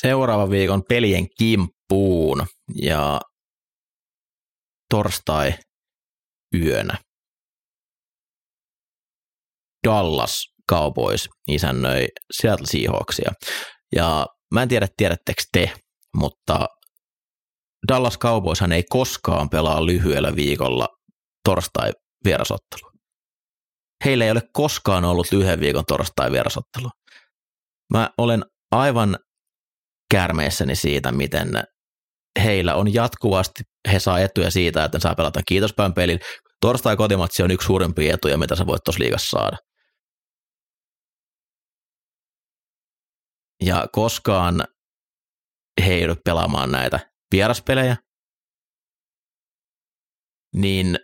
Seuraava 0.00 0.50
viikon 0.50 0.82
pelien 0.88 1.26
kimppuun 1.38 2.46
ja 2.82 3.20
torstai 4.92 5.54
yönä. 6.56 6.98
Dallas 9.88 10.44
Cowboys 10.70 11.28
isännöi 11.48 12.08
Seattle 12.40 12.66
Seahawksia. 12.66 13.32
Ja 13.94 14.26
mä 14.54 14.62
en 14.62 14.68
tiedä, 14.68 14.88
tiedättekö 14.96 15.42
te, 15.52 15.72
mutta 16.16 16.66
Dallas 17.88 18.18
Cowboyshan 18.18 18.72
ei 18.72 18.82
koskaan 18.90 19.48
pelaa 19.50 19.86
lyhyellä 19.86 20.36
viikolla 20.36 20.88
torstai 21.44 21.92
vierasottelu. 22.24 22.92
Heillä 24.04 24.24
ei 24.24 24.30
ole 24.30 24.42
koskaan 24.52 25.04
ollut 25.04 25.32
yhden 25.32 25.60
viikon 25.60 25.84
torstai 25.88 26.32
vierasottelu. 26.32 26.90
Mä 27.92 28.10
olen 28.18 28.44
aivan 28.70 29.18
kärmeissäni 30.10 30.76
siitä, 30.76 31.12
miten 31.12 31.48
heillä 32.44 32.74
on 32.74 32.94
jatkuvasti, 32.94 33.62
he 33.92 33.98
saa 33.98 34.20
etuja 34.20 34.50
siitä, 34.50 34.84
että 34.84 34.98
ne 34.98 35.00
saa 35.00 35.14
pelata 35.14 35.40
kiitospäin 35.48 35.94
pelin. 35.94 36.18
Torstai 36.60 36.96
kotimatsi 36.96 37.42
on 37.42 37.50
yksi 37.50 37.66
suurimpia 37.66 38.14
etuja, 38.14 38.38
mitä 38.38 38.56
sä 38.56 38.66
voit 38.66 38.84
tuossa 38.84 39.02
liigassa 39.02 39.38
saada. 39.38 39.56
Ja 43.64 43.86
koskaan 43.92 44.64
he 45.86 45.92
ei 45.94 46.06
pelaamaan 46.24 46.72
näitä 46.72 47.00
vieraspelejä, 47.32 47.96
niin 50.54 50.98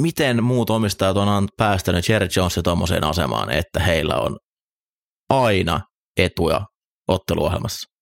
miten 0.00 0.44
muut 0.44 0.70
omistajat 0.70 1.16
on 1.16 1.48
päästänyt 1.56 2.08
Jerry 2.08 2.28
Jonesin 2.36 2.62
tuommoiseen 2.62 3.04
asemaan, 3.04 3.50
että 3.50 3.80
heillä 3.80 4.16
on 4.16 4.38
aina 5.30 5.80
etuja 6.16 6.60
otteluohjelmassa. 7.08 7.94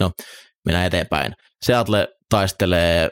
No, 0.00 0.10
mennään 0.66 0.86
eteenpäin. 0.86 1.32
Seattle 1.64 2.08
taistelee 2.30 3.10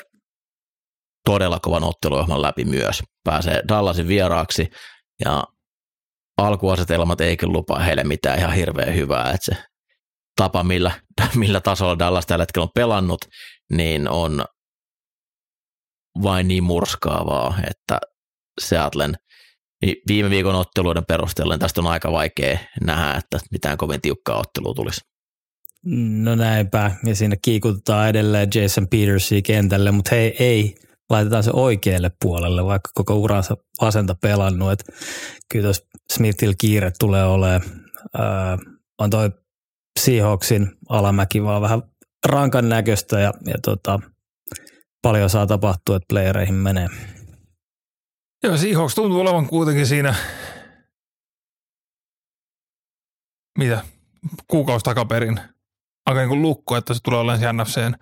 todella 1.24 1.60
kovan 1.60 1.84
otteluohjelman 1.84 2.42
läpi 2.42 2.64
myös. 2.64 3.02
Pääsee 3.24 3.62
Dallasin 3.68 4.08
vieraaksi 4.08 4.70
ja 5.24 5.44
alkuasetelmat 6.38 7.20
eikin 7.20 7.52
lupaa 7.52 7.78
heille 7.78 8.04
mitään 8.04 8.38
ihan 8.38 8.52
hirveän 8.52 8.94
hyvää, 8.94 9.30
että 9.30 9.54
se 9.54 9.64
tapa, 10.36 10.62
millä, 10.62 10.92
millä 11.34 11.60
tasolla 11.60 11.98
Dallas 11.98 12.26
tällä 12.26 12.42
hetkellä 12.42 12.64
on 12.64 12.70
pelannut, 12.74 13.20
niin 13.72 14.08
on 14.08 14.44
vain 16.22 16.48
niin 16.48 16.64
murskaavaa, 16.64 17.58
että 17.70 17.98
Seattlen 18.60 19.14
niin 19.82 19.96
viime 20.08 20.30
viikon 20.30 20.54
otteluiden 20.54 21.06
perusteella 21.08 21.54
niin 21.54 21.60
tästä 21.60 21.80
on 21.80 21.86
aika 21.86 22.12
vaikea 22.12 22.58
nähdä, 22.80 23.18
että 23.18 23.38
mitään 23.50 23.76
kovin 23.76 24.00
tiukkaa 24.00 24.38
ottelua 24.38 24.74
tulisi. 24.74 25.00
No 25.86 26.34
näinpä, 26.34 26.90
ja 27.06 27.14
siinä 27.14 27.36
kiikutetaan 27.42 28.08
edelleen 28.08 28.48
Jason 28.54 28.88
Petersia 28.88 29.42
kentälle, 29.42 29.90
mutta 29.90 30.14
hei, 30.14 30.36
ei, 30.38 30.74
laitetaan 31.10 31.42
se 31.42 31.50
oikealle 31.52 32.10
puolelle, 32.22 32.64
vaikka 32.64 32.90
koko 32.94 33.14
uransa 33.14 33.56
vasenta 33.80 34.14
pelannut. 34.22 34.72
Et 34.72 34.84
kyllä 35.52 35.64
tuossa 35.64 35.86
Smithillä 36.12 36.54
kiire 36.58 36.92
tulee 36.98 37.24
olemaan. 37.24 37.62
Öö, 38.18 38.24
on 38.98 39.10
toi 39.10 39.30
Seahawksin 40.00 40.70
alamäki 40.88 41.42
vaan 41.42 41.62
vähän 41.62 41.82
rankan 42.26 42.68
näköistä 42.68 43.20
ja, 43.20 43.32
ja 43.46 43.54
tota, 43.64 44.00
paljon 45.02 45.30
saa 45.30 45.46
tapahtua, 45.46 45.96
että 45.96 46.06
playereihin 46.08 46.54
menee. 46.54 46.88
Joo, 48.44 48.56
Seahawks 48.56 48.94
tuntuu 48.94 49.20
olevan 49.20 49.46
kuitenkin 49.46 49.86
siinä, 49.86 50.14
mitä, 53.58 53.84
kuukausi 54.48 54.84
takaperin 54.84 55.53
aika 56.06 56.20
niin 56.20 56.28
kuin 56.28 56.42
lukko, 56.42 56.76
että 56.76 56.94
se 56.94 57.00
tulee 57.02 57.20
olemaan 57.20 57.56
NFCn, 57.56 57.94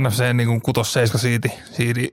NFCn 0.00 0.36
niin 0.36 0.48
kuin 0.48 0.62
kutos 0.62 0.92
seiska 0.92 1.18
siiti, 1.18 1.48
siidi 1.72 2.08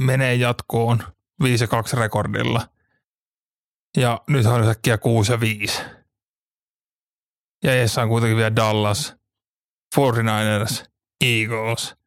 menee 0.00 0.34
jatkoon 0.34 1.02
5 1.42 1.64
ja 1.64 1.68
2 1.68 1.96
rekordilla. 1.96 2.68
Ja 3.96 4.20
nyt 4.28 4.46
on 4.46 4.60
yhtäkkiä 4.60 4.98
6 4.98 5.32
ja 5.32 5.40
5. 5.40 5.82
Ja 7.64 7.74
eessä 7.74 8.02
on 8.02 8.08
kuitenkin 8.08 8.36
vielä 8.36 8.56
Dallas, 8.56 9.16
49ers, 9.96 10.84
Eagles– 11.24 11.94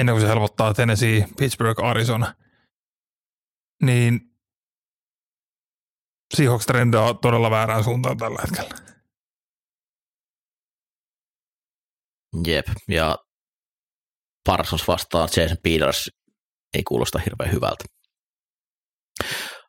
ennen 0.00 0.14
kuin 0.14 0.20
se 0.22 0.28
helpottaa 0.28 0.74
Tennessee, 0.74 1.28
Pittsburgh, 1.38 1.84
Arizona, 1.84 2.34
niin 3.82 4.33
Seahawks 6.34 6.66
trendaa 6.66 7.14
todella 7.14 7.50
väärään 7.50 7.84
suuntaan 7.84 8.16
tällä 8.16 8.38
hetkellä. 8.42 8.94
Jep, 12.46 12.66
ja 12.88 13.18
Parsons 14.46 14.88
vastaan 14.88 15.28
Jason 15.36 15.56
Peters 15.62 16.10
ei 16.74 16.82
kuulosta 16.82 17.18
hirveän 17.18 17.52
hyvältä. 17.52 17.84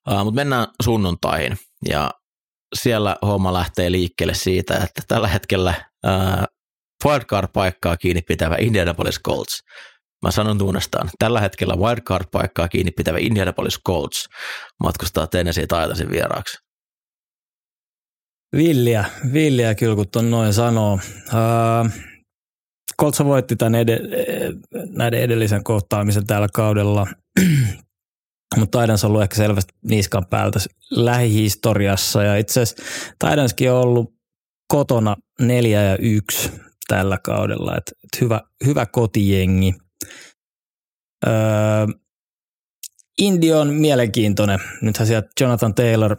Uh, 0.09 0.23
Mutta 0.23 0.35
mennään 0.35 0.67
sunnuntaihin, 0.83 1.57
ja 1.89 2.11
siellä 2.79 3.15
homma 3.21 3.53
lähtee 3.53 3.91
liikkeelle 3.91 4.33
siitä, 4.33 4.73
että 4.73 5.01
tällä 5.07 5.27
hetkellä 5.27 5.73
uh, 6.05 6.43
wildcard-paikkaa 7.05 7.97
kiinni 7.97 8.21
pitävä 8.21 8.55
Indianapolis 8.59 9.19
Colts 9.27 9.63
Mä 10.25 10.31
sanon 10.31 10.61
uudestaan, 10.61 11.09
tällä 11.19 11.41
hetkellä 11.41 11.73
wildcard-paikkaa 11.73 12.67
kiinni 12.67 12.91
pitävä 12.91 13.17
Indianapolis 13.17 13.79
Colts 13.87 14.27
matkustaa 14.83 15.27
Tennessee 15.27 15.63
Titansin 15.63 16.11
vieraaksi. 16.11 16.57
Villiä, 18.55 19.05
villiä 19.33 19.75
kyllä 19.75 19.95
kun 19.95 20.05
ton 20.11 20.31
noin 20.31 20.53
sanoo. 20.53 20.93
Uh, 20.93 21.91
Colts 23.01 23.19
voitti 23.19 23.55
tämän 23.55 23.75
ed- 23.75 23.99
näiden 24.89 25.21
edellisen 25.21 25.63
kohtaamisen 25.63 26.27
tällä 26.27 26.47
kaudella, 26.53 27.07
mutta 28.57 28.81
Titans 28.81 29.03
on 29.03 29.09
ollut 29.09 29.23
ehkä 29.23 29.35
selvästi 29.35 29.73
niskan 29.83 30.25
päältä 30.29 30.59
lähihistoriassa 30.91 32.23
ja 32.23 32.37
itse 32.37 32.61
asiassa 32.61 33.71
on 33.71 33.81
ollut 33.81 34.13
kotona 34.67 35.15
neljä 35.39 35.83
ja 35.83 35.97
yksi 35.97 36.51
tällä 36.87 37.17
kaudella, 37.23 37.77
että 37.77 37.91
et 38.03 38.21
hyvä, 38.21 38.41
hyvä 38.65 38.85
kotijengi. 38.85 39.84
Öö, 41.27 41.87
Indi 43.17 43.53
on 43.53 43.73
mielenkiintoinen. 43.73 44.59
Nythän 44.81 45.07
sieltä 45.07 45.27
Jonathan 45.39 45.75
Taylor 45.75 46.15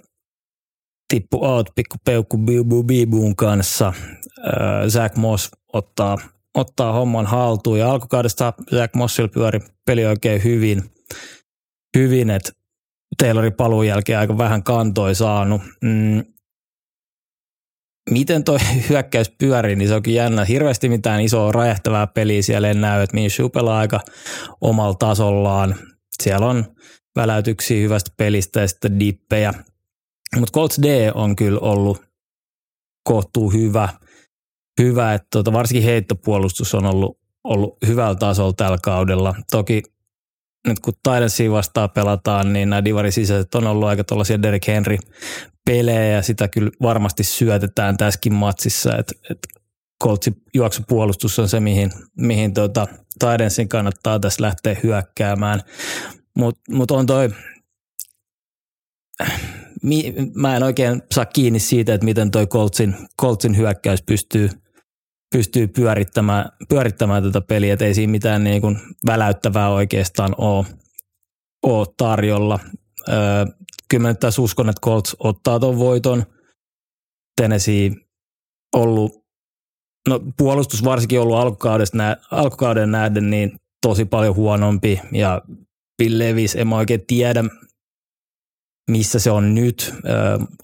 tippu 1.09 1.45
out 1.45 1.71
pikku 1.75 1.97
peukku 2.05 2.39
Bibu 2.39 2.85
Bibuun 2.85 3.37
kanssa. 3.37 3.93
Öö, 4.39 4.91
Zach 4.91 5.17
Moss 5.17 5.51
ottaa, 5.73 6.17
ottaa 6.55 6.93
homman 6.93 7.27
haltuun 7.27 7.79
ja 7.79 7.91
alkukaudesta 7.91 8.53
Zach 8.71 8.95
Mossilla 8.95 9.29
pyöri 9.29 9.61
peli 9.87 10.07
oikein 10.07 10.45
hyvin, 10.45 10.83
hyvin 11.97 12.31
että 12.31 12.53
Taylorin 13.19 13.53
paluun 13.53 13.87
jälkeen 13.87 14.19
aika 14.19 14.39
vähän 14.39 14.63
kantoi 14.63 15.15
saanut. 15.15 15.63
Mm, 15.83 16.25
miten 18.11 18.45
toi 18.45 18.59
hyökkäys 18.89 19.31
pyörii, 19.39 19.77
niin 19.77 19.89
se 19.89 19.95
onkin 19.95 20.15
jännä. 20.15 20.45
Hirveästi 20.45 20.89
mitään 20.89 21.21
isoa 21.21 21.53
räjähtävää 21.53 22.07
peliä 22.07 22.43
siellä 22.43 22.69
ei 22.69 22.75
näy, 22.75 23.03
että 23.03 23.15
Minshew 23.15 23.47
pelaa 23.51 23.79
aika 23.79 24.01
omalla 24.61 24.95
tasollaan. 24.95 25.75
Siellä 26.23 26.47
on 26.47 26.65
väläytyksiä 27.17 27.83
hyvästä 27.83 28.11
pelistä 28.17 28.61
ja 28.61 28.69
sitten 28.69 29.01
dippejä. 29.01 29.55
Mutta 30.37 30.53
Colts 30.53 30.79
D 30.83 31.11
on 31.15 31.37
kyllä 31.37 31.61
ollut 31.61 32.03
kohtuu 33.05 33.51
hyvä, 33.51 33.89
hyvä 34.81 35.15
että 35.15 35.27
tota, 35.31 35.53
varsinkin 35.53 35.85
heittopuolustus 35.85 36.75
on 36.75 36.87
ollut, 36.87 37.19
ollut 37.45 37.77
hyvällä 37.87 38.15
tasolla 38.15 38.53
tällä 38.53 38.79
kaudella. 38.83 39.35
Toki 39.51 39.83
nyt 40.67 40.81
kun 40.81 40.95
Titansia 41.03 41.51
vastaan 41.51 41.91
pelataan, 41.91 42.53
niin 42.53 42.71
nämä 42.71 42.85
divarin 42.85 43.13
sisäiset 43.13 43.55
on 43.55 43.67
ollut 43.67 43.89
aika 43.89 44.05
tuollaisia 44.05 44.43
Derek 44.43 44.67
Henry 44.67 44.97
pelejä 45.65 46.07
ja 46.07 46.23
sitä 46.23 46.49
kyllä 46.49 46.71
varmasti 46.83 47.25
syötetään 47.25 47.97
tässäkin 47.97 48.35
matsissa, 48.35 48.97
että 48.97 49.15
et 49.31 49.39
Coltsin 50.05 50.43
juoksupuolustus 50.55 51.39
on 51.39 51.49
se, 51.49 51.61
mihin, 51.61 51.91
mihin 52.17 52.55
tota, 52.55 52.87
Titansin 53.19 53.69
kannattaa 53.69 54.19
tässä 54.19 54.43
lähteä 54.43 54.77
hyökkäämään. 54.83 55.63
Mutta 56.37 56.61
mut 56.71 56.91
on 56.91 57.07
toi, 57.07 57.31
mä 60.35 60.57
en 60.57 60.63
oikein 60.63 61.03
saa 61.15 61.27
kiinni 61.27 61.59
siitä, 61.59 61.95
että 61.95 62.05
miten 62.05 62.31
toi 62.31 62.47
Coltsin, 62.47 62.97
Coltsin 63.21 63.57
hyökkäys 63.57 64.03
pystyy, 64.03 64.51
pystyy 65.33 65.67
pyörittämään, 65.69 66.49
pyörittämään 66.69 67.23
tätä 67.23 67.41
peliä, 67.41 67.73
että 67.73 67.85
ei 67.85 67.95
siinä 67.95 68.11
mitään 68.11 68.45
niin 68.45 68.61
kuin 68.61 68.79
väläyttävää 69.07 69.71
oikeastaan 69.71 70.35
ole, 70.39 70.67
ole 71.63 71.87
tarjolla. 71.97 72.61
Öö, 73.09 73.47
kyllä 73.91 74.09
mä 74.09 74.15
tässä 74.15 74.43
uskon, 74.43 74.69
että 74.69 74.81
Colts 74.81 75.17
ottaa 75.19 75.61
tuon 75.61 75.79
voiton. 75.79 76.27
Tennessee 77.41 77.91
ollut, 78.77 79.13
no 80.09 80.21
puolustus 80.39 80.85
varsinkin 80.85 81.21
ollut 81.21 81.37
alkukaudesta, 81.37 81.99
alkukauden 82.31 82.91
nähden 82.91 83.31
niin 83.31 83.61
tosi 83.87 84.05
paljon 84.05 84.37
huonompi 84.37 85.01
ja 85.13 85.43
Bill 85.99 86.19
Levis, 86.19 86.57
en 86.57 86.69
mä 86.69 86.77
oikein 86.77 87.07
tiedä, 87.07 87.45
missä 88.91 89.19
se 89.19 89.31
on 89.31 89.55
nyt. 89.55 89.95
Ö, 90.05 90.11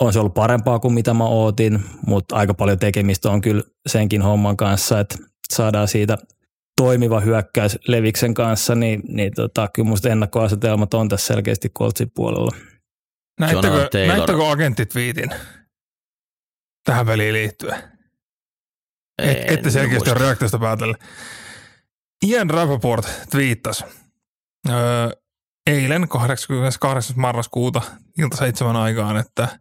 on 0.01 0.13
se 0.13 0.19
ollut 0.19 0.35
parempaa 0.35 0.79
kuin 0.79 0.95
mitä 0.95 1.15
mä 1.15 1.25
ootin, 1.25 1.85
mutta 2.07 2.37
aika 2.37 2.55
paljon 2.55 2.79
tekemistä 2.79 3.31
on 3.31 3.41
kyllä 3.41 3.63
senkin 3.89 4.23
homman 4.23 4.57
kanssa, 4.57 5.01
että 5.01 5.19
saadaan 5.53 5.89
siitä 5.89 6.19
toimiva 6.77 7.21
hyökkäys 7.21 7.79
Leviksen 7.89 8.35
kanssa, 8.35 8.75
niin, 8.75 9.03
niin 9.09 9.33
tota, 9.35 9.69
kyllä 9.75 9.89
musta 9.89 10.09
ennakkoasetelmat 10.09 10.95
on 10.95 11.09
tässä 11.09 11.27
selkeästi 11.27 11.69
Coltsin 11.69 12.11
puolella. 12.15 12.57
Näittekö, 13.41 13.89
näittekö 14.07 14.51
agentit 14.51 14.95
viitin 14.95 15.31
tähän 16.85 17.07
peliin 17.07 17.35
liittyen? 17.35 17.83
Et, 19.23 19.51
ette 19.51 19.71
selkeästi 19.71 20.11
ole 20.11 20.19
reaktiosta 20.19 20.59
päätellä. 20.59 20.95
Ian 22.27 22.51
Rappaport 22.51 23.07
twiittasi 23.31 23.85
öö, 24.69 25.11
eilen 25.67 26.09
88. 26.09 27.15
marraskuuta 27.17 27.83
ilta 28.19 28.37
seitsemän 28.37 28.77
aikaan, 28.77 29.17
että 29.17 29.59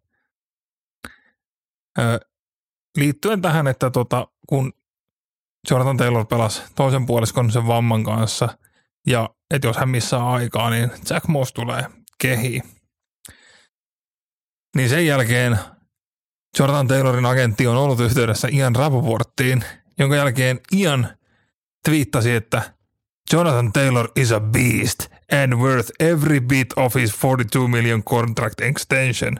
öö, 2.00 2.20
liittyen 2.98 3.42
tähän, 3.42 3.68
että 3.68 3.90
tota, 3.90 4.28
kun 4.48 4.74
Jonathan 5.70 5.98
Taylor 5.98 6.26
pelasi 6.26 6.62
toisen 6.76 7.06
puoliskon 7.06 7.52
sen 7.52 7.68
vamman 7.68 8.04
kanssa 8.04 8.58
ja 9.08 9.30
että 9.52 9.68
jos 9.68 9.78
hän 9.78 9.90
missaa 9.90 10.34
aikaa, 10.34 10.70
niin 10.70 10.92
Jack 11.10 11.28
Moss 11.28 11.54
tulee 11.54 11.86
kehiin 12.22 12.64
niin 14.76 14.90
sen 14.90 15.08
jälkeen 15.08 15.60
Jordan 16.60 16.88
Taylorin 16.88 17.26
agentti 17.26 17.68
on 17.68 17.78
ollut 17.78 18.00
yhteydessä 18.00 18.48
Ian 18.52 18.76
Rapoporttiin, 18.76 19.64
jonka 20.00 20.16
jälkeen 20.16 20.60
Ian 20.76 21.08
twiittasi, 21.86 22.32
että 22.32 22.74
Jonathan 23.34 23.74
Taylor 23.74 24.12
is 24.16 24.32
a 24.32 24.40
beast 24.40 25.06
and 25.32 25.60
worth 25.60 25.92
every 26.00 26.40
bit 26.40 26.74
of 26.78 26.96
his 26.96 27.12
42 27.12 27.68
million 27.68 28.04
contract 28.04 28.62
extension. 28.62 29.40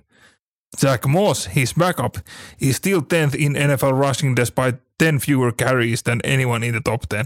Jack 0.82 1.06
Moss, 1.06 1.50
his 1.56 1.74
backup, 1.74 2.18
is 2.62 2.76
still 2.76 3.02
10th 3.02 3.36
in 3.36 3.54
NFL 3.54 4.08
rushing 4.08 4.36
despite 4.36 4.78
10 5.00 5.20
fewer 5.20 5.52
carries 5.52 6.04
than 6.04 6.20
anyone 6.24 6.64
in 6.68 6.74
the 6.74 6.82
top 6.82 7.02
10. 7.10 7.26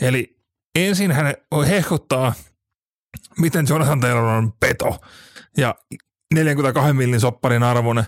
Eli 0.00 0.36
ensin 0.74 1.12
hän 1.12 1.34
hehkuttaa, 1.68 2.34
miten 3.38 3.66
Jonathan 3.68 4.00
Taylor 4.00 4.24
on 4.24 4.52
peto. 4.60 4.98
Ja 5.56 5.74
42 6.34 6.92
millin 6.92 7.20
sopparin 7.20 7.62
arvoinen. 7.62 8.04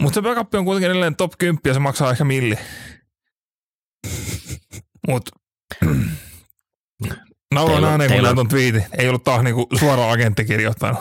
Mutta 0.00 0.14
se 0.14 0.22
backup 0.22 0.54
on 0.54 0.64
kuitenkin 0.64 0.90
edelleen 0.90 1.16
top 1.16 1.32
10 1.38 1.60
ja 1.64 1.74
se 1.74 1.80
maksaa 1.80 2.10
ehkä 2.10 2.24
milli. 2.24 2.56
Mut 5.08 5.30
nauroin 7.54 7.84
ääneen, 7.84 8.12
kun 8.12 8.22
näin 8.22 8.48
twiitin. 8.48 8.84
Ei 8.98 9.08
ollut 9.08 9.24
taas 9.24 9.42
niinku 9.42 9.66
suora 9.78 10.10
agentti 10.10 10.44
kirjoittanut. 10.44 11.00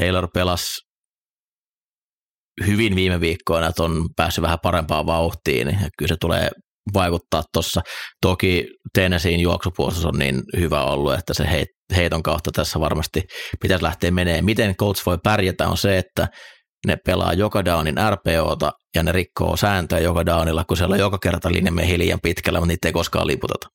Taylor 0.00 0.28
pelasi 0.34 0.80
hyvin 2.66 2.96
viime 2.96 3.20
viikkoina, 3.20 3.66
että 3.66 3.82
on 3.82 4.08
päässyt 4.16 4.42
vähän 4.42 4.58
parempaan 4.62 5.06
vauhtiin. 5.06 5.68
Ja 5.68 5.88
kyllä 5.98 6.08
se 6.08 6.16
tulee 6.20 6.50
vaikuttaa 6.94 7.42
tuossa. 7.52 7.80
Toki 8.20 8.66
Tennesseein 8.94 9.40
juoksupuolustus 9.40 10.04
on 10.04 10.18
niin 10.18 10.42
hyvä 10.56 10.84
ollut, 10.84 11.14
että 11.14 11.34
se 11.34 11.66
heiton 11.96 12.22
kautta 12.22 12.50
tässä 12.52 12.80
varmasti 12.80 13.22
pitäisi 13.60 13.84
lähteä 13.84 14.10
menee. 14.10 14.42
Miten 14.42 14.76
Colts 14.76 15.06
voi 15.06 15.18
pärjätä 15.24 15.68
on 15.68 15.76
se, 15.76 15.98
että 15.98 16.28
ne 16.86 16.96
pelaa 17.06 17.32
joka 17.32 17.64
downin 17.64 17.96
RPOta 18.10 18.72
ja 18.94 19.02
ne 19.02 19.12
rikkoo 19.12 19.56
sääntöjä 19.56 20.02
joka 20.02 20.26
downilla, 20.26 20.64
kun 20.64 20.76
siellä 20.76 20.92
on 20.92 21.00
joka 21.00 21.18
kerta 21.18 21.52
linja 21.52 21.72
menee 21.72 21.98
liian 21.98 22.20
pitkällä, 22.22 22.60
mutta 22.60 22.68
niitä 22.68 22.88
ei 22.88 22.92
koskaan 22.92 23.26
liputeta. 23.26 23.68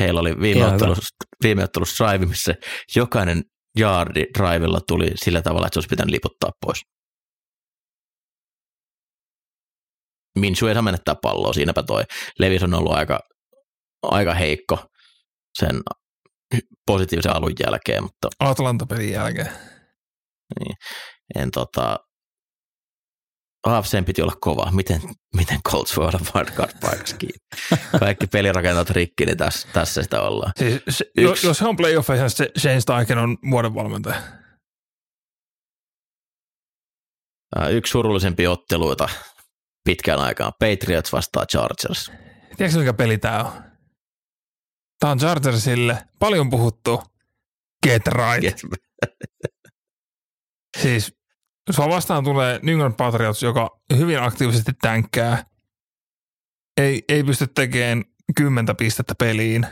Heillä 0.00 0.20
oli 0.20 0.40
viime 0.40 0.66
ottelussa, 0.66 1.08
viime 1.42 1.64
ottelussa 1.64 2.04
drive, 2.04 2.26
missä 2.26 2.54
jokainen 2.96 3.42
yardi 3.78 4.24
drivella 4.38 4.80
tuli 4.88 5.10
sillä 5.14 5.42
tavalla, 5.42 5.66
että 5.66 5.74
se 5.74 5.78
olisi 5.78 5.88
pitänyt 5.88 6.10
liputtaa 6.10 6.50
pois. 6.66 6.80
Minshu 10.38 10.66
ei 10.66 10.74
saa 10.74 10.82
menettää 10.82 11.14
palloa, 11.22 11.52
siinäpä 11.52 11.82
toi 11.82 12.02
Levis 12.38 12.62
on 12.62 12.74
ollut 12.74 12.92
aika, 12.92 13.20
aika 14.02 14.34
heikko 14.34 14.86
sen 15.58 15.80
positiivisen 16.86 17.36
alun 17.36 17.52
jälkeen. 17.66 18.02
Mutta, 18.02 18.28
Atlanta-pelin 18.40 19.12
jälkeen. 19.12 19.50
Niin, 20.60 20.76
en 21.36 21.50
tota, 21.50 21.98
AFCn 23.64 24.04
piti 24.04 24.22
olla 24.22 24.36
kova. 24.40 24.70
Miten, 24.70 25.00
miten 25.36 25.62
Colts 25.68 25.96
voi 25.96 26.06
olla 26.06 26.20
wildcard-paikassa 26.34 27.16
kiinni? 27.16 27.38
Kaikki 27.98 28.26
pelirakentat 28.26 28.90
rikki, 28.90 29.26
niin 29.26 29.36
tässä, 29.38 29.68
tässä 29.72 30.02
sitä 30.02 30.22
ollaan. 30.22 30.52
Siis, 30.58 30.82
se, 30.88 31.04
Yksi, 31.18 31.46
jos 31.46 31.60
he 31.60 31.66
on 31.66 31.76
playoffeissa, 31.76 32.28
se 32.28 32.50
Shane 32.58 32.80
Steichen 32.80 33.18
on 33.18 33.38
vuoden 33.50 33.74
valmentaja. 33.74 34.22
Yksi 37.70 37.90
surullisempi 37.90 38.46
otteluita 38.46 39.08
pitkään 39.84 40.20
aikaan. 40.20 40.52
Patriots 40.58 41.12
vastaa 41.12 41.46
Chargers. 41.46 42.12
Tiedätkö 42.56 42.78
mikä 42.78 42.92
peli 42.92 43.18
tämä 43.18 43.42
on? 43.44 43.52
Tämä 44.98 45.10
on 45.10 45.18
Chargersille 45.18 46.04
paljon 46.18 46.50
puhuttu 46.50 47.02
get 47.86 48.06
right. 48.06 48.40
Get. 48.40 48.60
siis 50.82 51.12
sua 51.70 51.88
vastaan 51.88 52.24
tulee 52.24 52.60
New 52.62 52.72
England 52.72 52.94
Patriots, 52.94 53.42
joka 53.42 53.80
hyvin 53.96 54.22
aktiivisesti 54.22 54.72
tänkkää. 54.80 55.44
Ei, 56.76 57.04
ei 57.08 57.24
pysty 57.24 57.46
tekemään 57.46 58.04
kymmentä 58.36 58.74
pistettä 58.74 59.14
peliin. 59.14 59.66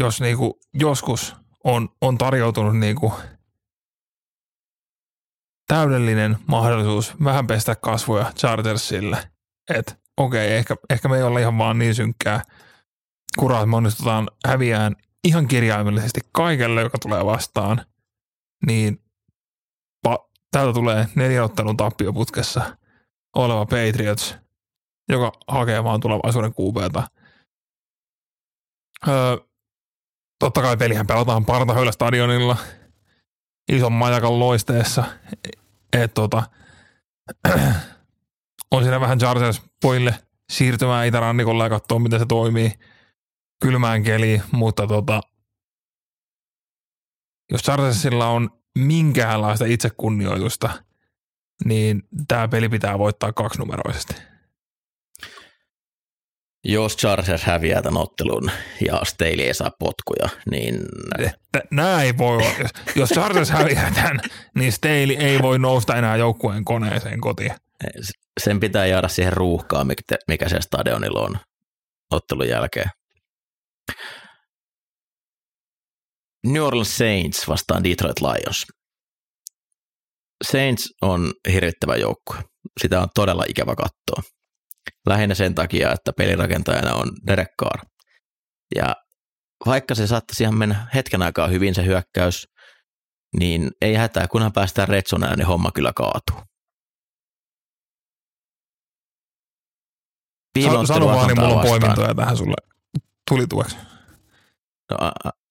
Jos 0.00 0.20
niinku 0.20 0.60
joskus 0.74 1.36
on, 1.64 1.88
on 2.00 2.18
tarjoutunut 2.18 2.78
niinku 2.78 3.12
täydellinen 5.66 6.36
mahdollisuus 6.46 7.14
vähän 7.24 7.46
pestä 7.46 7.74
kasvoja 7.74 8.32
Chargersille, 8.38 9.30
että 9.70 9.96
okei, 10.16 10.56
ehkä, 10.56 10.76
ehkä 10.90 11.08
me 11.08 11.16
ei 11.16 11.22
olla 11.22 11.38
ihan 11.38 11.58
vaan 11.58 11.78
niin 11.78 11.94
synkkää 11.94 12.42
kuraa, 13.38 13.60
että 13.60 13.66
me 13.66 13.76
onnistutaan 13.76 14.28
häviään 14.46 14.96
ihan 15.24 15.48
kirjaimellisesti 15.48 16.20
kaikelle, 16.32 16.80
joka 16.80 16.98
tulee 16.98 17.24
vastaan, 17.24 17.84
niin 18.66 19.02
pa- 20.08 20.28
täältä 20.50 20.72
tulee 20.72 21.06
neljän 21.14 21.44
ottelun 21.44 21.76
tappioputkessa 21.76 22.76
oleva 23.36 23.66
Patriots, 23.66 24.36
joka 25.08 25.32
hakee 25.48 25.84
vaan 25.84 26.00
tulevaisuuden 26.00 26.54
kuupeelta. 26.54 27.08
Öö, 29.08 29.36
totta 30.38 30.62
kai 30.62 30.76
pelihän 30.76 31.06
pelataan 31.06 31.44
Partahöylä 31.44 31.92
stadionilla 31.92 32.56
ison 33.72 33.92
majakan 33.92 34.38
loisteessa. 34.38 35.04
Et, 35.92 36.14
tota, 36.14 36.42
on 38.70 38.82
siinä 38.82 39.00
vähän 39.00 39.18
Chargers 39.18 39.62
pojille 39.82 40.14
siirtymään 40.52 41.06
itärannikolle 41.06 41.64
ja 41.64 41.70
katsoa, 41.70 41.98
miten 41.98 42.18
se 42.18 42.26
toimii 42.26 42.72
kylmään 43.62 44.02
keliin, 44.02 44.42
mutta 44.52 44.86
tota, 44.86 45.20
jos 47.52 47.62
Chargersilla 47.62 48.28
on 48.28 48.50
minkäänlaista 48.78 49.64
itsekunnioitusta, 49.64 50.70
niin 51.64 52.02
tämä 52.28 52.48
peli 52.48 52.68
pitää 52.68 52.98
voittaa 52.98 53.32
kaksinumeroisesti. 53.32 54.14
Jos 56.64 56.96
Chargers 56.96 57.42
häviää 57.42 57.82
tämän 57.82 58.02
ottelun 58.02 58.50
ja 58.86 59.00
Staley 59.04 59.40
ei 59.40 59.54
saa 59.54 59.70
potkuja, 59.78 60.28
niin... 60.50 60.80
Että 61.18 61.62
näin 61.70 62.18
voi 62.18 62.36
olla. 62.36 62.68
Jos 62.96 63.08
Chargers 63.10 63.50
häviää 63.50 63.90
tämän, 63.94 64.20
niin 64.54 64.72
Staley 64.72 65.16
ei 65.18 65.42
voi 65.42 65.58
nousta 65.58 65.96
enää 65.96 66.16
joukkueen 66.16 66.64
koneeseen 66.64 67.20
kotiin. 67.20 67.52
Sen 68.40 68.60
pitää 68.60 68.86
jäädä 68.86 69.08
siihen 69.08 69.32
ruuhkaan, 69.32 69.86
mikä 70.28 70.48
se 70.48 70.60
stadionilla 70.60 71.20
on 71.20 71.38
ottelun 72.10 72.48
jälkeen. 72.48 72.90
New 76.52 76.62
Orleans 76.62 76.96
Saints 76.96 77.48
vastaan 77.48 77.84
Detroit 77.84 78.20
Lions. 78.20 78.66
Saints 80.44 80.88
on 81.02 81.32
hirvittävä 81.52 81.96
joukkue. 81.96 82.36
Sitä 82.80 83.00
on 83.00 83.08
todella 83.14 83.44
ikävä 83.48 83.74
katsoa. 83.76 84.32
Lähinnä 85.06 85.34
sen 85.34 85.54
takia, 85.54 85.92
että 85.92 86.12
pelirakentajana 86.12 86.94
on 86.94 87.08
Derek 87.26 87.48
Carr. 87.62 87.86
Ja 88.74 88.96
vaikka 89.66 89.94
se 89.94 90.06
saattaisi 90.06 90.42
ihan 90.42 90.58
mennä 90.58 90.86
hetken 90.94 91.22
aikaa 91.22 91.48
hyvin 91.48 91.74
se 91.74 91.84
hyökkäys, 91.84 92.46
niin 93.38 93.70
ei 93.80 93.94
hätää, 93.94 94.28
kunhan 94.28 94.52
päästään 94.52 94.88
retsonään, 94.88 95.38
niin 95.38 95.46
homma 95.46 95.70
kyllä 95.74 95.92
kaatuu. 95.96 96.36
Sano 100.86 101.06
vaan, 101.06 101.28
niin 101.28 101.40
mulla 101.40 101.54
on 101.54 101.66
poimintoja 101.66 102.14
tähän 102.14 102.36
sulle 102.36 102.54
tuli 103.30 103.46
tueksi. 103.46 103.76
No, 104.90 104.96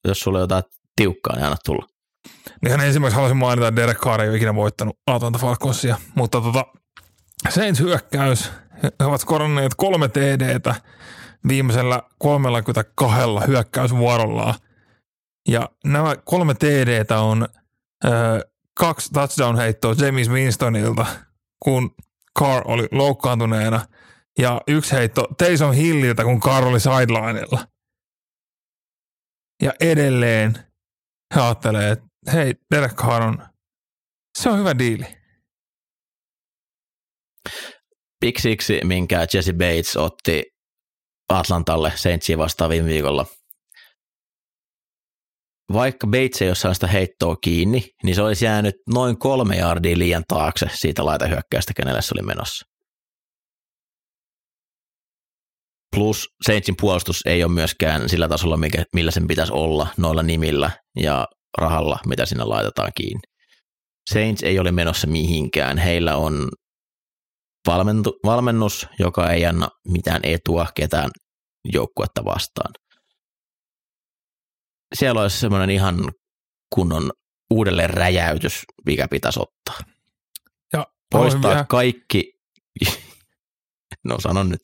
jos 0.07 0.19
sulla 0.19 0.37
on 0.37 0.41
jotain 0.41 0.63
tiukkaa, 0.97 1.35
niin 1.35 1.45
anna 1.45 1.57
tulla. 1.65 1.87
Niin 2.61 2.71
hän 2.71 2.81
ensimmäiseksi 2.81 3.15
haluaisin 3.15 3.37
mainita, 3.37 3.67
että 3.67 3.81
Derek 3.81 3.97
Carr 3.97 4.21
ei 4.21 4.29
ole 4.29 4.37
ikinä 4.37 4.55
voittanut 4.55 4.99
Atlanta 5.07 5.39
Falconsia, 5.39 5.97
mutta 6.15 6.41
tota, 6.41 6.65
Saints 7.49 7.79
hyökkäys, 7.79 8.51
he 8.83 9.05
ovat 9.05 9.25
koronneet 9.25 9.71
kolme 9.77 10.07
TDtä 10.07 10.75
viimeisellä 11.47 12.03
32 12.19 13.15
hyökkäysvuorollaan. 13.47 14.53
Ja 15.49 15.69
nämä 15.85 16.15
kolme 16.15 16.53
TDtä 16.53 17.19
on 17.19 17.47
ö, 18.05 18.09
kaksi 18.79 19.13
touchdown-heittoa 19.13 20.05
James 20.05 20.29
Winstonilta, 20.29 21.05
kun 21.63 21.95
Carr 22.39 22.63
oli 22.65 22.87
loukkaantuneena, 22.91 23.85
ja 24.39 24.61
yksi 24.67 24.95
heitto 24.95 25.27
Taysom 25.37 25.71
Hilliltä, 25.71 26.23
kun 26.23 26.39
Carr 26.39 26.67
oli 26.67 26.79
sidelineilla. 26.79 27.67
Ja 29.61 29.73
edelleen 29.79 30.66
he 31.36 31.41
ajattelee, 31.41 31.91
että 31.91 32.07
hei, 32.34 32.53
Derek 32.75 32.93
Carr 32.93 33.23
on, 33.23 33.47
se 34.38 34.49
on 34.49 34.59
hyvä 34.59 34.78
diili. 34.80 35.05
Six, 38.39 38.69
minkä 38.84 39.28
Jesse 39.34 39.53
Bates 39.53 39.97
otti 39.97 40.43
Atlantalle 41.30 41.91
Saintsiin 41.95 42.38
vastaan 42.38 42.69
viime 42.69 42.89
viikolla. 42.89 43.25
Vaikka 45.73 46.07
Bates 46.07 46.41
ei 46.41 46.47
ole 46.47 46.73
sitä 46.73 46.88
heittoa 46.88 47.36
kiinni, 47.36 47.84
niin 48.03 48.15
se 48.15 48.21
olisi 48.21 48.45
jäänyt 48.45 48.75
noin 48.93 49.19
kolme 49.19 49.55
jardia 49.55 49.97
liian 49.97 50.23
taakse 50.28 50.65
siitä 50.73 51.05
laitahyökkäystä, 51.05 51.73
kenelle 51.73 52.01
se 52.01 52.13
oli 52.15 52.25
menossa. 52.25 52.76
Plus 55.97 56.29
Saintsin 56.47 56.75
puolustus 56.81 57.21
ei 57.25 57.43
ole 57.43 57.51
myöskään 57.51 58.09
sillä 58.09 58.27
tasolla, 58.27 58.57
mikä, 58.57 58.83
millä 58.95 59.11
sen 59.11 59.27
pitäisi 59.27 59.53
olla 59.53 59.87
noilla 59.97 60.23
nimillä 60.23 60.71
ja 60.99 61.27
rahalla, 61.57 61.99
mitä 62.05 62.25
sinne 62.25 62.43
laitetaan 62.43 62.91
kiinni. 62.95 63.21
Saints 64.13 64.43
ei 64.43 64.59
ole 64.59 64.71
menossa 64.71 65.07
mihinkään. 65.07 65.77
Heillä 65.77 66.15
on 66.15 66.49
valmentu, 67.67 68.19
valmennus, 68.25 68.87
joka 68.99 69.31
ei 69.31 69.45
anna 69.45 69.69
mitään 69.87 70.21
etua 70.23 70.67
ketään 70.75 71.09
joukkuetta 71.73 72.25
vastaan. 72.25 72.73
Siellä 74.95 75.21
olisi 75.21 75.39
semmoinen 75.39 75.69
ihan 75.69 76.11
kunnon 76.75 77.11
uudelleen 77.53 77.89
räjäytys, 77.89 78.63
mikä 78.85 79.07
pitäisi 79.07 79.39
ottaa. 79.39 79.87
Ja 80.73 80.87
Poistaa 81.11 81.51
vielä... 81.51 81.65
kaikki, 81.69 82.33
no 84.08 84.20
sanon 84.20 84.49
nyt. 84.49 84.60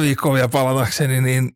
Viikkoon 0.00 0.34
vielä 0.34 0.48
palatakseni, 0.48 1.20
niin 1.20 1.52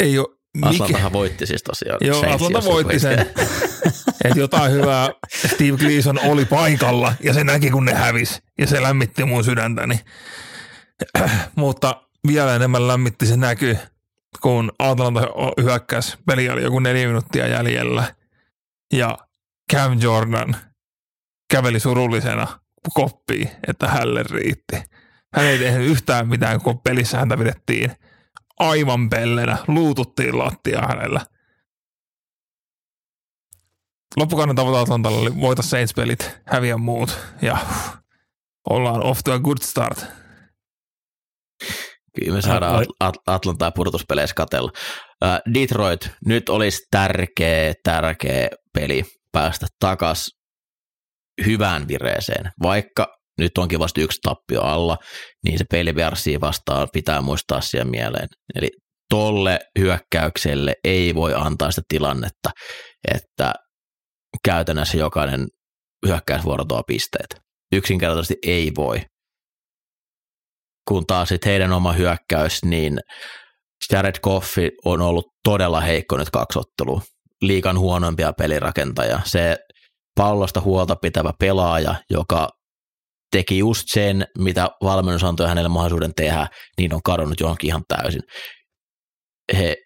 ei 0.00 0.18
ole 0.18 0.28
Atlantahan 0.62 1.12
voitti 1.12 1.46
siis 1.46 1.62
tosiaan. 1.62 1.98
Joo, 2.00 2.20
Saints, 2.20 2.42
Atlanta 2.42 2.68
voitti 2.70 3.00
sen. 3.00 3.18
että 4.24 4.38
jotain 4.38 4.72
hyvää 4.72 5.10
Steve 5.46 5.76
Gleason 5.76 6.18
oli 6.18 6.44
paikalla 6.44 7.14
ja 7.20 7.34
se 7.34 7.44
näki, 7.44 7.70
kun 7.70 7.84
ne 7.84 7.94
hävis 7.94 8.42
ja 8.58 8.66
se 8.66 8.82
lämmitti 8.82 9.24
mun 9.24 9.44
sydäntäni. 9.44 10.00
Mutta 11.56 12.02
vielä 12.26 12.56
enemmän 12.56 12.88
lämmitti 12.88 13.26
se 13.26 13.36
näky, 13.36 13.78
kun 14.40 14.72
Atlanta 14.78 15.20
hyökkäsi. 15.62 16.16
Peli 16.26 16.50
oli 16.50 16.62
joku 16.62 16.78
neljä 16.78 17.06
minuuttia 17.06 17.46
jäljellä 17.46 18.14
ja 18.92 19.18
Cam 19.72 19.98
Jordan 20.00 20.56
käveli 21.50 21.80
surullisena 21.80 22.60
koppiin, 22.94 23.50
että 23.68 23.88
hälle 23.88 24.22
riitti. 24.22 24.76
Hän 25.34 25.44
ei 25.44 25.58
tehnyt 25.58 25.90
yhtään 25.90 26.28
mitään, 26.28 26.60
kun 26.60 26.80
pelissä 26.80 27.18
häntä 27.18 27.36
pidettiin 27.36 27.92
aivan 28.58 29.10
pellenä. 29.10 29.58
Luututtiin 29.68 30.38
lattia 30.38 30.80
hänellä. 30.80 31.20
Loppukauden 34.16 34.56
tavoite 34.56 34.78
Atlantalle 34.80 35.18
oli 35.18 35.40
voita 35.40 35.62
Saints-pelit, 35.62 36.30
häviä 36.46 36.76
muut 36.76 37.18
ja 37.42 37.58
ollaan 38.70 39.02
off 39.02 39.20
to 39.24 39.32
a 39.32 39.38
good 39.38 39.58
start. 39.62 40.06
Kyllä 42.16 42.34
me 42.34 42.42
saadaan 42.42 42.86
At- 43.00 43.16
Atlantaa 43.26 43.70
pudotuspeleissä 43.70 44.34
katella. 44.34 44.70
Detroit, 45.54 46.10
nyt 46.26 46.48
olisi 46.48 46.86
tärkeä, 46.90 47.72
tärkeä 47.84 48.48
peli 48.74 49.04
päästä 49.32 49.66
takas 49.80 50.30
hyvään 51.46 51.88
vireeseen. 51.88 52.50
Vaikka 52.62 53.21
nyt 53.42 53.58
onkin 53.58 53.78
vasta 53.78 54.00
yksi 54.00 54.18
tappio 54.22 54.62
alla, 54.62 54.96
niin 55.44 55.58
se 55.58 55.64
peli 55.70 55.94
vastaan 56.40 56.88
pitää 56.92 57.20
muistaa 57.20 57.60
siihen 57.60 57.88
mieleen. 57.88 58.28
Eli 58.54 58.68
tolle 59.10 59.60
hyökkäykselle 59.78 60.74
ei 60.84 61.14
voi 61.14 61.34
antaa 61.34 61.70
sitä 61.70 61.82
tilannetta, 61.88 62.50
että 63.14 63.52
käytännössä 64.44 64.96
jokainen 64.96 65.46
hyökkäysvuoro 66.06 66.64
tuo 66.64 66.82
pisteet. 66.86 67.40
Yksinkertaisesti 67.72 68.34
ei 68.46 68.72
voi. 68.76 69.00
Kun 70.88 71.06
taas 71.06 71.28
sitten 71.28 71.50
heidän 71.50 71.72
oma 71.72 71.92
hyökkäys, 71.92 72.64
niin 72.64 72.98
Jared 73.92 74.14
Goffi 74.22 74.70
on 74.84 75.00
ollut 75.00 75.26
todella 75.44 75.80
heikko 75.80 76.16
nyt 76.16 76.30
kaksi 76.30 76.58
ottelua. 76.58 77.00
Liikan 77.42 77.78
huonompia 77.78 78.32
pelirakentajia. 78.32 79.20
Se 79.24 79.58
pallosta 80.16 80.60
huolta 80.60 80.96
pitävä 80.96 81.32
pelaaja, 81.38 81.94
joka 82.10 82.48
teki 83.32 83.58
just 83.58 83.82
sen, 83.86 84.26
mitä 84.38 84.68
valmennus 84.82 85.24
antoi 85.24 85.48
hänelle 85.48 85.68
mahdollisuuden 85.68 86.14
tehdä, 86.14 86.46
niin 86.78 86.94
on 86.94 87.02
kadonnut 87.04 87.40
johonkin 87.40 87.68
ihan 87.68 87.82
täysin. 87.88 88.22
He 89.56 89.76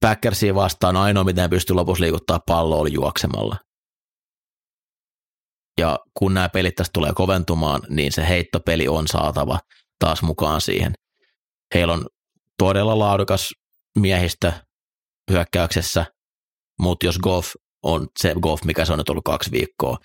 Packersiin 0.00 0.54
vastaan 0.54 0.96
ainoa, 0.96 1.24
miten 1.24 1.50
pystyy 1.50 1.76
lopussa 1.76 2.02
liikuttaa 2.02 2.40
palloa, 2.46 2.78
oli 2.78 2.92
juoksemalla. 2.92 3.56
Ja 5.80 5.98
kun 6.18 6.34
nämä 6.34 6.48
pelit 6.48 6.74
tästä 6.74 6.90
tulee 6.92 7.12
koventumaan, 7.14 7.82
niin 7.88 8.12
se 8.12 8.28
heittopeli 8.28 8.88
on 8.88 9.08
saatava 9.08 9.58
taas 9.98 10.22
mukaan 10.22 10.60
siihen. 10.60 10.92
Heillä 11.74 11.92
on 11.92 12.06
todella 12.58 12.98
laadukas 12.98 13.50
miehistö 13.98 14.52
hyökkäyksessä, 15.30 16.06
mutta 16.80 17.06
jos 17.06 17.18
Goff 17.18 17.54
on 17.82 18.06
se 18.18 18.34
golf, 18.40 18.64
mikä 18.64 18.84
se 18.84 18.92
on 18.92 18.98
nyt 18.98 19.08
ollut 19.08 19.24
kaksi 19.24 19.50
viikkoa, 19.50 19.98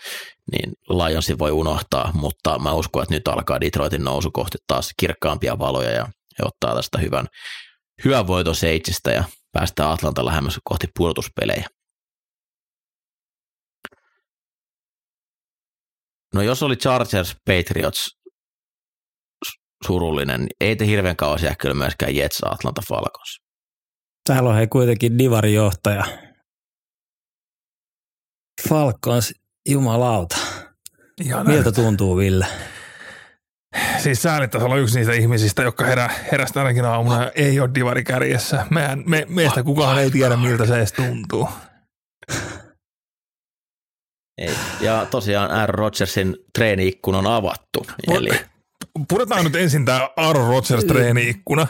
niin 0.51 0.73
Lionsin 0.89 1.39
voi 1.39 1.51
unohtaa, 1.51 2.11
mutta 2.13 2.59
mä 2.59 2.73
uskon, 2.73 3.03
että 3.03 3.15
nyt 3.15 3.27
alkaa 3.27 3.61
Detroitin 3.61 4.03
nousu 4.03 4.31
kohti 4.31 4.57
taas 4.67 4.91
kirkkaampia 4.99 5.59
valoja 5.59 5.91
ja 5.91 6.05
he 6.39 6.43
ottaa 6.45 6.75
tästä 6.75 6.97
hyvän, 6.97 7.25
hyvän 8.05 8.27
voiton 8.27 8.55
Seitsistä 8.55 9.11
ja 9.11 9.23
päästään 9.51 9.91
Atlanta 9.91 10.25
lähemmäs 10.25 10.59
kohti 10.63 10.87
pudotuspelejä. 10.97 11.67
No 16.33 16.41
jos 16.41 16.63
oli 16.63 16.75
Chargers 16.75 17.35
Patriots 17.45 18.09
surullinen, 19.87 20.39
niin 20.39 20.55
ei 20.59 20.75
te 20.75 20.85
hirveän 20.85 21.15
kauan 21.15 21.39
kyllä 21.59 21.75
myöskään 21.75 22.15
Jets 22.15 22.43
Atlanta 22.45 22.81
Falcons. 22.87 23.39
Täällä 24.27 24.49
on 24.49 24.55
he 24.55 24.67
kuitenkin 24.67 25.17
divari 25.17 25.53
johtaja 25.53 26.30
Falcons, 28.69 29.33
jumalauta. 29.69 30.37
Ihan 31.21 31.47
Miltä 31.47 31.71
tuntuu, 31.71 32.17
Ville? 32.17 32.47
Siis 33.97 34.21
säälittäisi 34.21 34.65
olla 34.65 34.77
yksi 34.77 34.97
niistä 34.97 35.13
ihmisistä, 35.13 35.63
jotka 35.63 35.85
herää, 35.85 36.09
herästä 36.31 36.59
ainakin 36.59 36.85
aamuna 36.85 37.23
ja 37.23 37.31
ei 37.35 37.59
ole 37.59 37.69
divari 37.75 38.03
kärjessä. 38.03 38.65
Mehän, 38.69 39.03
me, 39.05 39.25
meistä 39.29 39.63
kukaan 39.63 39.99
ei 39.99 40.11
tiedä, 40.11 40.37
miltä 40.37 40.65
se 40.65 40.77
edes 40.77 40.93
tuntuu. 40.93 41.49
Ei. 44.37 44.55
Ja 44.81 45.07
tosiaan 45.11 45.51
Aaron 45.51 45.75
Rodgersin 45.75 46.37
treeniikkuna 46.53 47.17
on 47.17 47.27
avattu. 47.27 47.85
Eli... 48.11 48.29
Puretaan 49.07 49.43
nyt 49.43 49.55
ensin 49.55 49.85
tämä 49.85 50.09
Aaron 50.17 50.47
Rodgers 50.47 50.85
treeniikkuna. 50.85 51.67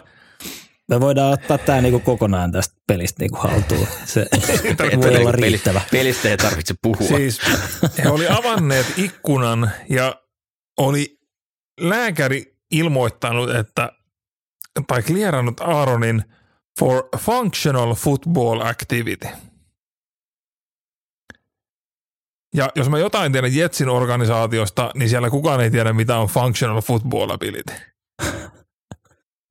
Me 0.92 1.00
voidaan 1.00 1.34
ottaa 1.34 1.58
tämä 1.58 1.82
niinku 1.82 2.00
kokonaan 2.00 2.52
tästä 2.52 2.76
pelistä 2.88 3.24
niinku 3.24 3.38
haltuun. 3.38 3.88
Se 4.06 4.26
voi 4.98 5.18
olla 5.18 5.32
riittävä. 5.32 5.82
Pelistä 5.92 6.30
ei 6.30 6.38
tarvitse 6.38 6.74
puhua. 6.82 7.08
Siis 7.08 7.40
he 8.04 8.10
oli 8.10 8.28
avanneet 8.30 8.86
ikkunan 8.98 9.72
ja 9.90 10.16
oli 10.78 11.20
lääkäri 11.80 12.58
ilmoittanut, 12.72 13.56
että 13.56 13.92
tai 14.88 15.04
klierannut 15.04 15.60
Aaronin 15.60 16.24
for 16.80 17.04
functional 17.18 17.94
football 17.94 18.62
activity. 18.62 19.28
Ja 22.56 22.70
jos 22.76 22.90
mä 22.90 23.00
jotain 23.00 23.32
tiedän 23.32 23.56
Jetsin 23.56 23.90
organisaatiosta, 23.90 24.92
niin 24.96 25.10
siellä 25.10 25.30
kukaan 25.30 25.62
ei 25.62 25.72
tiedä, 25.72 25.94
mitä 25.94 26.18
on 26.18 26.28
functional 26.28 26.82
football 26.82 27.30
ability. 27.30 27.74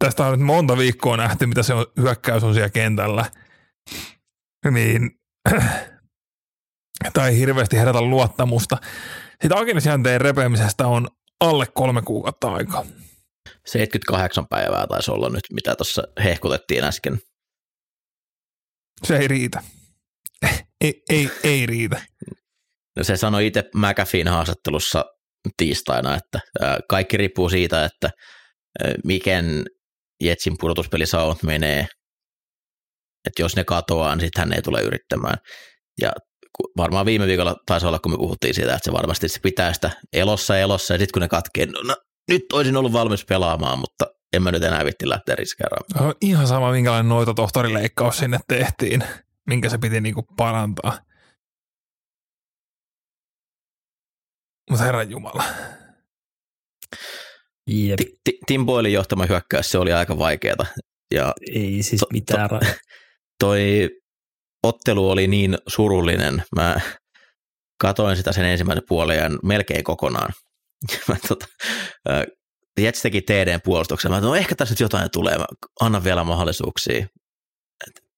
Tästä 0.04 0.26
on 0.26 0.38
nyt 0.38 0.46
monta 0.46 0.78
viikkoa 0.78 1.16
nähty, 1.16 1.46
mitä 1.46 1.62
se 1.62 1.74
on, 1.74 1.86
hyökkäys 2.00 2.44
on 2.44 2.54
siellä 2.54 2.70
kentällä. 2.70 3.24
Niin, 4.70 5.10
tai 7.12 7.38
hirveästi 7.38 7.76
herätä 7.76 8.02
luottamusta. 8.02 8.76
Siitä 9.40 9.58
akillisjänteen 9.58 10.20
repemisestä 10.20 10.86
on 10.86 11.08
alle 11.40 11.66
kolme 11.74 12.02
kuukautta 12.02 12.52
aikaa. 12.52 12.84
78 13.66 14.46
päivää 14.50 14.86
taisi 14.86 15.10
olla 15.10 15.28
nyt, 15.28 15.44
mitä 15.52 15.76
tuossa 15.76 16.02
hehkutettiin 16.24 16.84
äsken. 16.84 17.18
Se 19.04 19.16
ei 19.16 19.28
riitä. 19.28 19.62
Ei, 20.84 21.02
ei, 21.10 21.30
ei 21.44 21.66
riitä. 21.66 22.02
No 22.96 23.04
se 23.04 23.16
sanoi 23.16 23.46
itse 23.46 23.64
McAfeein 23.74 24.28
haastattelussa 24.28 25.04
tiistaina, 25.56 26.14
että 26.14 26.40
kaikki 26.88 27.16
riippuu 27.16 27.48
siitä, 27.48 27.84
että 27.84 28.10
miten 29.04 29.64
Jetsin 30.20 30.56
pudotuspelisauvat 30.60 31.42
menee. 31.42 31.86
Että 33.26 33.42
jos 33.42 33.56
ne 33.56 33.64
katoaa, 33.64 34.16
niin 34.16 34.26
sitten 34.26 34.40
hän 34.40 34.52
ei 34.52 34.62
tule 34.62 34.82
yrittämään. 34.82 35.38
Ja 36.00 36.12
varmaan 36.76 37.06
viime 37.06 37.26
viikolla 37.26 37.56
taisi 37.66 37.86
olla, 37.86 37.98
kun 37.98 38.12
me 38.12 38.18
puhuttiin 38.18 38.54
siitä, 38.54 38.74
että 38.74 38.84
se 38.84 38.92
varmasti 38.92 39.28
se 39.28 39.40
pitää 39.40 39.72
sitä 39.72 39.90
elossa 40.12 40.58
elossa, 40.58 40.94
ja 40.94 40.98
sitten 40.98 41.12
kun 41.12 41.22
ne 41.22 41.28
katkee, 41.28 41.66
no, 41.66 41.82
no 41.82 41.96
nyt 42.28 42.42
olisin 42.52 42.76
ollut 42.76 42.92
valmis 42.92 43.24
pelaamaan, 43.24 43.78
mutta 43.78 44.06
en 44.32 44.42
mä 44.42 44.52
nyt 44.52 44.62
enää 44.62 44.84
vitti 44.84 45.08
lähteä 45.08 45.34
riskeeraamaan. 45.34 46.14
Ihan 46.20 46.46
sama, 46.46 46.72
minkälainen 46.72 47.08
noita 47.08 47.34
tohtorileikkaus 47.34 48.18
sinne 48.18 48.38
tehtiin, 48.48 49.04
minkä 49.46 49.68
se 49.68 49.78
piti 49.78 50.00
niinku 50.00 50.22
parantaa. 50.36 50.98
Mutta 54.70 54.84
herran 54.84 55.10
jumala. 55.10 55.44
Jep. 57.70 57.98
Tim 58.46 58.66
Boylin 58.66 58.92
johtama 58.92 59.26
hyökkäys, 59.26 59.70
se 59.70 59.78
oli 59.78 59.92
aika 59.92 60.18
vaikeata. 60.18 60.66
Ja 61.14 61.34
Ei 61.54 61.82
siis 61.82 62.04
mitään. 62.12 62.48
To, 62.48 62.58
to, 62.58 62.66
toi 63.40 63.90
ottelu 64.62 65.10
oli 65.10 65.26
niin 65.26 65.58
surullinen. 65.66 66.42
Mä 66.56 66.80
katoin 67.80 68.16
sitä 68.16 68.32
sen 68.32 68.44
ensimmäisen 68.44 68.84
puolen 68.88 69.38
melkein 69.42 69.84
kokonaan. 69.84 70.32
Mä 71.08 71.16
tota, 71.28 71.46
Jets 72.80 73.02
teki 73.02 73.22
TDn 73.22 73.60
puolustuksen. 73.64 74.10
Mä 74.10 74.16
että 74.16 74.26
no 74.26 74.34
ehkä 74.34 74.54
tässä 74.54 74.72
nyt 74.72 74.80
jotain 74.80 75.10
tulee. 75.10 75.38
Mä 75.38 75.44
annan 75.80 76.04
vielä 76.04 76.24
mahdollisuuksia. 76.24 77.06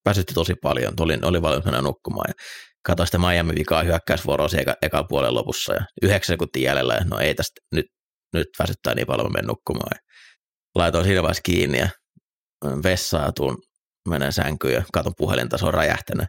Väsytti 0.04 0.34
tosi 0.34 0.54
paljon. 0.54 0.94
Olin, 1.00 1.24
oli 1.24 1.42
valmis 1.42 1.64
mennä 1.64 1.80
nukkumaan. 1.80 2.24
Ja 2.28 2.44
katsoin 2.86 3.06
sitä 3.06 3.18
Miami 3.18 3.54
vikaa 3.54 3.82
hyökkäysvuoroa 3.82 4.48
eka, 4.58 4.76
eka 4.82 5.04
puolen 5.04 5.34
lopussa. 5.34 5.74
Ja 5.74 5.86
yhdeksän 6.02 6.34
sekuntia 6.34 6.70
jäljellä. 6.70 6.94
Ja 6.94 7.04
no 7.04 7.18
ei 7.18 7.34
tästä, 7.34 7.60
nyt, 7.74 7.86
nyt 8.32 8.48
väsyttää 8.58 8.94
niin 8.94 9.06
paljon, 9.06 9.26
mä 9.26 9.32
menen 9.32 9.46
nukkumaan. 9.46 9.98
Laitoin 10.74 11.04
siinä 11.04 11.22
vaiheessa 11.22 11.42
kiinni 11.44 11.78
ja 11.78 11.88
vessaa 12.82 13.32
tuun 13.32 13.58
menen 14.08 14.32
sänkyyn 14.32 14.74
ja 14.74 14.82
katon 14.92 15.12
puhelinta, 15.16 15.58
se 15.58 15.66
on 15.66 15.74
räjähtänyt. 15.74 16.28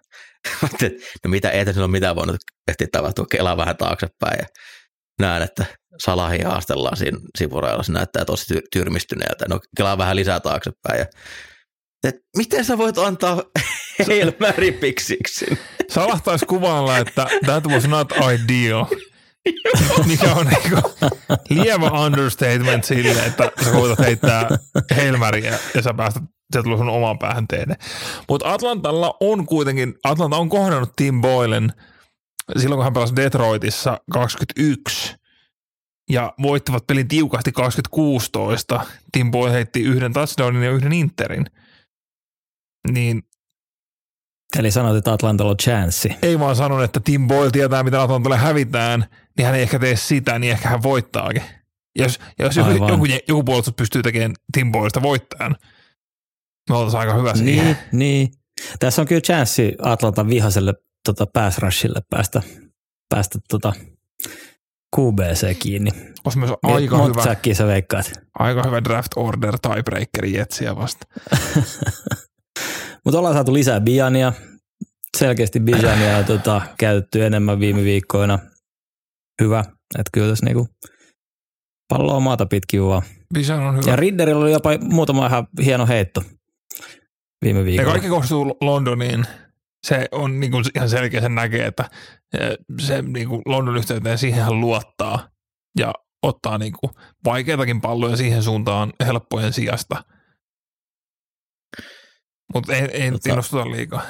no 1.24 1.30
mitä, 1.30 1.50
ei 1.50 1.66
tässä 1.66 1.82
ole 1.82 1.88
mitään 1.92 2.16
voinut 2.16 2.38
ehtiä 2.68 2.88
tapahtua, 2.92 3.26
kelaa 3.32 3.58
vähän 3.58 3.78
taaksepäin 3.78 4.40
ja 4.40 4.46
näen, 5.20 5.44
että 5.44 5.66
Salahi 6.04 6.42
haastellaan 6.42 6.98
siinä 6.98 7.18
sivurajalla, 7.38 7.84
se 7.84 7.92
näyttää 7.92 8.26
tosi 8.26 8.54
ty- 8.54 8.68
tyrmistyneeltä. 8.74 9.46
No 9.50 9.60
kelaa 9.78 9.98
vähän 9.98 10.16
lisää 10.16 10.40
taaksepäin 10.40 11.00
ja 11.00 11.06
et 12.04 12.16
miten 12.38 12.66
sä 12.66 12.78
voit 12.78 12.98
antaa 12.98 13.44
helmäripiksiksi? 14.08 15.46
Salah 15.90 16.22
taisi 16.22 16.46
kuvailla, 16.46 16.98
että 16.98 17.28
that 17.46 17.68
was 17.68 17.88
not 17.88 18.12
ideal. 18.12 18.86
Mikä 20.08 20.34
on 20.36 20.48
niinku 20.48 20.92
lievä 21.50 21.88
understatement 21.88 22.84
sille, 22.84 23.26
että 23.26 23.52
sä 23.64 23.72
koetat 23.72 24.00
heittää 24.00 24.50
helmäriä 24.96 25.60
ja 25.76 25.82
sä 25.82 25.94
päästät 25.94 26.24
se 26.54 26.64
tulee 26.64 26.78
sun 26.78 26.90
oman 26.90 27.20
päähän 27.20 27.48
tehdä. 27.48 27.76
Mutta 28.30 28.54
Atlantalla 28.54 29.18
on 29.20 29.46
kuitenkin, 29.46 29.94
Atlanta 30.04 30.38
on 30.38 30.50
kohdannut 30.50 30.94
Tim 30.96 31.22
Boylen 31.22 31.74
silloin, 32.58 32.78
kun 32.78 32.84
hän 32.84 32.94
pelasi 32.94 33.16
Detroitissa 33.16 34.02
21 34.12 35.16
ja 36.10 36.34
voittivat 36.42 36.88
pelin 36.88 37.08
tiukasti 37.08 37.52
2016. 37.52 38.86
Tim 39.12 39.32
Boyle 39.32 39.54
heitti 39.54 39.82
yhden 39.82 40.14
touchdownin 40.14 40.64
ja 40.64 40.72
yhden 40.72 40.94
interin. 40.94 41.46
Niin 42.92 43.24
Eli 44.60 44.72
sanoit, 44.72 44.98
että 44.98 45.14
Atlantalla 45.14 45.52
on 45.52 45.58
chanssi. 45.58 46.16
Ei 46.22 46.40
vaan 46.40 46.56
sanon, 46.56 46.84
että 46.84 47.00
Tim 47.00 47.28
Boyle 47.28 47.52
tietää, 47.52 47.84
mitä 47.84 48.02
Atlantalle 48.02 48.38
hävitään, 48.38 49.06
niin 49.38 49.46
hän 49.46 49.56
ei 49.56 49.62
ehkä 49.62 49.80
tee 49.80 49.96
sitä, 49.96 50.40
niin 50.40 50.52
ehkä 50.52 50.70
hän 50.70 50.84
voittaakin. 50.84 51.44
Jos, 52.00 52.20
jos 52.40 52.56
joku, 52.56 52.88
joku, 52.88 53.06
joku 53.28 53.44
puolustus 53.44 53.74
pystyy 53.74 54.04
tekemään 54.04 54.34
Tim 54.54 54.72
Boylesta 54.72 55.02
voittajan, 55.02 55.56
me 56.70 56.76
oltaisiin 56.76 57.00
aika 57.00 57.14
hyvä 57.14 57.36
siihen. 57.36 57.66
Niin, 57.66 57.78
niin. 57.92 58.32
Tässä 58.80 59.02
on 59.02 59.08
kyllä 59.08 59.22
chanssi 59.22 59.76
Atlantan 59.82 60.28
vihaiselle 60.28 60.74
tota, 61.06 61.26
pass 61.26 61.58
rushille 61.58 62.02
päästä, 62.10 62.42
päästä 63.10 63.40
tota, 63.50 63.74
QBC 64.98 65.60
kiinni. 65.60 65.92
Olisi 66.26 66.40
myös 66.40 66.52
aika 66.64 66.98
Mont 66.98 67.16
hyvä, 67.16 67.36
sä 67.54 67.68
veikkaat. 67.68 68.12
aika 68.40 68.64
hyvä 68.64 68.84
draft 68.84 69.12
order 69.16 69.58
tiebreakeri 69.60 70.34
Jetsiä 70.34 70.76
vasta. 70.76 71.08
Mutta 73.06 73.20
ollaan 73.20 73.34
saatu 73.34 73.54
lisää 73.54 73.82
Biania. 73.82 74.34
Selkeästi 75.18 75.60
Bijania 75.60 76.18
on 76.18 76.26
tota, 76.26 76.62
käytetty 76.80 77.26
enemmän 77.26 77.60
viime 77.60 77.84
viikkoina. 77.84 78.40
Hyvä, 79.42 79.60
että 80.00 80.10
kyllä 80.14 80.30
tässä 80.30 80.46
niinku 80.46 80.68
palloa 81.90 82.20
maata 82.20 82.46
pitkin 82.46 82.84
vaan. 82.84 83.02
Bijan 83.34 83.60
on 83.60 83.78
hyvä. 83.78 83.92
Ja 83.92 83.96
Ridderillä 83.96 84.42
oli 84.44 84.52
jopa 84.52 84.70
muutama 84.82 85.28
ihan 85.28 85.48
hieno 85.66 85.88
heitto 85.88 86.24
viime 87.44 87.66
viikolla. 87.66 87.90
Ja 87.90 87.92
kaikki 87.92 88.10
kohdistuu 88.10 88.58
Londoniin. 88.62 89.26
Se 89.88 90.08
on 90.12 90.40
niin 90.40 90.52
kuin 90.52 90.66
ihan 90.76 90.90
selkeä, 90.90 91.22
sen 91.22 91.36
näkee, 91.36 91.66
että 91.66 91.90
se 92.82 93.02
niin 93.02 93.30
kuin 93.30 93.42
London 93.46 93.78
yhteyteen 93.78 94.18
siihen 94.18 94.60
luottaa 94.60 95.30
ja 95.80 95.94
ottaa 96.24 96.58
niin 96.58 96.74
kuin 96.80 96.94
vaikeitakin 97.26 97.82
palloja 97.82 98.18
siihen 98.18 98.44
suuntaan 98.44 98.94
helppojen 99.06 99.54
sijasta. 99.54 100.04
Mutta 102.54 102.76
ei, 102.76 102.82
ei 102.82 103.12
tota, 103.12 103.30
innostuta 103.30 103.72
liikaa. 103.72 104.02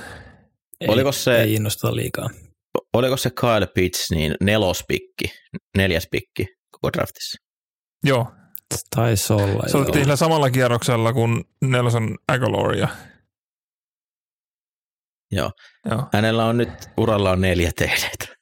Ei, 0.82 0.88
oliko 0.89 1.12
se, 1.12 1.41
ei 1.41 1.54
innostuta 1.54 1.96
liikaa. 1.96 2.30
Oliko 2.94 3.18
se 3.18 3.30
Kyle 3.30 3.68
Pitts 3.76 4.12
niin 4.12 4.36
nelospikki, 4.41 5.34
neljäs 5.78 6.08
pikki 6.12 6.48
koko 6.72 6.94
draftissa? 6.94 7.38
Joo. 8.04 8.28
Taisi 8.96 9.34
olla. 9.34 9.68
Se 9.68 9.78
otettiin 9.78 10.04
sillä 10.04 10.16
samalla 10.16 10.50
kierroksella 10.50 11.14
kuin 11.14 11.44
Nelson 11.62 12.18
Aguilaria. 12.28 12.88
Joo. 15.32 15.52
Joo. 15.89 16.08
Hänellä 16.14 16.46
on 16.46 16.58
nyt 16.58 16.70
uralla 16.98 17.32
on 17.32 17.41
neljä 17.41 17.72
TDtä. 17.72 18.36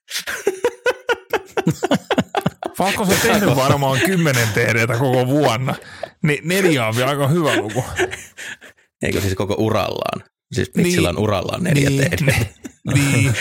Falcons 2.78 3.10
on 3.14 3.16
tehnyt 3.22 3.56
varmaan 3.56 4.00
kymmenen 4.00 4.48
TDtä 4.48 4.94
koko 4.98 5.28
vuonna. 5.28 5.76
Niin 6.24 6.48
neljä 6.48 6.88
on 6.88 6.96
vielä 6.96 7.10
aika 7.10 7.28
hyvä 7.28 7.56
luku. 7.56 7.84
Eikö 9.02 9.22
siis 9.22 9.36
koko 9.36 9.56
urallaan? 9.58 10.24
Siis 10.54 10.70
Pitsillä 10.70 11.10
niin, 11.10 11.18
on 11.18 11.24
urallaan 11.24 11.64
neljä 11.64 11.90
niin, 11.90 12.02
TDtä. 12.02 12.26
Niin, 12.26 12.48
niin, 12.94 13.34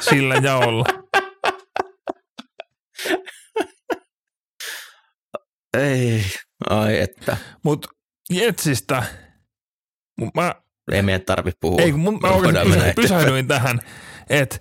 sillä 0.00 0.34
jaolla. 0.34 0.84
Ei, 5.78 6.24
ai 6.70 6.98
että. 6.98 7.36
Mutta 7.64 7.88
Jetsistä, 8.30 9.02
mä 10.34 10.54
ei 10.92 11.02
meidän 11.02 11.22
tarvitse 11.22 11.58
puhua. 11.60 11.80
Ei, 11.80 11.92
mun, 11.92 12.18
mä 12.22 12.28
oikeasti 12.28 12.78
pysähdyin 12.96 13.48
tähän, 13.48 13.80
että 14.30 14.58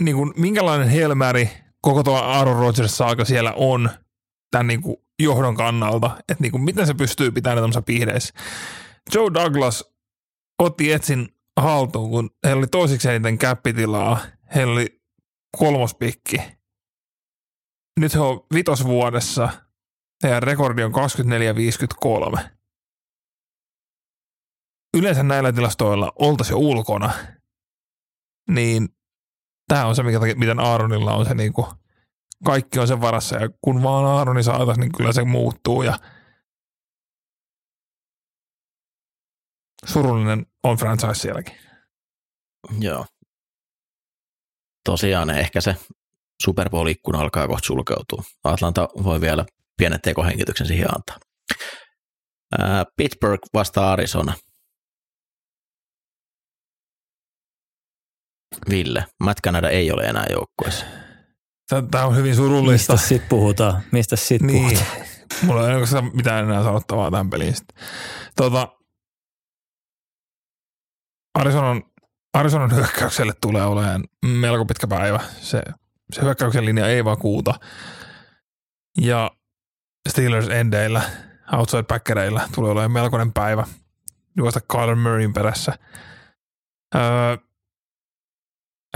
niin 0.00 0.16
kuin, 0.16 0.32
minkälainen 0.36 0.88
helmäri 0.88 1.50
koko 1.82 2.02
tuo 2.02 2.16
Aaron 2.16 2.56
Rodgers-saaga 2.56 3.24
siellä 3.24 3.52
on 3.56 3.90
tämän 4.50 4.66
niin 4.66 4.82
kuin, 4.82 4.96
johdon 5.18 5.56
kannalta, 5.56 6.10
että 6.18 6.42
niin 6.42 6.52
kuin, 6.52 6.62
miten 6.62 6.86
se 6.86 6.94
pystyy 6.94 7.30
pitämään 7.30 7.58
tämmöisessä 7.58 7.82
piireissä. 7.82 8.34
Joe 9.14 9.34
Douglas 9.34 9.94
otti 10.58 10.92
Etsin 10.92 11.28
haltuun, 11.60 12.10
kun 12.10 12.30
heillä 12.44 12.58
oli 12.58 12.66
toisiksi 12.66 13.08
eniten 13.08 13.38
käppitilaa, 13.38 14.20
heillä 14.54 14.72
oli 14.72 15.02
kolmospikki. 15.58 16.36
Nyt 18.00 18.14
he 18.14 18.20
on 18.20 18.46
vitosvuodessa, 18.54 19.48
heidän 20.22 20.42
rekordi 20.42 20.82
on 20.82 20.92
24-53 22.38 22.40
yleensä 24.96 25.22
näillä 25.22 25.52
tilastoilla 25.52 26.12
oltaisiin 26.18 26.54
jo 26.54 26.58
ulkona, 26.58 27.12
niin 28.50 28.88
tämä 29.68 29.86
on 29.86 29.96
se, 29.96 30.02
mikä, 30.02 30.18
miten 30.36 30.60
Aaronilla 30.60 31.14
on 31.14 31.24
se 31.24 31.34
niin 31.34 31.52
kuin, 31.52 31.66
kaikki 32.44 32.78
on 32.78 32.88
sen 32.88 33.00
varassa. 33.00 33.36
Ja 33.36 33.48
kun 33.60 33.82
vaan 33.82 34.04
Aaroni 34.04 34.42
saataisiin, 34.42 34.80
niin 34.80 34.92
kyllä 34.96 35.12
se 35.12 35.24
muuttuu 35.24 35.82
ja 35.82 35.98
surullinen 39.86 40.46
on 40.64 40.76
franchise 40.76 41.14
sielläkin. 41.14 41.56
Joo. 42.80 43.06
Tosiaan 44.84 45.30
ehkä 45.30 45.60
se 45.60 45.76
Super 46.44 46.70
Bowl-ikkuna 46.70 47.20
alkaa 47.20 47.46
kohta 47.48 47.66
sulkeutua. 47.66 48.22
Atlanta 48.44 48.88
voi 49.04 49.20
vielä 49.20 49.44
pienet 49.76 50.02
tekohengityksen 50.02 50.66
siihen 50.66 50.88
antaa. 50.94 51.16
Ää, 52.58 52.84
Pittsburgh 52.96 53.48
vastaa 53.54 53.92
Arizona. 53.92 54.34
Ville, 58.70 59.04
Matt 59.20 59.40
Canada 59.44 59.70
ei 59.70 59.92
ole 59.92 60.02
enää 60.04 60.26
joukkueessa. 60.30 60.86
Tämä 61.90 62.04
on 62.04 62.16
hyvin 62.16 62.36
surullista. 62.36 62.92
Mistä 62.92 63.08
sit 63.08 63.28
puhutaan? 63.28 63.82
Mistä 63.92 64.16
sit 64.16 64.42
Niin. 64.42 64.62
puhutaan? 64.78 65.06
Mulla 65.42 65.70
ei 65.70 65.76
ole 65.76 66.10
mitään 66.14 66.44
enää 66.44 66.62
sanottavaa 66.62 67.10
tämän 67.10 67.30
peliin. 67.30 67.54
Tuota, 68.36 68.68
Arizonan, 71.34 71.82
Arizonan 72.32 72.74
hyökkäykselle 72.74 73.32
tulee 73.40 73.64
olemaan 73.64 74.04
melko 74.24 74.64
pitkä 74.64 74.86
päivä. 74.86 75.20
Se, 75.40 75.62
se 76.12 76.22
hyökkäyksen 76.22 76.64
linja 76.64 76.86
ei 76.86 77.04
vakuuta. 77.04 77.54
Ja 79.00 79.30
Steelers 80.08 80.48
endeillä, 80.48 81.02
outside 81.52 81.82
backereillä 81.82 82.48
tulee 82.54 82.70
olemaan 82.70 82.92
melkoinen 82.92 83.32
päivä 83.32 83.66
juosta 84.36 84.60
Kyler 84.60 84.96
Murrayn 84.96 85.32
perässä. 85.32 85.78
Öö, 86.94 87.36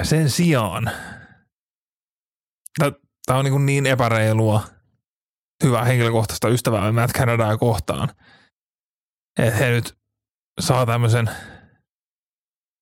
sen 0.02 0.30
sijaan, 0.30 0.90
tämä 3.26 3.38
on 3.38 3.44
niin, 3.44 3.66
niin 3.66 3.86
epäreilua, 3.86 4.64
hyvää 5.64 5.84
henkilökohtaista 5.84 6.48
ystävää 6.48 6.92
Matt 6.92 7.12
Canadaa 7.12 7.58
kohtaan. 7.58 8.08
Että 9.38 9.56
he 9.56 9.70
nyt 9.70 9.98
saa 10.60 10.86
tämmöisen, 10.86 11.30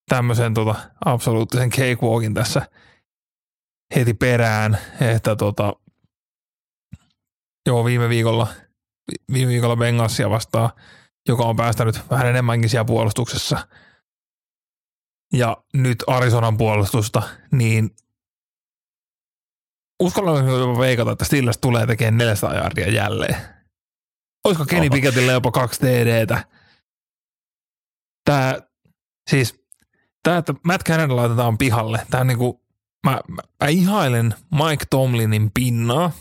tämmöisen 0.08 0.54
tota, 0.54 0.74
absoluuttisen 1.04 1.70
cakewalkin 1.70 2.34
tässä 2.34 2.66
heti 3.94 4.14
perään, 4.14 4.78
että 5.00 5.36
tota, 5.36 5.72
joo, 7.66 7.84
viime 7.84 8.08
viikolla, 8.08 8.46
viime 9.32 9.52
viikolla 9.52 9.76
Bengalsia 9.76 10.30
vastaan, 10.30 10.70
joka 11.28 11.44
on 11.44 11.56
päästänyt 11.56 12.10
vähän 12.10 12.26
enemmänkin 12.26 12.70
siellä 12.70 12.84
puolustuksessa. 12.84 13.68
Ja 15.32 15.56
nyt 15.74 16.04
Arizonan 16.06 16.56
puolustusta, 16.56 17.22
niin 17.52 17.90
uskallan 20.02 20.48
jopa 20.48 20.78
veikata, 20.78 21.12
että 21.12 21.24
Steelers 21.24 21.58
tulee 21.58 21.86
tekemään 21.86 22.18
400 22.18 22.54
jardia 22.54 22.90
jälleen. 22.90 23.36
Olisiko 24.44 24.64
Kenny 24.64 24.86
Oho. 24.86 24.92
Pickettille 24.92 25.32
jopa 25.32 25.50
kaksi 25.50 25.80
TDtä? 25.80 26.44
Tää, 28.24 28.58
siis, 29.30 29.61
tää, 30.22 30.38
että 30.38 30.54
Matt 30.64 30.82
Canada 30.82 31.16
laitetaan 31.16 31.58
pihalle, 31.58 32.06
tää 32.10 32.20
on 32.20 32.26
niinku, 32.26 32.62
mä, 33.06 33.20
mä, 33.28 33.42
mä 33.62 33.68
ihailen 33.68 34.34
Mike 34.50 34.84
Tomlinin 34.90 35.50
pinnaa, 35.54 36.12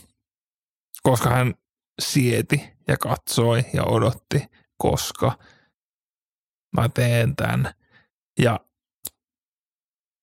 koska 1.03 1.29
hän 1.29 1.53
sieti 2.01 2.73
ja 2.87 2.97
katsoi 2.97 3.65
ja 3.73 3.83
odotti, 3.83 4.47
koska 4.77 5.37
mä 6.77 6.89
teen 6.89 7.35
tämän. 7.35 7.73
Ja 8.39 8.59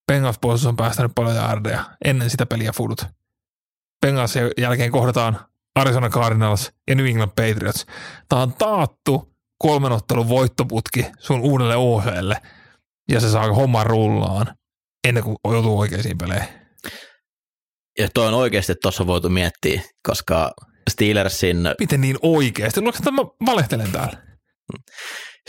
Bengals 0.07 0.67
on 0.67 0.77
päästänyt 0.77 1.13
paljon 1.15 1.37
jardeja 1.37 1.85
ennen 2.05 2.31
sitä 2.31 2.47
peliä 2.47 2.73
fudut. 2.73 3.07
Bengalsin 4.07 4.43
jälkeen 4.59 4.93
kohdataan 4.93 5.39
Arizona 5.75 6.09
Cardinals 6.09 6.73
ja 6.89 6.95
New 6.95 7.07
England 7.07 7.31
Patriots. 7.31 7.87
Tämä 8.29 8.43
on 8.43 8.53
taattu 8.53 9.35
kolmen 9.59 9.93
ottelun 9.93 10.29
voittoputki 10.29 11.07
sun 11.19 11.41
uudelle 11.41 11.77
OHelle 11.77 12.43
ja 13.09 13.21
se 13.21 13.31
saa 13.31 13.53
homman 13.53 13.87
rullaan 13.87 14.47
ennen 15.09 15.25
kuin 15.25 15.37
joutuu 15.45 15.79
oikeisiin 15.79 16.19
peleihin. 16.19 16.49
Ja 17.99 18.09
toi 18.15 18.29
on 18.29 18.35
oikeasti 18.35 18.75
tuossa 18.83 19.07
voitu 19.07 19.29
miettiä, 19.29 19.83
koska 20.09 20.53
Steelersin, 20.91 21.57
Miten 21.81 22.01
niin 22.01 22.17
oikeasti? 22.23 22.81
Luuletko, 22.81 23.01
että 23.01 23.11
mä 23.11 23.23
valehtelen 23.47 23.93
täällä? 23.93 24.23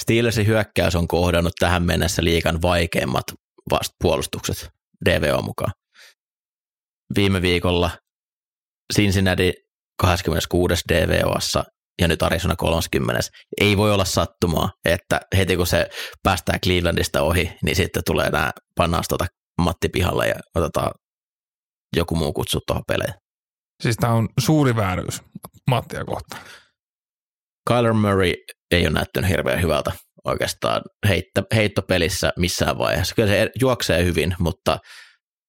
Steelersin 0.01 0.47
hyökkäys 0.47 0.95
on 0.95 1.07
kohdannut 1.07 1.53
tähän 1.60 1.84
mennessä 1.84 2.24
liikan 2.24 2.62
vaikeimmat 2.62 3.24
vast 3.72 3.91
puolustukset 4.01 4.70
DVO 5.05 5.41
mukaan. 5.41 5.74
Viime 7.16 7.41
viikolla 7.41 7.91
Cincinnati 8.95 9.53
26. 10.01 10.84
DVOssa 10.93 11.64
ja 12.00 12.08
nyt 12.08 12.24
Arizona 12.24 12.56
30. 12.56 13.20
Ei 13.62 13.78
voi 13.78 13.93
olla 13.93 14.06
sattumaa, 14.06 14.72
että 14.86 15.20
heti 15.38 15.58
kun 15.58 15.68
se 15.68 15.89
päästää 16.24 16.60
Clevelandista 16.64 17.22
ohi, 17.22 17.52
niin 17.64 17.76
sitten 17.76 18.04
tulee 18.06 18.30
nämä, 18.30 18.52
pannaan 18.76 19.04
tota 19.10 19.26
Matti 19.62 19.89
pihalle 19.89 20.28
ja 20.28 20.36
otetaan 20.56 20.91
joku 21.95 22.16
muu 22.16 22.34
kutsu 22.34 22.60
tuohon 22.68 22.84
peleihin. 22.88 23.16
Siis 23.84 23.95
tämä 23.95 24.14
on 24.14 24.30
suuri 24.39 24.76
vääryys 24.76 25.22
Mattia 25.70 26.06
kohtaan. 26.06 26.41
Kyler 27.68 27.93
Murray 27.93 28.34
ei 28.72 28.82
ole 28.84 28.93
näyttänyt 28.93 29.30
hirveän 29.30 29.62
hyvältä 29.62 29.91
oikeastaan 30.26 30.82
heittä, 31.08 31.43
heittopelissä 31.56 32.32
missään 32.38 32.78
vaiheessa. 32.78 33.16
Kyllä 33.16 33.30
se 33.30 33.50
juoksee 33.62 34.06
hyvin, 34.06 34.36
mutta 34.39 34.78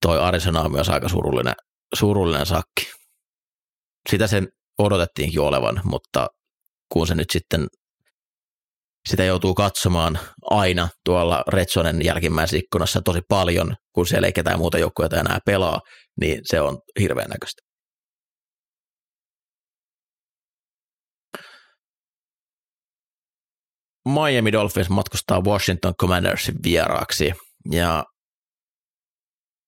toi 0.03 0.20
Arizona 0.20 0.61
on 0.61 0.72
myös 0.72 0.88
aika 0.88 1.09
surullinen, 1.09 1.55
surullinen 1.94 2.46
sakki. 2.46 2.92
Sitä 4.11 4.26
sen 4.26 4.48
odotettiinkin 4.78 5.40
olevan, 5.40 5.80
mutta 5.84 6.26
kun 6.93 7.07
se 7.07 7.14
nyt 7.14 7.30
sitten 7.30 7.66
sitä 9.09 9.24
joutuu 9.24 9.55
katsomaan 9.55 10.18
aina 10.43 10.88
tuolla 11.05 11.43
Retsonen 11.49 12.05
jälkimmäisessä 12.05 12.57
ikkunassa 12.57 13.01
tosi 13.05 13.20
paljon, 13.28 13.74
kun 13.95 14.07
siellä 14.07 14.26
ei 14.26 14.32
ketään 14.32 14.59
muuta 14.59 14.78
joukkueita 14.78 15.20
enää 15.20 15.38
pelaa, 15.47 15.80
niin 16.20 16.41
se 16.45 16.61
on 16.61 16.78
hirveän 17.01 17.30
näköistä. 17.30 17.62
Miami 24.08 24.53
Dolphins 24.53 24.91
matkustaa 24.91 25.41
Washington 25.41 25.95
Commandersin 26.00 26.54
vieraaksi 26.64 27.33
ja 27.71 28.04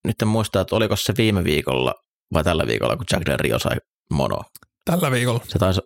nyt 0.05 0.23
en 0.23 0.29
muista, 0.29 0.61
että 0.61 0.77
oliko 0.77 0.97
se 0.97 1.15
viime 1.19 1.45
viikolla 1.45 1.95
vai 2.35 2.45
tällä 2.45 2.67
viikolla, 2.67 2.97
kun 2.97 3.07
Jack 3.13 3.27
Del 3.27 3.39
Rio 3.39 3.59
sai 3.59 3.77
mono. 4.13 4.39
Tällä 4.85 5.11
viikolla. 5.11 5.41
Se, 5.49 5.59
taisi, 5.59 5.81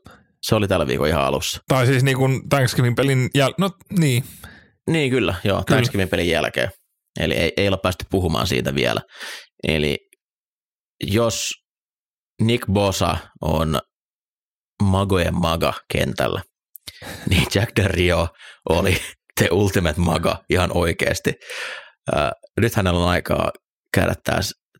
se 0.48 0.54
oli 0.54 0.68
tällä 0.68 0.86
viikon 0.86 1.08
ihan 1.08 1.24
alussa. 1.24 1.60
Tai 1.68 1.86
siis 1.86 2.02
niin 2.02 2.16
kuin 2.16 2.48
Thanksgiving 2.48 2.96
pelin 2.96 3.30
jäl... 3.34 3.54
No 3.58 3.70
niin. 3.98 4.24
Niin 4.90 5.10
kyllä, 5.10 5.34
joo, 5.44 5.56
Kyllä. 5.56 5.64
Thanksgiving 5.66 6.10
pelin 6.10 6.28
jälkeen. 6.28 6.70
Eli 7.20 7.34
ei, 7.34 7.52
ei 7.56 7.68
ole 7.68 7.78
päästy 7.82 8.04
puhumaan 8.10 8.46
siitä 8.46 8.74
vielä. 8.74 9.00
Eli 9.68 9.98
jos 11.06 11.50
Nick 12.42 12.66
Bosa 12.72 13.16
on 13.40 13.78
magojen 14.82 15.34
maga 15.34 15.74
kentällä, 15.92 16.42
niin 17.30 17.46
Jack 17.54 17.76
Del 17.76 17.88
Rio 17.88 18.28
oli 18.68 18.98
the 19.38 19.48
ultimate 19.50 20.00
maga 20.00 20.44
ihan 20.50 20.70
oikeasti. 20.76 21.32
Äh, 22.16 22.30
nyt 22.60 22.74
hänellä 22.74 23.00
on 23.00 23.08
aikaa 23.08 23.52
käydä 23.94 24.14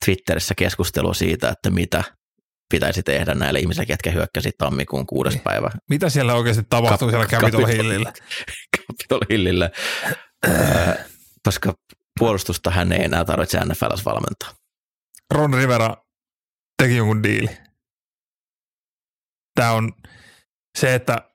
Twitterissä 0.05 0.55
keskustelua 0.55 1.14
siitä, 1.14 1.48
että 1.48 1.70
mitä 1.70 2.05
pitäisi 2.70 3.02
tehdä 3.02 3.34
näille 3.34 3.59
ihmisille, 3.60 3.86
ketkä 3.86 4.10
hyökkäsi 4.10 4.51
tammikuun 4.59 5.06
kuudes 5.06 5.32
Niin. 5.34 5.43
päivä 5.43 5.70
Mitä 5.90 6.09
siellä 6.09 6.34
oikeasti 6.34 6.66
tapahtuu 6.68 7.09
Kap- 7.09 7.10
siellä 7.10 7.26
Capitol 7.26 7.66
Hillillä? 7.66 8.12
Capitol 8.76 9.20
Hillille, 9.30 9.70
Äh, 10.48 10.98
koska 11.44 11.74
puolustusta 12.18 12.70
hän 12.70 12.93
ei 12.93 13.05
enää 13.05 13.24
tarvitse 13.24 13.60
NFLs 13.64 14.05
valmentaa. 14.05 14.51
Ron 15.34 15.55
Rivera 15.55 15.97
teki 16.82 16.97
jonkun 16.97 17.22
diili. 17.22 17.56
Tämä 19.55 19.72
on 19.72 19.93
se, 20.78 20.94
että 20.94 21.30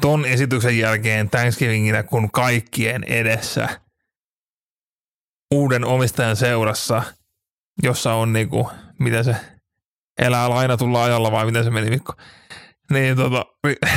ton 0.00 0.24
esityksen 0.24 0.78
jälkeen 0.78 1.30
Thanksgivinginä, 1.30 2.02
kun 2.02 2.30
kaikkien 2.30 3.04
edessä 3.04 3.80
uuden 5.54 5.84
omistajan 5.84 6.36
seurassa, 6.36 7.02
jossa 7.82 8.14
on 8.14 8.32
niinku, 8.32 8.70
miten 8.98 9.24
se 9.24 9.36
elää 10.18 10.50
lainatulla 10.50 11.04
ajalla 11.04 11.32
vai 11.32 11.46
miten 11.46 11.64
se 11.64 11.70
meni 11.70 11.90
Mikko, 11.90 12.12
niin 12.90 13.16
tota, 13.16 13.46
Ri- 13.66 13.88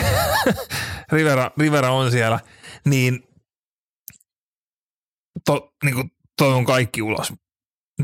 Rivera, 1.12 1.52
Rivera 1.58 1.92
on 1.92 2.12
siellä, 2.12 2.40
niin, 2.86 3.24
to, 5.46 5.74
niinku, 5.84 6.04
toi 6.38 6.54
on 6.54 6.66
kaikki 6.66 7.02
ulos 7.02 7.34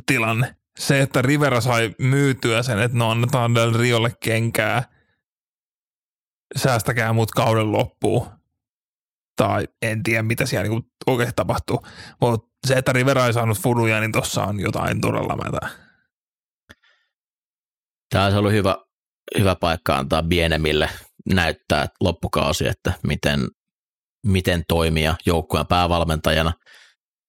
tilanne. 0.06 0.56
Se, 0.80 1.02
että 1.02 1.22
Rivera 1.22 1.61
sai 1.61 1.95
myytyä 1.99 2.64
sen, 2.64 2.80
että 2.80 2.98
no 2.98 3.11
annetaan 3.11 3.56
Del 3.56 3.73
Riolle 3.73 4.11
kenkää, 4.23 4.84
säästäkää 6.56 7.14
mut 7.14 7.31
kauden 7.31 7.72
loppuun. 7.72 8.27
Tai 9.35 9.68
en 9.81 10.03
tiedä, 10.03 10.23
mitä 10.23 10.45
siellä 10.45 10.64
niinku 10.69 10.89
oikeasti 11.07 11.35
tapahtuu. 11.35 11.85
Mutta 12.22 12.48
se, 12.68 12.73
että 12.73 12.94
Rivera 12.94 13.26
ei 13.26 13.34
saanut 13.34 13.61
fuduja, 13.61 13.99
niin 13.99 14.11
tossa 14.11 14.44
on 14.44 14.60
jotain 14.60 15.02
todella 15.02 15.35
mätä. 15.35 15.87
Tämä 18.10 18.24
olisi 18.24 18.38
ollut 18.38 18.52
hyvä, 18.52 18.78
hyvä 19.40 19.56
paikka 19.56 19.98
antaa 19.98 20.24
Bienemille 20.24 20.90
näyttää 21.34 21.88
loppukausi, 22.02 22.68
että 22.68 22.94
miten 23.08 23.48
miten 24.28 24.64
toimia 24.68 25.16
joukkueen 25.26 25.68
päävalmentajana, 25.68 26.54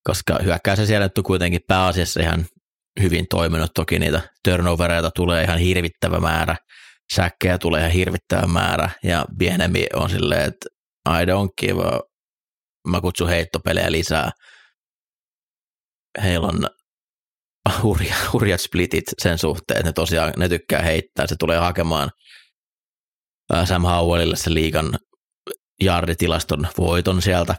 koska 0.05 0.39
hyökkäys 0.45 0.79
siellä 0.87 1.07
nyt 1.07 1.27
kuitenkin 1.27 1.61
pääasiassa 1.67 2.21
ihan 2.21 2.47
hyvin 3.03 3.27
toiminut. 3.31 3.71
Toki 3.75 3.99
niitä 3.99 4.21
turnovereita 4.45 5.11
tulee 5.11 5.45
ihan 5.45 5.59
hirvittävä 5.59 6.21
määrä, 6.21 6.57
säkkejä 7.15 7.59
tulee 7.59 7.81
ihan 7.81 7.93
hirvittävä 7.93 8.47
määrä, 8.47 8.91
ja 9.03 9.25
Bienemi 9.39 9.87
on 9.95 10.11
silleen, 10.11 10.49
että 10.49 10.67
I 11.09 11.25
don't 11.25 11.53
give 11.61 11.83
a, 11.83 12.01
mä 12.89 13.01
kutsun 13.01 13.29
heittopelejä 13.29 13.93
lisää. 13.93 14.31
Heillä 16.23 16.47
on 16.47 16.69
hurja, 17.83 18.15
hurjat 18.33 18.61
splitit 18.61 19.05
sen 19.19 19.39
suhteen, 19.39 19.79
että 19.79 19.89
ne 19.89 19.93
tosiaan 19.93 20.33
ne 20.37 20.49
tykkää 20.49 20.83
heittää, 20.83 21.27
se 21.27 21.37
tulee 21.39 21.59
hakemaan 21.59 22.11
Sam 23.65 23.83
Howellille 23.83 24.37
se 24.37 24.55
liigan 24.55 24.99
jaarditilaston 25.81 26.69
voiton 26.79 27.23
sieltä. 27.23 27.55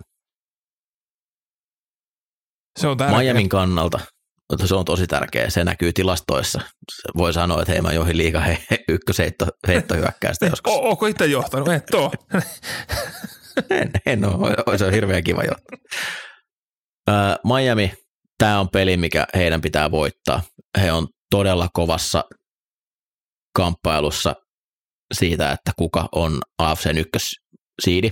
Se 2.80 2.88
on 2.88 2.98
tärkeä. 2.98 3.20
Miamin 3.20 3.50
kannalta 3.50 4.00
se 4.66 4.76
on 4.76 4.86
tosi 4.86 5.08
tärkeä. 5.08 5.50
Se 5.50 5.64
näkyy 5.64 5.94
tilastoissa. 5.94 6.62
Voi 7.18 7.34
sanoa, 7.34 7.62
että 7.62 7.72
hei 7.72 7.82
mä 7.82 7.92
johin 7.92 8.18
liikaa 8.18 8.42
he, 8.42 8.58
he, 8.72 8.84
ykkösheitto 8.88 9.48
joskus. 10.50 10.74
O, 10.74 10.90
onko 10.90 11.08
itse 11.08 11.26
johtanut? 11.26 11.68
Et 11.68 11.94
oo. 11.94 12.12
en, 13.70 13.92
en 14.06 14.26
ole. 14.26 14.78
Se 14.78 14.86
on 14.86 14.94
hirveän 14.94 15.24
kiva 15.24 15.44
johtaa. 15.44 15.78
Miami, 17.44 17.94
tämä 18.40 18.60
on 18.60 18.70
peli, 18.70 18.98
mikä 18.98 19.28
heidän 19.36 19.62
pitää 19.62 19.92
voittaa. 19.92 20.42
He 20.82 20.92
on 20.92 21.08
todella 21.32 21.68
kovassa 21.74 22.24
kamppailussa 23.56 24.36
siitä, 25.14 25.52
että 25.52 25.72
kuka 25.78 26.10
on 26.12 26.42
AFCn 26.58 26.98
ykkössiidi. 26.98 28.12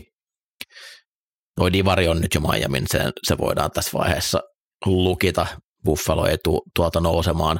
Toi 1.56 1.74
Divari 1.74 2.08
on 2.08 2.22
nyt 2.22 2.34
jo 2.34 2.42
Miamin, 2.42 2.86
se, 2.88 3.00
se 3.28 3.38
voidaan 3.38 3.72
tässä 3.72 3.92
vaiheessa 3.94 4.40
lukita. 4.86 5.48
Buffalo 5.86 6.28
ei 6.28 6.38
tu, 6.44 6.62
tuolta 6.76 7.00
nousemaan, 7.00 7.60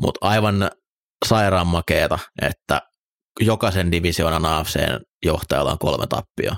mutta 0.00 0.28
aivan 0.28 0.70
sairaan 1.26 1.66
makeeta, 1.66 2.18
että 2.42 2.80
jokaisen 3.40 3.92
divisioonan 3.92 4.44
AFCn 4.44 5.00
johtajalla 5.24 5.72
on 5.72 5.78
kolme 5.78 6.06
tappia. 6.06 6.56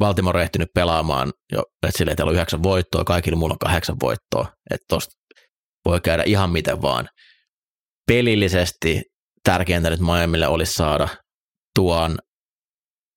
Baltimore 0.00 0.38
on 0.38 0.42
ehtinyt 0.42 0.68
pelaamaan 0.74 1.32
jo, 1.52 1.62
että 1.86 1.98
sille 1.98 2.14
teillä 2.14 2.30
on 2.30 2.34
yhdeksän 2.34 2.62
voittoa, 2.62 3.04
kaikilla 3.04 3.38
mulla 3.38 3.52
on 3.52 3.58
kahdeksan 3.58 3.96
voittoa, 4.02 4.52
että 4.70 4.84
tosta 4.88 5.14
voi 5.84 6.00
käydä 6.00 6.22
ihan 6.26 6.50
miten 6.50 6.82
vaan. 6.82 7.08
Pelillisesti 8.06 9.02
tärkeintä 9.44 9.90
nyt 9.90 10.00
Miamille 10.00 10.46
olisi 10.46 10.72
saada 10.72 11.08
tuon 11.74 12.18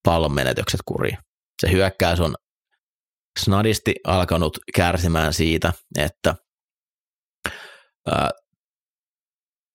pallon 0.06 0.34
menetykset 0.34 0.80
kuriin. 0.86 1.18
Se 1.62 1.72
hyökkäys 1.72 2.20
on 2.20 2.36
snadisti 3.40 3.96
alkanut 4.08 4.58
kärsimään 4.76 5.34
siitä, 5.34 5.74
että 5.98 6.36
ää, 8.08 8.30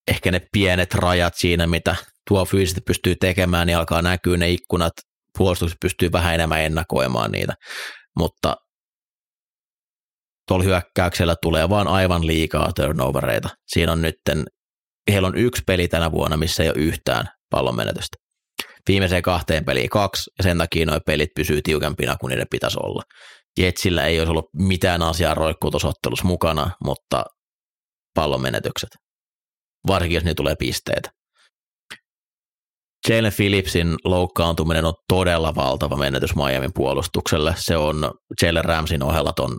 ehkä 0.07 0.31
ne 0.31 0.41
pienet 0.51 0.93
rajat 0.93 1.35
siinä, 1.35 1.67
mitä 1.67 1.95
tuo 2.27 2.45
fyysisesti 2.45 2.81
pystyy 2.81 3.15
tekemään, 3.15 3.67
niin 3.67 3.77
alkaa 3.77 4.01
näkyä 4.01 4.37
ne 4.37 4.49
ikkunat, 4.49 4.93
puolustus 5.39 5.75
pystyy 5.81 6.11
vähän 6.11 6.35
enemmän 6.35 6.61
ennakoimaan 6.61 7.31
niitä, 7.31 7.53
mutta 8.19 8.55
tuolla 10.47 10.63
hyökkäyksellä 10.63 11.35
tulee 11.41 11.69
vaan 11.69 11.87
aivan 11.87 12.27
liikaa 12.27 12.71
turnovereita. 12.75 13.49
Siinä 13.67 13.91
on 13.91 14.01
nytten, 14.01 14.45
heillä 15.11 15.27
on 15.27 15.37
yksi 15.37 15.61
peli 15.67 15.87
tänä 15.87 16.11
vuonna, 16.11 16.37
missä 16.37 16.63
ei 16.63 16.69
ole 16.69 16.77
yhtään 16.77 17.25
pallon 17.49 17.75
menetystä. 17.75 18.17
Viimeiseen 18.87 19.21
kahteen 19.21 19.65
peliin 19.65 19.89
kaksi, 19.89 20.31
ja 20.37 20.43
sen 20.43 20.57
takia 20.57 20.85
nuo 20.85 20.99
pelit 21.05 21.29
pysyy 21.35 21.61
tiukempina 21.61 22.15
kuin 22.19 22.29
niiden 22.29 22.47
pitäisi 22.51 22.77
olla. 22.83 23.01
Jetsillä 23.59 24.05
ei 24.05 24.19
olisi 24.19 24.31
ollut 24.31 24.49
mitään 24.53 25.01
asiaa 25.01 25.33
roikkuutosottelussa 25.33 26.25
mukana, 26.25 26.71
mutta 26.83 27.25
pallon 28.15 28.41
menetykset. 28.41 28.89
Varsinkin, 29.87 30.15
jos 30.15 30.23
ne 30.23 30.33
tulee 30.33 30.55
pisteitä. 30.59 31.09
Jalen 33.09 33.33
Phillipsin 33.35 33.95
loukkaantuminen 34.03 34.85
on 34.85 34.93
todella 35.07 35.55
valtava 35.55 35.95
menetys 35.95 36.35
Miamin 36.35 36.71
puolustukselle. 36.73 37.53
Se 37.57 37.77
on 37.77 38.11
Jalen 38.41 38.65
Ramsin 38.65 39.03
ohella 39.03 39.33
ton 39.33 39.57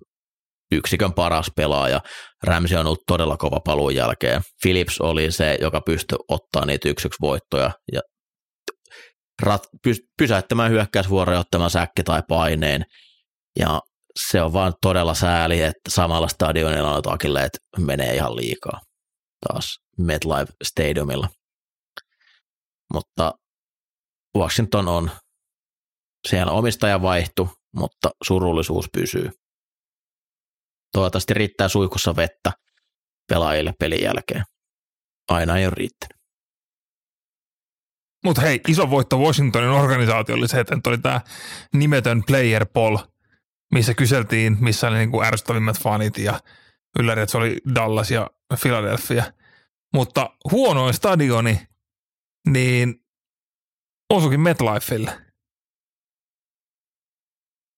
yksikön 0.73 1.13
paras 1.13 1.51
pelaaja. 1.57 2.01
Ramsey 2.43 2.79
on 2.79 2.87
ollut 2.87 3.03
todella 3.07 3.37
kova 3.37 3.61
paluun 3.61 3.95
jälkeen. 3.95 4.43
Phillips 4.63 5.01
oli 5.01 5.33
se, 5.33 5.59
joka 5.61 5.81
pystyi 5.81 6.19
ottaa 6.29 6.67
niitä 6.67 6.89
yksi 6.89 7.09
voittoja 7.21 7.71
ja 7.93 8.01
rat, 9.43 9.63
py, 9.85 9.95
pysäyttämään 10.19 10.71
hyökkäysvuoroja 10.71 11.39
ottamaan 11.39 11.71
säkki 11.71 12.03
tai 12.03 12.23
paineen. 12.29 12.85
Ja 13.59 13.81
se 14.29 14.43
on 14.43 14.53
vaan 14.53 14.75
todella 14.83 15.15
sääli, 15.15 15.63
että 15.63 15.81
samalla 15.89 16.29
stadionilla 16.29 16.95
on 16.95 17.19
että 17.45 17.59
menee 17.79 18.15
ihan 18.15 18.37
liikaa 18.37 18.81
taas 19.49 19.79
MetLife 19.99 20.53
Stadiumilla. 20.65 21.29
Mutta 22.95 23.35
Washington 24.39 24.89
on, 24.89 25.11
siellä 26.29 26.53
omistaja 26.53 27.03
vaihtu, 27.03 27.49
mutta 27.77 28.11
surullisuus 28.27 28.89
pysyy. 28.93 29.31
Toivottavasti 30.93 31.35
riittää 31.35 31.69
suihkussa 31.69 32.17
vettä 32.17 32.53
pelaajille 33.29 33.73
pelin 33.79 34.03
jälkeen. 34.03 34.45
Aina 35.29 35.59
ei 35.59 35.67
ole 35.67 35.75
riittänyt. 35.77 36.21
Mutta 38.25 38.41
hei, 38.41 38.61
iso 38.69 38.91
voitto 38.91 39.19
Washingtonin 39.19 39.71
organisaatiolle 39.71 40.49
se, 40.49 40.61
että 40.61 40.91
oli 40.91 40.99
tämä 40.99 41.21
nimetön 41.75 42.23
player 42.27 42.67
poll– 42.75 42.97
missä 43.75 43.95
kyseltiin, 43.95 44.57
missä 44.61 44.89
oli 44.89 44.99
niin 44.99 45.11
kuin 45.11 45.27
ärsyttävimmät 45.27 45.81
fanit 45.81 46.19
ja 46.19 46.41
ylläri, 46.99 47.23
että 47.23 47.31
se 47.31 47.39
oli 47.39 47.59
Dallas 47.75 48.11
ja 48.11 48.31
Philadelphia. 48.63 49.25
Mutta 49.95 50.31
huonoin 50.51 50.95
stadioni, 50.95 51.61
niin 52.49 52.95
osukin 54.11 54.41
MetLifeille. 54.41 55.11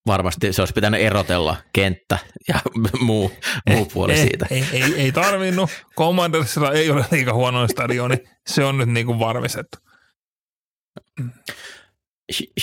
Varmasti 0.07 0.53
se 0.53 0.63
olisi 0.63 0.75
pitänyt 0.75 1.01
erotella 1.01 1.57
kenttä 1.73 2.19
ja 2.49 2.61
muu, 3.01 3.33
muu 3.69 3.85
puoli 3.85 4.13
ei, 4.13 4.19
siitä. 4.19 4.47
Ei, 4.51 4.65
ei, 4.73 4.95
ei 4.95 5.13
tarvinnut. 5.13 5.71
Commandersilla 5.97 6.73
ei 6.73 6.91
ole 6.91 7.05
liikaa 7.11 7.35
huonoin 7.35 7.69
stadioni. 7.69 8.17
Se 8.47 8.65
on 8.65 8.79
nyt 8.79 8.89
niin 8.89 9.07
kuin 9.07 9.19
varmistettu. 9.19 9.79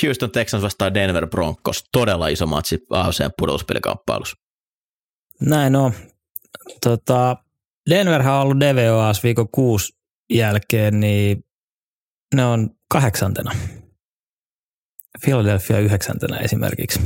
Houston 0.03 0.31
Texans 0.31 0.63
vastaan 0.63 0.93
Denver 0.93 1.27
Broncos. 1.27 1.84
Todella 1.91 2.27
iso 2.27 2.45
matsi 2.45 2.80
AFCn 2.89 3.31
pudotuspelikaappailussa. 3.38 4.38
Näin 5.41 5.76
on. 5.76 5.93
Tota, 6.84 7.38
Denverhän 7.89 8.34
on 8.34 8.41
ollut 8.41 8.59
DVOAS 8.59 9.23
viikon 9.23 9.49
kuusi 9.51 9.93
jälkeen, 10.30 10.99
niin 10.99 11.43
ne 12.35 12.45
on 12.45 12.69
kahdeksantena. 12.91 13.51
Philadelphia 15.23 15.80
yhdeksäntenä 15.80 16.38
esimerkiksi. 16.38 16.99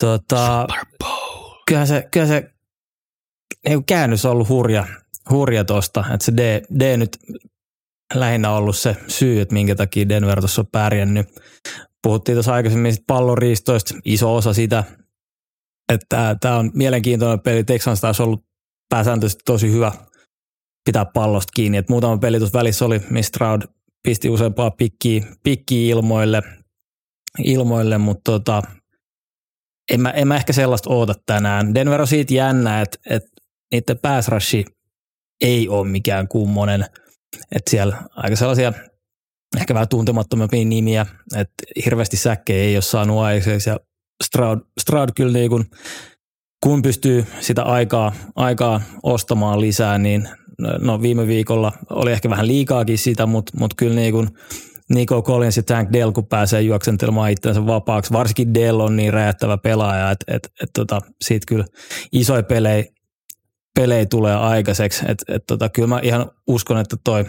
Tota. 0.00 0.66
Kyllähän 1.66 1.88
se, 1.88 2.08
kyllähän 2.10 2.42
se 2.42 2.54
niin 3.68 3.84
käännös 3.84 4.24
on 4.24 4.32
ollut 4.32 4.48
hurja, 4.48 4.86
hurja 5.30 5.64
tosta, 5.64 6.04
että 6.14 6.24
se 6.24 6.32
D, 6.36 6.62
D 6.80 6.96
nyt 6.96 7.18
lähinnä 8.14 8.50
ollut 8.50 8.76
se 8.76 8.96
syy, 9.08 9.40
että 9.40 9.54
minkä 9.54 9.74
takia 9.74 10.08
Denver 10.08 10.38
tuossa 10.38 10.62
on 10.62 10.66
pärjännyt. 10.72 11.26
Puhuttiin 12.02 12.36
tuossa 12.36 12.54
aikaisemmin 12.54 12.96
palloriistoista, 13.06 13.94
iso 14.04 14.36
osa 14.36 14.54
sitä, 14.54 14.84
että 15.92 16.36
tämä 16.40 16.56
on 16.56 16.70
mielenkiintoinen 16.74 17.40
peli. 17.40 17.64
Texans 17.64 18.00
taas 18.00 18.20
ollut 18.20 18.44
pääsääntöisesti 18.88 19.42
tosi 19.44 19.72
hyvä 19.72 19.92
pitää 20.84 21.04
pallosta 21.04 21.50
kiinni. 21.54 21.78
Et 21.78 21.88
muutama 21.88 22.18
peli 22.18 22.38
tuossa 22.38 22.58
välissä 22.58 22.84
oli, 22.84 23.00
missä 23.10 23.28
Stroud 23.28 23.62
pisti 24.02 24.30
useampaa 24.30 24.70
pikkiä, 24.70 25.22
pikkiä 25.42 25.90
ilmoille, 25.94 26.42
ilmoille 27.44 27.98
mutta 27.98 28.32
tota, 28.32 28.62
en, 29.92 30.00
mä, 30.00 30.10
en 30.10 30.28
mä 30.28 30.36
ehkä 30.36 30.52
sellaista 30.52 30.90
oota 30.90 31.14
tänään. 31.26 31.74
Denver 31.74 32.00
on 32.00 32.06
siitä 32.06 32.34
jännä, 32.34 32.80
että, 32.80 32.98
että 33.10 33.30
niiden 33.72 33.98
pass 33.98 34.28
ei 35.40 35.68
ole 35.68 35.88
mikään 35.88 36.28
kummonen– 36.28 36.84
että 37.52 37.70
siellä 37.70 38.02
aika 38.10 38.36
sellaisia 38.36 38.72
ehkä 39.56 39.74
vähän 39.74 39.88
tuntemattomampia 39.88 40.64
nimiä, 40.64 41.06
että 41.36 41.54
hirveästi 41.84 42.16
säkkejä 42.16 42.64
ei 42.64 42.76
ole 42.76 42.82
saanut 42.82 43.18
aikaiseksi 43.18 43.70
ja 43.70 43.80
Stroud, 44.24 44.58
Stroud 44.80 45.08
kyllä 45.16 45.32
niin 45.32 45.50
kun, 45.50 45.64
kun 46.62 46.82
pystyy 46.82 47.26
sitä 47.40 47.62
aikaa, 47.62 48.12
aikaa 48.36 48.80
ostamaan 49.02 49.60
lisää, 49.60 49.98
niin 49.98 50.28
no 50.58 51.02
viime 51.02 51.26
viikolla 51.26 51.72
oli 51.90 52.12
ehkä 52.12 52.30
vähän 52.30 52.48
liikaakin 52.48 52.98
sitä, 52.98 53.26
mutta, 53.26 53.52
mutta 53.58 53.76
kyllä 53.76 53.94
niin 53.94 54.12
kun 54.12 54.30
Nico 54.94 55.22
Collins 55.22 55.56
ja 55.56 55.62
Tank 55.62 55.92
Dell, 55.92 56.12
kun 56.12 56.26
pääsee 56.26 56.62
juoksentelemaan 56.62 57.30
itsensä 57.30 57.66
vapaaksi, 57.66 58.12
varsinkin 58.12 58.54
Dell 58.54 58.80
on 58.80 58.96
niin 58.96 59.12
räjättävä 59.12 59.58
pelaaja, 59.58 60.10
että 60.10 60.34
et, 60.36 60.48
et, 60.62 60.70
tota, 60.74 61.00
siitä 61.24 61.44
kyllä 61.48 61.64
isoja 62.12 62.42
pelejä 62.42 62.84
pelejä 63.74 64.06
tulee 64.06 64.34
aikaiseksi. 64.34 65.04
Et, 65.08 65.18
et 65.28 65.42
tota, 65.46 65.68
kyllä 65.68 65.88
mä 65.88 66.00
ihan 66.02 66.30
uskon, 66.46 66.78
että 66.78 66.96
toi 67.04 67.24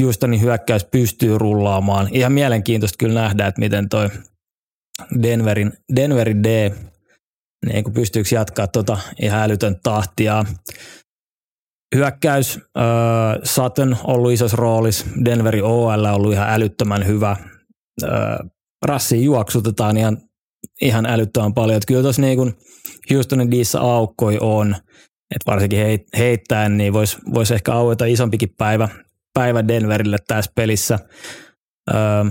Houstonin 0.00 0.40
hyökkäys 0.40 0.84
pystyy 0.84 1.38
rullaamaan. 1.38 2.08
Ihan 2.12 2.32
mielenkiintoista 2.32 2.96
kyllä 2.98 3.20
nähdä, 3.20 3.46
että 3.46 3.60
miten 3.60 3.88
toi 3.88 4.10
Denverin, 5.22 5.72
Denverin 5.96 6.44
D, 6.44 6.70
niin 7.66 7.84
kuin 7.84 7.94
pystyykö 7.94 8.28
jatkaa 8.34 8.66
tota 8.66 8.98
ihan 9.22 9.42
älytön 9.42 9.76
tahtia. 9.82 10.44
Hyökkäys, 11.94 12.56
äh, 12.56 12.84
Sutton 13.44 13.96
ollut 14.04 14.32
isossa 14.32 14.56
roolissa, 14.56 15.06
Denverin 15.24 15.64
OL 15.64 16.04
ollut 16.04 16.32
ihan 16.32 16.50
älyttömän 16.50 17.06
hyvä. 17.06 17.36
Äh, 18.02 18.10
Rassi 18.86 19.24
juoksutetaan 19.24 19.96
ihan, 19.96 20.18
ihan 20.80 21.06
älyttömän 21.06 21.54
paljon. 21.54 21.76
Että 21.76 21.86
kyllä 21.86 22.02
tuossa 22.02 22.22
niin 22.22 22.54
Houstonin 23.14 23.50
Dissä 23.50 23.80
aukkoi 23.80 24.38
on, 24.40 24.76
että 25.34 25.46
varsinkin 25.46 25.78
heit, 25.78 26.02
heittäen, 26.18 26.76
niin 26.76 26.92
voisi 26.92 27.18
vois 27.34 27.50
ehkä 27.50 27.72
aueta 27.72 28.04
isompikin 28.04 28.54
päivä, 28.58 28.88
päivä 29.34 29.68
Denverille 29.68 30.18
tässä 30.28 30.52
pelissä. 30.54 30.98
Öö, 31.94 32.24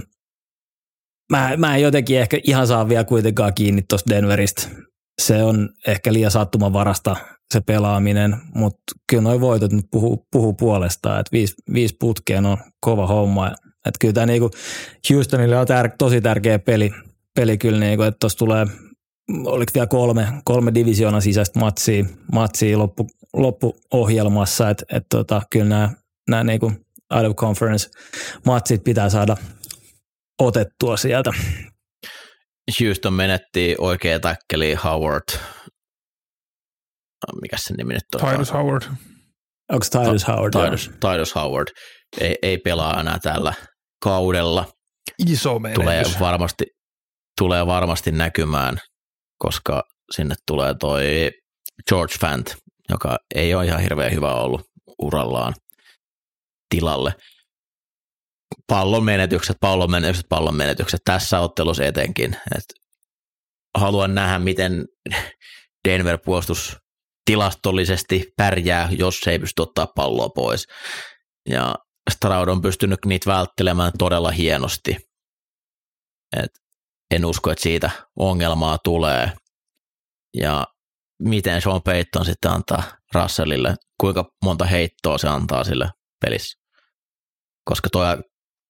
mä, 1.32 1.54
mä 1.58 1.76
en 1.76 1.82
jotenkin 1.82 2.20
ehkä 2.20 2.40
ihan 2.44 2.68
saa 2.68 2.90
vielä 2.90 3.04
kuitenkaan 3.04 3.54
kiinni 3.54 3.82
tuosta 3.82 4.10
Denveristä. 4.10 4.70
Se 5.22 5.44
on 5.44 5.70
ehkä 5.88 6.14
liian 6.14 6.32
sattumanvarasta 6.32 7.16
se 7.54 7.62
pelaaminen, 7.62 8.36
mutta 8.56 8.84
kyllä 9.10 9.24
nuo 9.24 9.42
voitot 9.42 9.72
nyt 9.72 9.86
puhuu, 9.92 10.28
puhuu 10.32 10.54
puolestaan, 10.54 11.20
että 11.20 11.32
viisi, 11.32 11.56
viisi 11.74 11.96
putkeen 12.00 12.46
on 12.46 12.58
kova 12.80 13.08
homma. 13.08 13.48
Että 13.86 13.98
kyllä 14.00 14.14
tämä 14.14 14.26
niinku 14.26 14.52
Houstonille 15.10 15.58
on 15.58 15.68
tär, 15.68 15.90
tosi 15.98 16.22
tärkeä 16.22 16.60
peli, 16.60 16.92
peli 17.36 17.58
kyllä, 17.58 17.80
niinku, 17.80 18.04
että 18.04 18.18
tuossa 18.20 18.38
tulee 18.38 18.66
oliko 19.46 19.72
vielä 19.74 19.88
kolme, 19.88 20.28
kolme 20.44 20.74
divisioonan 20.74 21.22
sisäistä 21.22 21.60
matsia, 21.60 22.06
matsia 22.32 22.78
loppu, 22.78 23.08
loppuohjelmassa, 23.34 24.70
että 24.70 24.86
et 24.92 25.04
tota, 25.10 25.42
kyllä 25.50 25.70
nämä, 25.70 25.90
nämä 26.30 26.44
niinku 26.44 26.72
out 27.14 27.26
of 27.26 27.36
conference 27.36 27.90
matsit 28.46 28.84
pitää 28.84 29.10
saada 29.10 29.38
otettua 30.40 30.98
sieltä. 30.98 31.32
Houston 32.80 33.14
menetti 33.14 33.76
oikea 33.78 34.20
täkkeli 34.20 34.76
Howard. 34.84 35.24
Mikä 37.42 37.58
se 37.58 37.74
nimi 37.74 37.94
nyt 37.94 38.04
on? 38.22 38.32
Titus 38.32 38.54
Howard. 38.54 38.84
Onko 39.72 39.86
Titus 39.92 40.28
Howard? 40.28 40.54
Titus, 40.66 40.92
Titus 41.00 41.36
Howard. 41.36 41.68
Ei, 42.22 42.36
ei 42.42 42.58
pelaa 42.58 43.00
enää 43.00 43.20
tällä 43.20 43.54
kaudella. 44.04 44.68
Iso 45.30 45.60
menetys. 45.60 45.84
Tulee 45.84 46.04
varmasti, 46.20 46.66
tulee 47.38 47.66
varmasti 47.66 48.12
näkymään 48.12 48.78
koska 49.42 49.84
sinne 50.16 50.36
tulee 50.48 50.74
toi 50.80 51.32
George 51.90 52.16
Fant, 52.22 52.56
joka 52.90 53.18
ei 53.36 53.56
ole 53.56 53.66
ihan 53.66 53.82
hirveän 53.82 54.12
hyvä 54.12 54.34
ollut 54.34 54.62
urallaan 55.02 55.54
tilalle. 56.70 57.14
Pallon 58.68 59.04
menetykset, 59.04 59.58
pallon 59.60 59.92
menetykset, 59.92 60.26
pallon 60.30 60.56
menetykset 60.56 61.02
tässä 61.06 61.40
ottelussa 61.40 61.86
etenkin. 61.86 62.38
Et 62.56 62.64
haluan 63.78 64.16
nähdä, 64.16 64.40
miten 64.40 64.86
Denver 65.88 66.18
puolustus 66.26 66.78
tilastollisesti 67.26 68.34
pärjää, 68.38 68.90
jos 68.92 69.20
se 69.20 69.32
ei 69.32 69.40
pysty 69.40 69.62
ottaa 69.62 69.88
palloa 69.88 70.30
pois. 70.30 70.68
Ja 71.50 71.76
Stroud 72.12 72.48
on 72.48 72.62
pystynyt 72.62 73.00
niitä 73.06 73.32
välttelemään 73.32 73.92
todella 73.98 74.32
hienosti. 74.32 74.98
Et 76.38 76.52
en 77.12 77.26
usko, 77.26 77.52
että 77.52 77.64
siitä 77.64 77.90
ongelmaa 78.20 78.78
tulee. 78.84 79.32
Ja 80.38 80.68
miten 81.20 81.62
Sean 81.62 81.82
Payton 81.82 82.26
sitten 82.26 82.52
antaa 82.52 82.84
Russellille, 83.14 83.76
kuinka 84.00 84.26
monta 84.44 84.66
heittoa 84.66 85.18
se 85.18 85.28
antaa 85.28 85.64
sille 85.64 85.90
pelissä. 86.22 86.58
Koska 87.66 87.90
toi, 87.90 88.06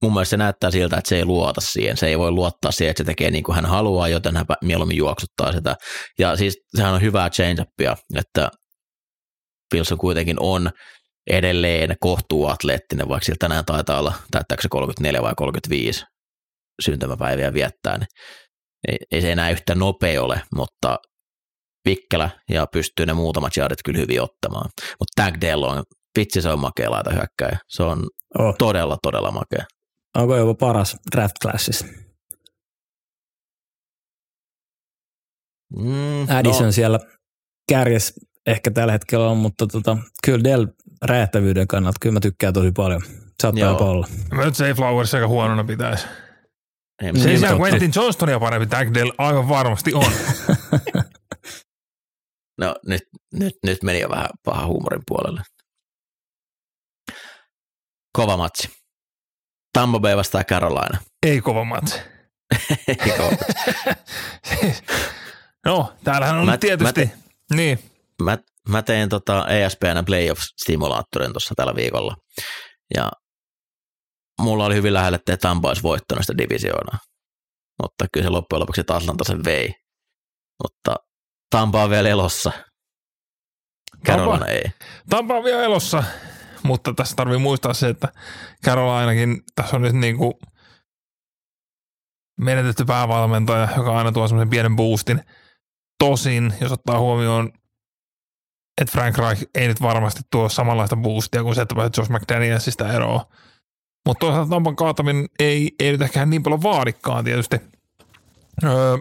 mun 0.02 0.14
mielestä 0.14 0.30
se 0.30 0.38
näyttää 0.38 0.72
siltä, 0.72 0.98
että 0.98 1.10
se 1.10 1.16
ei 1.16 1.26
luota 1.26 1.62
siihen. 1.62 1.98
Se 1.98 2.08
ei 2.08 2.20
voi 2.20 2.32
luottaa 2.32 2.72
siihen, 2.72 2.92
että 2.92 3.04
se 3.04 3.06
tekee 3.06 3.32
niin 3.32 3.44
kuin 3.44 3.56
hän 3.56 3.66
haluaa, 3.66 4.08
joten 4.08 4.38
hän 4.38 4.46
mieluummin 4.64 4.98
juoksuttaa 4.98 5.52
sitä. 5.52 5.76
Ja 6.20 6.36
siis 6.36 6.58
sehän 6.76 6.94
on 6.94 7.02
hyvää 7.02 7.30
change-upia, 7.30 7.96
että 8.16 8.50
Wilson 9.74 9.98
kuitenkin 9.98 10.38
on 10.40 10.72
edelleen 11.30 11.96
kohtuu 12.00 12.48
atleettinen, 12.48 13.10
vaikka 13.10 13.26
siltä 13.26 13.40
tänään 13.40 13.66
taitaa 13.66 14.00
olla, 14.00 14.14
täyttääkö 14.32 14.62
se 14.62 14.68
34 14.70 15.22
vai 15.22 15.34
35 15.38 16.06
syntymäpäiviä 16.82 17.54
viettää, 17.54 17.98
niin 17.98 18.08
ei, 18.88 18.98
ei 19.12 19.22
se 19.22 19.32
enää 19.32 19.50
yhtä 19.50 19.76
nopea 19.76 20.24
ole, 20.24 20.42
mutta 20.56 20.98
vikkelä 21.86 22.30
ja 22.50 22.66
pystyy 22.74 23.06
ne 23.06 23.14
muutamat 23.14 23.58
jardit 23.58 23.80
kyllä 23.86 24.00
hyvin 24.00 24.22
ottamaan. 24.22 24.70
Mutta 25.00 25.24
Tagdale 25.24 25.68
on, 25.68 25.84
vitsi 26.20 26.42
se 26.42 26.50
on 26.50 26.60
makea 26.60 26.92
laita 26.92 27.12
hyökkäjä. 27.12 27.60
Se 27.70 27.84
on 27.84 28.04
oh. 28.40 28.56
todella, 28.58 28.98
todella 29.04 29.32
makea. 29.32 29.66
Onko 30.18 30.36
jopa 30.36 30.54
paras 30.54 30.98
draft 31.16 31.36
classissa? 31.42 31.86
Mm, 35.76 36.30
Addison 36.38 36.66
no. 36.66 36.72
siellä 36.72 37.00
kärjes 37.70 38.14
ehkä 38.46 38.72
tällä 38.72 38.92
hetkellä 38.92 39.30
on, 39.30 39.38
mutta 39.38 39.68
tota, 39.68 39.98
kyllä 40.26 40.44
Dell 40.44 40.68
räjähtävyyden 41.02 41.68
kannalta, 41.68 41.98
kyllä 42.02 42.14
mä 42.14 42.20
tykkään 42.20 42.54
tosi 42.54 42.72
paljon. 42.72 43.02
Saattaa 43.42 43.70
jopa 43.70 43.86
olla. 43.86 44.08
Mä 44.32 44.46
nyt 44.46 44.56
Safe 44.56 44.74
Flowers 44.74 45.14
aika 45.14 45.28
huonona 45.28 45.64
pitäisi. 45.64 46.08
Ei, 47.02 47.20
siis 47.20 47.42
Quentin 47.60 47.92
Johnstonia 47.96 48.40
parempi 48.40 48.68
Tagdale 48.68 49.14
aivan 49.18 49.50
varmasti 49.50 49.94
on. 49.94 50.12
no 52.62 52.76
nyt, 52.88 53.02
nyt, 53.34 53.54
nyt 53.66 53.84
meni 53.84 54.00
jo 54.00 54.10
vähän 54.10 54.30
paha 54.46 54.66
huumorin 54.66 55.02
puolelle. 55.08 55.42
Kova 58.14 58.38
matsi. 58.38 58.81
Tampa 59.74 60.00
Bay 60.00 60.18
vastaa 60.18 60.44
Carolina. 60.44 61.00
Ei 61.26 61.42
kova 61.42 61.64
matsi. 61.64 62.00
Ei 62.88 62.96
kova 62.96 63.32
siis, 64.44 64.84
no, 65.66 65.94
täällähän 66.04 66.38
on 66.38 66.46
mä, 66.46 66.58
tietysti. 66.58 67.06
Mä, 67.06 67.08
te, 67.08 67.18
niin. 67.56 67.80
Mä, 68.24 68.38
mä 68.70 68.82
tein 68.82 69.10
tota 69.10 69.48
ESPN 69.48 70.06
Playoffs-simulaattorin 70.06 71.32
tuossa 71.32 71.56
tällä 71.56 71.76
viikolla. 71.76 72.16
Ja 72.96 73.12
mulla 74.42 74.66
oli 74.66 74.76
hyvin 74.76 74.94
lähellä, 74.94 75.16
että 75.16 75.38
Tampa 75.38 75.68
olisi 75.68 75.84
voittanut 75.84 76.24
sitä 76.24 76.38
divisioonaa. 76.38 76.98
Mutta 77.84 78.06
kyllä 78.14 78.26
se 78.26 78.30
loppujen 78.30 78.60
lopuksi 78.60 78.82
Atlanta 78.82 79.24
sen 79.24 79.44
vei. 79.44 79.74
Mutta 80.64 80.96
Tampa 81.50 81.84
on 81.84 81.90
vielä 81.90 82.10
elossa. 82.10 82.52
Carolina 84.08 84.48
ei. 84.48 84.64
Tampa 85.10 85.38
on 85.38 85.44
vielä 85.44 85.64
elossa, 85.64 86.04
mutta 86.68 86.94
tässä 86.94 87.16
tarvii 87.16 87.38
muistaa 87.38 87.74
se, 87.74 87.90
että 87.90 88.08
ainakin 88.96 89.42
tässä 89.56 89.76
on 89.76 89.82
nyt 89.82 89.94
niin 89.94 90.18
kuin 90.18 90.34
menetetty 92.40 92.86
päävalmentaja, 92.86 93.68
joka 93.78 93.98
aina 93.98 94.12
tuo 94.12 94.28
semmoisen 94.28 94.50
pienen 94.50 94.76
boostin. 94.76 95.22
Tosin, 96.00 96.54
jos 96.62 96.72
ottaa 96.72 97.00
huomioon, 97.00 97.52
että 98.82 98.92
Frank 98.92 99.18
Reich 99.18 99.44
ei 99.56 99.68
nyt 99.68 99.82
varmasti 99.82 100.22
tuo 100.32 100.50
samanlaista 100.50 100.96
boostia 100.96 101.44
kuin 101.44 101.56
se, 101.56 101.62
että 101.62 101.76
Josh 101.98 102.12
McDanielsista 102.12 102.94
eroa 102.94 103.26
mutta 104.06 104.20
toisaalta 104.20 104.50
Tampan 104.50 104.76
kaataminen 104.76 105.26
ei, 105.40 105.76
ei 105.80 105.92
nyt 105.92 106.02
ehkä 106.02 106.26
niin 106.26 106.44
paljon 106.44 106.64
vaadikaan 106.64 107.24
tietysti. 107.24 107.58
Öö, 108.64 108.98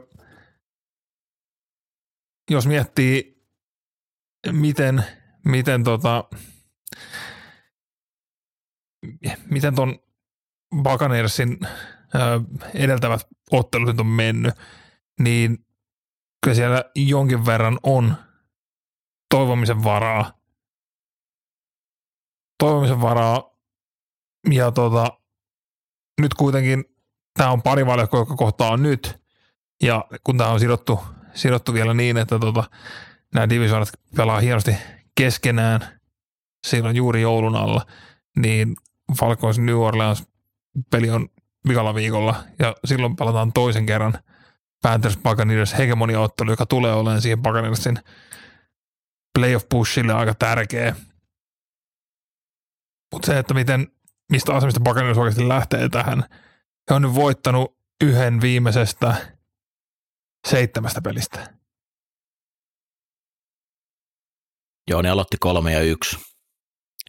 jos 2.51 2.67
miettii, 2.67 3.45
miten, 4.53 5.05
miten 5.45 5.85
tota, 5.85 6.25
miten 9.51 9.75
ton 9.75 9.99
Buccaneersin 10.83 11.59
edeltävät 12.75 13.21
ottelut 13.51 13.89
nyt 13.89 14.01
on 14.01 14.07
mennyt, 14.07 14.55
niin 15.21 15.67
kyllä 16.45 16.55
siellä 16.55 16.85
jonkin 16.95 17.47
verran 17.47 17.79
on 17.83 18.15
toivomisen 19.31 19.85
varaa. 19.85 20.33
Toivomisen 22.59 23.01
varaa 23.01 23.57
ja 24.51 24.73
tota, 24.73 25.21
nyt 26.21 26.35
kuitenkin 26.35 26.85
tämä 27.35 27.51
on 27.51 27.63
pari 27.63 27.87
valjakko, 27.87 28.19
joka 28.19 28.37
kohtaa 28.37 28.77
nyt. 28.77 29.21
Ja 29.83 30.05
kun 30.25 30.39
tämä 30.39 30.51
on 30.51 30.61
sidottu, 30.61 31.01
sidottu 31.35 31.75
vielä 31.75 31.95
niin, 31.95 32.17
että 32.17 32.39
tota, 32.39 32.65
nämä 33.35 33.49
divisioonat 33.49 33.89
pelaa 34.17 34.41
hienosti 34.41 34.77
keskenään 35.15 36.01
silloin 36.67 36.97
juuri 36.97 37.23
joulun 37.23 37.57
alla, 37.57 37.87
niin 38.37 38.77
Falcons 39.19 39.59
New 39.59 39.77
Orleans 39.79 40.25
peli 40.91 41.11
on 41.11 41.29
vikalla 41.69 41.95
viikolla 41.95 42.45
ja 42.59 42.75
silloin 42.85 43.17
palataan 43.17 43.53
toisen 43.53 43.87
kerran 43.87 44.19
Panthers 44.83 45.17
Buccaneers 45.17 45.79
hegemoniaottelu, 45.79 46.51
joka 46.51 46.67
tulee 46.67 46.93
olemaan 46.93 47.23
siihen 47.23 47.43
Buccaneersin 47.43 47.99
playoff 49.39 49.67
pushille 49.69 50.13
aika 50.13 50.35
tärkeä. 50.35 50.97
Mutta 53.13 53.27
se, 53.27 53.39
että 53.39 53.55
miten 53.55 53.89
mistä 54.33 54.55
asemista 54.55 54.81
Buccaneers 54.81 55.19
oikeasti 55.19 55.49
lähtee 55.49 55.89
tähän. 55.89 56.25
He 56.91 56.95
on 56.95 57.03
nyt 57.03 57.15
voittanut 57.15 57.77
yhden 58.05 58.41
viimeisestä 58.41 59.37
seitsemästä 60.49 61.03
pelistä. 61.03 61.55
Joo, 64.91 65.03
ne 65.03 65.09
aloitti 65.11 65.37
kolme 65.41 65.73
ja 65.73 65.83
yksi. 65.83 66.17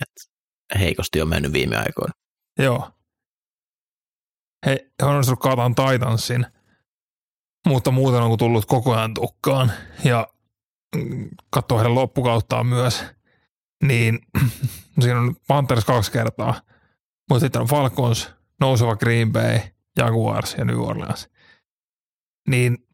Et 0.02 0.31
heikosti 0.80 1.22
on 1.22 1.30
mennyt 1.30 1.54
viime 1.54 1.78
aikoina. 1.78 2.14
Joo. 2.60 2.92
He, 4.66 4.72
he 5.02 5.06
on 5.06 5.12
onnistunut 5.12 5.40
kaataan 5.40 5.76
Titansin. 5.76 6.46
mutta 7.68 7.92
muuten 7.92 8.22
on 8.22 8.38
tullut 8.38 8.66
koko 8.66 8.96
ajan 8.96 9.14
tukkaan 9.14 9.72
ja 10.04 10.28
mm, 10.96 11.30
katsoo 11.50 11.78
heidän 11.78 11.96
loppukauttaan 11.96 12.66
myös, 12.66 13.04
niin 13.84 14.20
siinä 15.02 15.20
on 15.20 15.36
Panthers 15.48 15.86
kaksi 15.86 16.12
kertaa, 16.12 16.62
mutta 17.30 17.40
sitten 17.40 17.62
on 17.62 17.68
Falcons, 17.68 18.32
nouseva 18.60 18.96
Green 18.96 19.32
Bay, 19.32 19.60
Jaguars 19.98 20.56
ja 20.58 20.66
New 20.66 20.80
Orleans. 20.80 21.30
Niin 22.50 22.88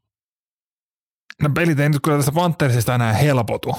nämä 1.41 1.53
pelit 1.53 1.79
ei 1.79 1.89
nyt 1.89 2.01
kyllä 2.03 2.17
tästä 2.17 2.31
Panthersista 2.31 2.95
enää 2.95 3.13
helpotu. 3.13 3.75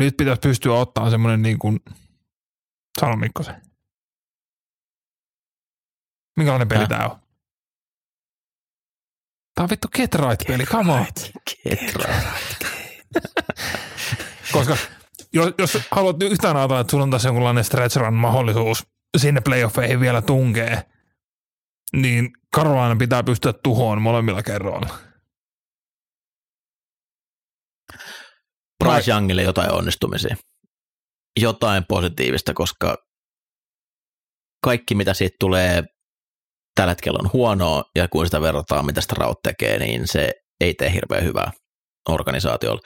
Nyt 0.00 0.16
pitäisi 0.16 0.40
pystyä 0.40 0.74
ottaa 0.74 1.10
semmoinen 1.10 1.42
niin 1.42 1.58
kuin, 1.58 1.80
sano 3.00 3.16
Mikkosen. 3.16 3.62
Minkälainen 6.36 6.68
peli 6.68 6.88
tämä 6.88 7.04
on? 7.04 7.20
Tämä 9.54 9.64
on 9.64 9.70
vittu 9.70 9.88
Get 9.88 10.14
Right-peli, 10.14 10.64
come 10.64 10.92
on. 10.92 11.06
Get 11.64 11.94
right. 11.94 12.26
Koska 14.52 14.76
jos, 15.32 15.54
jos 15.58 15.78
haluat 15.90 16.22
yhtään 16.22 16.56
ajatella, 16.56 16.80
että 16.80 16.90
sulla 16.90 17.04
on 17.04 17.10
tässä 17.10 17.28
jonkunlainen 17.28 17.64
stretch 17.64 17.96
run 17.96 18.14
mahdollisuus 18.14 18.86
sinne 19.16 19.40
playoffeihin 19.40 20.00
vielä 20.00 20.22
tunkee, 20.22 20.82
niin 21.92 22.30
Carolina 22.56 22.96
pitää 22.96 23.22
pystyä 23.22 23.52
tuhoon 23.52 24.02
molemmilla 24.02 24.42
kerroilla. 24.42 24.98
Bryce 28.84 29.10
Youngille 29.10 29.42
jotain 29.42 29.72
onnistumisia. 29.72 30.36
Jotain 31.40 31.84
positiivista, 31.88 32.54
koska 32.54 32.96
kaikki 34.64 34.94
mitä 34.94 35.14
siitä 35.14 35.36
tulee 35.40 35.82
tällä 36.74 36.90
hetkellä 36.90 37.18
on 37.22 37.30
huonoa, 37.32 37.82
ja 37.96 38.08
kun 38.08 38.26
sitä 38.26 38.40
verrataan, 38.40 38.86
mitä 38.86 39.00
sitä 39.00 39.14
Raut 39.18 39.38
tekee, 39.42 39.78
niin 39.78 40.08
se 40.08 40.32
ei 40.60 40.74
tee 40.74 40.92
hirveän 40.92 41.24
hyvää 41.24 41.50
organisaatiolla. 42.08 42.80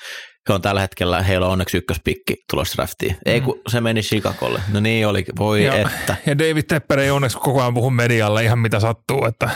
He 0.48 0.54
on 0.54 0.62
tällä 0.62 0.80
hetkellä, 0.80 1.22
heillä 1.22 1.46
on 1.46 1.52
onneksi 1.52 1.76
ykköspikki 1.76 2.34
tulossa 2.50 2.76
draftiin. 2.76 3.16
Ei 3.26 3.40
kun 3.40 3.60
se 3.68 3.80
meni 3.80 4.02
Chicagolle. 4.02 4.62
No 4.72 4.80
niin 4.80 5.06
oli, 5.06 5.24
voi 5.38 5.64
Ja- 5.64 5.74
että. 5.74 6.16
Ja 6.26 6.38
David 6.38 6.62
Tepper 6.62 6.98
ei 6.98 7.10
onneksi 7.10 7.38
koko 7.38 7.60
ajan 7.60 7.74
puhu 7.74 7.90
medialle 7.90 8.44
ihan 8.44 8.58
mitä 8.58 8.80
sattuu, 8.80 9.24
että 9.24 9.50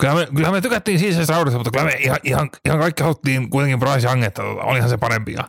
kyllä 0.00 0.14
me, 0.14 0.26
kyllä 0.36 0.50
me 0.50 0.60
tykättiin 0.60 0.98
siis 0.98 1.28
raudasta, 1.28 1.58
mutta 1.58 1.70
kyllä 1.70 1.84
me 1.84 1.92
ihan, 1.92 2.18
ihan, 2.24 2.50
ihan 2.64 2.78
kaikki 2.78 3.02
haluttiin 3.02 3.50
kuitenkin 3.50 3.80
Bryce 3.80 4.06
Young, 4.06 4.24
että 4.24 4.42
tota, 4.42 4.62
olihan 4.62 4.88
se 4.88 4.96
parempi 4.96 5.32
ja 5.32 5.44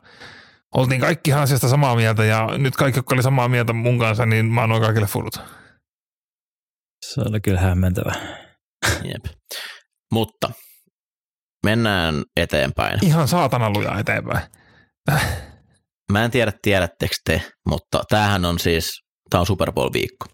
oltiin 0.75 1.01
kaikki 1.01 1.33
asiasta 1.33 1.69
samaa 1.69 1.95
mieltä 1.95 2.25
ja 2.25 2.47
nyt 2.57 2.75
kaikki, 2.75 2.99
jotka 2.99 3.15
oli 3.15 3.23
samaa 3.23 3.47
mieltä 3.47 3.73
mun 3.73 3.99
kanssa, 3.99 4.25
niin 4.25 4.45
mä 4.45 4.63
annoin 4.63 4.81
kaikille 4.81 5.07
furut. 5.07 5.33
Se 7.05 7.21
oli 7.21 7.41
kyllä 7.41 7.59
hämmentävä. 7.59 8.13
Jep. 9.03 9.35
Mutta 10.13 10.51
mennään 11.65 12.23
eteenpäin. 12.37 13.05
Ihan 13.05 13.27
saatana 13.27 13.69
luja 13.69 13.99
eteenpäin. 13.99 14.47
Mä 16.11 16.23
en 16.23 16.31
tiedä, 16.31 16.51
tiedättekö 16.61 17.15
te, 17.25 17.51
mutta 17.69 18.03
tämähän 18.09 18.45
on 18.45 18.59
siis, 18.59 18.91
tämä 19.29 19.39
on 19.39 19.45
Super 19.45 19.71
Bowl-viikko. 19.71 20.25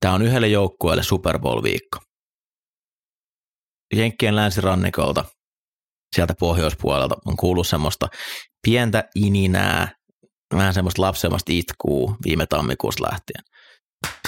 Tämä 0.00 0.14
on 0.14 0.22
yhdelle 0.22 0.48
joukkueelle 0.48 1.02
Super 1.02 1.38
Bowl-viikko. 1.38 1.98
Jenkkien 3.94 4.36
länsirannikolta, 4.36 5.24
sieltä 6.14 6.34
pohjoispuolelta 6.40 7.16
on 7.24 7.36
kuullut 7.36 7.66
semmoista 7.66 8.08
pientä 8.62 9.04
ininää, 9.14 9.88
vähän 10.54 10.74
semmoista 10.74 11.02
lapsemmasta 11.02 11.52
itkuu 11.52 12.16
viime 12.24 12.46
tammikuusta 12.46 13.02
lähtien. 13.12 13.44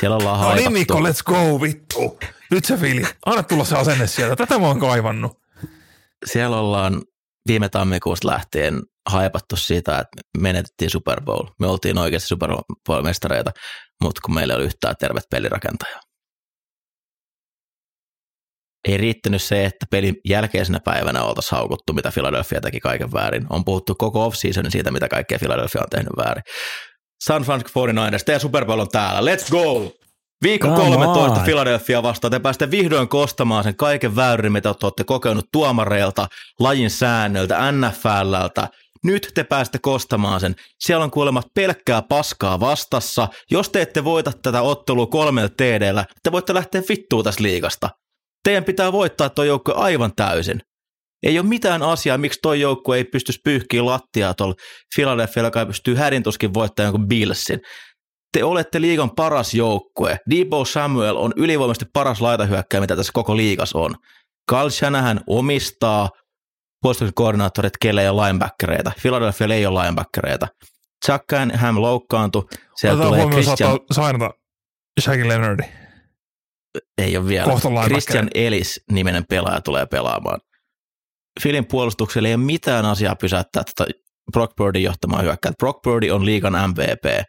Siellä 0.01 0.17
ollaan 0.17 0.41
No 0.41 0.55
niin. 0.55 0.73
Mikko, 0.73 1.01
let's 1.01 1.23
go 1.25 1.61
vittu. 1.61 2.19
Nyt 2.51 2.65
se 2.65 2.77
Fili. 2.77 3.05
Anna 3.27 3.43
tulla 3.43 3.65
se 3.65 3.77
asenne 3.77 4.07
sieltä. 4.07 4.37
Tätä 4.37 4.59
mä 4.59 4.67
oon 4.67 4.81
kaivannut. 4.81 5.39
siellä 6.27 6.61
ollaan 6.61 7.03
viime 7.49 7.69
tammikuusta 7.69 8.29
lähtien 8.29 8.83
haipattu 9.09 9.57
siitä, 9.57 9.99
että 9.99 10.23
menetettiin 10.39 10.91
Super 10.91 11.21
Bowl. 11.21 11.47
Me 11.61 11.67
oltiin 11.67 11.99
oikeasti 11.99 12.29
Super 12.29 12.51
Bowl-mestareita, 12.89 13.51
mutta 14.03 14.21
kun 14.25 14.35
meillä 14.35 14.55
ei 14.55 14.57
ole 14.57 14.65
yhtään 14.65 14.95
tervet 15.01 15.25
pelirakentajaa. 15.31 16.01
Ei 18.87 18.97
riittänyt 18.97 19.43
se, 19.43 19.65
että 19.65 19.87
pelin 19.91 20.17
jälkeisenä 20.29 20.81
päivänä 20.85 21.23
oltaisiin 21.23 21.57
haukuttu, 21.57 21.93
mitä 21.93 22.11
Philadelphia 22.15 22.61
teki 22.61 22.81
kaiken 22.81 23.13
väärin. 23.13 23.47
On 23.51 23.65
puhuttu 23.65 23.95
koko 23.95 24.27
off-seasonin 24.27 24.71
siitä, 24.71 24.91
mitä 24.91 25.09
kaikkea 25.09 25.39
Philadelphia 25.39 25.81
on 25.83 25.91
tehnyt 25.91 26.13
väärin. 26.17 26.43
San 27.25 27.43
Francisco 27.43 27.87
49ers, 27.87 28.25
teidän 28.27 28.41
Super 28.41 28.65
Bowl 28.65 28.81
on 28.81 28.89
täällä. 28.89 29.35
Let's 29.35 29.51
go! 29.51 29.93
Viikko 30.43 30.69
Come 30.69 30.97
13 30.97 31.41
on. 31.41 31.45
Philadelphia 31.45 32.03
vastaan. 32.03 32.31
Te 32.31 32.39
pääsette 32.39 32.71
vihdoin 32.71 33.09
kostamaan 33.09 33.65
sen 33.65 33.77
kaiken 33.77 34.17
väärin, 34.17 34.53
mitä 34.53 34.75
te 34.75 34.87
olette 34.87 35.05
kokenut 35.05 35.47
tuomareilta, 35.53 36.29
lajin 36.61 36.91
säännöltä, 36.91 37.73
NFLltä. 37.73 38.69
Nyt 39.05 39.31
te 39.35 39.45
pääsette 39.45 39.79
kostamaan 39.79 40.41
sen. 40.41 40.55
Siellä 40.79 41.05
on 41.05 41.11
kuulemma 41.11 41.43
pelkkää 41.55 42.03
paskaa 42.03 42.61
vastassa. 42.61 43.29
Jos 43.51 43.69
te 43.69 43.83
ette 43.83 44.05
voita 44.05 44.33
tätä 44.43 44.63
ottelua 44.63 45.07
kolmella 45.07 45.49
TDllä, 45.49 46.05
te 46.23 46.33
voitte 46.33 46.55
lähteä 46.55 46.83
vittuun 46.89 47.25
tästä 47.25 47.43
liigasta. 47.43 47.91
Teidän 48.47 48.65
pitää 48.65 48.93
voittaa 48.93 49.31
tuo 49.31 49.45
joukkue 49.45 49.75
aivan 49.77 50.13
täysin. 50.17 50.61
Ei 51.23 51.39
ole 51.39 51.47
mitään 51.47 51.83
asiaa, 51.83 52.19
miksi 52.19 52.39
tuo 52.43 52.55
joukkue 52.55 52.97
ei 52.97 53.05
pystyisi 53.05 53.41
pyyhkiä 53.45 53.87
lattiaa 53.87 54.35
tuolla 54.35 54.55
Philadelphia, 54.95 55.43
joka 55.43 55.67
pystyy 55.67 55.95
hädintuskin 55.95 56.55
voittamaan 56.55 56.87
jonkun 56.87 57.09
Billsin. 57.09 57.61
Te 58.33 58.45
olette 58.45 58.81
liigan 58.81 59.11
paras 59.11 59.55
joukkue. 59.55 60.19
Debo 60.31 60.65
Samuel 60.65 61.17
on 61.17 61.33
ylivoimaisesti 61.37 61.85
paras 61.93 62.21
laitahyökkäjä, 62.21 62.81
mitä 62.81 62.97
tässä 62.97 63.13
koko 63.15 63.37
liigas 63.37 63.73
on. 63.73 63.95
Carl 64.51 64.71
Shanahan 64.71 65.21
omistaa 65.27 66.11
puolustuksen 66.83 67.15
koordinaattorit, 67.15 67.73
kelle 67.81 68.03
ei 68.03 68.09
ole 68.09 68.27
linebackereita. 68.27 68.93
Philadelphia 69.03 69.55
ei 69.55 69.67
ole 69.67 69.81
linebackereita. 69.81 70.49
Chuck 71.07 71.25
Ham 71.55 71.81
loukkaantui. 71.81 72.45
Siellä 72.77 73.05
Otetaan 73.05 73.29
tulee 73.29 73.43
Christian, 73.43 73.79
sainata 73.93 74.31
Shaggy 75.01 75.29
Leonardi. 75.29 75.86
Ei 76.99 77.17
ole 77.17 77.29
vielä. 77.29 77.53
Christian 77.87 78.29
Ellis-niminen 78.35 79.25
pelaaja 79.29 79.61
tulee 79.61 79.87
pelaamaan. 79.87 80.41
Philin 81.43 81.67
puolustuksella 81.67 82.29
ei 82.29 82.35
ole 82.35 82.45
mitään 82.45 82.85
asiaa 82.85 83.17
pysäyttää 83.17 83.63
tätä 83.65 83.91
Brock 84.33 84.57
Birdin 84.57 84.83
johtamaa 84.83 85.23
hyökkää. 85.23 85.53
Brock 85.59 85.83
Birdie 85.83 86.13
on 86.13 86.27
liigan 86.27 86.71
MVP. 86.71 87.25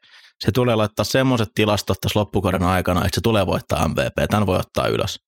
Se 0.45 0.52
tulee 0.52 0.76
laittaa 0.76 1.06
semmoiset 1.06 1.49
tilastot 1.56 1.98
tässä 2.02 2.19
loppukauden 2.19 2.64
aikana, 2.64 3.06
että 3.06 3.15
se 3.15 3.22
tulee 3.22 3.45
voittaa 3.45 3.88
MVP. 3.88 4.30
Tämän 4.30 4.48
voi 4.48 4.57
ottaa 4.57 4.88
ylös. 4.88 5.19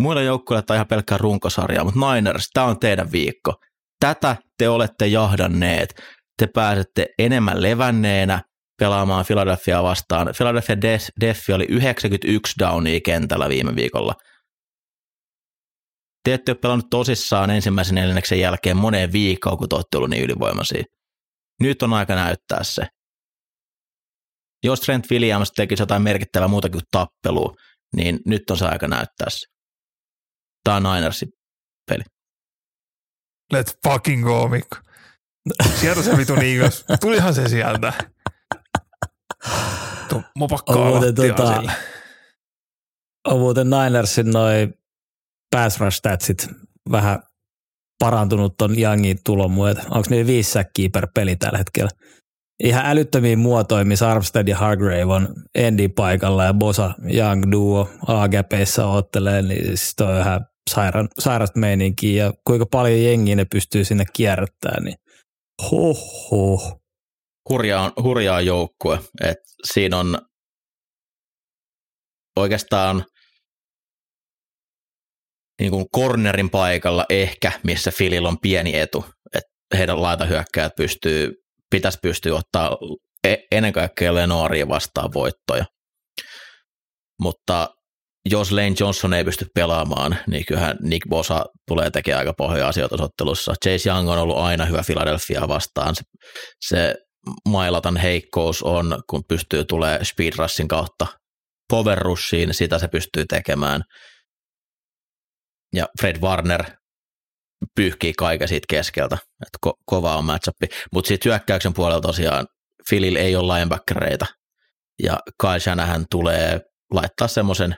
Muilla 0.00 0.22
joukkueilla 0.22 0.62
tämä 0.62 0.74
on 0.74 0.76
ihan 0.76 0.88
pelkkää 0.88 1.18
runkosarjaa, 1.18 1.84
mutta 1.84 2.14
Niners, 2.14 2.48
tämä 2.52 2.66
on 2.66 2.78
teidän 2.78 3.12
viikko. 3.12 3.54
Tätä 4.00 4.36
te 4.58 4.68
olette 4.68 5.06
jahdanneet. 5.06 5.94
Te 6.38 6.46
pääsette 6.46 7.06
enemmän 7.18 7.62
levänneenä 7.62 8.42
pelaamaan 8.78 9.24
Philadelphia 9.26 9.82
vastaan. 9.82 10.28
Philadelphia 10.36 10.74
Def- 10.74 11.20
Deffi 11.20 11.52
oli 11.52 11.64
91 11.68 12.54
downia 12.58 13.00
kentällä 13.04 13.48
viime 13.48 13.74
viikolla. 13.74 14.14
Te 16.24 16.34
ette 16.34 16.52
ole 16.52 16.58
pelannut 16.62 16.90
tosissaan 16.90 17.50
ensimmäisen 17.50 17.94
neljänneksen 17.94 18.40
jälkeen 18.40 18.76
moneen 18.76 19.12
viikkoon, 19.12 19.58
kun 19.58 19.68
te 19.68 19.74
olette 19.74 19.96
ollut 19.96 20.10
niin 20.10 20.24
ylivoimaisia. 20.24 20.84
Nyt 21.60 21.82
on 21.82 21.92
aika 21.92 22.14
näyttää 22.14 22.64
se. 22.64 22.86
Jos 24.64 24.80
Trent 24.80 25.10
Williams 25.10 25.52
tekisi 25.52 25.82
jotain 25.82 26.02
merkittävää 26.02 26.48
muuta 26.48 26.70
kuin 26.70 26.82
tappelua, 26.90 27.54
niin 27.96 28.18
nyt 28.26 28.50
on 28.50 28.56
se 28.56 28.66
aika 28.66 28.88
näyttää 28.88 29.30
se. 29.30 29.46
Tämä 30.64 30.76
on 30.76 30.82
Ninersin 30.82 31.28
peli. 31.90 32.02
Let's 33.54 33.78
fucking 33.88 34.24
go, 34.24 34.48
Mikko. 34.48 34.76
Sieltä 35.80 36.02
se 36.02 36.16
vitu 36.16 36.34
Eagles. 36.34 36.84
Tulihan 37.00 37.34
se 37.34 37.48
sieltä. 37.48 37.92
Tuo 40.08 40.22
mopakkaa 40.38 40.76
On 40.76 40.86
muuten 40.88 41.14
tota-. 41.14 41.72
On 43.28 43.38
muuten 43.38 43.70
Ninersin 43.70 44.30
noi 44.30 44.68
pass 45.56 45.80
rush 45.80 45.96
statsit 45.96 46.48
vähän 46.90 47.22
parantunut 47.98 48.56
ton 48.56 48.78
Youngin 48.78 49.18
tulon 49.24 49.52
myötä. 49.52 49.82
Onko 49.90 50.06
ne 50.10 50.26
viisi 50.26 50.50
säkkiä 50.50 50.88
per 50.92 51.08
peli 51.14 51.36
tällä 51.36 51.58
hetkellä? 51.58 51.90
Ihan 52.64 52.86
älyttömiin 52.86 53.38
muotoihin, 53.38 53.88
missä 53.88 54.10
Armstead 54.10 54.48
ja 54.48 54.56
Hargrave 54.56 55.04
on 55.04 55.28
Endin 55.54 55.92
paikalla 55.92 56.44
ja 56.44 56.54
Bosa 56.54 56.94
Young 57.14 57.52
duo 57.52 57.90
A-gäpeissä 58.06 58.86
ottelee, 58.86 59.42
niin 59.42 59.66
siis 59.66 59.92
toi 59.96 60.14
on 60.14 60.20
ihan 60.20 60.46
sairaan, 60.70 61.08
sairasta 61.18 61.60
meininkiä 61.60 62.24
ja 62.24 62.32
kuinka 62.46 62.66
paljon 62.66 63.02
jengiä 63.02 63.36
ne 63.36 63.44
pystyy 63.44 63.84
sinne 63.84 64.04
kierrättämään, 64.12 64.84
niin 64.84 64.96
hoho. 65.70 66.80
Hurjaa, 67.48 67.92
hurjaa 68.02 68.40
joukkue. 68.40 68.98
Et 69.24 69.38
siinä 69.72 69.98
on 69.98 70.18
oikeastaan 72.36 73.04
niin 75.60 75.70
kuin 75.70 75.84
cornerin 75.96 76.50
paikalla 76.50 77.06
ehkä, 77.08 77.52
missä 77.62 77.90
Filillä 77.90 78.28
on 78.28 78.40
pieni 78.40 78.78
etu. 78.78 79.04
että 79.34 79.50
heidän 79.76 80.02
laitahyökkäjät 80.02 80.72
pystyy, 80.76 81.32
pitäisi 81.70 81.98
pystyä 82.02 82.34
ottaa 82.34 82.78
e- 83.24 83.46
ennen 83.52 83.72
kaikkea 83.72 84.14
Lenoria 84.14 84.68
vastaan 84.68 85.10
voittoja. 85.14 85.64
Mutta 87.20 87.68
jos 88.30 88.52
Lane 88.52 88.74
Johnson 88.80 89.14
ei 89.14 89.24
pysty 89.24 89.46
pelaamaan, 89.54 90.16
niin 90.26 90.44
kyllähän 90.46 90.76
Nick 90.82 91.08
Bosa 91.08 91.44
tulee 91.68 91.90
tekemään 91.90 92.18
aika 92.18 92.32
pohjaa 92.38 92.68
asioita 92.68 93.04
ottelussa. 93.04 93.54
Chase 93.64 93.88
Young 93.88 94.08
on 94.08 94.18
ollut 94.18 94.36
aina 94.36 94.64
hyvä 94.64 94.82
Philadelphia 94.86 95.48
vastaan. 95.48 95.94
Se, 95.94 96.02
se 96.68 96.94
mailatan 97.48 97.96
heikkous 97.96 98.62
on, 98.62 99.02
kun 99.10 99.24
pystyy 99.28 99.64
tulee 99.64 100.04
speed 100.04 100.32
rushin 100.36 100.68
kautta 100.68 101.06
power 101.70 101.98
rushiin, 101.98 102.54
sitä 102.54 102.78
se 102.78 102.88
pystyy 102.88 103.24
tekemään. 103.28 103.82
Ja 105.74 105.86
Fred 106.00 106.20
Warner 106.20 106.64
pyyhkii 107.74 108.12
kaiken 108.12 108.48
siitä 108.48 108.66
keskeltä, 108.68 109.14
että 109.16 109.58
ko- 109.66 109.82
kova 109.86 110.16
on 110.16 110.24
matchup. 110.24 110.56
Mutta 110.92 111.08
sitten 111.08 111.30
hyökkäyksen 111.30 111.74
puolella 111.74 112.00
tosiaan 112.00 112.46
Philil 112.88 113.16
ei 113.16 113.36
ole 113.36 113.54
linebackereita, 113.54 114.26
ja 115.02 115.18
Kyle 115.40 115.60
Shanahan 115.60 116.06
tulee 116.10 116.60
laittaa 116.92 117.28
semmoisen 117.28 117.76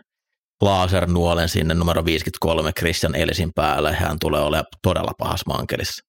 lasernuolen 0.60 1.48
sinne 1.48 1.74
numero 1.74 2.04
53 2.04 2.72
Christian 2.72 3.14
Elisin 3.14 3.50
päälle. 3.54 3.92
Hän 3.92 4.16
tulee 4.20 4.40
olemaan 4.40 4.66
todella 4.82 5.12
pahas 5.18 5.46
mankelissa. 5.46 6.02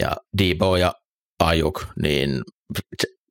Ja 0.00 0.16
Debo 0.38 0.76
ja 0.76 0.92
Ajuk, 1.38 1.86
niin 2.02 2.42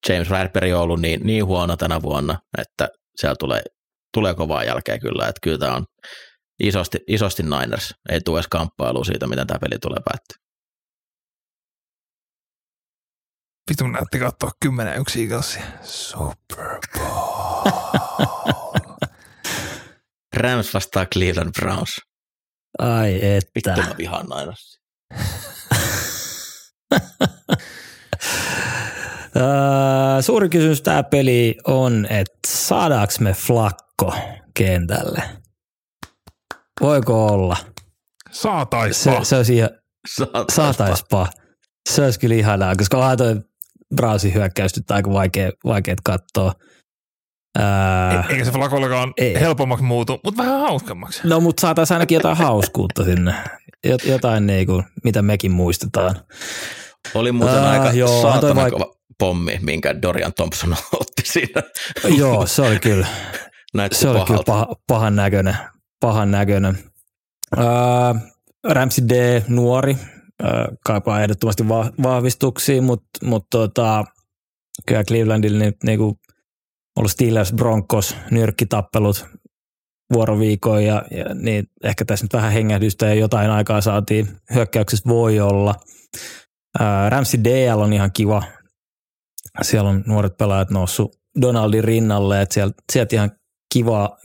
James 0.09 0.27
Bradbury 0.27 0.71
on 0.71 0.81
ollut 0.81 1.01
niin, 1.01 1.21
niin 1.23 1.45
huono 1.45 1.77
tänä 1.77 2.01
vuonna, 2.01 2.39
että 2.57 2.89
siellä 3.15 3.35
tulee, 3.39 3.61
tulee 4.13 4.33
kovaa 4.33 4.63
jälkeä 4.63 4.99
kyllä, 4.99 5.27
että 5.27 5.39
kyllä 5.43 5.57
tämä 5.57 5.75
on 5.75 5.85
isosti, 6.63 6.97
isosti 7.07 7.43
Niners. 7.43 7.93
Ei 8.09 8.21
tule 8.21 8.37
edes 8.37 8.47
kamppailu 8.47 9.03
siitä, 9.03 9.27
miten 9.27 9.47
tämä 9.47 9.59
peli 9.59 9.79
tulee 9.79 9.99
päättyä. 10.05 10.43
Vitun 13.69 13.91
näytti 13.91 14.19
katsoa 14.19 14.51
10 14.59 15.01
yksi 15.01 15.21
Eaglesia. 15.23 15.63
Super 15.81 16.79
Bowl. 16.97 17.71
Rams 20.37 20.73
vastaa 20.73 21.05
Cleveland 21.05 21.51
Browns. 21.59 22.01
Ai 22.79 23.19
Vittu 23.55 23.69
että. 23.69 23.81
mä 23.87 23.95
vihaan 23.97 24.25
Ninersia. 24.25 24.81
Öö, 29.35 30.21
suuri 30.21 30.49
kysymys 30.49 30.81
tämä 30.81 31.03
peli 31.03 31.55
on, 31.67 32.05
että 32.09 32.33
saadaanko 32.47 33.13
me 33.19 33.33
flakko 33.33 34.13
kentälle? 34.57 35.21
Voiko 36.81 37.25
olla? 37.27 37.57
Saataispa. 38.31 39.11
Se, 39.23 39.25
se 39.25 39.35
olisi 39.35 39.55
ihan, 39.55 39.69
Saataispa. 40.07 40.53
saataispa. 40.55 41.27
Se 41.89 42.03
olisi 42.03 42.19
kyllä 42.19 42.35
ihanaa, 42.35 42.75
koska 42.75 42.97
onhan 42.97 43.17
toi 43.17 43.35
Browsin 43.95 44.33
hyökkäys 44.33 44.75
nyt 44.75 44.91
aika 44.91 45.13
vaikea, 45.13 45.51
vaikeat 45.65 45.99
katsoa. 46.05 46.53
Ää, 47.59 48.23
Eikä 48.29 48.45
se 48.45 48.51
flakollakaan 48.51 49.13
Ei. 49.17 49.39
helpommaksi 49.39 49.85
muutu, 49.85 50.19
mutta 50.23 50.43
vähän 50.43 50.59
hauskemmaksi. 50.59 51.21
no 51.27 51.39
mutta 51.39 51.61
saataisiin 51.61 51.95
ainakin 51.95 52.15
jotain 52.15 52.37
hauskuutta 52.37 53.03
sinne. 53.03 53.33
Jot, 53.85 54.05
jotain 54.05 54.47
niinku, 54.47 54.83
mitä 55.03 55.21
mekin 55.21 55.51
muistetaan. 55.51 56.15
Oli 57.15 57.31
muuten 57.31 57.55
Ää, 57.57 57.69
aika 57.71 57.91
joo, 57.91 58.21
saatana 58.21 58.65
vaik- 58.65 58.71
kova 58.71 58.93
pommi, 59.23 59.59
minkä 59.61 60.01
Dorian 60.01 60.33
Thompson 60.33 60.75
otti 60.99 61.21
siinä. 61.25 61.63
Joo, 62.17 62.45
se 62.47 62.61
oli 62.61 62.79
kyllä. 62.79 63.07
Näytti 63.73 63.97
Se 63.97 64.09
oli 64.09 64.25
kyllä 64.25 64.43
pahalta. 64.47 64.51
paha, 64.51 64.75
pahan 64.87 65.15
näköinen. 65.15 65.57
Pahan 65.99 66.31
näköinen. 66.31 66.77
Öö, 67.57 67.63
Ramsey 68.69 69.09
D, 69.09 69.41
nuori, 69.47 69.97
öö, 70.43 70.49
kaipaa 70.85 71.21
ehdottomasti 71.21 71.69
va- 71.69 71.91
vahvistuksia, 72.03 72.81
mutta 72.81 73.09
mut 73.23 73.45
tota, 73.49 74.03
kyllä 74.85 75.03
Clevelandilla 75.03 75.59
nyt 75.59 75.75
niinku 75.83 76.19
ollut 76.95 77.11
Steelers, 77.11 77.53
Broncos, 77.53 78.15
nyrkkitappelut 78.31 79.25
vuoroviikoin 80.13 80.85
ja, 80.85 81.03
ja 81.11 81.25
niin 81.33 81.63
ehkä 81.83 82.05
tässä 82.05 82.25
nyt 82.25 82.33
vähän 82.33 82.51
hengähdystä 82.51 83.05
ja 83.05 83.13
jotain 83.13 83.49
aikaa 83.51 83.81
saatiin. 83.81 84.27
Hyökkäyksessä 84.53 85.09
voi 85.09 85.39
olla. 85.39 85.75
Ramsey 87.09 87.43
DL 87.43 87.79
on 87.79 87.93
ihan 87.93 88.11
kiva. 88.13 88.43
Siellä 89.61 89.89
on 89.89 90.03
nuoret 90.07 90.37
pelaajat 90.37 90.69
noussut 90.69 91.15
Donaldin 91.41 91.83
rinnalle, 91.83 92.41
että 92.41 92.53
sieltä, 92.53 92.75
sieltä 92.91 93.15
ihan 93.15 93.31
kivaa, 93.73 94.17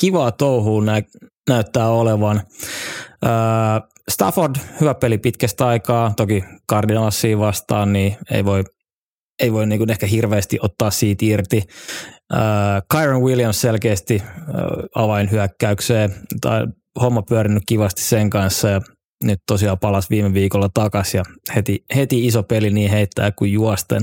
kivaa 0.00 0.32
touhua 0.32 0.84
nä, 0.84 1.02
näyttää 1.48 1.88
olevan. 1.88 2.42
Öö, 3.24 3.30
Stafford, 4.10 4.54
hyvä 4.80 4.94
peli 4.94 5.18
pitkästä 5.18 5.66
aikaa, 5.66 6.12
toki 6.16 6.44
Cardinalsia 6.70 7.38
vastaan, 7.38 7.92
niin 7.92 8.16
ei 8.30 8.44
voi, 8.44 8.64
ei 9.42 9.52
voi 9.52 9.66
niin 9.66 9.90
ehkä 9.90 10.06
hirveästi 10.06 10.58
ottaa 10.62 10.90
siitä 10.90 11.24
irti. 11.24 11.62
Öö, 12.32 12.40
Kyron 12.90 13.22
Williams 13.22 13.60
selkeästi 13.60 14.22
öö, 14.48 14.86
avainhyökkäykseen, 14.94 16.14
tai 16.40 16.66
homma 17.00 17.22
pyörinyt 17.22 17.62
kivasti 17.66 18.02
sen 18.02 18.30
kanssa 18.30 18.68
ja 18.68 18.80
nyt 19.24 19.38
tosiaan 19.46 19.78
palas 19.78 20.10
viime 20.10 20.34
viikolla 20.34 20.68
takaisin 20.74 21.18
ja 21.18 21.24
heti, 21.54 21.84
heti 21.96 22.26
iso 22.26 22.42
peli 22.42 22.70
niin 22.70 22.90
heittää 22.90 23.32
kuin 23.32 23.52
juosten. 23.52 24.00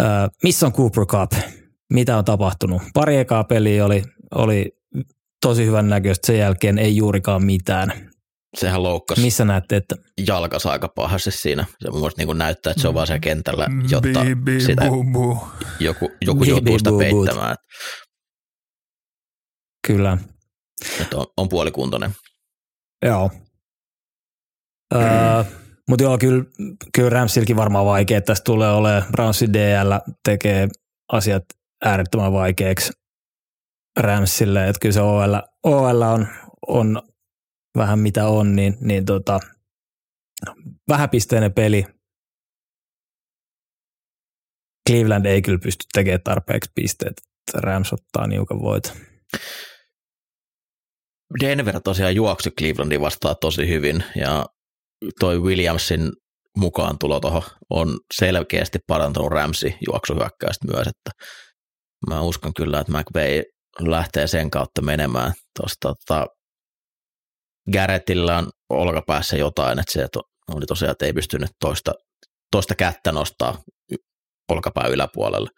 Öö, 0.00 0.06
missä 0.42 0.66
on 0.66 0.72
Cooper 0.72 1.06
Cup? 1.06 1.32
Mitä 1.92 2.16
on 2.18 2.24
tapahtunut? 2.24 2.82
Pari 2.94 3.16
ekaa 3.16 3.44
peliä 3.44 3.84
oli, 3.84 4.02
oli 4.34 4.72
tosi 5.42 5.66
hyvän 5.66 5.88
näköistä, 5.88 6.26
sen 6.26 6.38
jälkeen 6.38 6.78
ei 6.78 6.96
juurikaan 6.96 7.44
mitään. 7.44 8.10
Sehän 8.56 8.82
loukkasi 8.82 9.20
Missä 9.20 9.44
näette, 9.44 9.76
että 9.76 9.96
jalkansa 10.26 10.70
aika 10.70 10.88
pahasti 10.88 11.30
siinä. 11.30 11.64
Se 11.82 11.90
mun 11.90 12.00
mielestä 12.00 12.24
niin 12.24 12.38
näyttää, 12.38 12.70
että 12.70 12.80
se 12.82 12.88
on 12.88 12.94
vaan 12.94 13.06
siellä 13.06 13.20
kentällä, 13.20 13.66
jotta 13.90 14.24
Bi, 14.24 14.34
bi, 14.34 14.60
sitä 14.60 14.84
bu, 14.88 15.04
bu. 15.04 15.38
joku, 15.80 16.10
joku 16.26 16.40
Bi, 16.40 16.48
joutuu 16.48 16.72
bi, 16.72 16.78
sitä 16.78 16.90
bu, 16.90 16.98
peittämään. 16.98 17.56
kyllä, 19.86 20.18
Että 21.00 21.16
on, 21.16 21.26
on 21.36 21.48
puolikuntoinen. 21.48 22.10
joo. 23.04 23.30
Öö, 24.94 25.44
Mutta 25.88 26.04
joo, 26.04 26.18
kyllä, 26.18 26.44
kyllä 26.94 27.10
Ramsilkin 27.10 27.56
varmaan 27.56 27.86
vaikea 27.86 28.20
tästä 28.20 28.44
tulee 28.44 28.70
olemaan. 28.70 29.04
Brownsin 29.12 29.52
DL 29.52 29.92
tekee 30.24 30.68
asiat 31.12 31.44
äärettömän 31.84 32.32
vaikeaksi 32.32 32.92
Ramsille, 34.00 34.68
että 34.68 34.80
kyllä 34.80 34.92
se 34.92 35.00
OL, 35.00 35.34
OL 35.62 36.02
on, 36.02 36.26
on 36.66 37.02
vähän 37.76 37.98
mitä 37.98 38.26
on, 38.26 38.56
niin, 38.56 38.76
niin 38.80 39.04
tota, 39.04 39.40
vähäpisteinen 40.88 41.52
peli. 41.52 41.86
Cleveland 44.90 45.26
ei 45.26 45.42
kyllä 45.42 45.58
pysty 45.58 45.86
tekemään 45.92 46.22
tarpeeksi 46.24 46.70
pisteet. 46.74 47.22
Rams 47.54 47.92
ottaa 47.92 48.26
niukan 48.26 48.60
voiton. 48.60 48.96
Denver 51.40 51.80
tosiaan 51.80 52.14
juoksi 52.14 52.50
Clevelandin 52.50 53.00
vastaan 53.00 53.36
tosi 53.40 53.68
hyvin 53.68 54.04
ja 54.16 54.46
toi 55.20 55.38
Williamsin 55.38 56.12
mukaan 56.56 56.98
tulo 56.98 57.20
tuohon 57.20 57.42
on 57.70 57.98
selkeästi 58.14 58.78
parantanut 58.86 59.30
Ramsi 59.30 59.74
juoksuhyökkäystä 59.88 60.66
myös, 60.66 60.86
että 60.86 61.10
mä 62.08 62.20
uskon 62.20 62.54
kyllä, 62.54 62.80
että 62.80 62.92
McVay 62.92 63.42
lähtee 63.80 64.26
sen 64.26 64.50
kautta 64.50 64.82
menemään. 64.82 65.32
Tuosta 65.58 65.94
tota, 65.94 66.26
Garrettilla 67.72 68.38
on 68.38 68.50
olkapäässä 68.70 69.36
jotain, 69.36 69.78
että 69.78 69.92
se 69.92 70.08
oli 70.54 70.66
tosiaan, 70.66 70.92
että 70.92 71.06
ei 71.06 71.12
pystynyt 71.12 71.50
toista, 71.60 71.92
toista 72.50 72.74
kättä 72.74 73.12
nostaa 73.12 73.62
olkapää 74.48 74.86
yläpuolelle. 74.86 75.50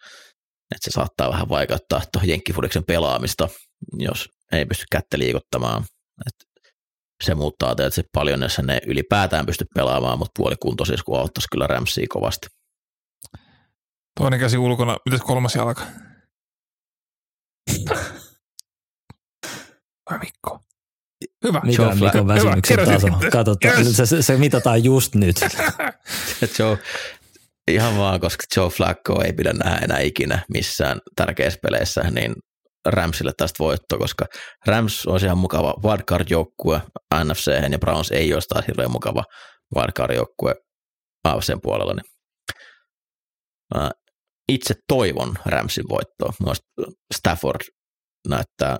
Että 0.75 0.91
se 0.91 0.91
saattaa 0.91 1.29
vähän 1.29 1.49
vaikeuttaa 1.49 2.01
tuohon 2.11 2.29
jenkkifudiksen 2.29 2.83
pelaamista, 2.83 3.49
jos 3.97 4.29
ei 4.51 4.65
pysty 4.65 4.85
kättä 4.91 5.19
liikuttamaan. 5.19 5.83
Et 6.27 6.48
se 7.23 7.35
muuttaa 7.35 7.75
tietysti 7.75 8.03
paljon, 8.13 8.41
jos 8.41 8.59
ne 8.59 8.79
ylipäätään 8.87 9.45
pysty 9.45 9.65
pelaamaan, 9.75 10.19
mutta 10.19 10.31
puolikuntoisissa 10.37 11.03
kun 11.05 11.19
auttaisi 11.19 11.47
kyllä 11.51 11.67
Ramsia 11.67 12.05
kovasti. 12.09 12.47
Toinen 14.19 14.39
käsi 14.39 14.57
ulkona. 14.57 14.97
Mitäs 15.05 15.21
kolmas 15.21 15.55
jalka? 15.55 15.81
Vai 20.11 20.19
Mikko? 20.19 20.59
Hyvä. 21.43 21.61
Mikä 21.63 21.87
on 21.87 21.99
Mikon 21.99 22.27
väsymyksen 22.27 22.79
Hyvä, 22.79 22.93
taso? 22.93 23.07
Katsotaan, 23.31 23.77
Yes. 23.85 23.97
se, 23.97 24.05
se, 24.05 24.21
se 24.21 24.37
mitataan 24.37 24.83
just 24.83 25.15
nyt. 25.15 25.35
Joe, 26.59 26.77
ihan 27.71 27.97
vaan, 27.97 28.19
koska 28.19 28.43
Joe 28.55 28.69
Flacco 28.69 29.23
ei 29.23 29.33
pidä 29.33 29.53
nähdä 29.53 29.77
enää 29.77 29.99
ikinä 29.99 30.39
missään 30.53 30.99
tärkeissä 31.15 31.59
peleissä, 31.63 32.01
niin 32.01 32.35
Ramsille 32.85 33.31
tästä 33.37 33.63
voitto, 33.63 33.97
koska 33.97 34.25
Rams 34.65 35.05
olisi 35.07 35.25
ihan 35.25 35.37
mukava 35.37 35.73
wildcard-joukkue 35.83 36.81
NFC 37.23 37.71
ja 37.71 37.79
Browns 37.79 38.11
ei 38.11 38.33
olisi 38.33 38.47
taas 38.47 38.67
hirveän 38.67 38.91
mukava 38.91 39.23
wildcard-joukkue 39.75 40.55
AFCn 41.23 41.61
puolella. 41.61 41.93
Niin 41.93 42.11
mä 43.75 43.91
itse 44.49 44.75
toivon 44.87 45.35
Ramsin 45.45 45.89
voittoa. 45.89 46.33
Mielestäni 46.39 46.95
Stafford 47.15 47.61
näyttää, 48.27 48.77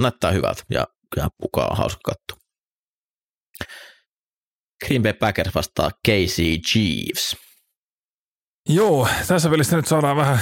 näyttää 0.00 0.30
hyvältä 0.30 0.62
ja 0.70 0.86
kyllä 1.14 1.28
pukaa 1.40 1.68
on 1.68 1.76
hauska 1.76 2.00
katsoa. 2.04 2.40
Green 4.86 5.02
Bay 5.02 5.12
Packers 5.12 5.54
vastaa 5.54 5.90
KC 5.90 6.42
Chiefs. 6.70 7.36
Joo, 8.68 9.08
tässä 9.28 9.48
pelissä 9.48 9.76
nyt 9.76 9.86
saadaan 9.86 10.16
vähän 10.16 10.40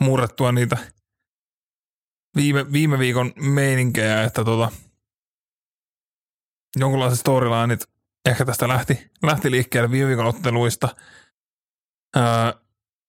murrettua 0.00 0.52
niitä 0.52 0.76
viime, 2.36 2.72
viime 2.72 2.98
viikon 2.98 3.32
meininkejä, 3.36 4.22
että 4.22 4.44
tota, 4.44 4.72
jonkunlaiset 6.76 7.20
storylineit 7.20 7.88
ehkä 8.26 8.44
tästä 8.44 8.68
lähti, 8.68 9.10
lähti 9.22 9.50
liikkeelle 9.50 9.90
viime 9.90 10.08
viikon 10.08 10.26
otteluista. 10.26 10.96
Öö, 12.16 12.24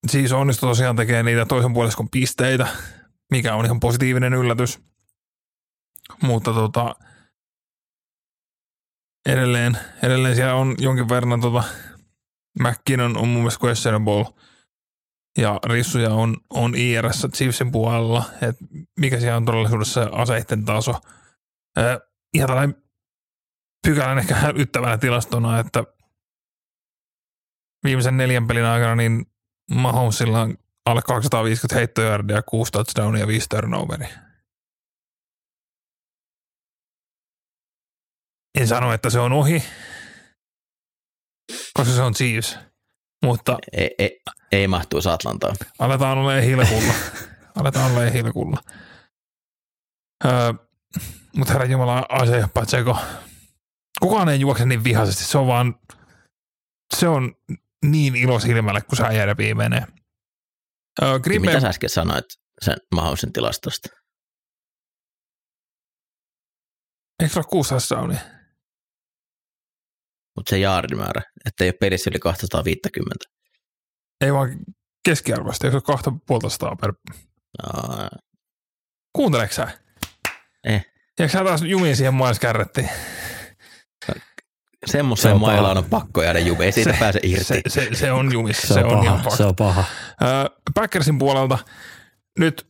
siis 0.08 0.32
onnistui 0.32 0.68
tosiaan 0.68 0.96
tekemään 0.96 1.24
niitä 1.24 1.46
toisen 1.46 1.72
puoliskon 1.72 2.10
pisteitä, 2.10 2.68
mikä 3.30 3.54
on 3.54 3.64
ihan 3.64 3.80
positiivinen 3.80 4.34
yllätys. 4.34 4.80
Mutta 6.22 6.52
tota, 6.52 6.96
edelleen, 9.28 9.78
edelleen 10.02 10.36
siellä 10.36 10.54
on 10.54 10.74
jonkin 10.78 11.08
verran 11.08 11.40
tota, 11.40 11.64
McKinnon 12.60 13.16
on 13.16 13.28
mun 13.28 13.40
mielestä 13.40 13.66
questionable 13.66 14.24
ja 15.36 15.60
rissuja 15.64 16.10
on, 16.10 16.36
on 16.50 16.74
IRS 16.74 17.26
Chiefsin 17.34 17.72
puolella, 17.72 18.24
että 18.42 18.64
mikä 19.00 19.20
siellä 19.20 19.36
on 19.36 19.44
todellisuudessa 19.44 20.08
aseiden 20.12 20.64
taso. 20.64 21.00
Äh, 21.78 21.98
ihan 22.34 22.48
tällainen 22.48 22.82
pykälän 23.86 24.18
ehkä 24.18 24.34
hälyttävänä 24.34 24.98
tilastona, 24.98 25.58
että 25.58 25.84
viimeisen 27.84 28.16
neljän 28.16 28.46
pelin 28.46 28.64
aikana 28.64 28.94
niin 28.94 29.26
Mahomesilla 29.70 30.40
on 30.40 30.56
alle 30.86 31.02
250 31.02 31.74
heittojardia, 31.74 32.42
6 32.42 32.72
touchdownia 32.72 33.20
ja 33.20 33.26
5 33.26 33.48
turnoveria. 33.48 34.18
En 38.60 38.68
sano, 38.68 38.92
että 38.92 39.10
se 39.10 39.20
on 39.20 39.32
ohi, 39.32 39.62
koska 41.74 41.94
se 41.94 42.02
on 42.02 42.14
Chiefs, 42.14 42.58
mutta 43.24 43.58
Ei, 43.72 43.94
ei, 43.98 44.20
ei 44.52 44.68
mahtuisi 44.68 45.08
Atlantaan. 45.08 45.56
aletaan 45.78 46.18
olemaan 46.18 46.42
hilkulla. 46.42 46.92
aletaan 47.60 47.92
olemaan 47.92 48.12
hilkulla. 48.12 48.60
Öö, 50.24 50.52
mutta 51.36 51.52
herra 51.52 51.66
Jumala, 51.68 52.06
Ase 52.08 52.44
Patseko, 52.54 52.98
kukaan 54.00 54.28
ei 54.28 54.40
juokse 54.40 54.66
niin 54.66 54.84
vihaisesti. 54.84 55.24
Se 55.24 55.38
on 55.38 55.46
vaan, 55.46 55.74
se 56.96 57.08
on 57.08 57.34
niin 57.84 58.16
ilo 58.16 58.40
silmälle, 58.40 58.80
kun 58.80 58.96
sä 58.96 59.12
jäädä 59.12 59.34
menee. 59.56 59.86
Öö, 61.02 61.18
Bay, 61.18 61.38
Mitä 61.38 61.60
sä 61.60 61.68
äsken 61.68 61.90
sanoit 61.90 62.24
sen 62.62 62.76
mahdollisen 62.94 63.32
tilastosta? 63.32 63.88
eikö 67.22 67.32
se 67.32 67.38
ole 67.38 67.46
kuusi 67.50 67.68
touchdownia? 67.70 68.20
Mutta 70.36 70.50
se 70.50 70.58
jaardimäärä, 70.58 71.22
että 71.46 71.64
ei 71.64 71.68
ole 71.68 71.76
pelissä 71.80 72.10
yli 72.10 72.18
250. 72.18 73.24
Ei 74.20 74.32
vaan 74.32 74.48
keskiarvoista, 75.04 75.66
eikö 75.66 75.72
se 75.72 75.76
ole 75.76 75.82
kahta 75.96 76.12
puolta 76.26 76.48
sataa 76.48 76.76
per... 76.76 76.92
Aa, 77.62 78.08
Kuunteleeko 79.12 79.54
sä? 79.54 79.68
Eh. 80.64 80.86
Jääkö 81.18 81.32
sä 81.32 81.44
taas 81.44 81.62
jumiin 81.62 81.96
siihen 81.96 82.14
maiskärrettiin? 82.14 82.88
Se 84.06 84.12
Semmoiseen 84.92 85.34
on 85.34 85.40
mailaan 85.40 85.74
paha. 85.76 85.78
on 85.84 85.90
pakko 85.90 86.22
jäädä 86.22 86.38
jume, 86.38 86.64
ei 86.64 86.72
siitä 86.72 86.96
pääse 87.00 87.20
irti. 87.22 87.44
Se, 87.44 87.62
se, 87.68 87.88
se 87.94 88.12
on 88.12 88.32
jumissa, 88.32 88.66
Se, 88.68 88.74
se, 88.74 88.84
on, 88.84 88.94
on 88.96 89.04
ihan 89.04 89.16
paha, 89.16 89.22
pakko. 89.24 89.36
se 89.36 89.44
on 89.44 89.56
paha. 89.56 89.84
Öö, 90.22 90.28
Packersin 90.74 91.18
puolelta 91.18 91.58
nyt, 92.38 92.68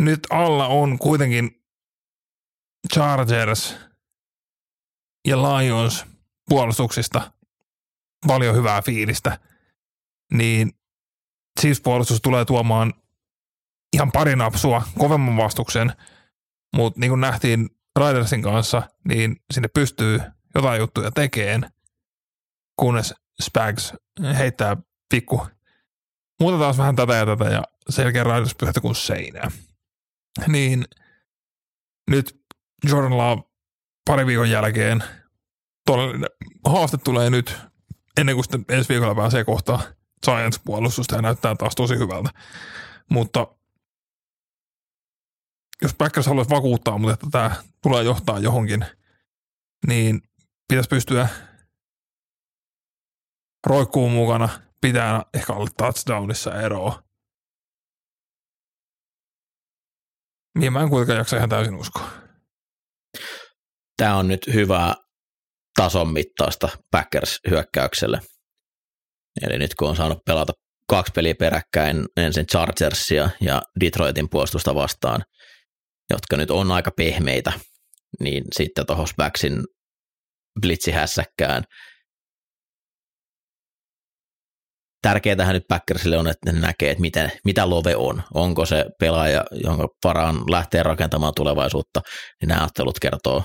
nyt 0.00 0.20
alla 0.30 0.66
on 0.66 0.98
kuitenkin 0.98 1.50
Chargers 2.94 3.76
ja 5.28 5.36
Lions 5.42 6.06
puolustuksista 6.50 7.32
paljon 8.26 8.56
hyvää 8.56 8.82
fiilistä, 8.82 9.38
niin 10.32 10.72
Chiefs 11.60 11.80
puolustus 11.80 12.20
tulee 12.20 12.44
tuomaan 12.44 12.94
ihan 13.92 14.12
pari 14.12 14.36
napsua 14.36 14.82
kovemman 14.98 15.36
vastuksen, 15.36 15.92
mutta 16.76 17.00
niin 17.00 17.10
kuin 17.10 17.20
nähtiin 17.20 17.68
Raidersin 17.96 18.42
kanssa, 18.42 18.82
niin 19.08 19.36
sinne 19.52 19.68
pystyy 19.74 20.20
jotain 20.54 20.80
juttuja 20.80 21.10
tekemään, 21.10 21.70
kunnes 22.76 23.14
Spags 23.42 23.94
heittää 24.38 24.76
pikku 25.10 25.46
muuta 26.40 26.58
taas 26.58 26.78
vähän 26.78 26.96
tätä 26.96 27.14
ja 27.14 27.26
tätä 27.26 27.44
ja 27.44 27.62
selkeä 27.88 28.24
Raiders 28.24 28.54
pyhätä 28.54 28.80
kuin 28.80 28.94
seinää. 28.94 29.50
Niin 30.46 30.84
nyt 32.10 32.40
Jordan 32.88 33.18
Love 33.18 33.42
pari 34.06 34.26
viikon 34.26 34.50
jälkeen 34.50 35.04
todellinen 35.90 36.30
haaste 36.64 36.98
tulee 36.98 37.30
nyt 37.30 37.56
ennen 38.20 38.36
kuin 38.36 38.44
sitten 38.44 38.64
ensi 38.68 38.88
viikolla 38.88 39.14
pääsee 39.14 39.44
kohtaan 39.44 39.80
Giants-puolustusta 40.26 41.16
ja 41.16 41.22
näyttää 41.22 41.54
taas 41.54 41.74
tosi 41.74 41.98
hyvältä. 41.98 42.30
Mutta 43.10 43.46
jos 45.82 45.94
Packers 45.94 46.26
haluaisi 46.26 46.50
vakuuttaa, 46.50 46.98
mutta 46.98 47.14
että 47.14 47.26
tämä 47.30 47.56
tulee 47.82 48.04
johtaa 48.04 48.38
johonkin, 48.38 48.86
niin 49.86 50.22
pitäisi 50.68 50.88
pystyä 50.88 51.28
roikkuun 53.66 54.12
mukana, 54.12 54.48
pitää 54.80 55.22
ehkä 55.34 55.52
alle 55.52 55.70
touchdownissa 55.76 56.60
eroa. 56.60 57.02
Niin 60.58 60.72
mä 60.72 60.82
en 60.82 60.88
kuitenkaan 60.88 61.18
jaksa 61.18 61.36
ihan 61.36 61.48
täysin 61.48 61.74
uskoa. 61.74 62.10
Tämä 63.96 64.16
on 64.16 64.28
nyt 64.28 64.46
hyvää 64.54 64.94
tason 65.80 66.12
mittaista 66.12 66.68
Packers-hyökkäykselle. 66.90 68.20
Eli 69.42 69.58
nyt 69.58 69.74
kun 69.74 69.88
on 69.88 69.96
saanut 69.96 70.18
pelata 70.26 70.52
kaksi 70.88 71.12
peliä 71.12 71.34
peräkkäin, 71.34 72.04
ensin 72.16 72.46
Chargersia 72.46 73.30
ja 73.40 73.62
Detroitin 73.80 74.28
puolustusta 74.30 74.74
vastaan, 74.74 75.24
jotka 76.10 76.36
nyt 76.36 76.50
on 76.50 76.72
aika 76.72 76.90
pehmeitä, 76.96 77.52
niin 78.20 78.44
sitten 78.52 78.86
tuohon 78.86 79.08
Spaxin 79.08 79.64
blitzihässäkkään. 80.60 81.64
Tärkeätähän 85.02 85.54
nyt 85.54 85.68
Packersille 85.68 86.18
on, 86.18 86.28
että 86.28 86.52
ne 86.52 86.60
näkee, 86.60 86.90
että 86.90 87.00
miten, 87.00 87.32
mitä 87.44 87.70
Love 87.70 87.96
on. 87.96 88.22
Onko 88.34 88.66
se 88.66 88.84
pelaaja, 88.98 89.44
jonka 89.64 89.88
varaan 90.04 90.36
lähtee 90.50 90.82
rakentamaan 90.82 91.32
tulevaisuutta, 91.36 92.00
niin 92.40 92.48
nämä 92.48 92.64
ottelut 92.64 92.98
kertoo 92.98 93.44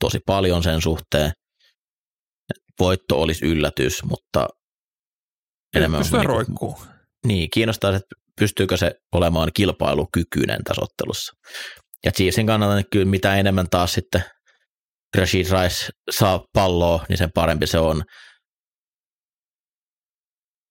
tosi 0.00 0.18
paljon 0.26 0.62
sen 0.62 0.80
suhteen. 0.80 1.32
Voitto 2.80 3.22
olisi 3.22 3.46
yllätys, 3.46 4.04
mutta 4.04 4.48
enemmän 5.76 5.98
Pystytään 6.00 6.20
niinku- 6.20 6.34
roikkuu. 6.34 6.78
niin, 7.26 7.48
kiinnostaa, 7.50 7.96
että 7.96 8.14
pystyykö 8.40 8.76
se 8.76 8.92
olemaan 9.12 9.50
kilpailukykyinen 9.54 10.64
tässä 10.64 10.82
ottelussa. 10.82 11.32
Ja 12.04 12.12
Chiefsin 12.12 12.46
kannalta 12.46 12.74
niin 12.74 12.86
kyllä 12.92 13.04
mitä 13.04 13.36
enemmän 13.36 13.66
taas 13.70 13.92
sitten 13.92 14.24
Rashid 15.18 15.46
Rice 15.46 15.88
saa 16.10 16.44
palloa, 16.52 17.04
niin 17.08 17.18
sen 17.18 17.30
parempi 17.34 17.66
se 17.66 17.78
on. 17.78 18.02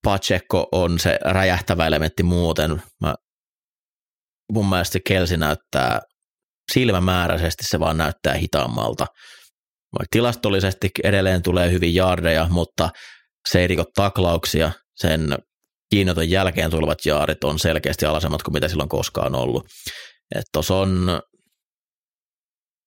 Pacheco 0.06 0.68
on 0.72 1.00
se 1.00 1.20
räjähtävä 1.26 1.88
elementti 1.88 2.24
muuten. 2.24 2.82
Mä, 3.02 3.16
mun 4.52 4.70
mielestä 4.70 5.00
Kelsi 5.08 5.38
näyttää 5.38 6.00
silmämääräisesti, 6.74 7.64
se 7.68 7.80
vaan 7.80 7.98
näyttää 7.98 8.34
hitaammalta. 8.34 9.06
Vaikka 10.00 10.08
tilastollisesti 10.12 10.92
edelleen 11.04 11.42
tulee 11.42 11.72
hyvin 11.72 11.96
jardeja, 11.96 12.48
mutta 12.50 12.90
se 13.50 13.60
ei 13.60 13.68
riko 13.68 13.84
taklauksia. 13.96 14.72
Sen 14.96 15.38
kiinnoton 15.90 16.30
jälkeen 16.30 16.72
tulevat 16.72 17.06
jaarit 17.06 17.44
on 17.44 17.60
selkeästi 17.60 18.06
alhaisemmat 18.06 18.44
kuin 18.44 18.54
mitä 18.54 18.68
silloin 18.68 18.90
koskaan 18.90 19.36
ollut. 19.36 19.66
Että 20.36 20.50
tuossa 20.54 20.76
on 20.76 21.22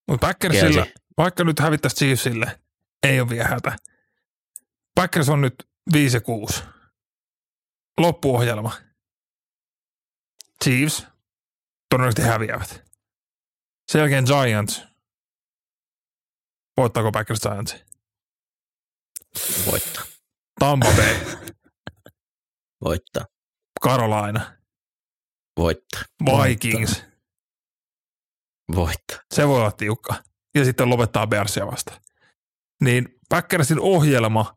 Mutta 0.08 0.26
Packersilla, 0.26 0.86
vaikka 1.18 1.44
nyt 1.44 1.60
hävittäisi 1.60 1.96
Chiefsille, 1.96 2.60
ei 3.02 3.20
ole 3.20 3.28
vielä 3.28 3.48
hätä. 3.48 3.76
Packers 4.94 5.28
on 5.28 5.40
nyt 5.40 5.54
5 5.92 6.16
ja 6.16 6.20
6. 6.20 6.62
Loppuohjelma. 7.98 8.72
Chiefs 10.64 11.06
todennäköisesti 11.90 12.22
häviävät. 12.22 12.82
Sen 13.92 13.98
jälkeen 13.98 14.24
Giants. 14.24 14.82
Voittaako 16.78 17.12
Packers 17.12 17.40
Giants? 17.40 17.76
voittaa. 19.66 20.04
Tampa 20.60 20.92
Bay, 20.96 21.14
Voittaa. 22.84 23.24
Carolina, 23.84 24.56
Voittaa. 25.56 26.02
Vikings. 26.24 27.04
Voittaa. 28.74 29.18
Se 29.34 29.48
voi 29.48 29.60
olla 29.60 29.72
tiukka. 29.72 30.14
Ja 30.54 30.64
sitten 30.64 30.90
lopettaa 30.90 31.26
Bearsia 31.26 31.66
vasta. 31.66 32.00
Niin 32.84 33.18
Packersin 33.28 33.80
ohjelma, 33.80 34.56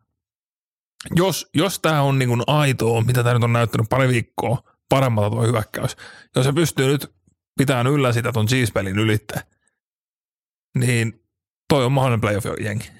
jos, 1.15 1.49
jos 1.53 1.79
tämä 1.79 2.01
on 2.01 2.19
niin 2.19 2.43
aitoa, 2.47 3.01
mitä 3.01 3.23
tämä 3.23 3.33
nyt 3.33 3.43
on 3.43 3.53
näyttänyt 3.53 3.89
pari 3.89 4.07
viikkoa 4.07 4.63
paremmalta 4.89 5.29
tuo 5.29 5.43
hyökkäys, 5.43 5.95
jos 6.35 6.45
se 6.45 6.53
pystyy 6.53 6.87
nyt 6.87 7.15
pitämään 7.57 7.87
yllä 7.87 8.13
sitä 8.13 8.31
ton 8.31 8.47
Chiefs-pelin 8.47 8.99
ylitte, 8.99 9.41
niin 10.77 11.20
toi 11.71 11.85
on 11.85 11.91
mahdollinen 11.91 12.21
playoff-jengi. 12.21 12.91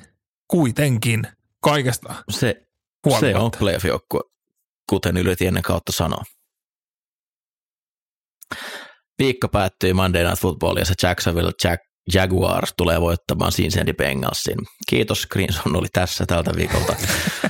Kuitenkin 0.48 1.28
kaikesta 1.62 2.16
Se, 2.30 2.56
se 3.20 3.36
on 3.36 3.52
playoff-joukkue, 3.60 4.22
kuten 4.90 5.18
Ylöti 5.18 5.46
ennen 5.46 5.64
kautta 5.64 5.92
sanoo. 5.92 6.24
viikko 9.20 9.48
päättyy 9.48 9.94
Monday 9.94 10.24
Night 10.24 10.42
Football 10.42 10.78
ja 10.78 10.86
se 10.86 10.94
Jacksonville 11.04 11.52
Jack 11.64 11.84
Jaguars 12.14 12.74
tulee 12.78 13.02
voittamaan 13.02 13.52
Cincinnati 13.52 13.94
Bengalsin. 13.94 14.58
Kiitos, 14.90 15.28
Greenson 15.28 15.76
oli 15.76 15.88
tässä 15.94 16.26
tältä 16.26 16.52
viikolta. 16.56 16.96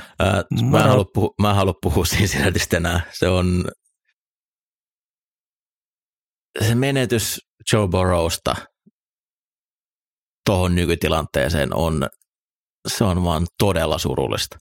mä, 0.70 0.78
en 0.78 0.88
halua 0.88 1.06
puhua, 1.14 1.34
mä 1.42 1.50
en 1.50 1.56
halua 1.56 1.74
puhua 1.82 2.04
Cincinnatista 2.04 2.76
enää. 2.76 3.00
Se 3.12 3.28
on 3.28 3.64
se 6.60 6.74
menetys 6.74 7.40
Joe 7.72 7.88
Burrowsta 7.88 8.56
tuohon 10.46 10.74
nykytilanteeseen 10.74 11.74
on, 11.74 12.08
se 12.88 13.04
on 13.04 13.24
vaan 13.24 13.46
todella 13.58 13.98
surullista. 13.98 14.56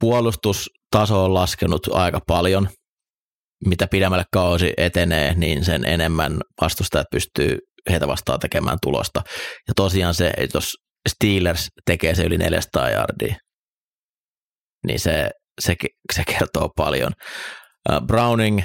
Puolustustaso 0.00 1.24
on 1.24 1.34
laskenut 1.34 1.88
aika 1.92 2.20
paljon. 2.26 2.68
Mitä 3.66 3.86
pidemmälle 3.86 4.24
kausi 4.32 4.72
etenee, 4.76 5.34
niin 5.34 5.64
sen 5.64 5.84
enemmän 5.84 6.40
vastustajat 6.60 7.06
pystyy 7.10 7.58
heitä 7.90 8.08
vastaan 8.08 8.40
tekemään 8.40 8.78
tulosta. 8.82 9.22
Ja 9.68 9.74
tosiaan 9.76 10.14
se, 10.14 10.32
että 10.36 10.56
jos 10.56 10.76
Steelers 11.08 11.68
tekee 11.86 12.14
se 12.14 12.24
yli 12.24 12.38
400 12.38 12.90
yardia, 12.90 13.36
niin 14.86 15.00
se, 15.00 15.30
se, 15.60 15.76
se 16.12 16.22
kertoo 16.24 16.68
paljon. 16.76 17.12
Browning 18.06 18.62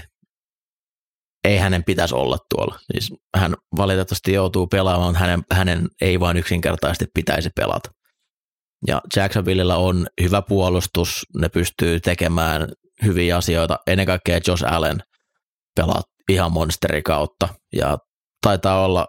ei 1.46 1.58
hänen 1.58 1.84
pitäisi 1.84 2.16
olla 2.16 2.38
tuolla. 2.50 2.80
Siis 2.92 3.14
hän 3.38 3.56
valitettavasti 3.78 4.34
joutuu 4.34 4.68
pelaamaan, 4.68 5.16
hänen, 5.16 5.44
hänen 5.52 5.88
ei 6.02 6.20
vain 6.20 6.38
yksinkertaisesti 6.38 7.06
pitäisi 7.14 7.50
pelata. 7.56 7.90
Ja 8.88 9.02
Jacksonvillella 9.16 9.76
on 9.76 10.08
hyvä 10.22 10.42
puolustus, 10.42 11.26
ne 11.38 11.50
pystyy 11.50 12.00
tekemään 12.00 12.68
hyviä 13.04 13.38
asioita. 13.38 13.80
Ennen 13.88 14.06
kaikkea 14.06 14.40
Josh 14.48 14.66
Allen 14.74 14.98
pelaa 15.76 16.02
ihan 16.30 16.52
monsteri 16.52 17.02
kautta 17.02 17.50
ja 17.76 17.98
taitaa 18.42 18.86
olla 18.86 19.08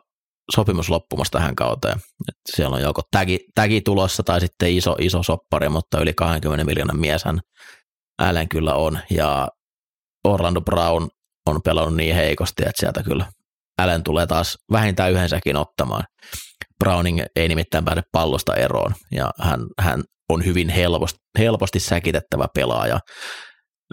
sopimus 0.54 0.90
loppumassa 0.90 1.32
tähän 1.32 1.56
kauteen. 1.56 1.98
Et 2.28 2.34
siellä 2.56 2.76
on 2.76 2.82
joko 2.82 3.02
tagi, 3.10 3.38
tagi 3.54 3.80
tulossa 3.80 4.22
tai 4.22 4.40
sitten 4.40 4.70
iso, 4.70 4.96
iso 5.00 5.22
soppari, 5.22 5.68
mutta 5.68 6.00
yli 6.00 6.14
20 6.14 6.64
miljoonan 6.64 7.00
mies 7.00 7.24
hän 7.24 7.40
Allen 8.18 8.48
kyllä 8.48 8.74
on. 8.74 8.98
Ja 9.10 9.48
Orlando 10.24 10.60
Brown 10.60 11.08
on 11.46 11.60
pelannut 11.64 11.96
niin 11.96 12.14
heikosti, 12.14 12.62
että 12.62 12.80
sieltä 12.80 13.02
kyllä 13.02 13.26
Allen 13.78 14.02
tulee 14.02 14.26
taas 14.26 14.56
vähintään 14.72 15.12
yhdensäkin 15.12 15.56
ottamaan. 15.56 16.04
Browning 16.78 17.20
ei 17.36 17.48
nimittäin 17.48 17.84
pääse 17.84 18.02
pallosta 18.12 18.54
eroon 18.54 18.94
ja 19.12 19.30
hän, 19.40 19.60
hän 19.80 20.02
on 20.28 20.44
hyvin 20.44 20.68
helposti, 20.68 21.18
helposti 21.38 21.80
säkitettävä 21.80 22.46
pelaaja. 22.54 22.98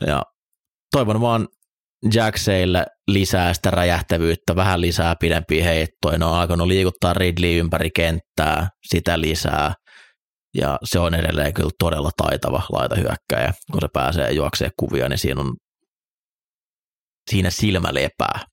Ja 0.07 0.21
toivon 0.91 1.21
vaan 1.21 1.47
Jackseille 2.13 2.85
lisää 3.07 3.53
sitä 3.53 3.71
räjähtävyyttä, 3.71 4.55
vähän 4.55 4.81
lisää 4.81 5.15
pidempiä 5.19 5.63
heittoja. 5.63 6.17
Ne 6.17 6.25
on 6.25 6.35
alkanut 6.35 6.67
liikuttaa 6.67 7.13
Ridley 7.13 7.59
ympäri 7.59 7.89
kenttää, 7.95 8.67
sitä 8.87 9.21
lisää. 9.21 9.73
Ja 10.57 10.77
se 10.83 10.99
on 10.99 11.15
edelleen 11.15 11.53
kyllä 11.53 11.69
todella 11.79 12.09
taitava 12.17 12.61
laitahyökkäjä. 12.71 13.53
Kun 13.71 13.81
se 13.81 13.87
pääsee 13.93 14.31
juokseen 14.31 14.71
kuvia, 14.79 15.09
niin 15.09 15.19
siinä 15.19 15.41
on 15.41 15.53
siinä 17.31 17.49
silmä 17.49 17.93
lepää. 17.93 18.45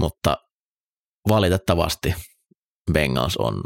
Mutta 0.00 0.36
valitettavasti 1.28 2.14
Bengals 2.92 3.36
on 3.36 3.62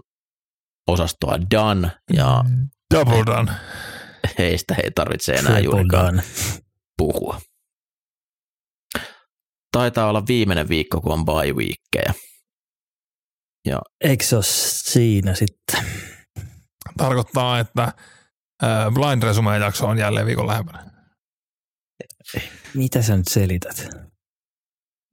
osastoa 0.88 1.36
done 1.50 1.90
ja 2.12 2.44
mm, 2.48 2.68
Double 2.94 3.26
done. 3.26 3.52
heistä 4.38 4.74
ei 4.82 4.90
tarvitse 4.90 5.32
enää 5.32 5.58
juurikaan 5.58 6.22
puhua. 6.98 7.40
Taitaa 9.72 10.08
olla 10.08 10.22
viimeinen 10.28 10.68
viikko, 10.68 11.00
kun 11.00 11.12
on 11.12 11.24
bye 11.24 11.52
weekkejä. 11.52 12.14
Ja. 13.66 13.80
Eikö 14.00 14.24
se 14.24 14.36
ole 14.36 14.44
siinä 14.44 15.34
sitten? 15.34 15.84
Tarkoittaa, 16.96 17.58
että 17.58 17.92
Blind 18.94 19.22
Resume 19.22 19.58
jakso 19.58 19.86
on 19.86 19.98
jälleen 19.98 20.26
viikon 20.26 20.46
lähempänä. 20.46 20.93
Mitä 22.74 23.02
sä 23.02 23.16
nyt 23.16 23.28
selität? 23.28 23.88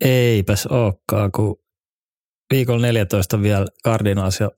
Eipäs 0.01 0.65
olekaan, 0.65 1.31
kun 1.31 1.55
viikolla 2.53 2.81
14 2.81 3.41
vielä 3.41 3.65
Cardinals 3.85 4.39
ja 4.39 4.51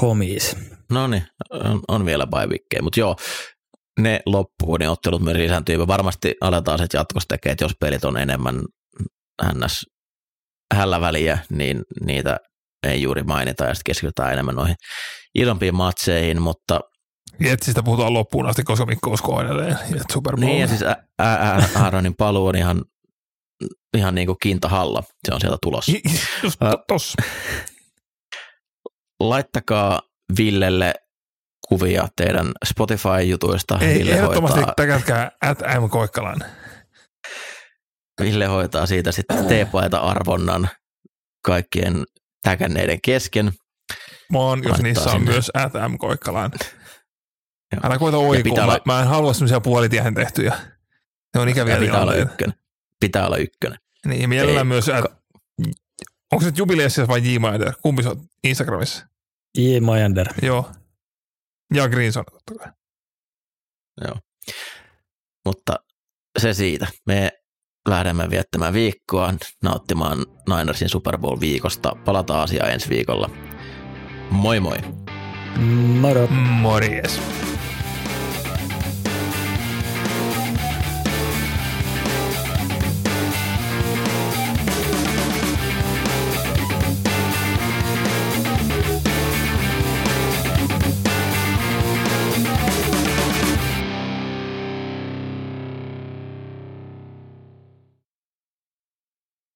Komis. 0.00 0.56
No 0.90 1.06
niin, 1.06 1.26
on, 1.88 2.06
vielä 2.06 2.26
bye 2.26 2.82
mutta 2.82 3.00
joo, 3.00 3.16
ne 4.00 4.20
loppuu, 4.26 4.76
ne 4.76 4.88
ottelut 4.88 5.22
myös 5.22 5.36
lisääntyy. 5.36 5.86
Varmasti 5.86 6.34
aletaan 6.40 6.78
sitten 6.78 6.98
jatkossa 6.98 7.28
tekemään, 7.28 7.52
että 7.52 7.64
jos 7.64 7.76
pelit 7.80 8.04
on 8.04 8.16
enemmän 8.16 8.62
hännäs 9.42 9.86
hällä 10.74 11.00
väliä, 11.00 11.38
niin 11.50 11.82
niitä 12.06 12.36
ei 12.86 13.02
juuri 13.02 13.22
mainita 13.22 13.64
ja 13.64 13.74
sitten 13.74 13.90
keskitytään 13.90 14.32
enemmän 14.32 14.54
noihin 14.54 14.76
isompiin 15.34 15.74
matseihin, 15.74 16.42
mutta 16.42 16.80
Jetsistä 17.40 17.82
puhutaan 17.82 18.14
loppuun 18.14 18.46
asti, 18.46 18.62
koska 18.62 18.86
Mikko 18.86 19.10
uskoo 19.10 19.40
edelleen. 19.40 19.78
Super 20.12 20.36
Bowl. 20.36 20.46
Niin, 20.46 20.60
ja 20.60 20.68
siis 20.68 20.80
Aaronin 21.74 22.14
paluu 22.14 22.46
on 22.46 22.56
ihan, 22.56 22.84
ihan 23.96 24.14
niin 24.14 24.26
kuin 24.26 24.38
kintahalla. 24.42 25.02
Se 25.24 25.34
on 25.34 25.40
sieltä 25.40 25.58
tulossa. 25.62 25.92
Just 26.42 26.60
tossa. 26.88 27.22
Laittakaa 29.20 30.00
Villelle 30.38 30.94
kuvia 31.68 32.08
teidän 32.16 32.52
Spotify-jutuista. 32.64 33.78
Ei, 33.80 33.98
Ville 33.98 34.12
ehdottomasti 34.12 34.60
täkätkää 34.76 35.30
at 35.42 35.58
M. 35.58 35.88
Koikkalan. 35.90 36.40
Ville 38.20 38.46
hoitaa 38.46 38.86
siitä 38.86 39.12
sitten 39.12 39.46
teepaita 39.46 39.98
arvonnan 39.98 40.68
kaikkien 41.44 42.04
täkänneiden 42.42 42.98
kesken. 43.04 43.52
Mä 44.32 44.38
oon, 44.38 44.64
jos 44.64 44.82
niissä 44.82 45.10
on 45.10 45.24
myös 45.24 45.50
at 45.54 45.72
M. 45.72 45.96
Koikkalan. 47.70 47.92
Älä 47.92 47.98
koita 47.98 48.18
oikua. 48.18 48.64
Olla... 48.64 48.80
Mä, 48.84 49.00
en 49.00 49.06
halua 49.06 49.32
semmoisia 49.32 49.60
puolitiehen 49.60 50.14
tehtyjä. 50.14 50.56
Ne 51.34 51.40
on 51.40 51.48
ikäviä 51.48 51.76
pitää 51.76 52.02
olla 52.02 52.14
ykkönen. 52.14 52.58
Pitää 53.00 53.26
olla 53.26 53.36
ykkönen. 53.36 53.78
Niin, 54.06 54.28
mielellään 54.28 54.66
Ei, 54.66 54.68
myös, 54.68 54.86
ka- 54.86 55.16
onko 56.32 56.44
se 56.44 56.52
Jubileessa 56.56 57.08
vai 57.08 57.34
J. 57.34 57.38
Majander? 57.38 57.72
Kumpi 57.82 58.02
se 58.02 58.08
on 58.08 58.20
Instagramissa? 58.44 59.06
J. 59.58 59.80
Majander. 59.80 60.28
Joo. 60.42 60.70
Ja 61.74 61.88
Greenson 61.88 62.24
totta 62.32 62.54
kai. 62.64 62.72
Joo. 64.04 64.16
Mutta 65.44 65.76
se 66.38 66.54
siitä. 66.54 66.86
Me 67.06 67.32
lähdemme 67.88 68.30
viettämään 68.30 68.74
viikkoa, 68.74 69.34
nauttimaan 69.62 70.26
Ninersin 70.48 70.88
Super 70.88 71.18
Bowl-viikosta. 71.18 71.96
Palataan 72.04 72.42
asiaan 72.42 72.70
ensi 72.70 72.88
viikolla. 72.88 73.30
Moi 74.30 74.60
moi! 74.60 74.78
Moro! 76.00 76.26
Morjes! 76.26 77.20